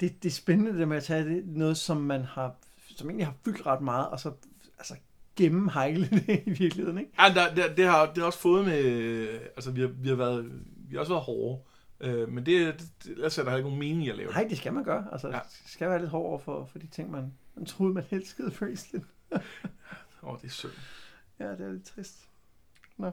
det, 0.00 0.22
det 0.22 0.24
er 0.28 0.30
spændende 0.32 0.78
det 0.78 0.88
med 0.88 0.96
at 0.96 1.04
tage 1.04 1.24
det, 1.24 1.46
noget, 1.46 1.76
som 1.76 1.96
man 1.96 2.22
har, 2.24 2.54
som 2.96 3.08
egentlig 3.10 3.26
har 3.26 3.34
fyldt 3.44 3.66
ret 3.66 3.80
meget, 3.80 4.08
og 4.08 4.20
så 4.20 4.32
altså, 4.78 4.94
gennemhejle 5.36 6.08
det 6.26 6.42
i 6.46 6.50
virkeligheden, 6.50 6.98
ikke? 6.98 7.10
Ja, 7.18 7.34
der, 7.34 7.54
der, 7.54 7.74
det, 7.74 7.84
har, 7.84 8.06
det 8.06 8.18
har 8.18 8.24
også 8.24 8.38
fået 8.38 8.64
med... 8.64 8.82
øh, 8.84 9.40
Altså, 9.56 9.70
vi 9.70 9.80
har, 9.80 9.88
vi 9.88 10.08
har, 10.08 10.16
været, 10.16 10.62
vi 10.88 10.94
har 10.96 11.00
også 11.00 11.12
været 11.12 11.24
hårde. 11.24 11.62
Øh, 12.00 12.28
men 12.28 12.46
det, 12.46 12.80
det, 13.04 13.38
er 13.38 13.42
der 13.44 13.56
ikke 13.56 13.68
nogen 13.68 13.78
mening 13.78 14.08
at 14.08 14.16
lave 14.16 14.26
det. 14.28 14.34
Nej, 14.36 14.46
det 14.48 14.58
skal 14.58 14.72
man 14.72 14.84
gøre. 14.84 15.06
Altså, 15.12 15.28
Ja. 15.28 15.38
det 15.62 15.70
skal 15.72 15.88
være 15.90 15.98
lidt 15.98 16.10
hård 16.10 16.26
over 16.28 16.38
for, 16.38 16.64
for 16.72 16.78
de 16.78 16.86
ting, 16.86 17.10
man, 17.10 17.32
man 17.54 17.66
troede, 17.66 17.94
man 17.94 18.04
elskede 18.10 18.52
wrestling. 18.60 19.06
Åh, 19.32 19.38
oh, 20.22 20.38
det 20.40 20.46
er 20.46 20.50
synd. 20.52 20.72
Ja, 21.38 21.50
det 21.50 21.60
er 21.60 21.72
lidt 21.72 21.84
trist. 21.84 22.28
Nå. 22.96 23.10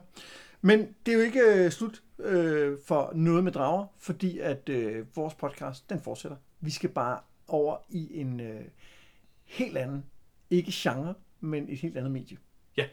Men 0.62 0.94
det 1.06 1.12
er 1.12 1.16
jo 1.16 1.22
ikke 1.22 1.40
øh, 1.40 1.70
slut 1.70 2.02
øh, 2.18 2.78
for 2.86 3.12
noget 3.14 3.44
med 3.44 3.52
drager, 3.52 3.86
fordi 3.98 4.38
at 4.38 4.68
øh, 4.68 5.16
vores 5.16 5.34
podcast, 5.34 5.90
den 5.90 6.00
fortsætter. 6.00 6.36
Vi 6.60 6.70
skal 6.70 6.90
bare 6.90 7.20
over 7.48 7.76
i 7.88 8.20
en 8.20 8.40
øh, 8.40 8.64
helt 9.44 9.76
anden, 9.76 10.04
ikke 10.50 10.72
genre, 10.74 11.14
men 11.40 11.68
et 11.68 11.78
helt 11.78 11.96
andet 11.96 12.12
medie. 12.12 12.36
Ja, 12.76 12.86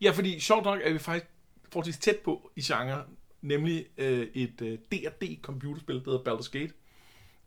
ja 0.00 0.10
fordi 0.10 0.40
sjovt 0.40 0.64
nok 0.64 0.80
er 0.84 0.92
vi 0.92 0.98
faktisk 0.98 1.30
forholdsvis 1.72 1.98
tæt 1.98 2.16
på 2.24 2.50
i 2.56 2.60
genre, 2.60 3.04
nemlig 3.42 3.86
øh, 3.98 4.26
et 4.34 4.62
øh, 4.62 4.78
D&D 4.92 5.42
computerspil, 5.42 5.94
der 6.04 6.10
hedder 6.10 6.36
Baldur's 6.36 6.50
Gate. 6.58 6.72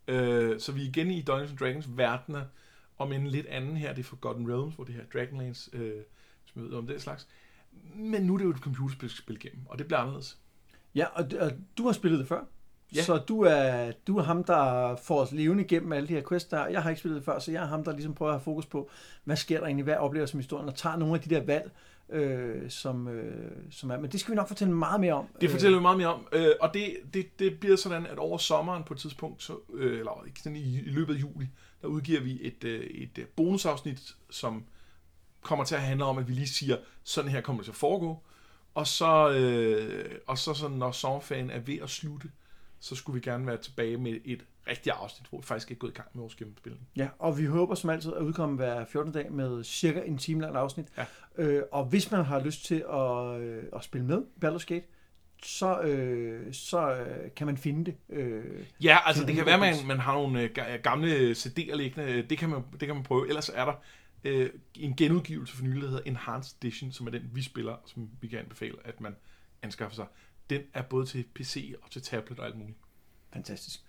Øh, 0.08 0.60
så 0.60 0.72
vi 0.72 0.82
er 0.82 0.88
igen 0.88 1.10
i 1.10 1.22
Dungeons 1.22 1.58
Dragons 1.60 1.88
verdener, 1.96 2.44
om 2.98 3.12
en 3.12 3.26
lidt 3.26 3.46
anden 3.46 3.76
her, 3.76 3.92
det 3.92 4.00
er 4.00 4.04
Forgotten 4.04 4.52
Realms, 4.52 4.74
hvor 4.74 4.84
det 4.84 4.94
her 4.94 5.04
Dragonlance 5.12 5.70
øh, 5.76 6.02
smider 6.44 6.78
om 6.78 6.86
det 6.86 7.02
slags. 7.02 7.28
Men 7.94 8.22
nu 8.22 8.34
er 8.34 8.38
det 8.38 8.44
jo 8.44 8.50
et 8.50 8.56
computerspil 8.56 9.08
vi 9.08 9.14
skal 9.14 9.22
spille 9.22 9.40
igennem, 9.44 9.66
og 9.66 9.78
det 9.78 9.86
bliver 9.86 9.98
anderledes. 9.98 10.38
Ja, 10.94 11.06
og, 11.14 11.24
og 11.40 11.52
du 11.78 11.86
har 11.86 11.92
spillet 11.92 12.20
det 12.20 12.28
før. 12.28 12.44
Ja. 12.94 13.02
Så 13.02 13.16
du 13.16 13.40
er, 13.42 13.92
du 14.06 14.18
er 14.18 14.22
ham, 14.22 14.44
der 14.44 14.96
får 14.96 15.20
os 15.20 15.32
levende 15.32 15.64
igennem 15.64 15.92
alle 15.92 16.08
de 16.08 16.12
her 16.12 16.22
quests 16.28 16.48
der. 16.48 16.66
Jeg 16.66 16.82
har 16.82 16.90
ikke 16.90 17.00
spillet 17.00 17.16
det 17.16 17.24
før, 17.24 17.38
så 17.38 17.52
jeg 17.52 17.62
er 17.62 17.66
ham, 17.66 17.84
der 17.84 17.92
ligesom 17.92 18.14
prøver 18.14 18.32
at 18.32 18.38
have 18.38 18.44
fokus 18.44 18.66
på, 18.66 18.90
hvad 19.24 19.36
sker 19.36 19.58
der 19.58 19.66
egentlig, 19.66 19.84
hvad 19.84 19.96
oplever 19.96 20.26
som 20.26 20.40
historien, 20.40 20.68
og 20.68 20.74
tager 20.74 20.96
nogle 20.96 21.14
af 21.14 21.20
de 21.20 21.34
der 21.34 21.44
valg, 21.44 21.70
øh, 22.08 22.70
som, 22.70 23.08
øh, 23.08 23.50
som 23.70 23.90
er. 23.90 23.98
Men 23.98 24.10
det 24.10 24.20
skal 24.20 24.32
vi 24.32 24.36
nok 24.36 24.48
fortælle 24.48 24.74
meget 24.74 25.00
mere 25.00 25.12
om. 25.12 25.26
Det 25.40 25.50
fortæller 25.50 25.78
vi 25.78 25.82
meget 25.82 25.98
mere 25.98 26.14
om, 26.14 26.26
øh, 26.32 26.50
og 26.60 26.74
det, 26.74 26.96
det, 27.14 27.38
det 27.38 27.60
bliver 27.60 27.76
sådan, 27.76 28.06
at 28.06 28.18
over 28.18 28.38
sommeren 28.38 28.84
på 28.84 28.94
et 28.94 29.00
tidspunkt, 29.00 29.42
så, 29.42 29.56
øh, 29.74 29.98
eller 29.98 30.24
ikke 30.26 30.40
sådan 30.40 30.56
i, 30.56 30.78
i 30.78 30.90
løbet 30.90 31.14
af 31.14 31.20
juli, 31.20 31.48
der 31.82 31.88
udgiver 31.88 32.20
vi 32.20 32.38
et, 32.42 32.64
øh, 32.64 32.80
et 32.80 33.18
øh, 33.18 33.24
bonusafsnit, 33.36 34.16
som 34.30 34.64
kommer 35.42 35.64
til 35.64 35.74
at 35.74 35.80
handle 35.82 36.04
om, 36.04 36.18
at 36.18 36.28
vi 36.28 36.32
lige 36.32 36.46
siger, 36.48 36.76
sådan 37.04 37.30
her 37.30 37.40
kommer 37.40 37.60
det 37.62 37.64
til 37.64 37.72
at 37.72 37.76
foregå, 37.76 38.22
og 38.74 38.86
så, 38.86 39.30
øh, 39.30 40.10
og 40.26 40.38
så 40.38 40.54
sådan, 40.54 40.76
når 40.76 40.90
sommerferien 40.92 41.50
er 41.50 41.58
ved 41.58 41.78
at 41.82 41.90
slutte, 41.90 42.30
så 42.80 42.94
skulle 42.94 43.14
vi 43.14 43.30
gerne 43.30 43.46
være 43.46 43.56
tilbage 43.56 43.96
med 43.96 44.18
et 44.24 44.44
rigtigt 44.68 44.96
afsnit, 45.00 45.28
hvor 45.28 45.38
vi 45.38 45.46
faktisk 45.46 45.70
er 45.70 45.74
gået 45.74 45.90
i 45.90 45.94
gang 45.94 46.08
med 46.14 46.20
vores 46.20 46.34
gennemspilning. 46.34 46.88
Ja, 46.96 47.08
og 47.18 47.38
vi 47.38 47.44
håber 47.44 47.74
som 47.74 47.90
altid 47.90 48.12
at 48.14 48.22
udkomme 48.22 48.56
hver 48.56 48.84
14. 48.84 49.12
dag 49.12 49.32
med 49.32 49.64
cirka 49.64 50.00
en 50.06 50.18
time 50.18 50.40
langt 50.40 50.56
afsnit. 50.56 50.86
Ja. 50.98 51.04
Øh, 51.38 51.62
og 51.72 51.84
hvis 51.84 52.10
man 52.10 52.24
har 52.24 52.40
lyst 52.40 52.64
til 52.64 52.84
at, 52.92 53.40
øh, 53.40 53.62
at 53.76 53.84
spille 53.84 54.06
med 54.06 54.22
Baldur's 54.44 54.64
Gate, 54.66 54.86
så, 55.42 55.80
øh, 55.80 56.52
så 56.54 56.90
øh, 56.94 57.30
kan 57.36 57.46
man 57.46 57.56
finde 57.56 57.84
det. 57.84 58.18
Øh, 58.18 58.44
Ja, 58.82 58.98
altså 59.06 59.24
det 59.26 59.34
kan 59.34 59.46
være, 59.46 59.54
at 59.54 59.60
man, 59.60 59.86
man 59.86 59.98
har 59.98 60.14
nogle 60.14 60.42
øh, 60.42 60.50
ga- 60.58 60.76
gamle 60.76 61.30
CD'er 61.32 61.74
liggende. 61.74 62.22
Det 62.22 62.38
kan, 62.38 62.48
man, 62.48 62.62
det 62.72 62.86
kan 62.88 62.94
man 62.94 63.04
prøve. 63.04 63.28
Ellers 63.28 63.48
er 63.48 63.64
der 63.64 63.72
øh, 64.24 64.50
en 64.74 64.96
genudgivelse 64.96 65.56
for 65.56 65.64
nylig, 65.64 65.82
der 65.82 65.88
hedder 65.88 66.02
Enhanced 66.04 66.56
Edition, 66.64 66.92
som 66.92 67.06
er 67.06 67.10
den, 67.10 67.30
vi 67.32 67.42
spiller, 67.42 67.76
som 67.86 68.10
vi 68.20 68.28
kan 68.28 68.38
anbefale, 68.38 68.76
at 68.84 69.00
man 69.00 69.16
anskaffer 69.62 69.94
sig. 69.94 70.06
Den 70.50 70.62
er 70.74 70.82
både 70.82 71.06
til 71.06 71.24
PC 71.34 71.74
og 71.82 71.90
til 71.90 72.02
tablet 72.02 72.38
og 72.38 72.46
alt 72.46 72.58
muligt. 72.58 72.78
Fantastisk. 73.32 73.80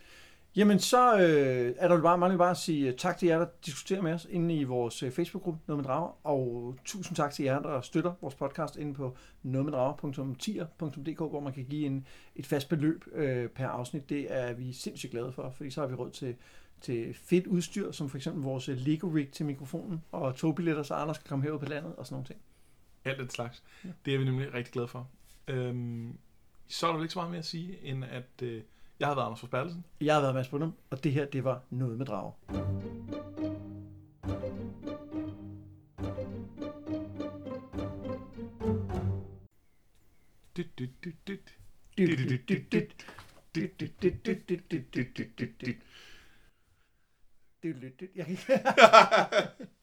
Jamen, 0.55 0.79
så 0.79 1.17
øh, 1.17 1.75
er 1.77 1.87
der 1.87 1.95
jo 1.95 2.01
bare, 2.01 2.17
mange 2.17 2.37
bare 2.37 2.51
at 2.51 2.57
sige 2.57 2.87
øh, 2.87 2.97
tak 2.97 3.17
til 3.17 3.27
jer, 3.27 3.39
der 3.39 3.47
diskuterer 3.65 4.01
med 4.01 4.13
os 4.13 4.27
inde 4.29 4.55
i 4.55 4.63
vores 4.63 5.03
øh, 5.03 5.11
Facebook-gruppe, 5.11 5.59
Noget 5.67 5.77
med 5.77 5.85
Drager, 5.85 6.27
og 6.27 6.75
tusind 6.85 7.15
tak 7.15 7.33
til 7.33 7.45
jer, 7.45 7.59
der 7.59 7.81
støtter 7.81 8.13
vores 8.21 8.35
podcast 8.35 8.75
inde 8.75 8.93
på 8.93 9.17
nogetmeddrager.tier.dk, 9.43 11.17
hvor 11.17 11.39
man 11.39 11.53
kan 11.53 11.65
give 11.65 11.85
en, 11.85 12.07
et 12.35 12.45
fast 12.45 12.69
beløb 12.69 13.05
øh, 13.13 13.49
per 13.49 13.67
afsnit. 13.67 14.09
Det 14.09 14.27
er 14.29 14.53
vi 14.53 14.73
sindssygt 14.73 15.11
glade 15.11 15.31
for, 15.31 15.53
fordi 15.57 15.69
så 15.69 15.81
har 15.81 15.87
vi 15.87 15.95
råd 15.95 16.11
til, 16.11 16.35
til 16.81 17.13
fedt 17.13 17.47
udstyr, 17.47 17.91
som 17.91 18.09
for 18.09 18.17
eksempel 18.17 18.43
vores 18.43 18.69
øh, 18.69 18.77
Lego 18.77 19.07
Rig 19.07 19.31
til 19.31 19.45
mikrofonen, 19.45 20.03
og 20.11 20.35
togbilletter, 20.35 20.83
så 20.83 20.93
Anders 20.93 21.17
kan 21.17 21.27
komme 21.29 21.45
herud 21.45 21.59
på 21.59 21.65
landet, 21.65 21.95
og 21.95 22.05
sådan 22.05 22.13
nogle 22.13 22.27
ting. 22.27 22.39
Alt 23.05 23.19
den 23.19 23.29
slags. 23.29 23.63
Det 24.05 24.13
er 24.13 24.17
vi 24.17 24.25
nemlig 24.25 24.53
rigtig 24.53 24.73
glade 24.73 24.87
for. 24.87 25.09
Øhm, 25.47 26.17
så 26.67 26.87
er 26.87 26.91
der 26.91 26.97
vel 26.97 27.03
ikke 27.03 27.13
så 27.13 27.19
meget 27.19 27.31
mere 27.31 27.39
at 27.39 27.45
sige, 27.45 27.83
end 27.83 28.05
at 28.05 28.41
øh, 28.43 28.61
jeg 28.99 29.07
har 29.07 29.15
været 29.15 29.25
Anders 29.25 29.39
Forsbergelsen. 29.39 29.85
Jeg 30.01 30.13
har 30.13 30.21
været 30.21 30.35
Mads 30.35 30.47
Brunum, 30.47 30.73
og 30.89 31.03
det 31.03 31.11
her, 31.11 31.25
det 31.25 31.43
var 31.43 31.61
Noget 31.69 31.97
med 31.97 32.05
Drager. 32.05 32.31
Dyt, 40.57 40.79
dyt, 40.79 40.89
dyt, 41.05 41.27
dyt. 41.27 41.57
Jeg 47.63 48.25
kan 48.25 48.29
ikke 48.29 48.59